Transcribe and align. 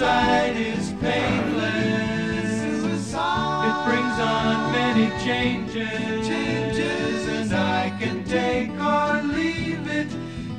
Suicide 0.00 0.56
is 0.56 0.92
painless. 1.00 2.48
Suicide. 2.80 3.68
It 3.68 3.76
brings 3.84 4.16
on 4.18 4.72
many 4.72 5.10
changes. 5.22 6.26
Changes 6.26 7.28
and 7.28 7.52
I 7.52 7.92
can 8.00 8.24
take 8.24 8.70
or 8.80 9.20
leave 9.36 9.86
it 9.86 10.06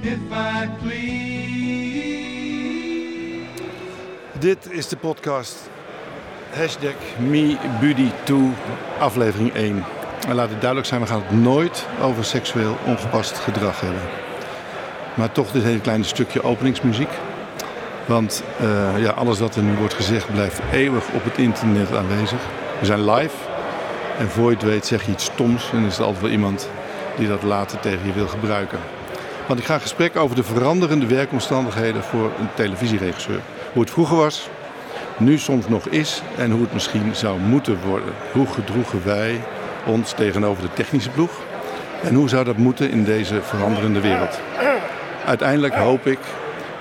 if 0.03 0.19
I 0.31 0.69
please. 0.79 1.09
Dit 4.39 4.71
is 4.71 4.87
de 4.87 4.97
podcast 4.97 5.69
Hashtag 6.53 6.95
MeBuddy2 7.19 8.33
aflevering 8.99 9.53
1. 9.53 9.83
En 10.27 10.35
laat 10.35 10.49
het 10.49 10.59
duidelijk 10.59 10.89
zijn, 10.89 11.01
we 11.01 11.07
gaan 11.07 11.21
het 11.21 11.31
nooit 11.31 11.87
over 12.01 12.25
seksueel 12.25 12.77
ongepast 12.85 13.37
gedrag 13.37 13.79
hebben. 13.79 14.01
Maar 15.13 15.31
toch 15.31 15.51
dit 15.51 15.63
hele 15.63 15.81
kleine 15.81 16.03
stukje 16.03 16.43
openingsmuziek. 16.43 17.09
Want 18.11 18.43
uh, 18.61 19.03
ja, 19.03 19.09
alles 19.09 19.39
wat 19.39 19.55
er 19.55 19.63
nu 19.63 19.73
wordt 19.73 19.93
gezegd 19.93 20.31
blijft 20.31 20.59
eeuwig 20.71 21.03
op 21.13 21.23
het 21.23 21.37
internet 21.37 21.95
aanwezig. 21.95 22.39
We 22.79 22.85
zijn 22.85 23.09
live. 23.11 23.35
En 24.19 24.29
voor 24.29 24.49
je 24.49 24.55
het 24.55 24.65
weet 24.65 24.85
zeg 24.85 25.05
je 25.05 25.11
iets 25.11 25.25
stoms. 25.25 25.69
En 25.73 25.85
is 25.85 25.97
er 25.97 26.03
altijd 26.03 26.21
wel 26.21 26.31
iemand 26.31 26.69
die 27.17 27.27
dat 27.27 27.43
later 27.43 27.79
tegen 27.79 28.05
je 28.05 28.13
wil 28.13 28.27
gebruiken. 28.27 28.79
Want 29.47 29.59
ik 29.59 29.65
ga 29.65 29.73
een 29.73 29.81
gesprek 29.81 30.15
over 30.15 30.35
de 30.35 30.43
veranderende 30.43 31.05
werkomstandigheden 31.05 32.03
voor 32.03 32.31
een 32.39 32.49
televisieregisseur. 32.53 33.39
Hoe 33.73 33.81
het 33.81 33.91
vroeger 33.91 34.17
was, 34.17 34.49
nu 35.17 35.37
soms 35.37 35.67
nog 35.67 35.87
is 35.87 36.21
en 36.37 36.51
hoe 36.51 36.61
het 36.61 36.73
misschien 36.73 37.15
zou 37.15 37.39
moeten 37.39 37.79
worden. 37.85 38.13
Hoe 38.31 38.47
gedroegen 38.47 39.01
wij 39.05 39.41
ons 39.85 40.11
tegenover 40.11 40.63
de 40.63 40.73
technische 40.73 41.09
ploeg? 41.09 41.31
En 42.03 42.13
hoe 42.13 42.29
zou 42.29 42.43
dat 42.43 42.57
moeten 42.57 42.91
in 42.91 43.03
deze 43.03 43.41
veranderende 43.41 43.99
wereld? 43.99 44.39
Uiteindelijk 45.25 45.73
hoop 45.73 46.07
ik 46.07 46.19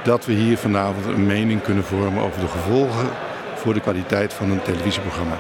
dat 0.02 0.26
we 0.26 0.32
hier 0.32 0.58
vanavond 0.58 1.06
een 1.06 1.26
mening 1.26 1.62
kunnen 1.62 1.84
vormen 1.84 2.22
over 2.22 2.40
de 2.40 2.48
gevolgen 2.48 3.08
voor 3.54 3.74
de 3.74 3.80
kwaliteit 3.80 4.32
van 4.32 4.50
een 4.50 4.62
televisieprogramma. 4.62 5.38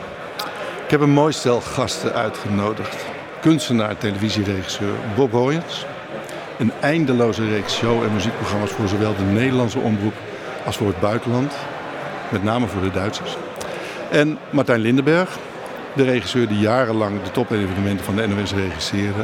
Ik 0.84 0.90
heb 0.90 1.00
een 1.00 1.10
mooi 1.10 1.32
stel 1.32 1.60
gasten 1.60 2.12
uitgenodigd. 2.12 3.04
Kunstenaar, 3.40 3.96
televisieregisseur 3.96 4.94
Bob 5.16 5.32
Hoyens. 5.32 5.86
Een 6.58 6.72
eindeloze 6.80 7.48
reeks 7.48 7.76
show- 7.76 8.02
en 8.02 8.12
muziekprogramma's 8.12 8.70
voor 8.70 8.88
zowel 8.88 9.16
de 9.16 9.22
Nederlandse 9.22 9.78
omroep 9.78 10.14
als 10.64 10.76
voor 10.76 10.86
het 10.86 11.00
buitenland. 11.00 11.52
Met 12.28 12.42
name 12.42 12.66
voor 12.66 12.82
de 12.82 12.90
Duitsers. 12.90 13.36
En 14.10 14.38
Martijn 14.50 14.80
Lindenberg, 14.80 15.38
de 15.92 16.04
regisseur 16.04 16.48
die 16.48 16.58
jarenlang 16.58 17.22
de 17.22 17.30
topevenementen 17.30 18.04
van 18.04 18.16
de 18.16 18.26
NOS 18.26 18.52
regisseerde. 18.52 19.22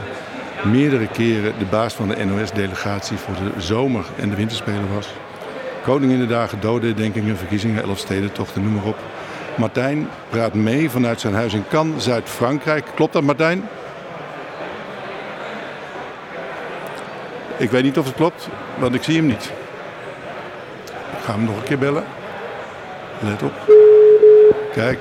Meerdere 0.65 1.07
keren 1.07 1.59
de 1.59 1.65
baas 1.65 1.95
van 1.95 2.09
de 2.09 2.25
NOS-delegatie 2.25 3.17
voor 3.17 3.35
de 3.35 3.61
zomer- 3.61 4.07
en 4.17 4.29
de 4.29 4.37
winterspelen 4.37 4.95
was. 4.95 5.09
Koninginnedagen, 5.87 6.61
dodendenkingen, 6.61 7.37
verkiezingen, 7.37 7.83
elfstedentochten, 7.83 8.63
noem 8.63 8.75
maar 8.75 8.85
op. 8.85 8.97
Martijn 9.57 10.09
praat 10.29 10.55
mee 10.55 10.91
vanuit 10.91 11.21
zijn 11.21 11.35
huis 11.35 11.55
in 11.55 11.65
Cannes, 11.69 12.05
Zuid-Frankrijk. 12.05 12.87
Klopt 12.95 13.13
dat, 13.13 13.23
Martijn? 13.23 13.69
Ik 17.57 17.71
weet 17.71 17.83
niet 17.83 17.99
of 17.99 18.05
het 18.05 18.15
klopt, 18.15 18.49
want 18.79 18.95
ik 18.95 19.03
zie 19.03 19.17
hem 19.17 19.27
niet. 19.27 19.53
Ik 20.85 21.25
ga 21.25 21.33
hem 21.33 21.45
nog 21.45 21.57
een 21.57 21.63
keer 21.63 21.79
bellen. 21.79 22.05
Let 23.19 23.43
op. 23.43 23.53
Kijk. 24.73 24.99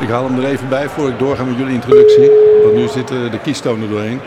Ik 0.00 0.08
haal 0.08 0.24
hem 0.24 0.38
er 0.38 0.50
even 0.50 0.68
bij 0.68 0.88
voor 0.88 1.08
ik 1.08 1.18
doorga 1.18 1.44
met 1.44 1.56
jullie 1.56 1.74
introductie. 1.74 2.30
Want 2.62 2.74
nu 2.74 2.88
zitten 2.88 3.30
de 3.30 3.40
kiestonen 3.40 3.90
doorheen. 3.90 4.20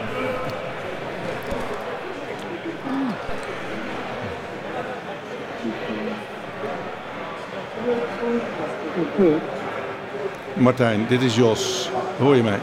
Martijn, 10.53 11.05
dit 11.09 11.21
is 11.21 11.35
Jos. 11.35 11.91
Hoor 12.19 12.35
je 12.35 12.43
mij? 12.43 12.59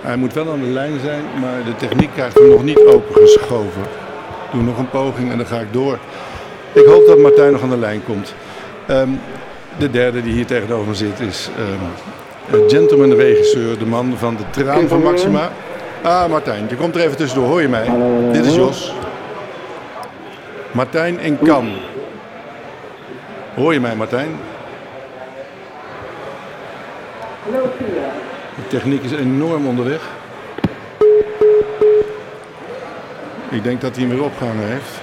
Hij 0.00 0.16
moet 0.16 0.32
wel 0.32 0.50
aan 0.50 0.60
de 0.60 0.66
lijn 0.66 1.00
zijn, 1.00 1.24
maar 1.40 1.64
de 1.64 1.76
techniek 1.76 2.10
krijgt 2.14 2.38
hem 2.38 2.48
nog 2.48 2.64
niet 2.64 2.78
opengeschoven. 2.78 3.82
Ik 3.82 4.52
doe 4.52 4.62
nog 4.62 4.78
een 4.78 4.90
poging 4.90 5.30
en 5.30 5.36
dan 5.36 5.46
ga 5.46 5.60
ik 5.60 5.72
door. 5.72 5.98
Ik 6.72 6.84
hoop 6.84 7.06
dat 7.06 7.18
Martijn 7.18 7.52
nog 7.52 7.62
aan 7.62 7.70
de 7.70 7.76
lijn 7.76 8.04
komt. 8.04 8.34
Ehm, 8.86 9.08
de 9.78 9.90
derde 9.90 10.22
die 10.22 10.32
hier 10.32 10.46
tegenover 10.46 10.88
me 10.88 10.94
zit 10.94 11.20
is 11.20 11.50
um, 11.58 12.68
gentleman 12.68 13.12
regisseur, 13.12 13.78
de 13.78 13.86
man 13.86 14.14
van 14.18 14.36
de 14.36 14.62
traan 14.62 14.88
van 14.88 15.02
Maxima. 15.02 15.50
Ah, 16.02 16.28
Martijn, 16.28 16.66
je 16.68 16.76
komt 16.76 16.94
er 16.94 17.00
even 17.00 17.16
tussendoor. 17.16 17.48
Hoor 17.48 17.62
je 17.62 17.68
mij? 17.68 17.90
Dit 18.32 18.46
is 18.46 18.54
Jos. 18.54 18.94
Martijn 20.72 21.20
en 21.20 21.38
Kan. 21.38 21.72
Hoor 23.54 23.72
je 23.72 23.80
mij, 23.80 23.96
Martijn? 23.96 24.36
De 28.56 28.66
techniek 28.68 29.02
is 29.02 29.12
enorm 29.12 29.66
onderweg. 29.66 30.00
Ik 33.48 33.62
denk 33.62 33.80
dat 33.80 33.96
hij 33.96 34.04
hem 34.04 34.14
weer 34.14 34.24
opgehangen 34.24 34.66
heeft. 34.66 35.00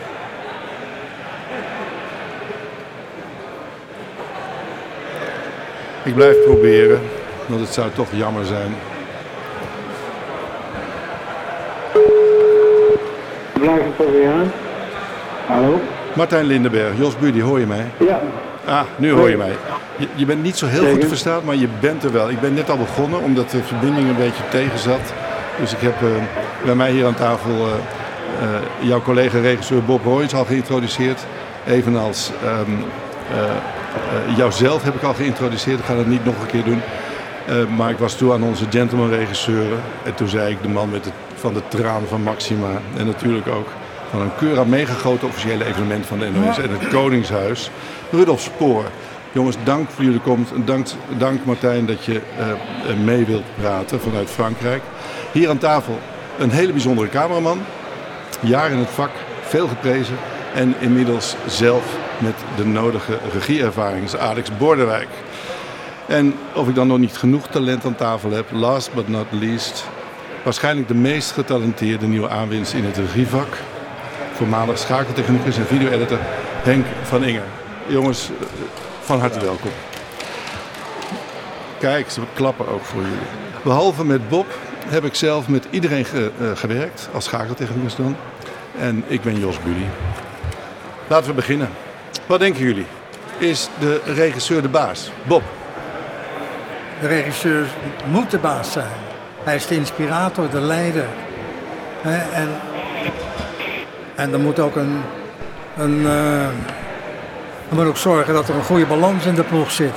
Ik 6.03 6.15
blijf 6.15 6.43
proberen, 6.43 7.01
want 7.45 7.61
het 7.61 7.73
zou 7.73 7.89
toch 7.91 8.07
jammer 8.11 8.45
zijn. 8.45 8.75
Blijf 13.53 13.95
proberen. 13.95 14.51
Hallo? 15.49 15.79
Martijn 16.15 16.45
Lindenberg, 16.45 16.97
Jos 16.97 17.17
Buddy, 17.17 17.41
hoor 17.41 17.59
je 17.59 17.65
mij? 17.65 17.85
Ja. 17.99 18.21
Ah, 18.65 18.81
nu 18.95 19.11
hoor 19.11 19.29
je 19.29 19.37
mij. 19.37 19.55
Je, 19.97 20.07
je 20.15 20.25
bent 20.25 20.43
niet 20.43 20.57
zo 20.57 20.65
heel 20.65 20.89
goed 20.89 21.01
te 21.01 21.07
verstaan, 21.07 21.41
maar 21.45 21.55
je 21.55 21.67
bent 21.79 22.03
er 22.03 22.11
wel. 22.11 22.29
Ik 22.29 22.39
ben 22.39 22.53
net 22.53 22.69
al 22.69 22.77
begonnen, 22.77 23.21
omdat 23.21 23.49
de 23.51 23.63
verbinding 23.63 24.09
een 24.09 24.15
beetje 24.15 24.43
tegen 24.49 24.79
zat. 24.79 25.13
Dus 25.59 25.73
ik 25.73 25.79
heb 25.79 26.01
uh, 26.01 26.09
bij 26.65 26.75
mij 26.75 26.91
hier 26.91 27.05
aan 27.05 27.13
tafel 27.13 27.51
uh, 27.51 27.61
uh, 27.61 28.87
jouw 28.87 29.01
collega-regisseur 29.01 29.83
Bob 29.83 30.03
Royens 30.03 30.33
al 30.33 30.45
geïntroduceerd. 30.45 31.25
Evenals 31.67 32.31
um, 32.67 32.83
jouzelf 34.35 34.83
heb 34.83 34.95
ik 34.95 35.03
al 35.03 35.13
geïntroduceerd. 35.13 35.79
Ik 35.79 35.85
ga 35.85 35.95
dat 35.95 36.05
niet 36.05 36.25
nog 36.25 36.41
een 36.41 36.47
keer 36.47 36.63
doen. 36.63 36.81
maar 37.75 37.89
ik 37.89 37.97
was 37.97 38.15
toe 38.15 38.33
aan 38.33 38.43
onze 38.43 38.65
gentleman-regisseur. 38.69 39.71
En 40.03 40.15
toen 40.15 40.27
zei 40.27 40.51
ik 40.51 40.61
de 40.61 40.69
man 40.69 40.89
met 40.89 41.11
van 41.35 41.53
de 41.53 41.61
traan 41.67 42.03
van 42.07 42.21
Maxima. 42.21 42.69
En 42.97 43.05
natuurlijk 43.05 43.47
ook 43.47 43.67
van 44.09 44.21
een 44.21 44.35
keur 44.37 44.59
aan 44.59 44.69
meegegoten 44.69 45.27
officiële 45.27 45.65
evenement 45.65 46.05
van 46.05 46.19
de 46.19 46.29
NOS 46.29 46.57
en 46.57 46.69
het 46.69 46.87
Koningshuis. 46.87 47.69
Rudolf 48.11 48.41
Spoor. 48.41 48.83
Jongens, 49.31 49.55
dank 49.63 49.89
voor 49.89 50.03
jullie 50.03 50.19
komst. 50.19 50.51
Dank, 50.65 50.87
dank 51.17 51.45
Martijn 51.45 51.85
dat 51.85 52.05
je 52.05 52.21
uh, 52.39 52.97
mee 53.03 53.25
wilt 53.25 53.43
praten 53.61 53.99
vanuit 53.99 54.29
Frankrijk. 54.29 54.81
Hier 55.31 55.49
aan 55.49 55.57
tafel 55.57 55.99
een 56.37 56.49
hele 56.49 56.71
bijzondere 56.71 57.09
cameraman. 57.09 57.59
Jaar 58.39 58.71
in 58.71 58.77
het 58.77 58.89
vak, 58.89 59.11
veel 59.41 59.67
geprezen. 59.67 60.15
En 60.53 60.75
inmiddels 60.79 61.35
zelf 61.47 61.97
met 62.17 62.35
de 62.55 62.65
nodige 62.65 63.17
regieervaring 63.33 64.03
is 64.03 64.17
Alex 64.17 64.57
Bordewijk. 64.57 65.09
En 66.07 66.33
of 66.53 66.67
ik 66.67 66.75
dan 66.75 66.87
nog 66.87 66.97
niet 66.97 67.17
genoeg 67.17 67.47
talent 67.47 67.85
aan 67.85 67.95
tafel 67.95 68.31
heb, 68.31 68.45
last 68.51 68.93
but 68.93 69.07
not 69.07 69.25
least, 69.29 69.85
waarschijnlijk 70.43 70.87
de 70.87 70.93
meest 70.93 71.31
getalenteerde 71.31 72.07
nieuwe 72.07 72.29
aanwinst 72.29 72.73
in 72.73 72.83
het 72.83 72.97
regievak. 72.97 73.57
Voormalig 74.39 74.77
schakeltechnicus 74.77 75.57
en 75.57 75.65
video-editor 75.65 76.17
Henk 76.63 76.85
van 77.03 77.23
Inger. 77.23 77.43
Jongens, 77.87 78.29
van 79.01 79.19
harte 79.19 79.39
welkom. 79.39 79.71
Kijk, 81.79 82.09
ze 82.09 82.21
klappen 82.33 82.67
ook 82.67 82.83
voor 82.83 83.01
jullie. 83.01 83.17
Behalve 83.63 84.05
met 84.05 84.29
Bob 84.29 84.45
heb 84.87 85.03
ik 85.03 85.15
zelf 85.15 85.47
met 85.47 85.67
iedereen 85.69 86.05
ge, 86.05 86.31
uh, 86.41 86.51
gewerkt, 86.55 87.09
als 87.13 87.25
schakeltechnicus 87.25 87.95
dan. 87.95 88.15
En 88.79 89.03
ik 89.07 89.21
ben 89.21 89.39
Jos 89.39 89.59
Buddy. 89.59 89.85
Laten 91.07 91.27
we 91.29 91.33
beginnen. 91.33 91.69
Wat 92.25 92.39
denken 92.39 92.63
jullie? 92.63 92.87
Is 93.37 93.69
de 93.79 94.01
regisseur 94.05 94.61
de 94.61 94.69
baas? 94.69 95.11
Bob? 95.23 95.43
De 97.01 97.07
regisseur 97.07 97.67
moet 98.05 98.31
de 98.31 98.37
baas 98.37 98.71
zijn. 98.71 98.97
Hij 99.43 99.55
is 99.55 99.67
de 99.67 99.75
inspirator, 99.75 100.49
de 100.49 100.61
leider. 100.61 101.05
En 102.33 102.49
En 104.19 104.33
er 104.33 104.39
moet 104.39 104.59
ook 104.59 104.75
een, 104.75 105.01
een 105.77 105.99
uh, 105.99 106.43
er 107.69 107.75
moet 107.75 107.85
ook 107.85 107.97
zorgen 107.97 108.33
dat 108.33 108.49
er 108.49 108.55
een 108.55 108.63
goede 108.63 108.85
balans 108.85 109.25
in 109.25 109.35
de 109.35 109.43
ploeg 109.43 109.71
zit. 109.71 109.95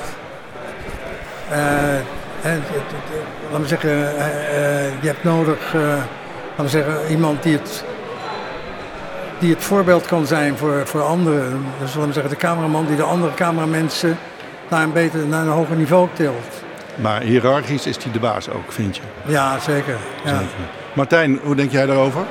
Uh, 1.51 1.95
en, 2.43 2.63
laten 3.51 3.63
we 3.63 3.69
zeggen, 3.69 3.91
je 5.01 5.07
hebt 5.07 5.25
nodig, 5.25 5.75
laten 5.75 6.65
we 6.65 6.69
zeggen, 6.69 6.95
iemand 7.11 7.43
die 7.43 7.53
het, 7.53 7.85
die 9.39 9.55
het 9.55 9.65
voorbeeld 9.65 10.07
kan 10.07 10.27
zijn 10.27 10.57
voor, 10.57 10.83
voor 10.85 11.03
anderen. 11.03 11.65
Dus 11.81 11.95
laten 11.95 12.07
we 12.07 12.13
zeggen, 12.13 12.31
de 12.31 12.39
cameraman 12.39 12.87
die 12.87 12.97
de 12.97 13.03
andere 13.03 13.35
cameramensen 13.35 14.19
naar 14.69 14.83
een, 14.83 14.93
beter, 14.93 15.27
naar 15.27 15.43
een 15.43 15.53
hoger 15.53 15.77
niveau 15.77 16.09
tilt. 16.13 16.63
Maar 16.95 17.21
hiërarchisch 17.21 17.87
is 17.87 17.97
hij 18.03 18.13
de 18.13 18.21
baas 18.21 18.51
ook, 18.51 18.73
vind 18.73 18.97
je? 18.97 19.03
Ja, 19.25 19.59
zeker. 19.59 19.97
Ja. 20.25 20.31
zeker. 20.31 20.47
Martijn, 20.93 21.41
hoe 21.43 21.55
denk 21.55 21.71
jij 21.71 21.87
daarover? 21.87 22.23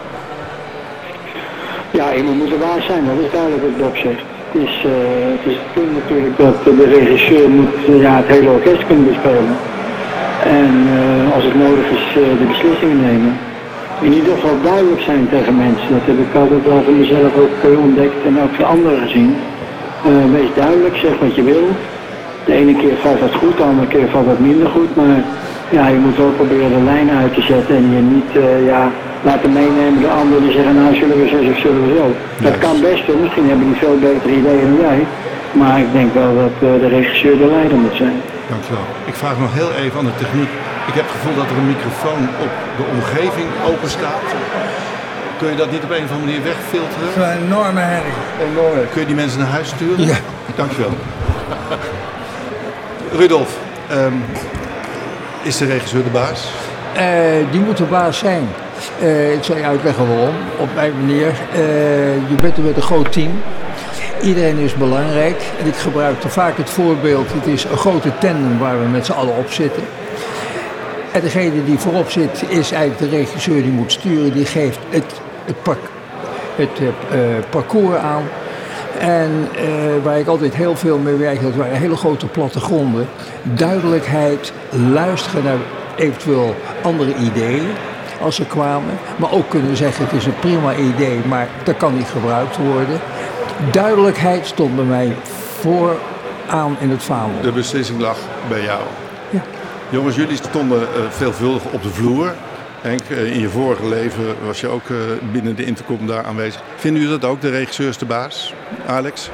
Ja, 2.11 2.17
iemand 2.17 2.37
moet 2.37 2.49
de 2.49 2.65
baas 2.67 2.85
zijn, 2.85 3.03
dat 3.05 3.19
is 3.25 3.31
duidelijk 3.31 3.63
wat 3.67 3.77
Bob 3.81 3.95
zegt. 4.05 4.23
Het 4.51 4.55
is, 4.67 4.73
uh, 4.85 4.91
het 5.35 5.45
is 5.51 5.57
punt 5.73 5.91
natuurlijk 5.99 6.35
dat 6.43 6.55
de 6.63 6.85
regisseur 6.97 7.49
moet 7.49 7.75
uh, 7.89 8.01
ja, 8.05 8.13
het 8.21 8.29
hele 8.35 8.49
orkest 8.57 8.85
kunnen 8.87 9.07
bespelen. 9.11 9.55
En 10.59 10.71
uh, 10.97 11.35
als 11.35 11.43
het 11.43 11.55
nodig 11.65 11.87
is 11.97 12.05
de 12.41 12.47
beslissingen 12.53 13.01
nemen. 13.09 13.33
In 14.07 14.13
ieder 14.13 14.33
geval 14.33 14.55
duidelijk 14.63 15.01
zijn 15.01 15.29
tegen 15.29 15.55
mensen. 15.65 15.89
Dat 15.95 16.05
heb 16.09 16.19
ik 16.25 16.33
altijd 16.41 16.63
wel 16.71 16.81
voor 16.85 16.99
mezelf 17.03 17.31
ook 17.43 17.79
ontdekt 17.87 18.19
en 18.27 18.41
ook 18.43 18.53
voor 18.57 18.69
anderen 18.75 19.01
gezien. 19.05 19.31
wees 20.37 20.51
duidelijk, 20.63 20.95
zeg 20.95 21.13
wat 21.19 21.35
je 21.35 21.43
wil. 21.43 21.65
De 22.45 22.53
ene 22.53 22.75
keer 22.81 22.95
valt 23.03 23.19
dat 23.19 23.35
goed, 23.41 23.57
de 23.57 23.63
andere 23.63 23.87
keer 23.87 24.07
valt 24.09 24.27
dat 24.31 24.39
minder 24.39 24.69
goed. 24.75 24.95
Maar 24.95 25.19
ja, 25.77 25.87
je 25.87 25.99
moet 26.05 26.17
wel 26.17 26.33
proberen 26.39 26.71
de 26.77 26.83
lijn 26.91 27.09
uit 27.21 27.33
te 27.33 27.41
zetten 27.41 27.75
en 27.75 27.87
je 27.95 28.01
niet 28.15 28.31
ja, 28.73 28.83
laten 29.29 29.51
meenemen 29.53 30.01
door 30.01 30.11
anderen 30.11 30.43
die 30.43 30.53
zeggen, 30.57 30.75
nou 30.75 30.95
zullen 30.95 31.17
we 31.21 31.27
zo 31.33 31.37
of 31.51 31.57
zullen 31.65 31.81
we 31.87 31.91
zo. 31.99 32.05
Dat 32.47 32.57
kan 32.57 32.75
best, 32.81 33.03
misschien 33.21 33.47
hebben 33.47 33.65
die 33.71 33.79
veel 33.83 33.97
betere 33.99 34.33
ideeën 34.41 34.67
dan 34.69 34.81
wij. 34.87 35.01
Maar 35.51 35.79
ik 35.79 35.91
denk 35.91 36.13
wel 36.13 36.35
dat 36.43 36.55
uh, 36.59 36.69
de 36.83 36.87
regisseur 36.87 37.37
de 37.37 37.45
leider 37.55 37.77
moet 37.77 37.95
zijn. 37.95 38.17
Dankjewel. 38.49 38.85
Ik 39.05 39.15
vraag 39.21 39.37
nog 39.39 39.53
heel 39.53 39.71
even 39.83 39.99
aan 39.99 40.09
de 40.11 40.17
techniek. 40.23 40.51
Ik 40.89 40.95
heb 40.99 41.05
het 41.07 41.15
gevoel 41.17 41.35
dat 41.41 41.49
er 41.51 41.57
een 41.57 41.71
microfoon 41.75 42.23
op 42.45 42.53
de 42.79 42.85
omgeving 42.95 43.47
open 43.69 43.89
staat. 43.89 44.27
Kun 45.39 45.49
je 45.49 45.55
dat 45.55 45.71
niet 45.71 45.83
op 45.83 45.89
een 45.89 46.03
of 46.07 46.11
andere 46.11 46.25
manier 46.25 46.43
wegfilteren? 46.43 47.05
Dat 47.05 47.09
is 47.15 47.21
een 47.23 47.45
enorme 47.45 47.79
herrie. 47.79 48.19
Enorme. 48.51 48.81
Kun 48.91 49.01
je 49.01 49.07
die 49.07 49.15
mensen 49.15 49.39
naar 49.39 49.53
huis 49.57 49.67
sturen? 49.67 50.05
Ja. 50.05 50.17
Dankjewel. 50.55 50.93
Rudolf, 53.19 53.57
um, 53.91 54.23
is 55.41 55.57
de 55.57 55.65
regisseur 55.65 56.03
de 56.03 56.09
baas? 56.09 56.51
Uh, 56.97 57.01
die 57.51 57.61
moet 57.61 57.77
de 57.77 57.83
baas 57.83 58.17
zijn. 58.17 58.47
Uh, 59.01 59.33
ik 59.33 59.43
zal 59.43 59.57
je 59.57 59.63
uitleggen 59.63 60.07
waarom. 60.07 60.35
Op 60.59 60.69
mijn 60.75 60.93
manier. 60.99 61.27
Uh, 61.27 61.59
je 62.29 62.35
bent 62.41 62.57
met 62.57 62.75
een 62.75 62.81
groot 62.81 63.11
team. 63.11 63.31
Iedereen 64.21 64.57
is 64.57 64.73
belangrijk. 64.73 65.41
En 65.59 65.67
ik 65.67 65.75
gebruik 65.75 66.21
vaak 66.27 66.57
het 66.57 66.69
voorbeeld. 66.69 67.33
Het 67.33 67.47
is 67.47 67.63
een 67.63 67.77
grote 67.77 68.17
tandem 68.17 68.59
waar 68.59 68.79
we 68.79 68.85
met 68.85 69.05
z'n 69.05 69.11
allen 69.11 69.37
op 69.37 69.51
zitten. 69.51 69.83
En 71.11 71.21
degene 71.21 71.63
die 71.65 71.77
voorop 71.77 72.09
zit 72.09 72.43
is 72.47 72.71
eigenlijk 72.71 73.11
de 73.11 73.17
regisseur 73.17 73.61
die 73.61 73.71
moet 73.71 73.91
sturen. 73.91 74.33
Die 74.33 74.45
geeft 74.45 74.79
het, 74.89 75.21
het, 75.45 75.77
het 76.55 76.79
uh, 76.79 76.89
parcours 77.49 77.97
aan. 77.97 78.23
En 78.99 79.47
waar 80.03 80.19
ik 80.19 80.27
altijd 80.27 80.55
heel 80.55 80.75
veel 80.75 80.97
mee 80.97 81.15
werk, 81.15 81.41
dat 81.41 81.55
waren 81.55 81.77
hele 81.77 81.95
grote 81.95 82.25
plattegronden. 82.25 83.07
Duidelijkheid, 83.43 84.53
luisteren 84.93 85.43
naar 85.43 85.57
eventueel 85.95 86.55
andere 86.81 87.15
ideeën 87.15 87.67
als 88.21 88.35
ze 88.35 88.45
kwamen. 88.45 88.97
Maar 89.15 89.31
ook 89.31 89.49
kunnen 89.49 89.75
zeggen 89.75 90.05
het 90.05 90.13
is 90.13 90.25
een 90.25 90.39
prima 90.39 90.75
idee, 90.75 91.19
maar 91.27 91.47
dat 91.63 91.77
kan 91.77 91.97
niet 91.97 92.07
gebruikt 92.07 92.57
worden. 92.57 92.99
Duidelijkheid 93.71 94.45
stond 94.45 94.75
bij 94.75 94.85
mij 94.85 95.15
vooraan 95.59 96.75
in 96.79 96.89
het 96.89 97.03
vaandel. 97.03 97.41
De 97.41 97.51
beslissing 97.51 97.99
lag 97.99 98.17
bij 98.49 98.63
jou. 98.63 98.81
Ja. 99.29 99.41
Jongens, 99.89 100.15
jullie 100.15 100.35
stonden 100.35 100.81
uh, 100.81 100.87
veelvuldig 101.09 101.63
op 101.71 101.83
de 101.83 101.89
vloer. 101.89 102.33
Henk, 102.81 103.01
uh, 103.09 103.33
in 103.33 103.39
je 103.39 103.49
vorige 103.49 103.87
leven 103.87 104.35
was 104.45 104.59
je 104.59 104.67
ook 104.67 104.87
uh, 104.87 104.97
binnen 105.31 105.55
de 105.55 105.65
intercom 105.65 106.07
daar 106.07 106.25
aanwezig. 106.25 106.61
Vinden 106.75 107.01
jullie 107.01 107.19
dat 107.19 107.29
ook, 107.29 107.41
de 107.41 107.49
regisseur 107.49 107.87
is 107.87 107.97
de 107.97 108.05
baas? 108.05 108.53
Alex? 108.87 109.29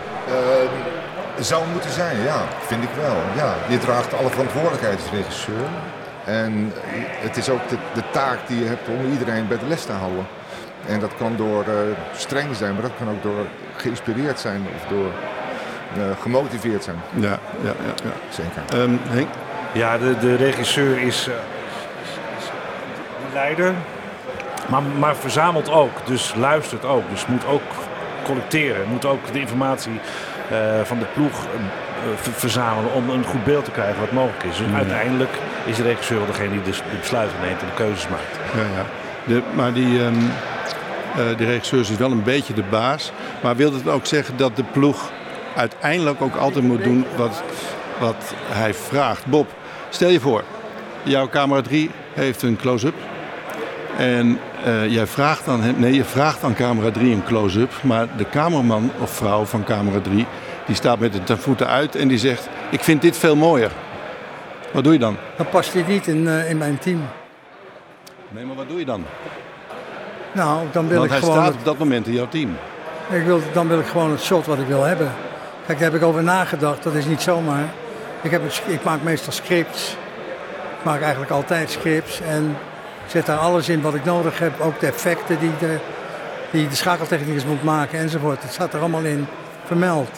zou 1.39 1.63
moeten 1.71 1.91
zijn, 1.91 2.23
ja. 2.23 2.43
Vind 2.65 2.83
ik 2.83 2.89
wel. 2.99 3.15
Ja, 3.35 3.55
je 3.69 3.77
draagt 3.77 4.13
alle 4.13 4.29
verantwoordelijkheid 4.29 4.99
als 5.01 5.11
regisseur. 5.11 5.67
En 6.27 6.71
het 7.21 7.37
is 7.37 7.49
ook 7.49 7.69
de, 7.69 7.77
de, 7.93 8.01
taak 8.11 8.37
die 8.47 8.59
je 8.59 8.65
hebt 8.65 8.87
om 8.87 9.11
iedereen 9.11 9.47
bij 9.47 9.57
de 9.57 9.67
les 9.67 9.85
te 9.85 9.91
houden. 9.91 10.27
En 10.87 10.99
dat 10.99 11.11
kan 11.17 11.35
door 11.35 11.65
uh, 11.67 11.73
streng 12.15 12.55
zijn, 12.55 12.73
maar 12.73 12.81
dat 12.81 12.91
kan 12.97 13.09
ook 13.09 13.23
door 13.23 13.45
geïnspireerd 13.75 14.39
zijn 14.39 14.65
of 14.75 14.89
door 14.89 15.11
uh, 15.97 16.03
gemotiveerd 16.21 16.83
zijn. 16.83 16.95
Ja, 17.13 17.39
ja, 17.63 17.73
ja. 17.85 17.93
ja. 18.03 18.11
zeker. 18.29 18.81
Um, 18.83 18.99
Henk? 19.03 19.27
Ja, 19.73 19.97
de, 19.97 20.17
de 20.19 20.35
regisseur 20.35 21.01
is, 21.01 21.27
uh, 21.27 21.33
leider, 23.33 23.73
maar, 24.67 24.81
maar 24.81 25.15
verzamelt 25.15 25.69
ook. 25.69 26.05
Dus 26.05 26.33
luistert 26.35 26.85
ook. 26.85 27.09
Dus 27.09 27.25
moet 27.25 27.45
ook 27.45 27.61
collecteren. 28.23 28.87
Moet 28.87 29.05
ook 29.05 29.31
de 29.31 29.39
informatie 29.39 29.99
van 30.83 30.99
de 30.99 31.05
ploeg 31.13 31.45
eh, 32.03 32.31
verzamelen 32.33 32.93
om 32.93 33.09
een 33.09 33.23
goed 33.23 33.43
beeld 33.43 33.65
te 33.65 33.71
krijgen 33.71 33.99
wat 33.99 34.11
mogelijk 34.11 34.43
is. 34.43 34.57
Dus 34.57 34.73
uiteindelijk 34.73 35.31
is 35.67 35.75
de 35.75 35.83
regisseur 35.83 36.25
degene 36.25 36.49
die 36.49 36.61
de, 36.61 36.77
besluiten 36.99 37.37
neemt 37.41 37.61
en 37.61 37.67
de 37.67 37.73
keuzes 37.73 38.07
maakt. 38.07 38.37
Ja, 38.55 38.61
ja. 38.61 38.85
De, 39.23 39.41
maar 39.55 39.73
die, 39.73 39.99
um, 39.99 40.17
uh, 40.17 41.37
de 41.37 41.45
regisseur 41.45 41.79
is 41.79 41.89
wel 41.89 42.11
een 42.11 42.23
beetje 42.23 42.53
de 42.53 42.63
baas. 42.69 43.11
Maar 43.41 43.55
wil 43.55 43.71
dat 43.71 43.87
ook 43.87 44.05
zeggen 44.05 44.37
dat 44.37 44.55
de 44.55 44.63
ploeg 44.63 45.11
uiteindelijk 45.55 46.21
ook 46.21 46.35
altijd 46.35 46.63
moet 46.63 46.83
doen 46.83 47.05
wat, 47.15 47.43
wat 47.99 48.33
hij 48.49 48.73
vraagt? 48.73 49.25
Bob, 49.25 49.53
stel 49.89 50.09
je 50.09 50.19
voor, 50.19 50.43
jouw 51.03 51.29
camera 51.29 51.61
3 51.61 51.91
heeft 52.13 52.41
een 52.41 52.57
close-up. 52.57 52.95
En 53.97 54.39
uh, 54.67 54.87
jij 54.87 55.07
vraagt 55.07 55.47
aan 55.47 55.61
hem, 55.61 55.79
nee, 55.79 55.93
je 55.93 56.03
vraagt 56.03 56.43
aan 56.43 56.55
camera 56.55 56.91
3 56.91 57.13
een 57.13 57.23
close-up. 57.23 57.71
Maar 57.81 58.07
de 58.17 58.29
cameraman 58.29 58.91
of 58.99 59.11
vrouw 59.11 59.45
van 59.45 59.63
camera 59.63 59.99
3 59.99 60.25
die 60.65 60.75
staat 60.75 60.99
met 60.99 61.27
de 61.27 61.37
voeten 61.37 61.67
uit 61.67 61.95
en 61.95 62.07
die 62.07 62.17
zegt: 62.17 62.49
Ik 62.71 62.83
vind 62.83 63.01
dit 63.01 63.17
veel 63.17 63.35
mooier. 63.35 63.71
Wat 64.77 64.85
doe 64.85 64.95
je 64.95 65.01
dan? 65.01 65.17
Dan 65.35 65.49
past 65.49 65.73
dit 65.73 65.87
niet 65.87 66.07
in, 66.07 66.17
uh, 66.17 66.49
in 66.49 66.57
mijn 66.57 66.77
team. 66.77 67.01
Nee, 68.29 68.45
maar 68.45 68.55
wat 68.55 68.67
doe 68.69 68.79
je 68.79 68.85
dan? 68.85 69.05
Nou, 70.31 70.67
dan 70.71 70.87
wil 70.87 70.97
Want 70.97 71.11
ik 71.11 71.11
hij 71.11 71.19
gewoon. 71.19 71.43
staat 71.43 71.53
op 71.53 71.65
dat 71.65 71.77
moment 71.77 72.07
in 72.07 72.13
jouw 72.13 72.27
team. 72.27 72.57
Ik 73.09 73.23
wil, 73.23 73.41
dan 73.53 73.67
wil 73.67 73.79
ik 73.79 73.85
gewoon 73.85 74.11
het 74.11 74.21
shot 74.21 74.45
wat 74.45 74.57
ik 74.57 74.67
wil 74.67 74.83
hebben. 74.83 75.11
Kijk, 75.65 75.79
daar 75.79 75.91
heb 75.91 76.01
ik 76.01 76.07
over 76.07 76.23
nagedacht. 76.23 76.83
Dat 76.83 76.93
is 76.93 77.05
niet 77.05 77.21
zomaar. 77.21 77.63
Ik, 78.21 78.31
heb 78.31 78.43
het, 78.43 78.61
ik 78.65 78.83
maak 78.83 79.01
meestal 79.01 79.31
scripts. 79.33 79.95
Ik 80.79 80.83
maak 80.83 81.01
eigenlijk 81.01 81.31
altijd 81.31 81.71
scripts. 81.71 82.21
En 82.21 82.57
zet 83.07 83.25
daar 83.25 83.37
alles 83.37 83.69
in 83.69 83.81
wat 83.81 83.95
ik 83.95 84.05
nodig 84.05 84.39
heb. 84.39 84.59
Ook 84.59 84.79
de 84.79 84.87
effecten 84.87 85.39
die 85.39 85.51
de, 85.59 85.77
die 86.51 86.67
de 86.67 86.75
schakeltechnicus 86.75 87.45
moet 87.45 87.63
maken 87.63 87.99
enzovoort. 87.99 88.41
Het 88.41 88.51
staat 88.51 88.73
er 88.73 88.79
allemaal 88.79 89.03
in 89.03 89.27
vermeld. 89.65 90.11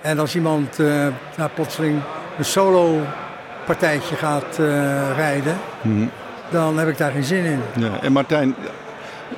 En 0.00 0.18
als 0.18 0.34
iemand 0.34 0.78
uh, 0.78 1.06
nou, 1.36 1.50
plotseling 1.54 2.00
een 2.38 2.44
solo 2.44 3.00
partijtje 3.64 4.16
gaat 4.16 4.58
uh, 4.60 4.66
rijden, 5.16 5.56
Mhm. 5.82 6.04
dan 6.50 6.78
heb 6.78 6.88
ik 6.88 6.98
daar 6.98 7.10
geen 7.10 7.24
zin 7.24 7.44
in. 7.44 7.60
Ja. 7.76 7.90
En 8.02 8.12
Martijn, 8.12 8.54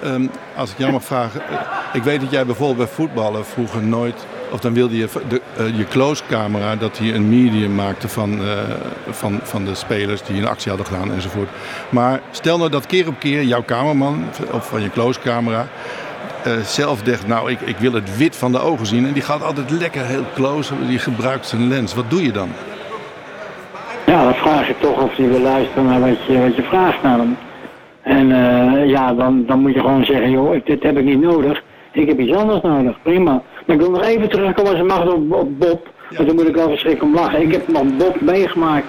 um, 0.04 0.30
als 0.56 0.70
ik 0.70 0.78
jou 0.78 0.92
mag 0.92 1.04
vragen. 1.04 1.40
uh, 1.50 1.56
Ik 1.92 2.02
weet 2.02 2.20
dat 2.20 2.30
jij 2.30 2.46
bijvoorbeeld 2.46 2.78
bij 2.78 2.96
voetballen 2.96 3.44
vroeger 3.46 3.82
nooit. 3.82 4.26
Of 4.50 4.60
dan 4.60 4.72
wilde 4.72 4.96
je 4.96 5.08
de, 5.28 5.40
uh, 5.60 5.78
je 5.78 5.84
close 5.84 6.22
camera 6.28 6.76
dat 6.76 6.98
hij 6.98 7.14
een 7.14 7.28
medium 7.28 7.74
maakte 7.74 8.08
van, 8.08 8.42
uh, 8.42 8.52
van, 9.10 9.40
van 9.42 9.64
de 9.64 9.74
spelers 9.74 10.22
die 10.22 10.40
een 10.40 10.48
actie 10.48 10.68
hadden 10.68 10.86
gedaan 10.86 11.12
enzovoort. 11.12 11.48
Maar 11.88 12.20
stel 12.30 12.58
nou 12.58 12.70
dat 12.70 12.86
keer 12.86 13.08
op 13.08 13.18
keer 13.18 13.42
jouw 13.42 13.64
cameraman 13.64 14.24
of 14.50 14.68
van 14.68 14.82
je 14.82 14.90
close 14.90 15.20
camera 15.20 15.66
uh, 16.46 16.52
zelf 16.60 17.02
dacht, 17.02 17.26
nou 17.26 17.50
ik, 17.50 17.60
ik 17.60 17.76
wil 17.76 17.92
het 17.92 18.16
wit 18.16 18.36
van 18.36 18.52
de 18.52 18.58
ogen 18.60 18.86
zien. 18.86 19.06
En 19.06 19.12
die 19.12 19.22
gaat 19.22 19.42
altijd 19.42 19.70
lekker 19.70 20.04
heel 20.04 20.24
close, 20.34 20.72
die 20.86 20.98
gebruikt 20.98 21.46
zijn 21.46 21.68
lens. 21.68 21.94
Wat 21.94 22.10
doe 22.10 22.22
je 22.22 22.32
dan? 22.32 22.48
Ja, 24.14 24.24
dan 24.24 24.34
vraag 24.34 24.68
ik 24.68 24.80
toch 24.80 25.02
of 25.02 25.16
hij 25.16 25.28
wil 25.28 25.40
luisteren 25.40 25.84
naar 25.84 26.00
wat 26.00 26.24
je, 26.26 26.40
wat 26.40 26.56
je 26.56 26.62
vraagt 26.62 27.02
naar 27.02 27.18
hem. 27.18 27.36
En 28.02 28.30
uh, 28.30 28.88
ja, 28.88 29.14
dan, 29.14 29.44
dan 29.46 29.60
moet 29.60 29.74
je 29.74 29.80
gewoon 29.80 30.04
zeggen, 30.04 30.30
joh, 30.30 30.64
dit 30.64 30.82
heb 30.82 30.98
ik 30.98 31.04
niet 31.04 31.20
nodig. 31.20 31.62
Ik 31.92 32.08
heb 32.08 32.18
iets 32.18 32.32
anders 32.32 32.60
nodig, 32.60 33.02
prima. 33.02 33.42
Maar 33.66 33.76
ik 33.76 33.82
wil 33.82 33.90
nog 33.90 34.04
even 34.04 34.28
terugkomen 34.28 34.70
als 34.70 34.80
je 34.80 34.84
mag 34.84 35.06
op, 35.06 35.32
op 35.32 35.58
Bob. 35.58 35.88
Ja. 36.10 36.16
Want 36.16 36.28
dan 36.28 36.36
moet 36.36 36.48
ik 36.48 36.54
wel 36.54 36.68
verschrikkelijk 36.68 37.14
om 37.16 37.20
lachen. 37.22 37.42
Ik 37.42 37.52
heb 37.52 37.68
nog 37.68 37.96
Bob 37.96 38.20
meegemaakt 38.20 38.86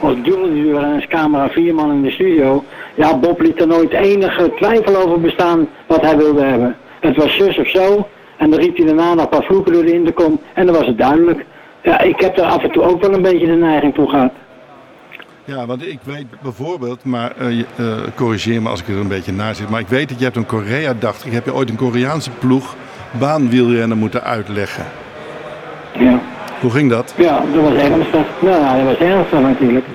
als 0.00 0.14
duurduur 0.22 0.76
en 0.76 0.94
als 0.94 1.06
camera 1.06 1.48
vier 1.48 1.74
man 1.74 1.90
in 1.90 2.02
de 2.02 2.10
studio. 2.10 2.64
Ja, 2.94 3.18
Bob 3.18 3.40
liet 3.40 3.60
er 3.60 3.66
nooit 3.66 3.92
enige 3.92 4.52
twijfel 4.56 4.96
over 4.96 5.20
bestaan 5.20 5.68
wat 5.86 6.00
hij 6.00 6.16
wilde 6.16 6.42
hebben. 6.42 6.76
Het 7.00 7.16
was 7.16 7.36
zus 7.36 7.58
of 7.58 7.68
zo. 7.68 8.06
En 8.36 8.50
dan 8.50 8.60
riep 8.60 8.76
hij 8.76 8.86
daarna 8.86 9.14
nog 9.14 9.22
een 9.22 9.28
paar 9.28 9.44
vloeken 9.44 9.72
door 9.72 9.84
de 9.84 9.92
intercom. 9.92 10.40
En 10.54 10.66
dan 10.66 10.74
was 10.74 10.86
het 10.86 10.98
duidelijk. 10.98 11.44
Ja, 11.82 12.00
ik 12.00 12.20
heb 12.20 12.38
er 12.38 12.44
af 12.44 12.62
en 12.62 12.70
toe 12.70 12.82
ook 12.82 13.00
wel 13.00 13.14
een 13.14 13.22
beetje 13.22 13.46
de 13.46 13.52
neiging 13.52 13.94
toe 13.94 14.08
gehad. 14.08 14.32
Ja, 15.46 15.66
want 15.66 15.86
ik 15.86 15.98
weet 16.02 16.26
bijvoorbeeld, 16.42 17.04
maar 17.04 17.32
uh, 17.40 17.58
uh, 17.58 17.64
corrigeer 18.14 18.62
me 18.62 18.68
als 18.68 18.80
ik 18.80 18.88
er 18.88 18.96
een 18.96 19.08
beetje 19.08 19.32
na 19.32 19.54
zit, 19.54 19.68
maar 19.68 19.80
ik 19.80 19.88
weet 19.88 20.08
dat 20.08 20.18
je 20.18 20.24
hebt 20.24 20.36
een 20.36 20.46
Korea, 20.46 20.94
dacht 20.98 21.26
ik, 21.26 21.32
heb 21.32 21.44
je 21.44 21.54
ooit 21.54 21.70
een 21.70 21.76
Koreaanse 21.76 22.30
ploeg 22.30 22.74
baanwielrennen 23.18 23.98
moeten 23.98 24.22
uitleggen. 24.22 24.84
Ja. 25.98 26.20
Hoe 26.60 26.70
ging 26.70 26.90
dat? 26.90 27.14
Ja, 27.16 27.42
dat 27.52 27.62
was 27.62 27.72
ernstig. 27.72 28.26
Nou, 28.40 28.76
dat 28.76 28.84
was 28.84 29.08
ernstig 29.08 29.40
natuurlijk. 29.40 29.86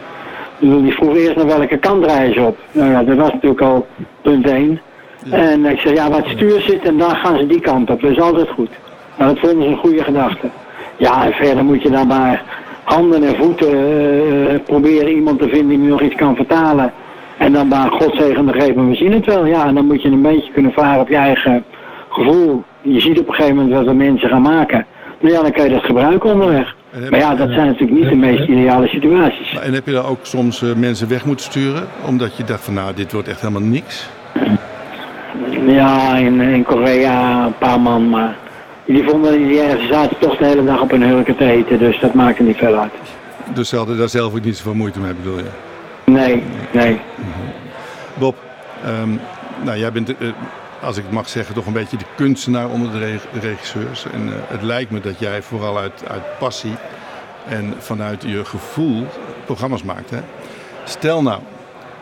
Die 0.60 0.94
vroeg 0.94 1.16
eerst 1.16 1.36
naar 1.36 1.46
welke 1.46 1.78
kant 1.78 2.06
reis 2.06 2.38
op. 2.38 2.58
Nou 2.72 2.92
ja, 2.92 3.04
dat 3.04 3.18
was 3.18 3.32
natuurlijk 3.32 3.62
al 3.62 3.88
punt 4.22 4.48
1. 4.48 4.82
En 5.30 5.66
ik 5.66 5.80
zei, 5.80 5.94
ja, 5.94 6.10
wat 6.10 6.26
stuur 6.26 6.62
zit 6.62 6.84
en 6.84 6.98
dan 6.98 7.16
gaan 7.16 7.38
ze 7.38 7.48
die 7.48 7.62
kant 7.62 7.90
op. 7.90 8.02
Dat 8.02 8.12
is 8.12 8.20
altijd 8.20 8.50
goed. 8.50 8.70
Nou, 9.18 9.34
dat 9.34 9.44
vonden 9.44 9.64
ze 9.64 9.70
een 9.70 9.78
goede 9.78 10.04
gedachte. 10.04 10.50
Ja, 10.98 11.26
en 11.26 11.34
verder 11.34 11.64
moet 11.64 11.82
je 11.82 11.90
dan 11.90 12.08
maar 12.08 12.44
handen 12.92 13.24
en 13.24 13.36
voeten 13.36 13.74
uh, 13.74 14.60
proberen 14.66 15.12
iemand 15.12 15.40
te 15.40 15.50
vinden 15.50 15.80
die 15.80 15.90
nog 15.90 16.02
iets 16.02 16.16
kan 16.16 16.36
vertalen. 16.36 16.94
En 17.38 17.54
dan 17.54 17.68
maar 17.68 17.92
godzegende 17.92 18.54
geven, 18.54 18.90
we 18.90 18.96
zien 18.96 19.12
het 19.12 19.26
wel. 19.26 19.46
Ja, 19.46 19.66
en 19.66 19.76
dan 19.76 19.86
moet 19.86 20.02
je 20.02 20.10
een 20.10 20.22
beetje 20.22 20.52
kunnen 20.52 20.72
varen 20.72 21.02
op 21.02 21.10
je 21.10 21.16
eigen 21.16 21.64
gevoel. 22.10 22.64
Je 22.82 23.00
ziet 23.00 23.20
op 23.20 23.28
een 23.28 23.34
gegeven 23.34 23.56
moment 23.56 23.76
wat 23.76 23.86
de 23.86 23.94
mensen 23.94 24.30
gaan 24.30 24.42
maken. 24.42 24.86
Nou 25.20 25.34
ja, 25.34 25.42
dan 25.42 25.52
kan 25.52 25.64
je 25.64 25.70
dat 25.70 25.84
gebruiken 25.84 26.32
onderweg. 26.32 26.76
Maar 27.10 27.20
ja, 27.20 27.36
dat 27.36 27.50
zijn 27.50 27.68
natuurlijk 27.68 28.00
niet 28.00 28.10
de 28.10 28.16
meest 28.16 28.48
ideale 28.48 28.88
situaties. 28.88 29.60
En 29.60 29.74
heb 29.74 29.86
je 29.86 29.92
daar 29.92 30.10
ook 30.10 30.20
soms 30.22 30.62
uh, 30.62 30.74
mensen 30.76 31.10
weg 31.10 31.26
moeten 31.26 31.46
sturen? 31.46 31.88
Omdat 32.08 32.38
je 32.38 32.44
dacht 32.44 32.64
van 32.64 32.74
nou, 32.74 32.94
dit 32.96 33.12
wordt 33.12 33.28
echt 33.28 33.42
helemaal 33.42 33.62
niks? 33.62 34.10
Ja, 35.66 36.16
in, 36.16 36.42
in 36.42 36.64
Korea 36.64 37.46
een 37.46 37.58
paar 37.58 37.80
man, 37.80 38.10
maar 38.10 38.36
die, 38.94 39.04
vonden, 39.04 39.48
die 39.48 39.88
zaten 39.90 40.18
toch 40.20 40.38
de 40.38 40.46
hele 40.46 40.64
dag 40.64 40.82
op 40.82 40.92
hun 40.92 41.02
hurken 41.02 41.36
te 41.36 41.46
eten, 41.46 41.80
dus 41.80 42.00
dat 42.00 42.14
maakte 42.14 42.44
niet 42.44 42.58
veel 42.58 42.76
uit. 42.76 42.92
Dus 43.54 43.70
ze 43.70 43.76
hadden 43.76 43.98
daar 43.98 44.10
zelf 44.10 44.34
ook 44.34 44.44
niet 44.44 44.58
zoveel 44.58 44.74
moeite 44.74 45.00
mee, 45.00 45.14
bedoel 45.14 45.38
je? 45.38 45.50
Nee, 46.06 46.44
nee. 46.72 47.00
Bob, 48.14 48.36
um, 49.02 49.20
nou 49.64 49.78
jij 49.78 49.92
bent, 49.92 50.10
uh, 50.10 50.16
als 50.82 50.98
ik 50.98 51.04
het 51.04 51.14
mag 51.14 51.30
zeggen, 51.30 51.56
toch 51.56 51.66
een 51.66 51.74
beetje 51.74 51.98
de 51.98 52.06
kunstenaar 52.16 52.70
onder 52.70 52.92
de 52.92 53.18
regisseurs. 53.40 54.06
En 54.14 54.28
uh, 54.28 54.34
het 54.48 54.62
lijkt 54.62 54.92
me 54.92 55.00
dat 55.00 55.20
jij 55.20 55.42
vooral 55.42 55.78
uit, 55.78 56.04
uit 56.08 56.40
passie 56.40 56.74
en 57.48 57.74
vanuit 57.78 58.24
je 58.28 58.46
gevoel 58.46 59.08
programma's 59.46 59.84
maakt. 59.84 60.10
Hè? 60.10 60.20
Stel 60.84 61.22
nou 61.22 61.40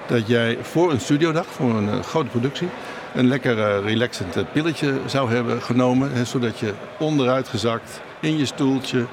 dat 0.07 0.27
jij 0.27 0.57
voor 0.61 0.91
een 0.91 0.99
studiodag, 0.99 1.45
voor 1.45 1.69
een 1.69 1.87
uh, 1.87 1.99
grote 1.99 2.29
productie, 2.29 2.69
een 3.13 3.27
lekker 3.27 3.57
uh, 3.57 3.85
relaxend 3.85 4.51
pilletje 4.51 4.93
zou 5.05 5.31
hebben 5.31 5.61
genomen. 5.61 6.11
Hè, 6.13 6.25
zodat 6.25 6.59
je 6.59 6.73
onderuit 6.97 7.47
gezakt 7.47 8.01
in 8.19 8.37
je 8.37 8.45
stoeltje, 8.45 9.05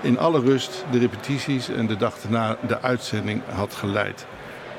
in 0.00 0.18
alle 0.18 0.40
rust 0.40 0.84
de 0.90 0.98
repetities 0.98 1.68
en 1.68 1.86
de 1.86 1.96
dag 1.96 2.14
daarna 2.22 2.56
de 2.66 2.80
uitzending 2.80 3.42
had 3.54 3.74
geleid. 3.74 4.26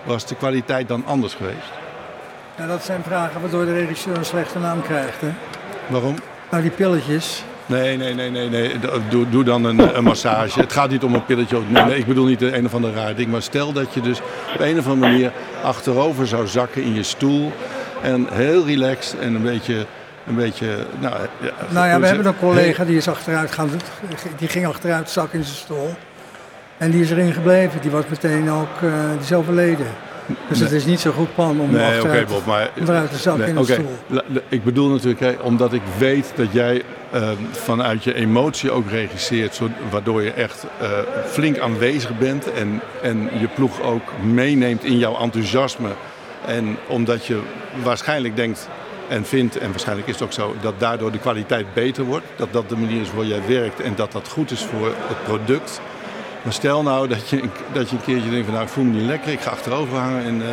Was 0.04 0.26
de 0.26 0.36
kwaliteit 0.36 0.88
dan 0.88 1.06
anders 1.06 1.34
geweest? 1.34 1.72
Ja, 2.58 2.68
dat 2.68 2.84
zijn 2.84 3.04
vragen 3.04 3.42
waardoor 3.42 3.66
de 3.66 3.74
regisseur 3.74 4.18
een 4.18 4.26
slechte 4.26 4.60
naam 4.60 4.82
krijgt. 4.82 5.22
Hè? 5.22 5.30
Waarom? 5.88 6.16
Nou, 6.50 6.62
die 6.62 6.72
pilletjes. 6.72 7.44
Nee, 7.66 7.98
nee, 7.98 8.14
nee, 8.14 8.30
nee, 8.30 8.50
nee. 8.50 8.72
Doe, 9.10 9.30
doe 9.30 9.44
dan 9.44 9.64
een, 9.64 9.98
een, 9.98 10.04
massage. 10.04 10.60
Het 10.60 10.74
gaat 10.74 10.90
niet 10.90 11.04
om 11.04 11.14
een 11.14 11.26
pilletje. 11.26 11.60
Nee, 11.68 11.84
nee, 11.84 11.98
ik 11.98 12.06
bedoel 12.06 12.26
niet 12.26 12.42
een 12.42 12.66
of 12.66 12.74
ander 12.74 12.94
raar 12.94 13.16
ding. 13.16 13.32
Maar 13.32 13.42
stel 13.42 13.72
dat 13.72 13.94
je 13.94 14.02
dus 14.02 14.20
op 14.54 14.60
een 14.60 14.80
of 14.80 14.88
andere 14.88 15.12
manier 15.12 15.32
achterover 15.64 16.28
zou 16.28 16.48
zakken 16.48 16.84
in 16.84 16.94
je 16.94 17.04
stoel. 17.04 17.52
En 18.04 18.28
heel 18.32 18.66
relaxed 18.66 19.20
en 19.20 19.36
een 19.36 19.44
beetje... 19.44 19.86
Een 20.28 20.36
beetje 20.36 20.86
nou, 21.00 21.16
ja, 21.42 21.52
nou 21.70 21.88
ja, 21.88 22.00
we 22.00 22.06
hebben 22.06 22.26
een 22.26 22.38
collega 22.38 22.86
die 22.86 22.98
is 22.98 23.08
achteruit 23.08 23.52
gaan, 23.52 23.70
die 24.38 24.48
ging 24.48 24.68
achteruit 24.68 25.10
zak 25.10 25.34
in 25.34 25.44
zijn 25.44 25.56
stoel. 25.56 25.96
En 26.78 26.92
die 26.92 27.02
is 27.02 27.12
erin 27.12 27.34
gebleven. 27.34 27.82
Die 27.82 27.92
was 27.92 28.04
meteen 28.10 28.52
ook, 28.52 28.82
uh, 28.84 28.92
die 29.12 29.20
is 29.20 29.34
overleden. 29.34 29.88
Dus 30.48 30.58
nee. 30.58 30.68
het 30.68 30.78
is 30.78 30.86
niet 30.86 31.00
zo 31.00 31.12
goed 31.12 31.36
plan 31.36 31.60
om 31.60 31.72
nee, 31.72 31.86
achteruit, 31.86 32.32
okay, 32.32 32.36
Bob, 32.36 32.46
maar, 32.46 32.70
te 33.10 33.18
zakken 33.18 33.42
nee, 33.42 33.50
in 33.50 33.56
de 33.56 33.62
okay. 33.62 33.76
stoel. 33.76 34.42
Ik 34.48 34.64
bedoel 34.64 34.90
natuurlijk, 34.90 35.20
hè, 35.20 35.32
omdat 35.42 35.74
ik 35.74 35.82
weet 35.98 36.32
dat 36.36 36.48
jij 36.52 36.82
uh, 37.14 37.30
vanuit 37.52 38.04
je 38.04 38.14
emotie 38.14 38.72
ook 38.72 38.90
regisseert, 38.90 39.56
zo, 39.56 39.70
waardoor 39.90 40.22
je 40.22 40.32
echt 40.32 40.66
uh, 40.82 40.88
flink 41.26 41.60
aanwezig 41.60 42.18
bent 42.18 42.52
en, 42.52 42.82
en 43.02 43.30
je 43.40 43.48
ploeg 43.48 43.82
ook 43.82 44.12
meeneemt 44.22 44.84
in 44.84 44.98
jouw 44.98 45.20
enthousiasme. 45.20 45.90
En 46.46 46.78
omdat 46.88 47.26
je 47.26 47.42
waarschijnlijk 47.84 48.36
denkt 48.36 48.70
en 49.08 49.26
vindt, 49.26 49.58
en 49.58 49.70
waarschijnlijk 49.70 50.08
is 50.08 50.14
het 50.14 50.24
ook 50.24 50.34
zo, 50.34 50.56
dat 50.62 50.80
daardoor 50.80 51.12
de 51.12 51.20
kwaliteit 51.20 51.74
beter 51.74 52.04
wordt. 52.04 52.26
Dat 52.36 52.54
dat 52.54 52.70
de 52.70 52.76
manier 52.76 53.02
is 53.02 53.08
waarop 53.08 53.28
jij 53.28 53.48
werkt 53.48 53.80
en 53.80 53.96
dat 53.96 54.12
dat 54.12 54.28
goed 54.28 54.52
is 54.52 54.64
voor 54.64 54.88
het 54.88 55.24
product. 55.24 55.82
Maar 56.44 56.54
stel 56.54 56.84
nou 56.84 57.08
dat 57.08 57.30
je, 57.30 57.44
dat 57.72 57.90
je 57.90 57.96
een 57.96 58.02
keertje 58.02 58.30
denkt 58.30 58.46
van 58.46 58.54
nou 58.54 58.66
ik 58.66 58.72
voel 58.72 58.84
me 58.84 58.92
niet 58.92 59.08
lekker, 59.08 59.32
ik 59.32 59.42
ga 59.42 59.50
achterover 59.50 59.98
hangen 59.98 60.24
en, 60.24 60.42
uh, 60.42 60.48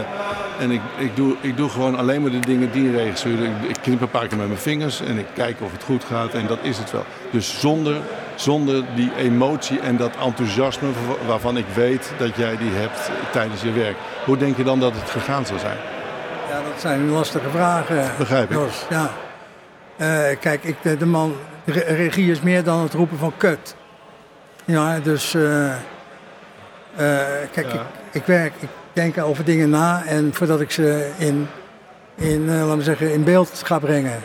en 0.61 0.71
ik, 0.71 0.81
ik, 0.99 1.17
doe, 1.17 1.37
ik 1.41 1.57
doe 1.57 1.69
gewoon 1.69 1.97
alleen 1.97 2.23
maar 2.23 2.31
de 2.31 2.39
dingen 2.39 2.73
die 2.73 2.91
regisseur. 2.91 3.45
Ik, 3.45 3.53
ik 3.69 3.77
knip 3.83 4.01
een 4.01 4.11
paar 4.11 4.27
keer 4.27 4.39
met 4.39 4.47
mijn 4.47 4.59
vingers 4.59 5.01
en 5.01 5.19
ik 5.19 5.27
kijk 5.35 5.61
of 5.61 5.73
het 5.73 5.83
goed 5.83 6.05
gaat 6.05 6.35
en 6.35 6.47
dat 6.47 6.59
is 6.63 6.79
het 6.79 6.91
wel. 6.91 7.05
Dus 7.31 7.61
zonder, 7.61 7.97
zonder 8.35 8.85
die 8.95 9.13
emotie 9.17 9.81
en 9.81 9.97
dat 9.97 10.11
enthousiasme 10.25 10.89
waarvan 11.27 11.57
ik 11.57 11.67
weet 11.75 12.13
dat 12.19 12.37
jij 12.37 12.57
die 12.57 12.73
hebt 12.73 13.11
tijdens 13.33 13.63
je 13.63 13.73
werk. 13.73 13.97
Hoe 14.25 14.37
denk 14.37 14.57
je 14.57 14.65
dan 14.65 14.81
dat 14.81 14.93
het 14.95 15.11
gegaan 15.11 15.47
zou 15.47 15.59
zijn? 15.59 15.77
Ja, 16.49 16.63
dat 16.71 16.81
zijn 16.81 17.11
lastige 17.11 17.51
vragen. 17.51 18.11
Begrijp 18.19 18.51
ik. 18.51 18.57
Jos, 18.57 18.87
ja. 18.91 19.11
Uh, 19.97 20.07
kijk, 20.41 20.65
ik, 20.65 20.99
de 20.99 21.07
man, 21.07 21.35
regie 21.87 22.31
is 22.31 22.41
meer 22.41 22.65
dan 22.65 22.81
het 22.83 22.95
roepen 22.95 23.19
van 23.19 23.33
kut. 23.37 23.75
Ja, 24.65 25.01
dus 25.01 25.35
uh, 25.35 25.43
uh, 25.43 25.73
kijk, 27.53 27.73
ja. 27.73 27.73
ik, 27.73 27.81
ik, 28.11 28.25
werk, 28.25 28.53
ik 28.59 28.69
denk 28.93 29.19
over 29.19 29.45
dingen 29.45 29.71
na 29.71 30.05
en 30.05 30.35
voordat 30.35 30.61
ik 30.61 30.71
ze 30.71 31.11
in, 31.17 31.47
in 32.15 32.41
uh, 32.41 32.61
laten 32.61 32.77
we 32.77 32.83
zeggen, 32.83 33.13
in 33.13 33.25
beeld 33.25 33.63
ga 33.65 33.79
brengen. 33.79 34.21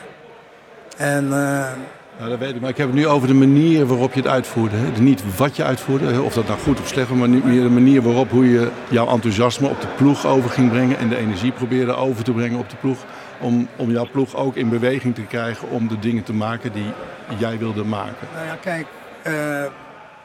En, 0.97 1.27
nou, 2.17 2.29
dat 2.29 2.39
weet 2.39 2.55
ik, 2.55 2.61
maar 2.61 2.69
ik 2.69 2.77
heb 2.77 2.87
het 2.87 2.95
nu 2.95 3.07
over 3.07 3.27
de 3.27 3.33
manier 3.33 3.85
waarop 3.85 4.13
je 4.13 4.19
het 4.19 4.29
uitvoerde. 4.29 4.75
Hè? 4.75 5.01
Niet 5.01 5.37
wat 5.37 5.55
je 5.55 5.63
uitvoerde, 5.63 6.21
of 6.21 6.33
dat 6.33 6.47
nou 6.47 6.59
goed 6.59 6.79
of 6.79 6.87
slecht 6.87 7.09
was, 7.09 7.17
maar 7.17 7.29
meer 7.29 7.61
de 7.61 7.69
manier 7.69 8.01
waarop 8.01 8.31
hoe 8.31 8.51
je 8.51 8.69
jouw 8.89 9.07
enthousiasme 9.07 9.67
op 9.67 9.81
de 9.81 9.87
ploeg 9.97 10.25
over 10.25 10.49
ging 10.49 10.69
brengen 10.69 10.97
en 10.97 11.09
de 11.09 11.17
energie 11.17 11.51
probeerde 11.51 11.95
over 11.95 12.23
te 12.23 12.31
brengen 12.31 12.59
op 12.59 12.69
de 12.69 12.75
ploeg. 12.75 12.97
Om, 13.39 13.67
om 13.75 13.91
jouw 13.91 14.07
ploeg 14.11 14.35
ook 14.35 14.55
in 14.55 14.69
beweging 14.69 15.15
te 15.15 15.21
krijgen 15.21 15.69
om 15.69 15.87
de 15.87 15.99
dingen 15.99 16.23
te 16.23 16.33
maken 16.33 16.71
die 16.71 16.91
jij 17.37 17.57
wilde 17.57 17.83
maken. 17.83 18.27
Nou 18.33 18.45
ja, 18.45 18.57
kijk, 18.61 18.85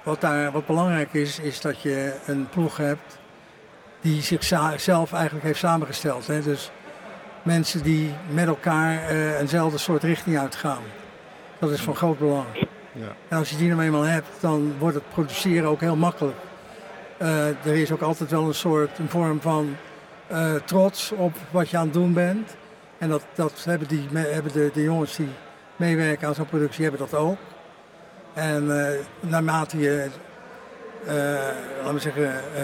wat, 0.02 0.20
daar, 0.20 0.52
wat 0.52 0.66
belangrijk 0.66 1.12
is, 1.12 1.38
is 1.38 1.60
dat 1.60 1.82
je 1.82 2.14
een 2.26 2.48
ploeg 2.48 2.76
hebt 2.76 3.18
die 4.00 4.22
zichzelf 4.22 5.12
eigenlijk 5.12 5.44
heeft 5.44 5.58
samengesteld. 5.58 6.26
Hè? 6.26 6.42
Dus 6.42 6.70
mensen 7.42 7.82
die 7.82 8.14
met 8.30 8.46
elkaar 8.46 9.12
uh, 9.12 9.40
eenzelfde 9.40 9.78
soort 9.78 10.02
richting 10.02 10.38
uitgaan. 10.38 10.82
Dat 11.58 11.70
is 11.70 11.80
van 11.80 11.96
groot 11.96 12.18
belang. 12.18 12.46
Ja. 12.92 13.12
En 13.28 13.38
als 13.38 13.50
je 13.50 13.56
die 13.56 13.68
nou 13.68 13.82
eenmaal 13.82 14.02
hebt, 14.02 14.28
dan 14.40 14.74
wordt 14.78 14.94
het 14.94 15.08
produceren 15.08 15.68
ook 15.68 15.80
heel 15.80 15.96
makkelijk. 15.96 16.36
Uh, 17.22 17.48
er 17.48 17.76
is 17.76 17.92
ook 17.92 18.00
altijd 18.00 18.30
wel 18.30 18.46
een 18.46 18.54
soort 18.54 18.98
een 18.98 19.08
vorm 19.08 19.40
van 19.40 19.76
uh, 20.32 20.54
trots 20.54 21.12
op 21.12 21.36
wat 21.50 21.70
je 21.70 21.76
aan 21.76 21.84
het 21.84 21.92
doen 21.92 22.12
bent. 22.12 22.56
En 22.98 23.08
dat, 23.08 23.24
dat 23.34 23.64
hebben, 23.64 23.88
die, 23.88 24.08
hebben 24.12 24.52
de, 24.52 24.70
de 24.72 24.82
jongens 24.82 25.16
die 25.16 25.28
meewerken 25.76 26.28
aan 26.28 26.34
zo'n 26.34 26.46
productie 26.46 26.82
hebben 26.82 27.00
dat 27.00 27.14
ook. 27.14 27.38
En 28.40 28.64
uh, 28.64 28.86
naarmate 29.20 29.78
je, 29.78 30.06
uh, 31.06 31.12
laten 31.78 31.94
we 31.94 32.00
zeggen, 32.00 32.22
uh, 32.22 32.62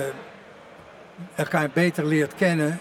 elkaar 1.34 1.70
beter 1.72 2.06
leert 2.06 2.34
kennen, 2.34 2.78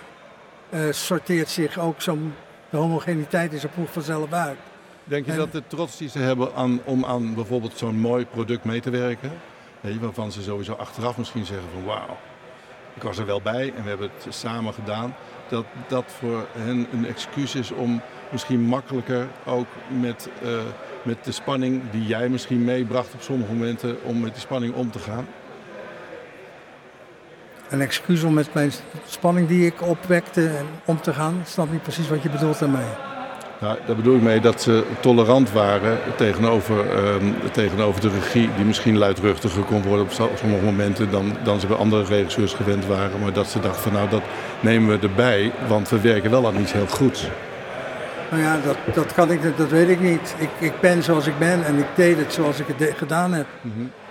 sorteert 0.89 1.49
zich 1.49 1.79
ook 1.79 2.01
zo'n 2.01 2.33
de 2.69 2.77
homogeniteit 2.77 3.53
in 3.53 3.59
zo'n 3.59 3.69
ploeg 3.69 3.91
vanzelf 3.91 4.33
uit. 4.33 4.57
Denk 5.03 5.25
je 5.25 5.31
en, 5.31 5.37
dat 5.37 5.51
de 5.51 5.63
trots 5.67 5.97
die 5.97 6.09
ze 6.09 6.19
hebben 6.19 6.55
aan, 6.55 6.79
om 6.83 7.05
aan 7.05 7.33
bijvoorbeeld 7.33 7.77
zo'n 7.77 7.99
mooi 7.99 8.25
product 8.25 8.63
mee 8.63 8.81
te 8.81 8.89
werken, 8.89 9.31
waarvan 9.99 10.31
ze 10.31 10.41
sowieso 10.41 10.73
achteraf 10.73 11.17
misschien 11.17 11.45
zeggen 11.45 11.67
van 11.73 11.85
wauw, 11.85 12.17
ik 12.95 13.01
was 13.01 13.17
er 13.17 13.25
wel 13.25 13.41
bij 13.41 13.73
en 13.75 13.83
we 13.83 13.89
hebben 13.89 14.09
het 14.23 14.33
samen 14.33 14.73
gedaan, 14.73 15.15
dat 15.47 15.65
dat 15.87 16.05
voor 16.07 16.45
hen 16.57 16.87
een 16.91 17.05
excuus 17.05 17.55
is 17.55 17.71
om 17.71 18.01
misschien 18.31 18.61
makkelijker 18.61 19.27
ook 19.45 19.67
met 19.87 20.29
met 21.05 21.23
de 21.23 21.31
spanning 21.31 21.81
die 21.91 22.05
jij 22.05 22.29
misschien 22.29 22.63
meebracht 22.63 23.13
op 23.13 23.21
sommige 23.21 23.53
momenten 23.53 24.03
om 24.03 24.19
met 24.19 24.31
die 24.31 24.41
spanning 24.41 24.73
om 24.73 24.91
te 24.91 24.99
gaan? 24.99 25.27
Een 27.69 27.81
excuus 27.81 28.23
om 28.23 28.33
met 28.33 28.53
mijn 28.53 28.71
spanning 29.07 29.47
die 29.47 29.65
ik 29.65 29.81
opwekte 29.81 30.51
om 30.85 31.01
te 31.01 31.13
gaan? 31.13 31.39
Ik 31.39 31.47
snap 31.47 31.71
niet 31.71 31.81
precies 31.81 32.09
wat 32.09 32.21
je 32.21 32.29
bedoelt 32.29 32.59
daarmee. 32.59 33.14
Nou, 33.59 33.77
daar 33.85 33.95
bedoel 33.95 34.15
ik 34.15 34.21
mee 34.21 34.39
dat 34.39 34.61
ze 34.61 34.83
tolerant 34.99 35.51
waren 35.51 35.97
tegenover, 36.15 36.75
uh, 36.85 37.31
tegenover 37.51 38.01
de 38.01 38.09
regie, 38.09 38.49
die 38.55 38.65
misschien 38.65 38.97
luidruchtiger 38.97 39.63
kon 39.63 39.81
worden 39.81 40.05
op 40.05 40.11
sommige 40.37 40.63
momenten 40.65 41.11
dan, 41.11 41.37
dan 41.43 41.59
ze 41.59 41.67
bij 41.67 41.77
andere 41.77 42.03
regisseurs 42.03 42.53
gewend 42.53 42.85
waren. 42.85 43.19
Maar 43.21 43.33
dat 43.33 43.47
ze 43.47 43.59
dachten 43.59 43.81
van 43.81 43.93
nou 43.93 44.09
dat 44.09 44.21
nemen 44.59 44.99
we 44.99 45.07
erbij, 45.07 45.51
want 45.67 45.89
we 45.89 45.99
werken 45.99 46.31
wel 46.31 46.47
aan 46.47 46.59
iets 46.59 46.71
heel 46.73 46.87
goeds. 46.87 47.27
Nou 48.31 48.41
ja, 48.43 48.57
dat, 48.65 48.95
dat 48.95 49.13
kan 49.13 49.31
ik, 49.31 49.39
dat 49.57 49.69
weet 49.69 49.89
ik 49.89 49.99
niet. 49.99 50.35
Ik, 50.37 50.49
ik 50.59 50.73
ben 50.79 51.03
zoals 51.03 51.27
ik 51.27 51.39
ben 51.39 51.65
en 51.65 51.77
ik 51.77 51.85
deed 51.95 52.17
het 52.17 52.33
zoals 52.33 52.59
ik 52.59 52.67
het 52.67 52.77
de- 52.79 52.93
gedaan 52.97 53.33
heb. 53.33 53.45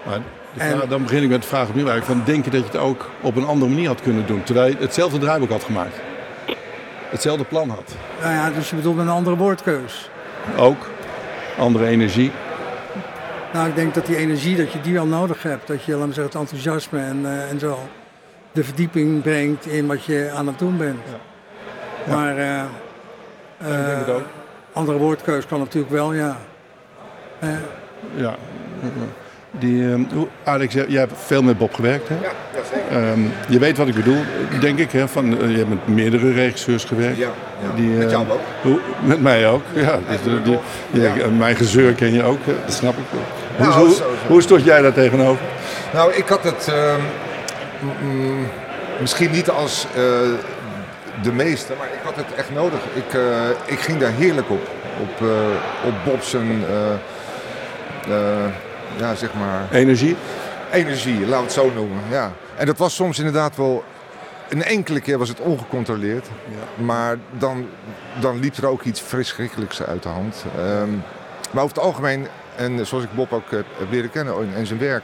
Maar 0.07 0.15
En- 0.57 0.71
vraag- 0.77 0.87
dan 0.89 1.03
begin 1.03 1.23
ik 1.23 1.29
met 1.29 1.43
de 1.43 1.49
vraag 1.49 1.69
opnieuw 1.69 1.89
eigenlijk. 1.89 2.19
Van, 2.21 2.33
denk 2.35 2.45
je 2.45 2.51
dat 2.51 2.61
je 2.61 2.67
het 2.67 2.77
ook 2.77 3.11
op 3.21 3.37
een 3.37 3.47
andere 3.47 3.71
manier 3.71 3.89
had 3.89 4.01
kunnen 4.03 4.27
doen? 4.27 4.43
Terwijl 4.43 4.69
je 4.71 4.77
hetzelfde 4.79 5.19
draaiboek 5.19 5.51
had 5.51 5.65
gemaakt. 5.65 6.01
Hetzelfde 7.15 7.45
plan 7.45 7.69
had. 7.69 7.95
Nou 8.21 8.33
ja, 8.35 8.51
dus 8.51 8.71
je 8.71 8.77
bedoelt 8.77 8.97
met 8.97 9.07
een 9.07 9.13
andere 9.13 9.37
woordkeus. 9.37 10.11
Ook. 10.57 10.87
Andere 11.59 11.87
energie. 11.87 12.33
Nou, 13.53 13.69
ik 13.69 13.75
denk 13.75 13.95
dat 13.95 14.07
die 14.07 14.17
energie, 14.17 14.57
dat 14.57 14.73
je 14.73 14.81
die 14.81 14.93
wel 14.93 15.07
nodig 15.07 15.43
hebt. 15.43 15.67
Dat 15.67 15.85
je, 15.85 15.93
laten 15.93 16.09
we 16.09 16.15
zeggen, 16.15 16.33
het 16.33 16.41
enthousiasme 16.41 17.01
en, 17.01 17.27
eh, 17.27 17.51
en 17.51 17.59
zo 17.59 17.79
de 18.53 18.65
verdieping 18.65 19.23
brengt 19.23 19.67
in 19.67 19.87
wat 19.87 20.05
je 20.05 20.31
aan 20.37 20.47
het 20.47 20.59
doen 20.59 20.77
bent. 20.77 21.01
Maar 22.09 22.31
ik 22.31 22.37
denk 22.37 22.69
eh, 23.59 23.99
het 23.99 24.09
ook. 24.09 24.27
andere 24.73 24.99
woordkeus 24.99 25.47
kan 25.47 25.59
natuurlijk 25.59 25.93
wel, 25.93 26.13
ja. 26.13 26.37
Ja. 28.17 28.37
Die, 29.59 29.91
ehm, 29.93 30.03
Alex, 30.45 30.75
jij 30.75 30.99
hebt 30.99 31.13
veel 31.17 31.43
met 31.43 31.59
Bob 31.59 31.75
gewerkt. 31.75 32.09
Hè? 32.09 32.15
Ja, 32.15 32.31
zeker. 32.73 33.11
Ehm, 33.11 33.21
je 33.49 33.59
weet 33.59 33.77
wat 33.77 33.89
ik 33.89 33.95
bedoel, 33.95 34.21
denk 34.61 34.79
ik. 34.79 34.93
Hè? 34.93 35.09
Van, 35.09 35.41
eh, 35.41 35.51
je 35.51 35.57
hebt 35.57 35.69
met 35.69 35.89
meerdere 35.89 36.33
regisseurs 36.33 36.85
gewerkt. 36.85 37.17
Ja, 37.17 37.29
ja. 37.63 37.77
Die, 37.77 37.89
Met 37.89 38.11
jou 38.11 38.31
ook. 38.31 38.41
Hoe, 38.63 38.79
met 39.05 39.23
mij 39.23 39.49
ook. 39.49 39.63
Ja, 39.73 39.99
dus, 40.09 40.19
die, 40.45 41.03
ja. 41.03 41.29
Mijn 41.39 41.57
gezeur 41.57 41.93
ken 41.93 42.13
je 42.13 42.23
ook, 42.23 42.39
dat 42.65 42.75
snap 42.75 42.95
ik. 42.97 43.05
Hoe, 43.11 43.67
Nou, 43.67 43.87
hoe, 43.87 43.97
hoe 44.27 44.43
stond 44.43 44.65
jij 44.65 44.83
daar 44.83 44.93
tegenover? 44.93 45.45
Nou, 45.93 46.13
ik 46.13 46.29
had 46.29 46.45
het 46.45 46.69
ehm, 46.69 47.01
mm, 48.03 48.47
misschien 49.01 49.31
niet 49.31 49.51
als 49.51 49.87
eh, 49.95 50.03
de 51.23 51.33
meeste, 51.33 51.73
maar 51.79 51.87
ik 51.87 52.01
had 52.03 52.17
het 52.17 52.35
echt 52.37 52.51
nodig. 52.55 52.81
Ik, 52.95 53.15
eh, 53.15 53.23
ik 53.65 53.79
ging 53.79 53.99
daar 53.99 54.13
heerlijk 54.13 54.51
op. 54.51 54.69
Op, 55.01 55.27
op 55.85 55.95
Bob 56.05 56.23
zijn, 56.23 56.65
ja, 58.97 59.15
zeg 59.15 59.35
maar, 59.35 59.69
Energie? 59.73 60.17
energie, 60.75 61.19
laten 61.19 61.37
we 61.37 61.43
het 61.43 61.53
zo 61.53 61.71
noemen. 61.75 62.03
Ja. 62.11 62.33
En 62.57 62.67
dat 62.67 62.79
was 62.79 62.95
soms 62.95 63.19
inderdaad 63.19 63.57
wel, 63.57 63.85
een 64.49 64.63
enkele 64.63 65.01
keer 65.01 65.19
was 65.19 65.29
het 65.29 65.41
ongecontroleerd. 65.41 66.29
Maar 66.85 67.19
dan, 67.39 67.67
dan 68.21 68.41
liep 68.41 68.57
er 68.57 68.67
ook 68.67 68.83
iets 68.83 69.01
verschrikkelijks 69.01 69.83
uit 69.83 70.03
de 70.03 70.09
hand. 70.09 70.45
Ehm, 70.57 70.91
maar 71.51 71.63
over 71.63 71.77
het 71.77 71.85
algemeen, 71.85 72.27
en 72.57 72.87
zoals 72.87 73.05
ik 73.05 73.15
Bob 73.15 73.33
ook 73.33 73.51
heb, 73.51 73.67
leren 73.91 74.11
kennen 74.11 74.35
en, 74.35 74.55
en 74.55 74.67
zijn 74.67 74.79
werk, 74.79 75.03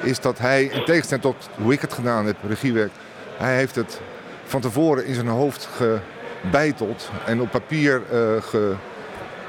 is 0.00 0.20
dat 0.20 0.38
hij, 0.38 0.64
in 0.64 0.84
tegenstelling 0.84 1.24
tot 1.24 1.48
hoe 1.62 1.72
ik 1.72 1.80
het 1.80 1.92
gedaan 1.92 2.26
heb, 2.26 2.36
regiewerk, 2.48 2.92
hij 3.36 3.56
heeft 3.56 3.74
het 3.74 4.00
van 4.44 4.60
tevoren 4.60 5.04
in 5.06 5.14
zijn 5.14 5.28
hoofd 5.28 5.68
gebeiteld 6.40 7.10
en 7.26 7.40
op 7.40 7.50
papier 7.50 8.02
eh, 8.10 8.42
ge, 8.42 8.74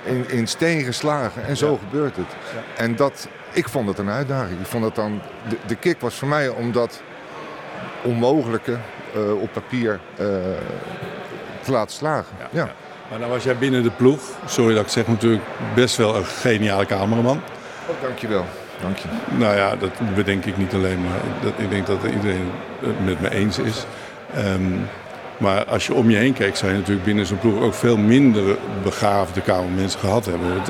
in, 0.03 0.29
in 0.29 0.47
steen 0.47 0.83
geslagen. 0.83 1.45
En 1.45 1.57
zo 1.57 1.77
gebeurt 1.77 2.15
het. 2.15 2.35
En 2.75 2.95
dat, 2.95 3.27
ik 3.51 3.69
vond 3.69 3.87
het 3.87 3.97
een 3.97 4.09
uitdaging. 4.09 4.59
Ik 4.59 4.65
vond 4.65 4.83
het 4.83 4.95
dan, 4.95 5.21
de, 5.49 5.57
de 5.67 5.75
kick 5.75 5.99
was 5.99 6.15
voor 6.15 6.27
mij 6.27 6.49
om 6.49 6.71
dat 6.71 7.01
onmogelijke 8.03 8.77
eh, 9.13 9.41
op 9.41 9.53
papier 9.53 9.99
eh, 10.17 10.25
te 11.61 11.71
laten 11.71 11.95
slagen. 11.95 12.35
Ja. 12.51 12.69
Maar 13.09 13.19
nou 13.19 13.31
was 13.31 13.43
jij 13.43 13.57
binnen 13.57 13.83
de 13.83 13.91
ploeg, 13.91 14.19
sorry 14.45 14.73
dat 14.73 14.83
ik 14.83 14.89
zeg 14.89 15.07
natuurlijk, 15.07 15.43
best 15.75 15.95
wel 15.97 16.15
een 16.15 16.25
geniale 16.25 16.85
cameraman. 16.85 17.41
Oh, 17.87 18.01
dankjewel. 18.01 18.45
Dank 18.81 18.97
je. 18.97 19.07
Nou 19.37 19.55
ja, 19.55 19.75
dat 19.75 19.91
bedenk 20.15 20.45
ik 20.45 20.57
niet 20.57 20.73
alleen, 20.73 21.01
maar 21.01 21.19
dat, 21.41 21.53
ik 21.57 21.69
denk 21.69 21.87
dat 21.87 22.03
iedereen 22.03 22.51
het 22.79 23.05
met 23.05 23.21
me 23.21 23.31
eens 23.31 23.59
is. 23.59 23.85
Ehm, 24.33 24.77
maar 25.37 25.65
als 25.65 25.87
je 25.87 25.93
om 25.93 26.09
je 26.09 26.17
heen 26.17 26.33
kijkt, 26.33 26.57
zou 26.57 26.71
je 26.71 26.77
natuurlijk 26.77 27.05
binnen 27.05 27.25
zo'n 27.25 27.39
ploeg 27.39 27.61
ook 27.61 27.73
veel 27.73 27.97
minder 27.97 28.57
begaafde 28.83 29.41
kamermensen 29.41 29.99
gehad 29.99 30.25
hebben. 30.25 30.61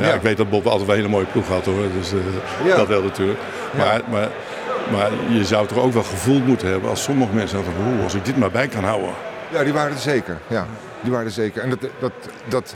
Ja, 0.00 0.06
Ja. 0.08 0.14
Ik 0.14 0.20
weet 0.22 0.36
dat 0.36 0.50
Bob 0.50 0.66
altijd 0.66 0.86
wel 0.86 0.94
een 0.96 1.00
hele 1.00 1.12
mooie 1.14 1.26
ploeg 1.26 1.48
had 1.48 1.64
hoor, 1.64 1.84
dus 1.98 2.12
eh, 2.12 2.18
Ja. 2.66 2.76
dat 2.76 2.86
wel 2.86 3.02
natuurlijk. 3.02 3.38
Maar, 3.76 4.00
maar, 4.10 4.28
maar 4.92 5.10
je 5.28 5.44
zou 5.44 5.66
toch 5.66 5.78
ook 5.78 5.92
wel 5.92 6.02
gevoeld 6.02 6.46
moeten 6.46 6.68
hebben 6.68 6.90
als 6.90 7.02
sommige 7.02 7.32
mensen 7.32 7.56
hadden 7.56 7.74
van, 7.74 7.92
"Oeh, 7.92 8.02
als 8.02 8.14
ik 8.14 8.24
dit 8.24 8.36
maar 8.36 8.50
bij 8.50 8.68
kan 8.68 8.84
houden. 8.84 9.10
Ja, 9.52 9.64
die 9.64 9.72
waren 9.72 9.92
er 9.92 9.98
zeker. 10.00 10.38
Ja, 10.46 10.66
die 11.00 11.10
waren 11.12 11.26
er 11.26 11.32
zeker. 11.32 11.62
En 11.62 11.70
dat, 11.70 11.78
dat, 11.98 12.12
dat, 12.48 12.74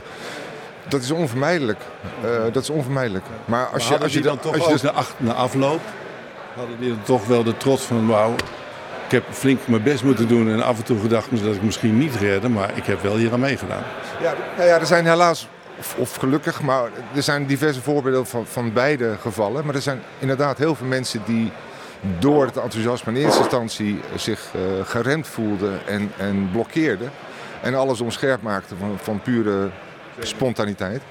dat 0.87 1.01
is 1.01 1.11
onvermijdelijk. 1.11 1.79
Eh, 2.23 2.29
dat 2.51 2.63
is 2.63 2.69
onvermijdelijk. 2.69 3.25
Maar 3.45 3.67
als 3.73 3.87
je, 3.87 3.97
als 3.99 4.13
je 4.13 4.21
dan 4.21 4.39
toch 4.39 4.53
als 4.59 4.67
je 4.67 4.73
ook 4.73 4.81
na, 4.81 4.91
ach- 4.91 5.13
na 5.17 5.33
afloop, 5.33 5.79
hadden 6.55 6.75
die 6.79 6.89
dan 6.89 7.01
toch 7.03 7.25
wel 7.27 7.43
de 7.43 7.57
trots 7.57 7.83
van 7.83 8.07
wauw, 8.07 8.33
ik 9.05 9.11
heb 9.11 9.23
flink 9.31 9.59
mijn 9.65 9.83
best 9.83 10.03
moeten 10.03 10.27
doen 10.27 10.49
en 10.51 10.63
af 10.63 10.77
en 10.77 10.83
toe 10.83 10.99
gedacht 10.99 11.43
dat 11.43 11.55
ik 11.55 11.61
misschien 11.61 11.97
niet 11.97 12.15
redde, 12.15 12.49
maar 12.49 12.69
ik 12.75 12.85
heb 12.85 13.01
wel 13.01 13.15
hier 13.15 13.33
aan 13.33 13.39
meegedaan. 13.39 13.83
Ja, 14.21 14.33
nou 14.57 14.67
ja, 14.69 14.79
er 14.79 14.85
zijn 14.85 15.05
helaas, 15.05 15.47
of, 15.97 16.15
gelukkig, 16.15 16.61
maar 16.61 16.89
er 17.15 17.23
zijn 17.23 17.45
diverse 17.45 17.81
voorbeelden 17.81 18.25
van, 18.25 18.45
van 18.45 18.73
beide 18.73 19.17
gevallen. 19.19 19.65
Maar 19.65 19.75
er 19.75 19.81
zijn 19.81 20.01
inderdaad 20.19 20.57
heel 20.57 20.75
veel 20.75 20.87
mensen 20.87 21.21
die 21.25 21.51
door 22.19 22.45
het 22.45 22.57
enthousiasme 22.57 23.13
in 23.13 23.23
eerste 23.23 23.39
instantie 23.41 23.99
zich 24.15 24.51
eh, 24.53 24.61
geremd 24.85 25.27
voelden 25.27 25.87
en, 25.87 26.11
en 26.17 26.49
blokkeerden. 26.51 27.11
En 27.61 27.75
alles 27.75 28.01
omscherp 28.01 28.41
maakten 28.41 28.77
van, 28.77 28.97
van 29.01 29.21
pure 29.21 29.69
spontaniteit. 30.19 31.01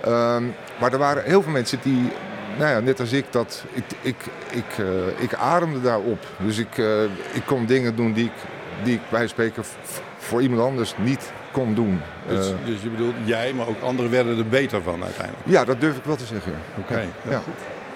Ehm, 0.00 0.44
maar 0.80 0.92
er 0.92 0.98
waren 0.98 1.24
heel 1.24 1.42
veel 1.42 1.52
mensen 1.52 1.78
die, 1.82 2.12
nou 2.58 2.70
ja, 2.70 2.80
net 2.80 3.00
als 3.00 3.12
ik, 3.12 3.24
dat 3.30 3.64
ik, 3.72 3.84
ik, 4.00 4.16
ik, 4.50 4.78
eh, 4.78 5.22
ik 5.22 5.34
ademde 5.34 5.80
daarop. 5.80 6.26
Dus 6.38 6.58
ik, 6.58 6.78
eh, 6.78 7.02
ik 7.32 7.42
kon 7.46 7.66
dingen 7.66 7.96
doen 7.96 8.12
die 8.12 8.24
ik, 8.24 8.32
die 8.84 8.94
ik 8.94 9.00
bij 9.10 9.26
spreken 9.26 9.64
voor 10.18 10.42
iemand 10.42 10.62
anders 10.62 10.94
niet 10.98 11.32
kon 11.52 11.74
doen. 11.74 12.00
Dus, 12.28 12.48
Eh, 12.48 12.54
dus 12.64 12.82
je 12.82 12.88
bedoelt 12.88 13.14
jij, 13.24 13.52
maar 13.52 13.66
ook 13.68 13.82
anderen 13.82 14.10
werden 14.10 14.38
er 14.38 14.46
beter 14.46 14.82
van 14.82 15.02
uiteindelijk. 15.02 15.44
ja, 15.46 15.64
dat 15.64 15.80
durf 15.80 15.96
ik 15.96 16.04
wel 16.04 16.16
te 16.16 16.24
zeggen. 16.26 16.52
Oké, 16.78 17.02
Ja. 17.30 17.42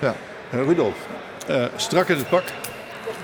Ja. 0.01 0.15
Eh, 0.51 0.61
Rudolf, 0.67 0.95
eh, 1.47 1.65
strak 1.77 2.09
in 2.09 2.17
het 2.17 2.29
pak. 2.29 2.43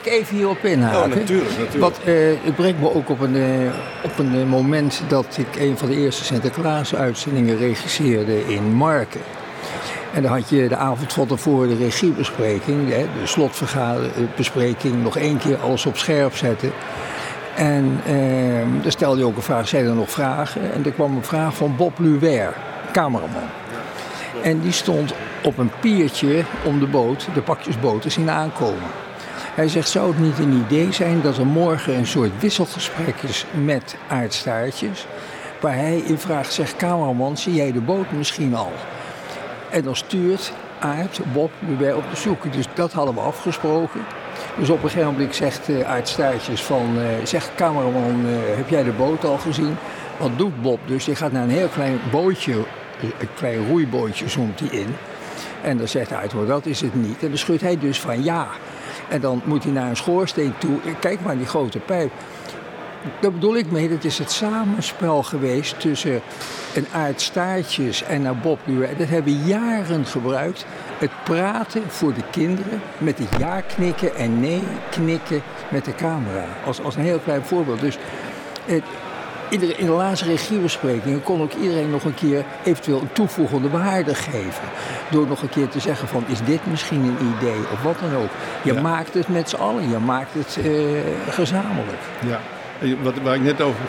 ik 0.03 0.13
even 0.13 0.37
hierop 0.37 0.65
inhaken. 0.65 0.99
Oh, 1.11 1.17
natuurlijk, 1.17 1.51
natuurlijk. 1.51 1.79
Want 1.81 1.99
eh, 2.05 2.15
het 2.43 2.55
brengt 2.57 2.81
me 2.81 2.95
ook 2.95 3.09
op 3.09 3.21
een, 3.21 3.37
eh, 3.37 3.73
op 4.05 4.19
een 4.19 4.49
moment 4.49 5.03
dat 5.09 5.39
ik 5.39 5.61
een 5.61 5.79
van 5.79 5.89
de 5.89 5.97
eerste 5.97 6.25
Sinterklaas-uitzendingen 6.25 7.57
regisseerde 7.59 8.47
in 8.55 8.63
Marken. 8.73 9.21
En 10.13 10.23
dan 10.23 10.33
had 10.33 10.49
je 10.49 10.69
de 10.69 10.77
avond 10.77 11.13
van 11.13 11.27
tevoren 11.27 11.69
de 11.69 11.77
regiebespreking, 11.85 12.89
hè, 12.91 13.07
de 13.21 13.27
slotbespreking, 13.27 15.03
nog 15.03 15.17
één 15.17 15.39
keer 15.39 15.57
alles 15.57 15.87
op 15.87 15.97
scherp 15.97 16.37
zetten. 16.37 16.73
En 17.57 18.01
eh, 18.07 18.83
dan 18.83 18.91
stelde 18.91 19.19
je 19.19 19.27
ook 19.27 19.37
een 19.37 19.43
vraag, 19.43 19.69
zijn 19.69 19.87
er 19.87 19.95
nog 19.95 20.11
vragen? 20.11 20.73
En 20.73 20.85
er 20.85 20.93
kwam 20.93 21.17
een 21.17 21.25
vraag 21.25 21.55
van 21.55 21.77
Bob 21.77 21.99
Luwer, 21.99 22.55
cameraman. 22.93 23.49
En 24.43 24.61
die 24.61 24.73
stond 24.73 25.15
op 25.43 25.59
een 25.59 25.71
piertje 25.81 26.45
om 26.65 26.79
de 26.79 26.87
boot, 26.87 27.29
de 27.35 27.43
pakjesboot, 27.43 28.03
te 28.03 28.11
zien 28.11 28.31
aankomen. 28.31 28.91
Hij 29.55 29.69
zegt, 29.69 29.89
zou 29.89 30.09
het 30.09 30.19
niet 30.19 30.39
een 30.39 30.65
idee 30.67 30.93
zijn 30.93 31.21
dat 31.21 31.39
er 31.39 31.47
morgen 31.47 31.97
een 31.97 32.07
soort 32.07 32.41
wisselgesprek 32.41 33.15
is 33.23 33.45
met 33.65 33.97
aardstaartjes? 34.09 35.07
Waar 35.61 35.75
hij 35.75 35.97
in 35.97 36.19
vraagt, 36.19 36.53
zegt 36.53 36.77
cameraman, 36.77 37.37
zie 37.37 37.55
jij 37.55 37.73
de 37.73 37.81
boot 37.81 38.13
misschien 38.13 38.55
al? 38.55 38.73
En 39.71 39.83
dan 39.83 39.97
stuurt 39.97 40.53
Aard 40.79 41.21
Bob 41.33 41.51
weer 41.79 41.97
op 41.97 42.05
de 42.11 42.17
zoek. 42.17 42.53
Dus 42.53 42.67
dat 42.75 42.93
hadden 42.93 43.15
we 43.15 43.21
afgesproken. 43.21 44.01
Dus 44.59 44.71
op 44.71 44.83
een 44.83 44.91
gegeven 44.91 45.13
moment 45.13 45.35
zegt 45.35 45.69
uh, 45.69 45.89
Staartjes 46.03 46.63
van, 46.63 46.97
uh, 46.97 47.05
zegt 47.25 47.51
cameraman, 47.55 48.27
uh, 48.27 48.57
heb 48.57 48.69
jij 48.69 48.83
de 48.83 48.93
boot 48.93 49.25
al 49.25 49.39
gezien? 49.39 49.77
Wat 50.19 50.31
doet 50.37 50.63
Bob? 50.63 50.81
Dus 50.87 51.05
die 51.05 51.15
gaat 51.15 51.33
naar 51.33 51.43
een 51.43 51.51
heel 51.51 51.69
klein 51.69 52.01
bootje, 52.11 52.53
een 53.01 53.29
klein 53.35 53.67
roeibootje 53.69 54.29
zoomt 54.29 54.61
hij 54.61 54.69
in. 54.69 54.97
En 55.63 55.77
dan 55.77 55.89
zegt 55.89 56.11
hij, 56.11 56.29
dat 56.47 56.67
is 56.67 56.81
het 56.81 56.95
niet. 56.95 57.23
En 57.23 57.29
dan 57.29 57.39
schudt 57.39 57.61
hij 57.61 57.79
dus 57.79 58.01
van 58.01 58.25
ja. 58.25 58.49
En 59.09 59.21
dan 59.21 59.43
moet 59.45 59.65
hij 59.65 59.73
naar 59.73 59.89
een 59.89 59.97
schoorsteen 59.97 60.55
toe. 60.59 60.79
Kijk 61.01 61.21
maar, 61.21 61.37
die 61.37 61.47
grote 61.47 61.79
pijp. 61.79 62.11
Daar 63.21 63.33
bedoel 63.33 63.57
ik 63.57 63.71
mee, 63.71 63.89
dat 63.89 64.05
is 64.05 64.19
het 64.19 64.31
samenspel 64.31 65.23
geweest 65.23 65.81
tussen 65.81 66.21
een 66.75 66.87
aard 66.93 67.21
staartjes 67.21 68.03
en 68.03 68.23
naar 68.23 68.37
Bob 68.37 68.59
Luwer. 68.65 68.97
Dat 68.97 69.09
hebben 69.09 69.33
we 69.33 69.45
jaren 69.45 70.07
gebruikt. 70.07 70.67
Het 70.99 71.11
praten 71.25 71.83
voor 71.89 72.15
de 72.15 72.23
kinderen 72.31 72.83
met 72.99 73.19
het 73.19 73.29
ja 73.39 73.61
knikken 73.61 74.17
en 74.17 74.41
nee 74.41 74.63
knikken 74.91 75.43
met 75.69 75.85
de 75.85 75.95
camera. 75.95 76.45
Als, 76.67 76.83
als 76.83 76.97
een 76.97 77.03
heel 77.03 77.19
klein 77.19 77.45
voorbeeld. 77.45 77.81
Dus 77.81 77.99
het, 78.65 78.83
in, 79.49 79.59
de, 79.59 79.77
in 79.77 79.87
de 79.87 79.93
laatste 79.93 80.27
regiebesprekingen 80.27 81.23
kon 81.23 81.43
ook 81.43 81.53
iedereen 81.53 81.91
nog 81.91 82.05
een 82.05 82.15
keer 82.15 82.45
eventueel 82.65 83.01
een 83.01 83.13
toevoegende 83.13 83.71
waarde 83.71 84.15
geven. 84.15 84.69
Door 85.11 85.27
nog 85.27 85.43
een 85.43 85.49
keer 85.49 85.69
te 85.69 85.81
zeggen 85.81 86.09
van 86.09 86.25
is 86.27 86.45
dit 86.45 86.67
misschien 86.67 87.03
een 87.05 87.35
idee 87.37 87.61
of 87.73 87.83
wat 87.83 87.99
dan 88.01 88.15
ook. 88.15 88.31
Je 88.63 88.73
ja. 88.73 88.81
maakt 88.81 89.15
het 89.15 89.29
met 89.29 89.49
z'n 89.49 89.57
allen, 89.57 89.89
je 89.89 89.99
maakt 89.99 90.35
het 90.35 90.59
uh, 90.65 91.01
gezamenlijk. 91.29 92.01
Ja. 92.27 92.41
Wat, 93.03 93.15
waar 93.23 93.35
ik 93.35 93.43
net 93.43 93.61
over. 93.61 93.81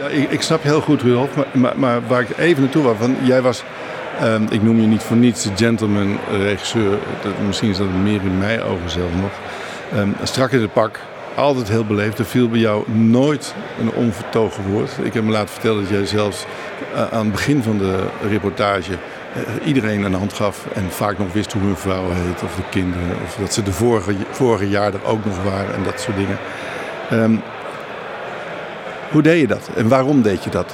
Ja, 0.00 0.06
ik, 0.28 0.42
snap 0.42 0.62
heel 0.62 0.80
goed, 0.80 1.02
Rudolf. 1.02 1.36
Maar, 1.36 1.46
maar, 1.52 1.78
maar, 1.78 2.06
waar 2.06 2.20
ik 2.20 2.38
even 2.38 2.62
naartoe 2.62 2.82
was. 2.82 2.96
Van, 2.98 3.16
jij 3.22 3.42
was. 3.42 3.62
Um, 4.22 4.46
ik 4.50 4.62
noem 4.62 4.80
je 4.80 4.86
niet 4.86 5.02
voor 5.02 5.16
niets 5.16 5.42
de 5.42 5.50
gentleman 5.56 6.18
regisseur. 6.30 6.98
Dat, 7.22 7.32
misschien 7.46 7.70
is 7.70 7.76
dat 7.76 7.86
meer 8.02 8.20
in 8.20 8.38
mijn 8.38 8.62
ogen 8.62 8.90
zelf 8.90 9.10
nog. 9.20 9.30
Um, 10.00 10.14
strak 10.22 10.50
in 10.50 10.60
het 10.60 10.72
pak. 10.72 11.00
Altijd 11.34 11.68
heel 11.68 11.84
beleefd. 11.84 12.18
Er 12.18 12.24
viel 12.24 12.48
bij 12.48 12.58
jou 12.58 12.90
nooit 12.92 13.54
een 13.80 13.92
onvertogen 13.92 14.64
woord. 14.70 14.90
Ik 15.02 15.14
heb 15.14 15.24
me 15.24 15.30
laten 15.30 15.48
vertellen 15.48 15.80
dat 15.80 15.90
jij 15.90 16.06
zelfs 16.06 16.46
eh, 16.94 17.08
aan 17.10 17.24
het 17.24 17.32
begin 17.32 17.62
van 17.62 17.78
de 17.78 18.04
reportage 18.28 18.92
eh, 18.92 19.66
iedereen 19.66 20.02
een 20.02 20.14
hand 20.14 20.32
gaf 20.32 20.66
en 20.74 20.90
vaak 20.90 21.18
nog 21.18 21.32
wist 21.32 21.52
hoe 21.52 21.62
hun 21.62 21.76
vrouw 21.76 22.10
heet 22.10 22.42
of 22.42 22.54
de 22.54 22.62
kinderen. 22.70 23.16
Of 23.24 23.36
dat 23.40 23.52
ze 23.52 23.62
de 23.62 23.72
vorige, 23.72 24.14
vorige 24.30 24.68
jaar 24.68 24.94
er 24.94 25.04
ook 25.04 25.24
nog 25.24 25.42
waren 25.42 25.74
en 25.74 25.82
dat 25.82 26.00
soort 26.00 26.16
dingen. 26.16 26.38
Ehm, 27.10 27.36
hoe 29.12 29.22
deed 29.22 29.40
je 29.40 29.46
dat 29.46 29.70
en 29.76 29.88
waarom 29.88 30.22
deed 30.22 30.44
je 30.44 30.50
dat? 30.50 30.72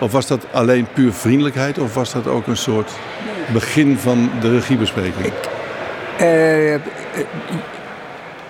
Of 0.00 0.12
was 0.12 0.26
dat 0.26 0.46
alleen 0.52 0.86
puur 0.92 1.12
vriendelijkheid 1.12 1.78
of 1.78 1.94
was 1.94 2.12
dat 2.12 2.26
ook 2.26 2.46
een 2.46 2.56
soort 2.56 2.92
begin 3.52 3.98
van 3.98 4.30
de 4.40 4.50
regiebespreking? 4.50 5.24
Uh, 5.24 6.74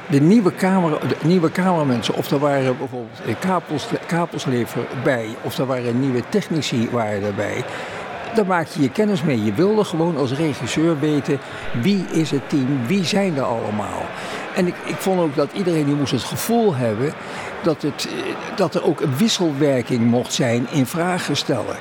de 0.07 0.21
nieuwe, 0.21 0.55
camera, 0.55 0.99
de 1.09 1.17
nieuwe 1.23 1.51
cameramensen, 1.51 2.15
of 2.15 2.31
er 2.31 2.39
waren 2.39 2.79
bijvoorbeeld 2.79 3.39
kapels, 3.39 3.89
kapelslever 4.07 4.87
bij, 5.05 5.27
of 5.43 5.59
er 5.59 5.67
waren 5.67 6.01
nieuwe 6.01 6.23
technici 6.29 6.89
waren 6.91 7.23
erbij. 7.23 7.65
Daar 8.35 8.47
maak 8.47 8.67
je 8.67 8.83
je 8.83 8.91
kennis 8.91 9.23
mee. 9.23 9.45
Je 9.45 9.53
wilde 9.53 9.85
gewoon 9.85 10.17
als 10.17 10.33
regisseur 10.33 10.99
weten 10.99 11.39
wie 11.81 12.05
is 12.13 12.31
het 12.31 12.49
team, 12.49 12.87
wie 12.87 13.05
zijn 13.05 13.37
er 13.37 13.43
allemaal. 13.43 14.03
En 14.55 14.67
ik, 14.67 14.75
ik 14.85 14.97
vond 14.97 15.21
ook 15.21 15.35
dat 15.35 15.53
iedereen 15.53 15.85
die 15.85 15.95
moest 15.95 16.13
het 16.13 16.23
gevoel 16.23 16.75
hebben 16.75 17.13
dat, 17.65 17.83
het, 17.83 18.09
eh, 18.09 18.57
dat 18.57 18.75
er 18.75 18.85
ook 18.85 19.01
een 19.01 19.17
wisselwerking 19.17 20.11
mocht 20.11 20.33
zijn 20.33 20.67
in 20.71 20.87
vragen 20.87 21.37
stellen. 21.37 21.77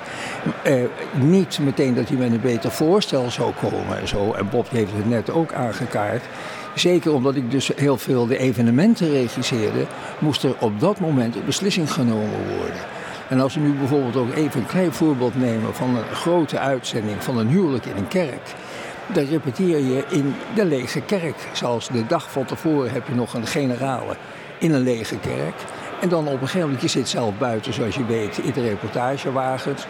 Eh, 0.63 0.83
niet 1.13 1.59
meteen 1.59 1.93
dat 1.93 2.07
hij 2.07 2.17
met 2.17 2.31
een 2.31 2.41
beter 2.41 2.71
voorstel 2.71 3.31
zou 3.31 3.53
komen 3.61 3.99
en 3.99 4.07
zo. 4.07 4.33
En 4.33 4.49
Bob 4.49 4.69
heeft 4.69 4.91
het 4.95 5.09
net 5.09 5.29
ook 5.29 5.53
aangekaart. 5.53 6.23
Zeker 6.75 7.13
omdat 7.13 7.35
ik 7.35 7.51
dus 7.51 7.71
heel 7.75 7.97
veel 7.97 8.27
de 8.27 8.37
evenementen 8.37 9.09
regisseerde, 9.09 9.85
moest 10.19 10.43
er 10.43 10.55
op 10.59 10.79
dat 10.79 10.99
moment 10.99 11.35
een 11.35 11.45
beslissing 11.45 11.91
genomen 11.91 12.47
worden. 12.57 12.81
En 13.29 13.39
als 13.39 13.53
we 13.53 13.59
nu 13.59 13.73
bijvoorbeeld 13.73 14.15
ook 14.15 14.33
even 14.33 14.59
een 14.59 14.65
klein 14.65 14.93
voorbeeld 14.93 15.35
nemen 15.35 15.75
van 15.75 15.95
een 15.95 16.15
grote 16.15 16.59
uitzending 16.59 17.23
van 17.23 17.37
een 17.37 17.47
huwelijk 17.47 17.85
in 17.85 17.97
een 17.97 18.07
kerk. 18.07 18.53
Dan 19.13 19.25
repeteer 19.25 19.77
je 19.77 20.05
in 20.09 20.35
de 20.55 20.65
lege 20.65 21.01
kerk. 21.01 21.35
Zoals 21.51 21.87
de 21.87 22.05
dag 22.07 22.31
van 22.31 22.45
tevoren 22.45 22.91
heb 22.91 23.07
je 23.07 23.15
nog 23.15 23.33
een 23.33 23.47
generale 23.47 24.15
in 24.63 24.73
een 24.73 24.81
lege 24.81 25.17
kerk. 25.17 25.55
En 26.01 26.09
dan 26.09 26.27
op 26.27 26.33
een 26.33 26.39
gegeven 26.39 26.61
moment, 26.61 26.81
je 26.81 26.87
zit 26.87 27.09
zelf 27.09 27.37
buiten 27.37 27.73
zoals 27.73 27.95
je 27.95 28.05
weet 28.05 28.37
in 28.37 28.51
de 28.51 28.61
reportagewagens. 28.61 29.85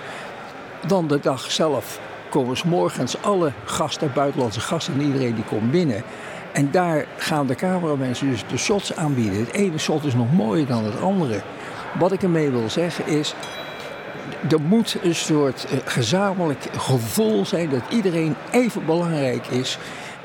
Dan 0.87 1.07
de 1.07 1.19
dag 1.19 1.51
zelf 1.51 1.99
komen 2.29 2.57
s 2.57 2.63
morgens 2.63 3.21
alle 3.21 3.51
gasten, 3.65 4.11
buitenlandse 4.13 4.59
gasten 4.59 4.93
en 4.93 5.01
iedereen 5.01 5.35
die 5.35 5.43
komt 5.43 5.71
binnen. 5.71 6.03
En 6.51 6.71
daar 6.71 7.05
gaan 7.17 7.47
de 7.47 7.55
cameramensen 7.55 8.29
dus 8.29 8.43
de 8.47 8.57
shots 8.57 8.95
aanbieden. 8.95 9.39
Het 9.39 9.53
ene 9.53 9.77
shot 9.77 10.03
is 10.03 10.13
nog 10.13 10.31
mooier 10.31 10.67
dan 10.67 10.83
het 10.85 11.01
andere. 11.01 11.41
Wat 11.99 12.11
ik 12.11 12.23
ermee 12.23 12.49
wil 12.49 12.69
zeggen 12.69 13.07
is, 13.07 13.35
er 14.49 14.61
moet 14.61 14.97
een 15.03 15.15
soort 15.15 15.67
uh, 15.71 15.79
gezamenlijk 15.85 16.67
gevoel 16.77 17.45
zijn 17.45 17.69
dat 17.69 17.81
iedereen 17.89 18.35
even 18.51 18.85
belangrijk 18.85 19.47
is. 19.47 19.77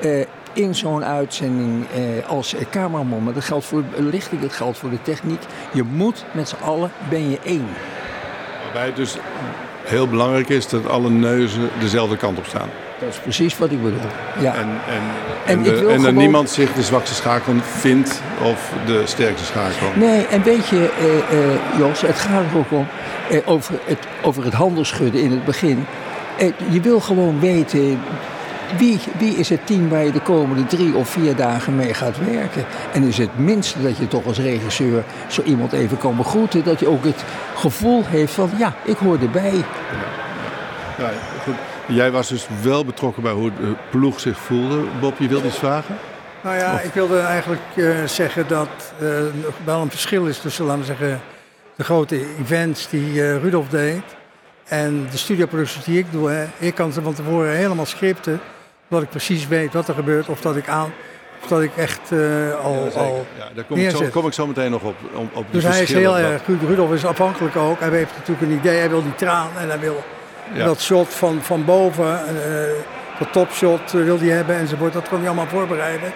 Uh, 0.05 0.25
in 0.53 0.75
zo'n 0.75 1.03
uitzending 1.03 1.85
uh, 1.97 2.29
als 2.29 2.55
cameraman. 2.71 3.23
Maar 3.23 3.33
dat 3.33 3.43
geldt 3.43 3.65
voor 3.65 3.83
lichting, 3.97 4.41
dat 4.41 4.53
geldt 4.53 4.77
voor 4.77 4.89
de 4.89 5.01
techniek. 5.01 5.41
Je 5.73 5.83
moet 5.83 6.25
met 6.31 6.49
z'n 6.49 6.63
allen, 6.63 6.91
ben 7.09 7.29
je 7.29 7.39
één. 7.43 7.67
Waarbij 8.63 8.85
het 8.85 8.95
dus 8.95 9.15
heel 9.83 10.07
belangrijk 10.07 10.49
is 10.49 10.67
dat 10.67 10.87
alle 10.87 11.09
neuzen 11.09 11.69
dezelfde 11.79 12.17
kant 12.17 12.37
op 12.37 12.45
staan. 12.45 12.69
Dat 12.99 13.09
is 13.09 13.19
precies 13.19 13.57
wat 13.57 13.71
ik 13.71 13.83
bedoel. 13.83 13.99
Ja. 14.39 14.53
En, 14.53 14.59
en, 14.61 15.01
en, 15.45 15.65
en, 15.65 15.89
en 15.89 15.99
gewoon... 15.99 16.15
niemand 16.15 16.49
zich 16.49 16.73
de 16.73 16.83
zwakste 16.83 17.15
schakel 17.15 17.53
vindt 17.61 18.21
of 18.43 18.71
de 18.85 19.01
sterkste 19.05 19.45
schakel. 19.45 19.87
Nee, 19.95 20.25
en 20.25 20.43
weet 20.43 20.67
je, 20.67 20.89
uh, 21.31 21.39
uh, 21.39 21.79
Jos, 21.79 22.01
het 22.01 22.19
gaat 22.19 22.43
er 22.51 22.57
ook 22.57 22.71
om 22.71 22.87
uh, 23.31 23.39
over, 23.45 23.79
het, 23.85 24.07
over 24.21 24.43
het 24.43 24.53
handelschudden 24.53 25.21
in 25.21 25.31
het 25.31 25.45
begin. 25.45 25.85
je 26.69 26.81
wil 26.81 26.99
gewoon 26.99 27.39
weten 27.39 27.99
wie, 28.77 28.99
wie 29.17 29.35
is 29.35 29.49
het 29.49 29.67
team 29.67 29.89
waar 29.89 30.03
je 30.03 30.11
de 30.11 30.21
komende 30.21 30.65
drie 30.65 30.95
of 30.95 31.09
vier 31.09 31.35
dagen 31.35 31.75
mee 31.75 31.93
gaat 31.93 32.17
werken? 32.17 32.65
En 32.93 33.03
is 33.03 33.17
het 33.17 33.37
minste 33.37 33.81
dat 33.81 33.97
je 33.97 34.07
toch 34.07 34.25
als 34.25 34.39
regisseur 34.39 35.03
zo 35.27 35.41
iemand 35.41 35.71
even 35.71 35.97
kan 35.97 36.15
begroeten, 36.15 36.63
dat 36.63 36.79
je 36.79 36.87
ook 36.87 37.03
het 37.03 37.23
gevoel 37.55 38.05
heeft 38.05 38.33
van 38.33 38.49
ja, 38.57 38.73
ik 38.83 38.97
hoor 38.97 39.19
erbij. 39.19 39.55
Ja. 39.55 40.19
Ja, 40.99 41.11
goed. 41.43 41.55
Jij 41.85 42.11
was 42.11 42.27
dus 42.27 42.47
wel 42.61 42.85
betrokken 42.85 43.23
bij 43.23 43.31
hoe 43.31 43.51
de 43.61 43.73
ploeg 43.89 44.19
zich 44.19 44.37
voelde. 44.37 44.83
Bob, 44.99 45.17
je 45.19 45.27
wilde 45.27 45.47
iets 45.47 45.57
vragen? 45.57 45.97
Nou 46.43 46.55
ja, 46.57 46.79
ik 46.79 46.93
wilde 46.93 47.19
eigenlijk 47.19 47.61
uh, 47.75 48.03
zeggen 48.05 48.47
dat 48.47 48.69
er 48.99 49.25
uh, 49.25 49.43
wel 49.63 49.81
een 49.81 49.89
verschil 49.89 50.25
is 50.25 50.39
tussen, 50.39 50.65
laten 50.65 50.79
we 50.79 50.85
zeggen, 50.85 51.21
de 51.75 51.83
grote 51.83 52.25
events 52.39 52.89
die 52.89 53.13
uh, 53.13 53.41
Rudolf 53.41 53.69
deed 53.69 54.03
en 54.67 55.07
de 55.11 55.17
studioproducties 55.17 55.83
die 55.83 55.97
ik 55.97 56.05
doe. 56.11 56.29
Hè. 56.29 56.45
Ik 56.57 56.75
kan 56.75 56.91
ze 56.91 57.01
van 57.01 57.13
tevoren 57.13 57.55
helemaal 57.55 57.85
scripten, 57.85 58.39
zodat 58.89 59.03
ik 59.03 59.09
precies 59.09 59.47
weet 59.47 59.73
wat 59.73 59.87
er 59.87 59.93
gebeurt 59.93 60.29
of 60.29 60.41
dat 60.41 60.55
ik 60.55 60.67
aan, 60.67 60.91
of 61.41 61.47
dat 61.47 61.61
ik 61.61 61.71
echt 61.75 62.11
al, 62.63 62.89
ja, 62.93 62.99
al 62.99 63.25
ja, 63.37 63.45
daar 63.55 63.63
kom 63.63 63.77
ik, 63.77 63.89
zo, 63.89 64.05
kom 64.11 64.27
ik, 64.27 64.33
zo, 64.33 64.47
meteen 64.47 64.71
nog 64.71 64.81
op. 64.81 64.95
op, 65.13 65.35
op 65.35 65.45
dus 65.51 65.63
hij 65.63 65.81
is 65.81 65.93
heel 65.93 66.17
erg 66.17 66.43
goed. 66.43 66.61
Rudolf 66.67 66.93
is 66.93 67.05
afhankelijk 67.05 67.55
ook. 67.55 67.79
Hij 67.79 67.89
heeft 67.89 68.17
natuurlijk 68.17 68.51
een 68.51 68.57
idee. 68.57 68.77
Hij 68.77 68.89
wil 68.89 69.03
die 69.03 69.15
traan 69.15 69.49
en 69.57 69.69
hij 69.69 69.79
wil 69.79 70.03
ja. 70.53 70.65
Dat 70.65 70.81
shot 70.81 71.13
van, 71.13 71.41
van 71.41 71.65
boven, 71.65 72.05
uh, 72.05 73.19
dat 73.19 73.31
topshot 73.31 73.93
uh, 73.93 74.03
wil 74.03 74.19
hij 74.19 74.27
hebben 74.27 74.55
enzovoort. 74.55 74.93
Dat 74.93 75.09
kon 75.09 75.17
hij 75.17 75.27
allemaal 75.27 75.47
voorbereiden. 75.47 76.11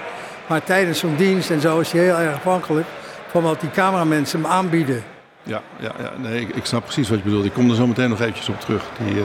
Maar 0.47 0.63
tijdens 0.63 0.99
zo'n 0.99 1.15
dienst 1.15 1.49
en 1.49 1.61
zo 1.61 1.79
is 1.79 1.91
hij 1.91 2.01
heel 2.01 2.17
erg 2.17 2.35
afhankelijk 2.35 2.87
van 3.27 3.43
wat 3.43 3.59
die 3.59 3.71
cameramensen 3.71 4.41
hem 4.41 4.51
aanbieden. 4.51 5.03
Ja, 5.43 5.61
ja, 5.79 5.91
ja. 5.99 6.11
Nee, 6.17 6.41
ik, 6.41 6.55
ik, 6.55 6.65
snap 6.65 6.83
precies 6.83 7.09
wat 7.09 7.17
je 7.17 7.23
bedoelt. 7.23 7.45
Ik 7.45 7.53
kom 7.53 7.69
er 7.69 7.75
zo 7.75 7.87
meteen 7.87 8.09
nog 8.09 8.21
eventjes 8.21 8.49
op 8.49 8.59
terug. 8.59 8.83
Die, 8.97 9.15
uh, 9.15 9.23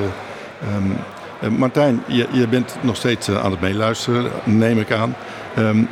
Martijn, 1.56 2.02
je, 2.06 2.26
je 2.30 2.48
bent 2.48 2.76
nog 2.80 2.96
steeds 2.96 3.30
aan 3.30 3.50
het 3.50 3.60
meeluisteren, 3.60 4.30
neem 4.44 4.78
ik 4.78 4.92
aan. 4.92 5.14
Um, 5.58 5.88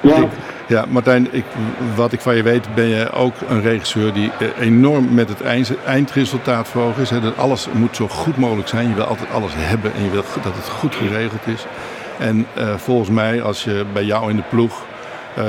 ja. 0.00 0.16
Ik, 0.16 0.28
ja, 0.68 0.84
Martijn, 0.88 1.28
ik, 1.30 1.44
wat 1.94 2.12
ik 2.12 2.20
van 2.20 2.36
je 2.36 2.42
weet, 2.42 2.74
ben 2.74 2.84
je 2.84 3.10
ook 3.10 3.34
een 3.48 3.62
regisseur 3.62 4.12
die 4.12 4.30
eh, 4.38 4.66
enorm 4.66 5.14
met 5.14 5.28
het 5.28 5.42
eindresultaat 5.84 6.68
voor 6.68 6.94
is. 7.00 7.10
Hè. 7.10 7.20
Dat 7.20 7.36
alles 7.36 7.68
moet 7.72 7.96
zo 7.96 8.08
goed 8.08 8.36
mogelijk 8.36 8.68
zijn. 8.68 8.88
Je 8.88 8.94
wil 8.94 9.04
altijd 9.04 9.30
alles 9.30 9.52
hebben 9.54 9.94
en 9.94 10.04
je 10.04 10.10
wil 10.10 10.24
dat 10.42 10.54
het 10.54 10.68
goed 10.68 10.94
geregeld 10.94 11.46
is. 11.46 11.66
En 12.18 12.46
uh, 12.58 12.74
volgens 12.76 13.08
mij, 13.08 13.42
als 13.42 13.64
je 13.64 13.84
bij 13.92 14.04
jou 14.04 14.30
in 14.30 14.36
de 14.36 14.42
ploeg 14.50 14.84
uh, 15.38 15.44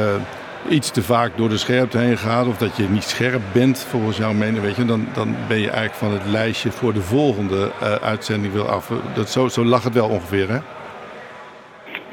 iets 0.69 0.91
te 0.91 1.01
vaak 1.01 1.31
door 1.35 1.49
de 1.49 1.57
scherpte 1.57 1.97
heen 1.97 2.17
gaat, 2.17 2.47
of 2.47 2.57
dat 2.57 2.77
je 2.77 2.83
niet 2.89 3.03
scherp 3.03 3.41
bent 3.51 3.85
volgens 3.89 4.17
jouw 4.17 4.33
mening, 4.33 4.61
weet 4.63 4.75
je, 4.75 4.85
dan, 4.85 5.07
dan 5.13 5.35
ben 5.47 5.57
je 5.57 5.69
eigenlijk 5.69 5.95
van 5.95 6.11
het 6.11 6.25
lijstje 6.25 6.71
voor 6.71 6.93
de 6.93 7.01
volgende 7.01 7.71
uh, 7.83 7.93
uitzending 7.93 8.53
wil 8.53 8.67
af. 8.67 8.91
Dat, 9.13 9.29
zo, 9.29 9.47
zo 9.47 9.65
lag 9.65 9.83
het 9.83 9.93
wel 9.93 10.07
ongeveer, 10.07 10.49
hè? 10.49 10.57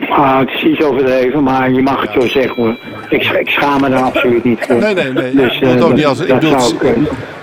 Ah, 0.09 0.39
het 0.39 0.51
is 0.51 0.63
iets 0.63 0.83
overdreven, 0.83 1.43
maar 1.43 1.71
je 1.71 1.83
mag 1.83 2.03
het 2.03 2.23
zo 2.23 2.29
zeggen 2.29 2.63
hoor. 2.63 2.77
Ik, 3.09 3.25
ik 3.25 3.49
schaam 3.49 3.81
me 3.81 3.89
er 3.89 4.03
absoluut 4.03 4.45
niet 4.45 4.61
voor. 4.61 4.77
Nee, 4.77 4.95
nee, 4.95 5.13
nee. 5.13 5.35
Dus, 5.35 5.61
uh, 5.61 5.77
dat, 5.79 5.95
niet 5.95 6.07
als, 6.07 6.21
ik 6.21 6.29
dat, 6.29 6.41
bedoel, 6.41 6.61
zou, 6.61 6.75
ook, 6.75 6.83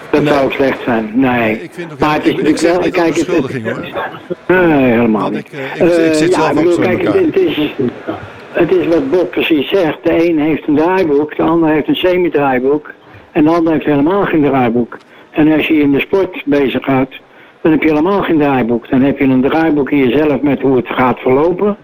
dat 0.09 0.21
nee. 0.21 0.33
zou 0.33 0.45
ook 0.45 0.51
slecht 0.51 0.77
zijn. 0.83 1.11
Nee. 1.13 1.61
ik 1.63 1.69
vind 1.73 1.91
ook, 1.91 1.99
maar 1.99 2.13
het 2.13 2.25
is 2.25 2.33
ik, 2.33 2.57
wel, 2.57 2.79
kijk, 2.91 3.15
het, 3.15 3.27
hoor. 3.27 3.51
Nee, 4.47 4.91
helemaal 4.91 5.29
niet. 5.29 5.39
Ik, 5.39 5.51
ik, 5.51 5.91
ik, 5.91 6.13
zit 6.13 6.29
uh, 6.31 6.37
zelf 6.37 6.53
ja, 6.53 6.65
ook 6.65 6.71
zo 6.71 6.81
kijk, 6.81 6.99
in 6.99 7.05
elkaar. 7.05 7.21
Het 7.21 7.35
is, 7.35 7.71
het 8.57 8.71
is 8.71 8.87
wat 8.87 9.11
Bob 9.11 9.31
precies 9.31 9.69
zegt. 9.69 9.97
De 10.03 10.29
een 10.29 10.39
heeft 10.39 10.67
een 10.67 10.75
draaiboek, 10.75 11.35
de 11.35 11.43
ander 11.43 11.69
heeft 11.69 11.87
een 11.87 11.95
semi-draaiboek. 11.95 12.93
En 13.31 13.43
de 13.43 13.49
ander 13.49 13.73
heeft 13.73 13.85
helemaal 13.85 14.25
geen 14.25 14.43
draaiboek. 14.43 14.97
En 15.31 15.51
als 15.51 15.67
je 15.67 15.73
in 15.73 15.91
de 15.91 15.99
sport 15.99 16.41
bezig 16.45 16.83
gaat, 16.83 17.09
dan 17.61 17.71
heb 17.71 17.81
je 17.81 17.89
helemaal 17.89 18.21
geen 18.21 18.37
draaiboek. 18.37 18.89
Dan 18.89 19.01
heb 19.01 19.19
je 19.19 19.25
een 19.25 19.41
draaiboek 19.41 19.91
in 19.91 19.97
jezelf 19.97 20.41
met 20.41 20.61
hoe 20.61 20.75
het 20.75 20.87
gaat 20.87 21.19
verlopen 21.19 21.77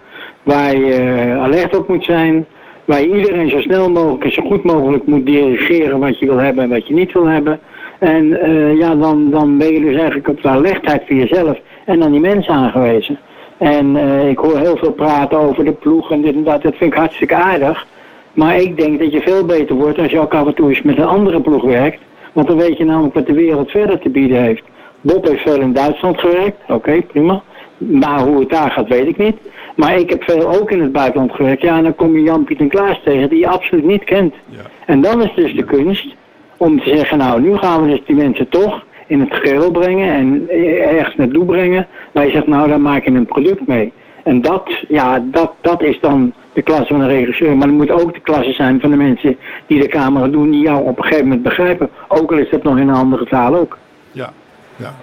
waar 0.44 0.78
je 0.78 1.36
alert 1.40 1.78
op 1.78 1.88
moet 1.88 2.04
zijn, 2.04 2.46
waar 2.86 3.02
je 3.02 3.16
iedereen 3.16 3.50
zo 3.50 3.62
snel 3.62 3.92
mogelijk 3.92 4.24
en 4.24 4.32
zo 4.32 4.44
goed 4.44 4.64
mogelijk 4.64 5.06
moet 5.06 5.26
dirigeren 5.26 6.00
wat 6.00 6.20
je 6.20 6.26
wil 6.26 6.38
hebben 6.38 6.64
en 6.64 6.70
wat 6.70 6.88
je 6.88 6.94
niet 6.94 7.12
wil 7.12 7.26
hebben. 7.26 7.60
En 8.00 8.26
uh, 8.26 8.78
ja, 8.78 8.96
dan, 8.96 9.32
dan 9.32 9.58
ben 9.58 9.74
je 9.74 9.80
dus 9.80 9.96
eigenlijk 9.96 10.28
op 10.28 10.42
de 10.42 10.48
alertheid 10.48 11.04
voor 11.08 11.16
jezelf 11.16 11.60
en 11.86 12.04
aan 12.04 12.12
die 12.12 12.20
mensen 12.20 12.54
aangewezen. 12.54 13.20
En 13.58 13.96
uh, 13.96 14.30
ik 14.30 14.38
hoor 14.38 14.58
heel 14.58 14.78
veel 14.78 14.92
praten 14.92 15.38
over 15.38 15.66
de 15.66 15.72
ploeg 15.72 16.12
en 16.12 16.22
dit 16.22 16.36
en 16.36 16.44
dat, 16.44 16.62
dat 16.62 16.76
vind 16.76 16.92
ik 16.92 16.98
hartstikke 16.98 17.36
aardig. 17.36 17.88
Maar 18.34 18.58
ik 18.58 18.78
denk 18.78 19.00
dat 19.00 19.12
je 19.12 19.22
veel 19.22 19.46
beter 19.46 19.76
wordt 19.76 20.00
als 20.00 20.12
je 20.12 20.20
ook 20.20 20.34
af 20.34 20.48
en 20.48 20.54
toe 20.54 20.70
eens 20.70 20.82
met 20.82 20.98
een 20.98 21.06
andere 21.06 21.42
ploeg 21.42 21.64
werkt. 21.64 22.00
Want 22.34 22.48
dan 22.48 22.58
weet 22.58 22.78
je 22.78 22.86
namelijk 22.86 23.14
wat 23.14 23.28
de 23.28 23.34
wereld 23.34 23.72
verder 23.72 24.00
te 24.00 24.10
bieden 24.10 24.42
heeft. 24.42 24.64
Bob 25.02 25.28
heeft 25.28 25.42
veel 25.42 25.62
in 25.62 25.74
Duitsland 25.74 26.20
gewerkt, 26.20 26.58
oké, 26.68 27.02
prima. 27.02 27.42
Maar 27.78 28.20
hoe 28.20 28.40
het 28.40 28.50
daar 28.50 28.72
gaat, 28.72 28.88
weet 28.88 29.08
ik 29.08 29.18
niet. 29.18 29.38
Maar 29.76 30.00
ik 30.00 30.10
heb 30.10 30.24
veel 30.24 30.60
ook 30.60 30.72
in 30.72 30.82
het 30.82 30.92
buitenland 30.92 31.32
gewerkt. 31.32 31.62
Ja, 31.62 31.78
en 31.78 31.84
dan 31.84 31.96
kom 31.96 32.16
je 32.18 32.24
Jan-Piet 32.24 32.60
en 32.60 32.68
Klaas 32.68 33.02
tegen 33.04 33.30
die 33.30 33.40
je 33.40 33.48
absoluut 33.48 33.86
niet 33.86 34.04
kent. 34.04 34.36
Ja. 34.50 34.60
En 34.86 35.02
dan 35.02 35.22
is 35.22 35.34
dus 35.36 35.54
de 35.56 35.64
kunst 35.64 36.16
om 36.58 36.82
te 36.82 36.90
zeggen, 36.90 37.18
nou, 37.18 37.42
nu 37.42 37.58
gaan 37.58 37.84
we 37.84 37.90
dus 37.90 38.02
die 38.06 38.16
mensen 38.16 38.50
toch 38.50 38.86
in 39.08 39.20
het 39.20 39.34
geheel 39.34 39.72
brengen 39.72 40.14
en 40.14 40.50
ergens 40.82 41.16
naartoe 41.16 41.46
brengen. 41.46 41.88
Waar 42.14 42.26
je 42.26 42.32
zegt, 42.32 42.48
nou, 42.48 42.70
dan 42.70 42.82
maak 42.82 43.04
je 43.04 43.12
een 43.12 43.26
product 43.26 43.68
mee. 43.68 43.94
En 44.24 44.42
dat, 44.42 44.70
ja, 44.88 45.24
dat, 45.32 45.52
dat 45.62 45.82
is 45.82 46.00
dan 46.00 46.34
de 46.54 46.62
klasse 46.62 46.94
van 46.94 47.02
een 47.02 47.08
regisseur. 47.08 47.58
Maar 47.58 47.68
het 47.68 47.78
moet 47.78 47.92
ook 47.92 48.14
de 48.14 48.20
klasse 48.20 48.54
zijn 48.54 48.80
van 48.80 48.90
de 48.90 48.98
mensen 48.98 49.38
die 49.68 49.82
de 49.82 49.88
camera 49.88 50.28
doen, 50.28 50.52
die 50.52 50.62
jou 50.62 50.84
op 50.84 50.98
een 50.98 51.04
gegeven 51.04 51.24
moment 51.24 51.44
begrijpen. 51.44 51.90
Ook 52.08 52.32
al 52.32 52.38
is 52.38 52.50
dat 52.50 52.64
nog 52.64 52.78
in 52.78 52.88
een 52.88 52.96
andere 52.96 53.26
taal 53.26 53.56
ook. 53.56 53.78
Ja, 54.12 54.34
Ja. 54.76 54.94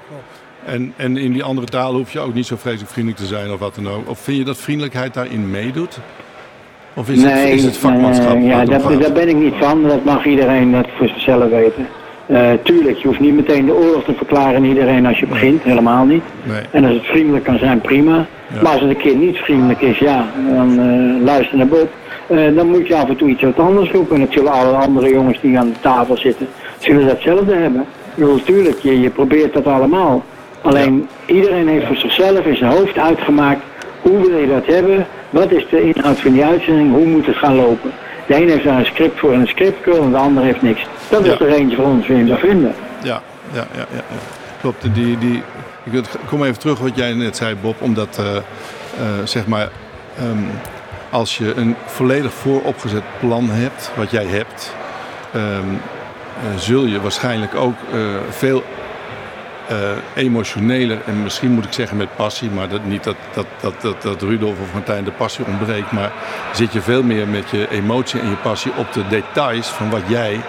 En, 0.65 0.93
en 0.97 1.17
in 1.17 1.33
die 1.33 1.43
andere 1.43 1.67
talen 1.67 1.97
hoef 1.97 2.13
je 2.13 2.21
ook 2.21 2.35
niet 2.35 2.47
zo 2.47 2.57
vreselijk 2.57 2.91
vriendelijk 2.91 3.23
te 3.23 3.29
zijn 3.29 3.53
of 3.53 3.59
wat 3.59 3.75
dan 3.75 3.89
ook. 3.89 4.09
Of 4.09 4.19
vind 4.19 4.37
je 4.37 4.45
dat 4.45 4.59
vriendelijkheid 4.59 5.15
daarin 5.15 5.51
meedoet? 5.51 5.99
Of 6.95 7.11
is, 7.11 7.23
het, 7.23 7.49
is 7.49 7.65
het 7.65 7.77
vakmanschap? 7.77 8.35
nee, 8.35 8.45
ja, 8.45 8.65
daar, 8.65 9.13
ben 9.13 9.29
ik 9.29 9.37
niet 9.37 9.55
van. 9.59 9.83
Dat 9.83 10.05
mag 10.05 10.27
iedereen 10.27 10.73
dat 10.73 10.87
voor 10.97 11.09
zichzelf 11.09 11.51
weten. 11.51 11.87
Eh, 12.31 12.51
tuurlijk, 12.63 12.99
je 12.99 13.07
hoeft 13.07 13.21
niet 13.21 13.35
meteen 13.35 13.67
de 13.67 13.75
oorlog 13.75 14.05
te 14.05 14.15
verklaren 14.15 14.57
aan 14.57 14.65
iedereen 14.65 15.07
als 15.07 15.19
je 15.19 15.27
begint. 15.27 15.63
Helemaal 15.63 16.05
niet. 16.05 16.23
Nee. 16.43 16.61
En 16.71 16.85
als 16.85 16.95
het 16.95 17.07
vriendelijk 17.07 17.45
kan 17.45 17.59
zijn, 17.59 17.81
prima. 17.81 18.27
Ja. 18.55 18.63
Maar 18.63 18.73
als 18.73 18.81
het 18.81 18.91
een 18.91 18.97
keer 18.97 19.17
niet 19.17 19.37
vriendelijk 19.37 19.81
is, 19.81 19.99
ja, 19.99 20.27
dan 20.55 20.79
eh, 20.79 21.25
luister 21.25 21.57
naar 21.57 21.67
Bob. 21.67 21.89
Eh, 22.27 22.39
dan 22.55 22.69
moet 22.69 22.87
je 22.87 22.97
af 22.97 23.09
en 23.09 23.17
toe 23.17 23.29
iets 23.29 23.43
wat 23.43 23.59
anders 23.59 23.91
roepen. 23.91 24.15
En 24.15 24.21
dat 24.21 24.33
zullen 24.33 24.53
alle 24.53 24.77
andere 24.77 25.09
jongens 25.09 25.41
die 25.41 25.59
aan 25.59 25.69
de 25.69 25.81
tafel 25.81 26.17
zitten, 26.17 26.47
zullen 26.79 27.07
datzelfde 27.07 27.55
hebben. 27.55 27.85
Natuurlijk, 28.15 28.79
je, 28.79 29.01
je 29.01 29.11
probeert 29.11 29.53
dat 29.53 29.67
allemaal. 29.67 30.25
Alleen, 30.61 31.09
iedereen 31.27 31.69
heeft 31.69 31.87
voor 31.87 31.97
zichzelf 31.97 32.47
in 32.47 32.57
zijn 32.57 32.71
hoofd 32.71 32.99
uitgemaakt, 32.99 33.61
hoe 34.03 34.21
wil 34.21 34.39
je 34.39 34.49
dat 34.49 34.67
hebben? 34.67 35.07
Wat 35.31 35.53
is 35.53 35.67
de 35.71 35.83
inhoud 35.83 36.21
van 36.21 36.33
die 36.33 36.45
uitzending? 36.45 36.93
Hoe 36.93 37.07
moet 37.07 37.27
het 37.27 37.37
gaan 37.37 37.57
lopen? 37.57 37.91
De 38.27 38.35
een 38.35 38.49
heeft 38.49 38.65
daar 38.65 38.79
een 38.79 38.87
script 38.87 39.19
voor 39.19 39.33
en 39.33 39.41
een 39.41 39.49
scriptcurl 39.49 40.03
en 40.03 40.11
de 40.11 40.17
ander 40.17 40.43
heeft 40.45 40.63
niks. 40.63 40.87
Dat 41.09 41.25
Ja. 41.25 41.33
is 41.33 41.41
er 41.41 41.49
eentje 41.53 41.77
van 41.77 41.85
ons 41.85 42.07
weer 42.07 42.27
te 42.27 42.37
vinden. 42.37 42.75
Ja, 43.03 43.23
ja, 43.53 43.67
ja, 43.73 43.79
ja. 43.79 43.87
ja. 43.93 44.17
Klopt. 44.61 44.95
Die, 44.95 45.19
die, 45.19 45.43
ik 45.85 46.03
kom 46.27 46.45
even 46.45 46.59
terug 46.59 46.79
wat 46.79 46.97
jij 46.97 47.13
net 47.13 47.37
zei, 47.37 47.55
Bob. 47.55 47.77
Omdat, 47.83 48.19
eh, 48.19 48.37
eh, 48.37 48.43
zeg 49.25 49.47
maar, 49.47 49.69
ehm, 50.19 50.45
als 51.11 51.39
je 51.39 51.55
een 51.55 51.77
volledig 51.87 52.33
vooropgezet 52.33 53.03
plan 53.21 53.51
hebt, 53.51 53.91
wat 53.97 54.11
jij 54.11 54.25
hebt, 54.27 54.75
ehm, 55.33 55.43
eh, 55.43 56.57
zul 56.59 56.85
je 56.85 57.01
waarschijnlijk 57.01 57.55
ook 57.55 57.75
veel 58.31 58.63
emotioneler 60.15 60.99
en 61.07 61.23
misschien 61.23 61.51
moet 61.51 61.65
ik 61.65 61.73
zeggen 61.73 61.97
met 61.97 62.17
passie, 62.17 62.51
maar 62.51 62.69
dat, 62.69 62.85
niet 62.85 63.05
dat, 63.05 63.17
dat, 63.35 63.47
dat, 63.61 63.75
dat, 63.81 64.03
dat 64.03 64.23
Rudolf 64.23 64.61
of 64.61 64.73
Martijn 64.73 65.05
de 65.05 65.11
passie 65.11 65.45
ontbreekt, 65.45 65.93
maar 65.93 66.13
zit 66.53 66.73
je 66.73 66.81
veel 66.81 67.03
meer 67.03 67.29
met 67.29 67.51
je 67.51 67.71
emotie 67.71 68.21
en 68.21 68.29
je 68.29 68.37
passie 68.37 68.73
op 68.77 68.93
de 68.93 69.07
details 69.09 69.69
van 69.69 69.91
wat 69.91 70.03
jij 70.07 70.41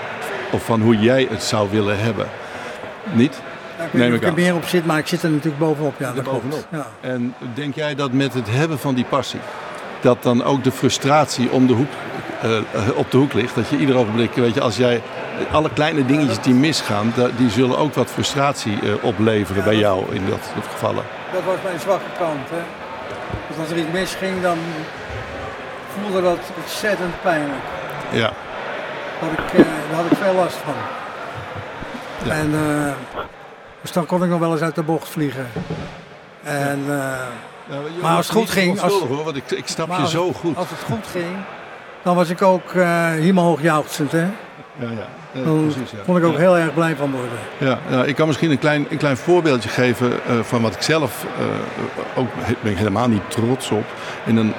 of 0.52 0.66
van 0.66 0.82
hoe 0.82 0.98
jij 0.98 1.28
het 1.30 1.44
zou 1.44 1.70
willen 1.72 2.00
hebben. 2.00 2.28
Niet? 3.12 3.42
Ja, 3.78 3.84
ik 3.84 3.94
Neem 3.94 4.14
ik 4.14 4.24
er 4.24 4.34
meer 4.34 4.56
op 4.56 4.66
zit, 4.66 4.86
maar 4.86 4.98
ik 4.98 5.08
zit 5.08 5.24
er 5.24 5.30
natuurlijk 5.30 5.60
bovenop. 5.60 5.94
Ja, 5.98 6.14
dat 6.14 6.24
bovenop. 6.24 6.68
Ja. 6.72 6.88
En 7.02 7.36
denk 7.54 7.76
jij 7.76 7.96
dat 7.96 8.12
met 8.12 8.34
het 8.34 8.50
hebben 8.50 8.80
van 8.80 8.96
die 8.96 9.06
passie, 9.10 9.40
dat 10.02 10.24
dan 10.24 10.44
ook 10.44 10.64
de 10.64 10.72
frustratie 10.72 11.52
om 11.52 11.68
de 11.68 11.74
hoek, 11.74 11.92
op 12.96 13.12
de 13.12 13.18
hoek 13.18 13.34
ligt? 13.34 13.56
Dat 13.56 13.70
je 13.70 13.78
ieder 13.78 13.96
ogenblik, 13.98 14.34
weet 14.34 14.54
je, 14.54 14.62
als 14.62 14.78
jij 14.78 15.02
alle 15.52 15.70
kleine 15.74 16.06
dingetjes 16.06 16.40
die 16.42 16.54
misgaan, 16.54 17.14
die 17.38 17.50
zullen 17.50 17.78
ook 17.78 17.94
wat 17.94 18.10
frustratie 18.10 18.80
eh, 18.82 19.04
opleveren 19.04 19.64
bij 19.64 19.76
jou 19.76 20.16
in 20.16 20.26
dat 20.30 20.40
soort 20.54 20.68
gevallen. 20.68 21.04
Dat 21.34 21.44
was 21.44 21.56
mijn 21.64 21.80
zwakke 21.80 22.10
kant. 22.18 22.50
Hè. 22.50 22.62
Dus 23.48 23.58
als 23.60 23.70
er 23.70 23.78
iets 23.78 23.92
misging, 23.92 24.42
dan 24.42 24.58
voelde 26.00 26.22
dat 26.22 26.40
ontzettend 26.64 27.22
pijnlijk. 27.22 27.62
Ja, 28.12 28.32
Daar 29.20 29.30
had 29.30 29.40
ik, 29.40 29.60
eh, 29.60 29.66
daar 29.90 30.02
had 30.02 30.12
ik 30.12 30.18
veel 30.18 30.34
last 30.34 30.56
van. 30.56 30.74
Ja. 32.24 32.32
En, 32.34 32.54
eh, 32.54 32.92
dus 33.82 33.92
dan 33.92 34.06
kon 34.06 34.24
ik 34.24 34.30
nog 34.30 34.40
wel 34.40 34.52
eens 34.52 34.62
uit 34.62 34.76
de 34.76 34.84
bocht 34.84 35.10
vliegen. 35.10 35.48
En, 36.44 36.80
eh, 36.88 37.74
Maar 38.02 38.16
als 38.16 38.28
het 38.28 38.36
goed 38.38 38.50
ging, 38.50 38.82
als-. 38.82 38.94
Hoor, 38.94 39.24
want 39.24 39.36
ik, 39.36 39.52
ik 39.52 39.68
snap 39.68 39.98
je 39.98 40.08
zo 40.08 40.32
goed. 40.34 40.58
Als 40.58 40.70
het 40.70 40.80
goed 40.80 41.08
ging, 41.12 41.36
dan 42.04 42.16
was 42.16 42.30
ik 42.30 42.42
ook 42.42 42.74
uh, 42.74 43.10
hemelhoog 43.10 43.62
jauchzend. 43.62 44.12
Hè? 44.12 44.28
Ja, 44.80 44.88
ja. 44.92 45.42
Precies, 45.42 45.92
ja. 45.92 45.98
kon 46.06 46.18
ik 46.18 46.24
ook 46.24 46.34
Ja. 46.34 46.40
heel 46.40 46.58
erg 46.58 46.74
blij 46.74 46.96
van 46.96 47.12
worden. 47.12 47.78
Ja, 47.90 48.04
ik 48.04 48.16
kan 48.16 48.28
misschien 48.28 48.52
een 48.52 48.60
klein, 48.60 48.86
een 48.90 48.98
klein 48.98 49.18
voorbeeldje 49.18 49.70
geven 49.70 50.12
eh, 50.12 50.40
van 50.42 50.62
wat 50.62 50.74
ik 50.76 50.82
zelf 50.82 51.26
eh, 51.40 52.20
ook 52.20 52.28
ben 52.62 52.72
ik 52.72 52.78
helemaal 52.78 53.08
niet 53.08 53.22
trots 53.28 53.72
op. 53.72 53.84
En 54.26 54.36
dan 54.36 54.54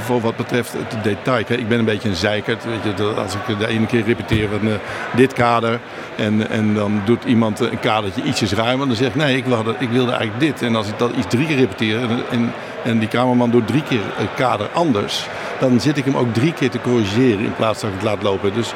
voor 0.00 0.20
wat 0.20 0.36
betreft 0.36 0.72
het 0.72 1.04
detail. 1.04 1.44
Hè. 1.46 1.54
Ik 1.54 1.68
ben 1.68 1.78
een 1.78 1.84
beetje 1.84 2.08
een 2.08 2.14
zeikert. 2.14 2.64
Weet 2.64 2.82
je, 2.82 2.94
dat 2.94 3.18
als 3.18 3.34
ik 3.34 3.58
de 3.58 3.66
ene 3.66 3.86
keer 3.86 4.04
repeteer 4.04 4.48
van 4.48 4.68
eh, 4.68 4.74
dit 5.16 5.32
kader 5.32 5.80
en, 6.16 6.50
en 6.50 6.74
dan 6.74 7.00
doet 7.04 7.24
iemand 7.24 7.60
een 7.60 7.80
kadertje 7.80 8.22
ietsjes 8.22 8.52
ruimer. 8.52 8.86
Dan 8.86 8.96
zeg 8.96 9.08
ik 9.08 9.14
nee, 9.14 9.36
ik 9.36 9.44
wilde, 9.44 9.74
ik 9.78 9.88
wilde 9.90 10.12
eigenlijk 10.12 10.40
dit. 10.40 10.62
En 10.62 10.76
als 10.76 10.88
ik 10.88 10.98
dat 10.98 11.10
iets 11.16 11.26
drie 11.28 11.46
keer 11.46 11.56
repeteer 11.56 12.00
en, 12.00 12.22
en, 12.30 12.52
en 12.84 12.98
die 12.98 13.08
kamerman 13.08 13.50
doet 13.50 13.66
drie 13.66 13.82
keer 13.82 14.00
een 14.18 14.34
kader 14.36 14.68
anders. 14.72 15.26
Dan 15.60 15.80
zit 15.80 15.96
ik 15.96 16.04
hem 16.04 16.16
ook 16.16 16.34
drie 16.34 16.52
keer 16.52 16.70
te 16.70 16.80
corrigeren 16.80 17.38
in 17.44 17.54
plaats 17.56 17.80
dat 17.80 17.90
ik 17.90 17.96
het 17.96 18.04
laat 18.04 18.22
lopen. 18.22 18.54
Dus 18.54 18.72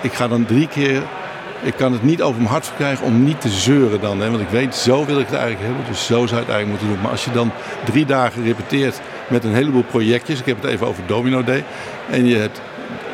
ik 0.00 0.12
ga 0.12 0.28
dan 0.28 0.44
drie 0.44 0.68
keer 0.68 1.02
ik 1.62 1.74
kan 1.76 1.92
het 1.92 2.02
niet 2.02 2.22
over 2.22 2.40
mijn 2.40 2.52
hart 2.52 2.66
verkrijgen 2.66 3.06
om 3.06 3.24
niet 3.24 3.40
te 3.40 3.48
zeuren 3.48 4.00
dan. 4.00 4.20
Hè? 4.20 4.30
Want 4.30 4.42
ik 4.42 4.48
weet, 4.48 4.74
zo 4.74 5.04
wil 5.04 5.20
ik 5.20 5.26
het 5.26 5.34
eigenlijk 5.34 5.66
hebben. 5.66 5.86
Dus 5.86 6.06
zo 6.06 6.26
zou 6.26 6.40
je 6.40 6.46
het 6.46 6.48
eigenlijk 6.48 6.68
moeten 6.68 6.88
doen. 6.88 7.00
Maar 7.00 7.10
als 7.10 7.24
je 7.24 7.30
dan 7.30 7.52
drie 7.84 8.06
dagen 8.06 8.44
repeteert 8.44 9.00
met 9.28 9.44
een 9.44 9.54
heleboel 9.54 9.82
projectjes. 9.82 10.40
Ik 10.40 10.46
heb 10.46 10.62
het 10.62 10.70
even 10.70 10.86
over 10.86 11.06
Domino 11.06 11.44
Day. 11.44 11.64
En 12.10 12.26
je 12.26 12.36
hebt 12.36 12.60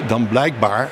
dan 0.07 0.29
blijkbaar 0.29 0.89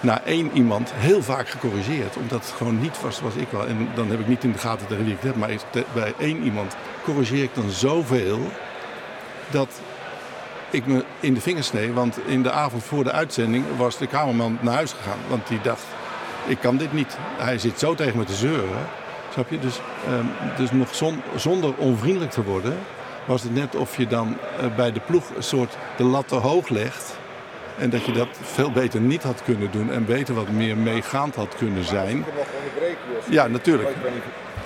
na 0.00 0.22
één 0.24 0.50
iemand 0.52 0.92
heel 0.94 1.22
vaak 1.22 1.48
gecorrigeerd. 1.48 2.16
Omdat 2.16 2.40
het 2.40 2.54
gewoon 2.56 2.80
niet 2.80 3.00
was 3.00 3.16
zoals 3.16 3.34
ik 3.34 3.46
wil. 3.50 3.66
En 3.66 3.88
dan 3.94 4.10
heb 4.10 4.20
ik 4.20 4.28
niet 4.28 4.44
in 4.44 4.52
de 4.52 4.58
gaten 4.58 4.86
tegen 4.86 5.04
wie 5.04 5.12
ik 5.12 5.20
het 5.20 5.28
heb. 5.28 5.36
Maar 5.36 5.50
bij 5.94 6.14
één 6.18 6.42
iemand 6.42 6.76
corrigeer 7.04 7.42
ik 7.42 7.54
dan 7.54 7.70
zoveel. 7.70 8.40
Dat 9.50 9.80
ik 10.70 10.86
me 10.86 11.04
in 11.20 11.34
de 11.34 11.40
vingers 11.40 11.66
snee. 11.66 11.92
Want 11.92 12.18
in 12.26 12.42
de 12.42 12.50
avond 12.50 12.82
voor 12.84 13.04
de 13.04 13.12
uitzending 13.12 13.64
was 13.76 13.98
de 13.98 14.06
kamerman 14.06 14.58
naar 14.60 14.74
huis 14.74 14.92
gegaan. 14.92 15.18
Want 15.28 15.48
die 15.48 15.60
dacht, 15.62 15.82
ik 16.46 16.58
kan 16.60 16.76
dit 16.76 16.92
niet. 16.92 17.16
Hij 17.36 17.58
zit 17.58 17.78
zo 17.78 17.94
tegen 17.94 18.18
me 18.18 18.24
te 18.24 18.34
zeuren. 18.34 18.86
Snap 19.32 19.50
je? 19.50 19.58
Dus, 19.58 19.80
ehm, 20.06 20.24
dus 20.56 20.70
nog 20.72 20.94
zon- 20.94 21.22
zonder 21.36 21.74
onvriendelijk 21.76 22.30
te 22.32 22.42
worden, 22.42 22.78
was 23.24 23.42
het 23.42 23.54
net 23.54 23.74
of 23.76 23.96
je 23.96 24.06
dan 24.06 24.36
eh, 24.60 24.66
bij 24.76 24.92
de 24.92 25.00
ploeg 25.06 25.24
een 25.36 25.42
soort 25.42 25.76
de 25.96 26.04
lat 26.04 26.28
te 26.28 26.34
hoog 26.34 26.68
legt. 26.68 27.16
En 27.78 27.90
dat 27.90 28.04
je 28.04 28.12
dat 28.12 28.28
veel 28.42 28.70
beter 28.72 29.00
niet 29.00 29.22
had 29.22 29.42
kunnen 29.44 29.70
doen 29.70 29.92
en 29.92 30.04
beter 30.04 30.34
wat 30.34 30.48
meer 30.50 30.76
meegaand 30.76 31.34
had 31.34 31.54
kunnen 31.58 31.84
zijn. 31.84 32.24
Ja, 33.30 33.46
natuurlijk. 33.46 33.88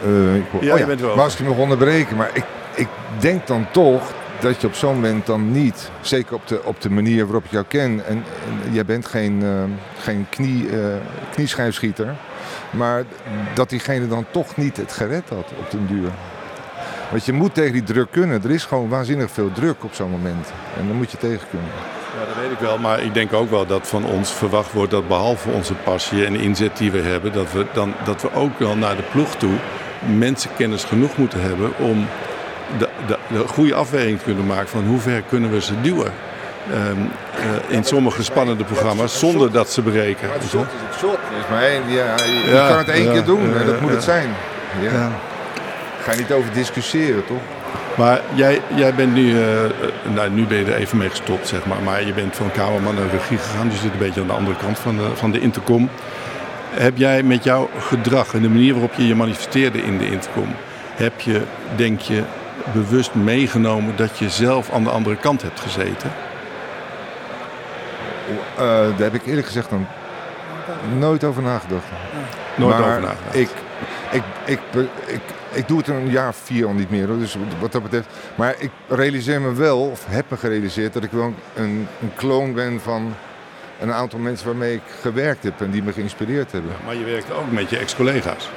Eh, 0.04 0.36
ik 0.36 0.44
hoor- 0.52 0.64
Ja, 0.64 0.72
oh 0.72 0.78
je 0.78 0.86
bent 0.86 1.00
wel 1.00 1.14
Maar 1.14 1.24
als 1.24 1.40
ik 1.40 1.46
nog 1.46 1.56
onderbreken, 1.58 2.16
maar 2.16 2.30
ik, 2.32 2.44
ik 2.74 2.88
denk 3.18 3.46
dan 3.46 3.66
toch 3.70 4.12
dat 4.42 4.60
je 4.60 4.66
op 4.66 4.74
zo'n 4.74 4.94
moment 4.94 5.26
dan 5.26 5.52
niet, 5.52 5.90
zeker 6.00 6.34
op 6.34 6.46
de, 6.46 6.64
op 6.64 6.80
de 6.80 6.90
manier 6.90 7.24
waarop 7.24 7.44
ik 7.44 7.50
jou 7.50 7.64
ken, 7.68 8.06
en, 8.06 8.24
jij 8.70 8.84
bent 8.84 9.06
geen, 9.06 9.42
eh, 9.42 9.62
geen 10.02 10.26
knie, 10.30 10.68
eh, 10.68 10.86
knieschijfschieter, 11.32 12.14
maar 12.70 13.04
dat 13.54 13.70
diegene 13.70 14.08
dan 14.08 14.26
toch 14.30 14.56
niet 14.56 14.76
het 14.76 14.92
gered 14.92 15.28
had 15.28 15.52
op 15.58 15.70
den 15.70 15.86
duur. 15.86 16.10
Want 17.10 17.24
je 17.24 17.32
moet 17.32 17.54
tegen 17.54 17.72
die 17.72 17.82
druk 17.82 18.10
kunnen. 18.10 18.42
Er 18.42 18.50
is 18.50 18.64
gewoon 18.64 18.88
waanzinnig 18.88 19.30
veel 19.30 19.52
druk 19.52 19.84
op 19.84 19.94
zo'n 19.94 20.10
moment. 20.10 20.52
En 20.78 20.86
dan 20.86 20.96
moet 20.96 21.10
je 21.10 21.16
tegen 21.16 21.48
kunnen. 21.50 21.68
Ja, 22.18 22.26
dat 22.26 22.36
weet 22.42 22.50
ik 22.50 22.58
wel. 22.58 22.78
Maar 22.78 23.02
ik 23.02 23.14
denk 23.14 23.32
ook 23.32 23.50
wel 23.50 23.66
dat 23.66 23.88
van 23.88 24.04
ons 24.04 24.32
verwacht 24.32 24.72
wordt 24.72 24.90
dat 24.90 25.08
behalve 25.08 25.50
onze 25.50 25.74
passie 25.74 26.26
en 26.26 26.34
inzet 26.34 26.76
die 26.76 26.90
we 26.90 27.00
hebben, 27.00 27.32
dat 27.32 27.52
we, 27.52 27.66
dan, 27.72 27.94
dat 28.04 28.22
we 28.22 28.32
ook 28.32 28.58
wel 28.58 28.76
naar 28.76 28.96
de 28.96 29.08
ploeg 29.10 29.36
toe 29.36 29.54
mensenkennis 30.16 30.84
genoeg 30.84 31.16
moeten 31.16 31.40
hebben 31.40 31.78
om 31.78 32.06
de, 32.78 32.88
de, 33.06 33.18
de 33.28 33.48
goede 33.48 33.74
afweging 33.74 34.18
te 34.18 34.24
kunnen 34.24 34.46
maken 34.46 34.68
van 34.68 34.84
hoe 34.86 34.98
ver 35.00 35.22
kunnen 35.28 35.50
we 35.50 35.60
ze 35.60 35.80
duwen. 35.80 36.12
Ehm, 36.70 36.80
eh, 37.68 37.76
in 37.76 37.84
sommige 37.84 38.22
spannende 38.22 38.64
programma's 38.64 39.18
zonder 39.18 39.52
dat 39.52 39.70
ze 39.70 39.82
breken. 39.82 40.28
Maar 40.28 40.36
het 40.36 40.44
is 40.44 40.52
het 40.52 40.98
shot. 40.98 41.18
Is 41.40 41.50
maar 41.50 41.62
één, 41.62 41.82
ja, 41.88 42.14
je, 42.16 42.42
je 42.44 42.50
Ja, 42.50 42.68
kan 42.68 42.78
het 42.78 42.88
één 42.88 43.04
ja, 43.04 43.12
keer 43.12 43.24
doen 43.24 43.56
en 43.56 43.66
dat 43.66 43.80
moet 43.80 43.90
het 43.90 44.02
zijn. 44.02 44.28
Ja. 44.80 44.92
Ja. 44.92 45.10
Ga 46.02 46.12
je 46.12 46.18
niet 46.18 46.32
over 46.32 46.52
discussiëren, 46.52 47.26
toch? 47.26 47.40
Maar 47.96 48.20
jij, 48.34 48.60
jij 48.74 48.94
bent 48.94 49.14
nu, 49.14 49.30
eh, 49.30 49.64
eh, 49.64 49.70
nou, 50.14 50.30
nu 50.30 50.46
ben 50.46 50.58
je 50.58 50.64
er 50.64 50.74
even 50.74 50.98
mee 50.98 51.10
gestopt, 51.10 51.48
zeg 51.48 51.66
maar. 51.66 51.82
Maar 51.82 52.06
je 52.06 52.12
bent 52.12 52.36
van 52.36 52.50
kamerman 52.52 52.94
naar 52.94 53.10
regie 53.10 53.38
gegaan, 53.38 53.68
dus 53.68 53.76
je 53.76 53.82
zit 53.82 53.92
een 53.92 53.98
beetje 53.98 54.20
aan 54.20 54.26
de 54.26 54.32
andere 54.32 54.56
kant 54.56 54.78
van 54.78 54.96
de, 54.96 55.08
van 55.14 55.30
de 55.30 55.40
intercom. 55.40 55.88
Heb 56.70 56.96
jij 56.96 57.22
met 57.22 57.44
jouw 57.44 57.70
gedrag 57.78 58.34
en 58.34 58.42
de 58.42 58.48
manier 58.48 58.72
waarop 58.72 58.94
je 58.94 59.06
je 59.06 59.14
manifesteerde 59.14 59.82
in 59.82 59.98
de 59.98 60.10
intercom, 60.10 60.54
heb 60.94 61.20
je, 61.20 61.42
denk 61.76 62.00
je, 62.00 62.22
bewust 62.72 63.14
meegenomen 63.14 63.96
dat 63.96 64.18
je 64.18 64.30
zelf 64.30 64.70
aan 64.70 64.84
de 64.84 64.90
andere 64.90 65.16
kant 65.16 65.42
hebt 65.42 65.60
gezeten? 65.60 66.12
Eh, 68.56 68.64
daar 68.66 68.92
heb 68.96 69.14
ik 69.14 69.26
eerlijk 69.26 69.46
gezegd 69.46 69.70
dan 69.70 69.86
nooit 70.98 71.24
over 71.24 71.42
nagedacht. 71.42 71.84
Nooit 72.56 72.78
maar 72.78 72.88
over 72.88 73.00
nagedacht. 73.00 73.34
Ik, 73.34 73.48
ik, 74.10 74.22
ik, 75.06 75.20
ik, 75.52 75.68
doe 75.68 75.78
het 75.78 75.88
een 75.88 76.10
jaar 76.10 76.28
of 76.28 76.36
vier 76.36 76.66
al 76.66 76.72
niet 76.72 76.90
meer. 76.90 77.06
Dus 77.06 77.36
wat 77.60 77.72
dat 77.72 77.82
betreft. 77.82 78.06
Maar 78.34 78.54
ik 78.58 78.70
realiseer 78.88 79.40
me 79.40 79.54
wel, 79.54 79.80
of 79.80 80.06
heb 80.08 80.30
me 80.30 80.36
gerealiseerd, 80.36 80.92
dat 80.92 81.02
ik 81.02 81.10
wel 81.10 81.34
een, 81.54 81.88
een 82.00 82.14
kloon 82.14 82.54
ben 82.54 82.80
van 82.80 83.14
een 83.80 83.92
aantal 83.92 84.18
mensen 84.18 84.46
waarmee 84.46 84.74
ik 84.74 84.82
gewerkt 85.00 85.42
heb 85.42 85.60
en 85.60 85.70
die 85.70 85.82
me 85.82 85.92
geïnspireerd 85.92 86.52
hebben. 86.52 86.70
Maar 86.84 86.94
je 86.94 87.04
werkte 87.04 87.32
ook 87.32 87.50
met 87.50 87.70
je 87.70 87.78
ex-collega's. 87.78 88.50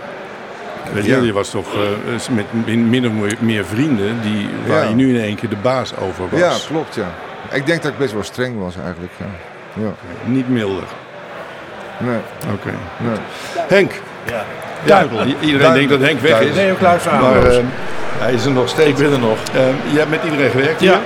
Weet 0.93 1.05
je, 1.05 1.11
Ja. 1.15 1.21
je 1.21 1.33
was 1.33 1.49
toch 1.49 1.73
eh, 1.73 1.79
met 2.35 2.45
min 2.65 2.89
min 2.89 3.07
of 3.07 3.11
meer 3.39 3.65
vrienden 3.65 4.21
die, 4.21 4.47
waar 4.67 4.83
Ja. 4.83 4.89
je 4.89 4.95
nu 4.95 5.15
in 5.17 5.21
één 5.23 5.35
keer 5.35 5.49
de 5.49 5.55
baas 5.61 5.93
over 5.97 6.23
was. 6.29 6.39
Ja, 6.39 6.51
klopt 6.67 6.95
ja. 6.95 7.07
Ik 7.51 7.65
denk 7.65 7.81
dat 7.81 7.91
ik 7.91 7.97
best 7.97 8.13
wel 8.13 8.23
streng 8.23 8.59
was 8.59 8.75
eigenlijk. 8.85 9.11
Ja. 9.17 9.25
Ja. 9.83 9.91
Niet 10.23 10.49
milder. 10.49 10.83
Nee, 11.97 12.17
Oké. 12.53 12.69
nee. 12.97 13.17
Henk. 13.67 13.91
I- 15.27 15.35
Iedereen 15.39 15.73
denkt 15.73 15.89
dat 15.89 15.99
Henk 15.99 16.19
weg 16.19 16.39
is. 16.41 16.55
Nee, 16.55 16.71
ook 16.71 16.81
luister 16.81 17.11
aan. 17.11 17.21
Maar 17.21 17.35
Roos. 17.43 17.55
eh, 17.57 17.63
hij 18.19 18.33
is 18.33 18.45
er 18.45 18.51
nog 18.51 18.69
steeds. 18.69 18.89
ik 18.89 18.95
ben 18.95 19.11
er 19.13 19.19
nog. 19.19 19.37
Eh, 19.53 19.61
je 19.91 19.97
hebt 19.97 20.09
met 20.09 20.19
iedereen 20.23 20.49
gewerkt 20.49 20.81
Ja. 20.81 20.91
hier. 20.91 20.99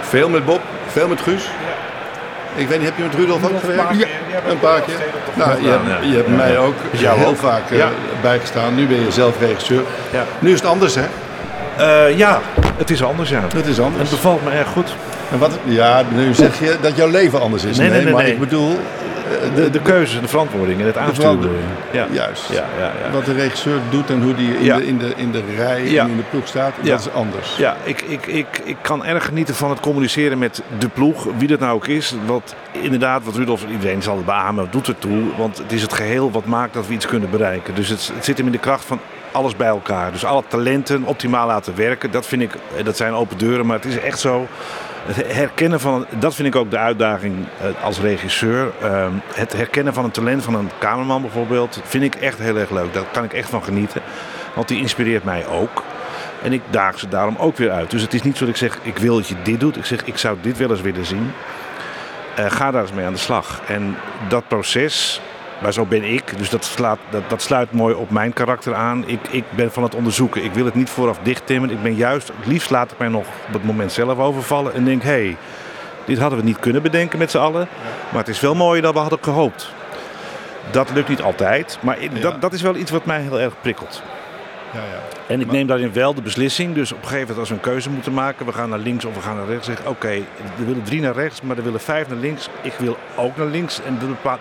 Veel 0.00 0.28
met 0.28 0.44
Bob, 0.44 0.60
veel 0.86 1.08
met 1.08 1.20
Guus. 1.20 1.48
Ik 2.54 2.68
weet 2.68 2.78
niet, 2.78 2.88
heb 2.88 2.96
je 2.96 3.02
met 3.02 3.14
Rudolf 3.14 3.44
ook 3.44 3.60
gewerkt? 3.60 3.98
Ja, 3.98 4.06
een 4.48 4.58
paar 4.58 4.80
keer. 4.80 4.94
Nou, 5.34 5.62
je, 5.62 5.68
hebt, 5.68 6.10
je 6.10 6.16
hebt 6.16 6.36
mij 6.36 6.58
ook 6.58 6.74
heel 6.92 7.36
vaak 7.36 7.70
eh, 7.70 7.86
bijgestaan. 8.22 8.74
Nu 8.74 8.86
ben 8.86 9.00
je 9.04 9.10
zelf 9.10 9.40
regisseur. 9.40 9.82
Nu 10.38 10.52
is 10.52 10.60
het 10.60 10.68
anders, 10.68 10.94
hè? 10.94 11.04
Eh, 11.76 12.18
ja, 12.18 12.40
het 12.76 12.90
is 12.90 13.02
anders, 13.02 13.30
ja. 13.30 13.42
Het 13.54 13.66
is 13.66 13.80
anders. 13.80 14.02
het 14.02 14.10
bevalt 14.10 14.44
me 14.44 14.50
erg 14.50 14.68
goed. 14.68 14.94
En 15.32 15.38
wat, 15.38 15.58
ja, 15.64 16.02
nu 16.14 16.34
zeg 16.34 16.58
je 16.58 16.76
dat 16.80 16.96
jouw 16.96 17.08
leven 17.08 17.40
anders 17.40 17.64
is. 17.64 17.78
Nee, 17.78 17.90
nee, 17.90 18.02
nee, 18.02 18.12
maar 18.12 18.22
nee. 18.22 18.32
ik 18.32 18.38
bedoel, 18.38 18.78
De, 19.54 19.70
de 19.70 19.80
keuzes 19.80 20.16
en 20.16 20.22
de 20.22 20.28
verantwoording 20.28 20.80
en 20.80 20.86
het 20.86 20.96
aansturen. 20.96 21.50
Ja. 21.92 22.06
juist. 22.10 22.48
Ja, 22.52 22.64
ja, 22.78 22.92
ja. 23.04 23.10
Wat 23.12 23.24
de 23.24 23.32
regisseur 23.32 23.78
doet 23.90 24.10
en 24.10 24.22
hoe 24.22 24.34
die 24.34 24.58
in, 24.58 24.76
de, 24.76 24.86
in, 24.86 24.98
de, 24.98 25.12
in 25.16 25.30
de 25.30 25.42
rij 25.56 25.98
en 25.98 26.10
in 26.10 26.16
de 26.16 26.22
ploeg 26.30 26.46
staat, 26.46 26.72
dat 26.82 27.00
is 27.00 27.12
anders. 27.12 27.56
Ja, 27.56 27.76
ik, 27.82 28.02
ik, 28.02 28.26
ik, 28.26 28.46
ik 28.64 28.76
kan 28.80 29.04
erg 29.04 29.24
genieten 29.24 29.54
van 29.54 29.70
het 29.70 29.80
communiceren 29.80 30.38
met 30.38 30.62
de 30.78 30.88
ploeg, 30.88 31.26
wie 31.38 31.48
dat 31.48 31.58
nou 31.58 31.74
ook 31.74 31.86
is. 31.86 32.14
Wat 32.26 32.54
inderdaad, 32.72 33.24
wat 33.24 33.36
Rudolf, 33.36 33.64
iedereen 33.70 34.02
zal 34.02 34.16
het 34.16 34.24
beamen, 34.24 34.68
doet 34.70 34.88
ertoe. 34.88 35.22
Want 35.36 35.58
het 35.58 35.72
is 35.72 35.82
het 35.82 35.92
geheel 35.92 36.30
wat 36.30 36.44
maakt 36.44 36.74
dat 36.74 36.86
we 36.86 36.94
iets 36.94 37.06
kunnen 37.06 37.30
bereiken. 37.30 37.74
Dus 37.74 37.88
het, 37.88 38.10
het 38.14 38.24
zit 38.24 38.36
hem 38.36 38.46
in 38.46 38.52
de 38.52 38.58
kracht 38.58 38.84
van 38.84 39.00
alles 39.32 39.56
bij 39.56 39.66
elkaar. 39.66 40.12
Dus 40.12 40.24
alle 40.24 40.42
talenten 40.48 41.04
optimaal 41.04 41.46
laten 41.46 41.76
werken, 41.76 42.10
dat 42.10 42.26
vind 42.26 42.42
ik, 42.42 42.54
eh, 42.76 42.84
dat 42.84 42.96
zijn 42.96 43.12
open 43.12 43.38
deuren. 43.38 43.66
Maar 43.66 43.76
het 43.76 43.84
is 43.84 43.98
echt 43.98 44.20
zo, 44.20 44.46
het 45.06 45.32
herkennen 45.34 45.80
van, 45.80 46.06
dat 46.18 46.34
vind 46.34 46.48
ik 46.48 46.56
ook 46.56 46.70
de 46.70 46.78
uitdaging 46.78 47.34
eh, 47.60 47.84
als 47.84 48.00
regisseur. 48.00 48.72
Ehm, 48.82 49.12
Het 49.34 49.52
herkennen 49.52 49.94
van 49.94 50.04
een 50.04 50.10
talent 50.10 50.44
van 50.44 50.54
een 50.54 50.70
cameraman 50.78 51.20
bijvoorbeeld, 51.22 51.80
vind 51.84 52.04
ik 52.04 52.14
echt 52.14 52.38
heel 52.38 52.56
erg 52.56 52.70
leuk. 52.70 52.94
Daar 52.94 53.04
kan 53.12 53.24
ik 53.24 53.32
echt 53.32 53.48
van 53.48 53.64
genieten. 53.64 54.02
Want 54.54 54.68
die 54.68 54.80
inspireert 54.80 55.24
mij 55.24 55.46
ook. 55.46 55.82
En 56.42 56.52
ik 56.52 56.62
daag 56.70 56.98
ze 56.98 57.08
daarom 57.08 57.36
ook 57.36 57.56
weer 57.56 57.70
uit. 57.70 57.90
Dus 57.90 58.02
het 58.02 58.14
is 58.14 58.22
niet 58.22 58.36
zo 58.36 58.44
dat 58.44 58.54
ik 58.54 58.60
zeg, 58.60 58.78
ik 58.82 58.98
wil 58.98 59.16
dat 59.16 59.28
je 59.28 59.34
dit 59.42 59.60
doet. 59.60 59.76
Ik 59.76 59.84
zeg, 59.84 60.04
ik 60.04 60.18
zou 60.18 60.36
dit 60.40 60.58
wel 60.58 60.70
eens 60.70 60.80
willen 60.80 61.06
zien. 61.06 61.32
Eh, 62.36 62.50
ga 62.50 62.70
daar 62.70 62.82
eens 62.82 62.92
mee 62.92 63.06
aan 63.06 63.12
de 63.12 63.18
slag. 63.18 63.60
En 63.66 63.96
dat 64.28 64.48
proces, 64.48 65.20
maar 65.62 65.72
zo 65.72 65.84
ben 65.84 66.04
ik. 66.04 66.38
Dus 66.38 66.50
dat, 66.50 66.64
slaat, 66.64 66.98
dat, 67.10 67.22
dat 67.28 67.42
sluit 67.42 67.72
mooi 67.72 67.94
op 67.94 68.10
mijn 68.10 68.32
karakter 68.32 68.74
aan. 68.74 69.04
Ik, 69.06 69.20
ik 69.30 69.44
ben 69.50 69.72
van 69.72 69.82
het 69.82 69.94
onderzoeken. 69.94 70.44
Ik 70.44 70.52
wil 70.52 70.64
het 70.64 70.74
niet 70.74 70.90
vooraf 70.90 71.18
dichttimmen. 71.22 71.70
Ik 71.70 71.82
ben 71.82 71.94
juist, 71.94 72.28
het 72.28 72.46
liefst 72.46 72.70
laat 72.70 72.92
ik 72.92 72.98
mij 72.98 73.08
nog 73.08 73.26
op 73.46 73.52
het 73.52 73.64
moment 73.64 73.92
zelf 73.92 74.18
overvallen. 74.18 74.74
En 74.74 74.84
denk, 74.84 75.02
hé, 75.02 75.10
hey, 75.10 75.36
dit 76.04 76.18
hadden 76.18 76.38
we 76.38 76.44
niet 76.44 76.58
kunnen 76.58 76.82
bedenken 76.82 77.18
met 77.18 77.30
z'n 77.30 77.38
allen. 77.38 77.68
Maar 78.10 78.20
het 78.20 78.28
is 78.28 78.40
wel 78.40 78.54
mooier 78.54 78.82
dan 78.82 78.92
we 78.92 78.98
hadden 78.98 79.18
gehoopt. 79.22 79.70
Dat 80.70 80.90
lukt 80.94 81.08
niet 81.08 81.22
altijd. 81.22 81.78
Maar 81.80 81.98
dat, 82.20 82.40
dat 82.40 82.52
is 82.52 82.62
wel 82.62 82.76
iets 82.76 82.90
wat 82.90 83.04
mij 83.04 83.20
heel 83.20 83.40
erg 83.40 83.54
prikkelt. 83.60 84.02
Ja, 84.72 84.80
ja. 84.80 85.00
En 85.26 85.40
ik 85.40 85.50
neem 85.50 85.66
daarin 85.66 85.92
wel 85.92 86.14
de 86.14 86.22
beslissing. 86.22 86.74
Dus 86.74 86.92
op 86.92 86.98
een 86.98 87.08
gegeven 87.08 87.20
moment 87.20 87.38
als 87.38 87.48
we 87.48 87.54
een 87.54 87.60
keuze 87.60 87.90
moeten 87.90 88.14
maken. 88.14 88.46
We 88.46 88.52
gaan 88.52 88.68
naar 88.68 88.78
links 88.78 89.04
of 89.04 89.14
we 89.14 89.20
gaan 89.20 89.36
naar 89.36 89.46
rechts. 89.46 89.66
Zeg 89.66 89.86
oké, 89.86 90.08
er 90.58 90.66
willen 90.66 90.82
drie 90.82 91.00
naar 91.00 91.14
rechts, 91.14 91.42
maar 91.42 91.56
er 91.56 91.62
willen 91.62 91.80
vijf 91.80 92.08
naar 92.08 92.18
links. 92.18 92.48
Ik 92.62 92.72
wil 92.78 92.96
ook 93.16 93.36
naar 93.36 93.46
links. 93.46 93.80
En 93.86 93.98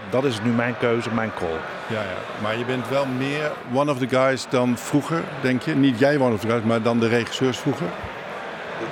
dat 0.09 0.23
is 0.23 0.41
nu 0.43 0.51
mijn 0.51 0.75
keuze, 0.79 1.09
mijn 1.13 1.31
call. 1.39 1.57
Ja, 1.87 2.01
ja. 2.01 2.41
Maar 2.41 2.57
je 2.57 2.65
bent 2.65 2.89
wel 2.89 3.05
meer 3.17 3.51
one 3.73 3.91
of 3.91 3.97
the 3.97 4.07
guys 4.07 4.45
dan 4.49 4.77
vroeger, 4.77 5.21
denk 5.41 5.61
je? 5.61 5.75
Niet 5.75 5.99
jij 5.99 6.17
one 6.17 6.33
of 6.33 6.39
the 6.39 6.47
guys, 6.47 6.63
maar 6.63 6.81
dan 6.81 6.99
de 6.99 7.07
regisseurs 7.07 7.57
vroeger? 7.57 7.87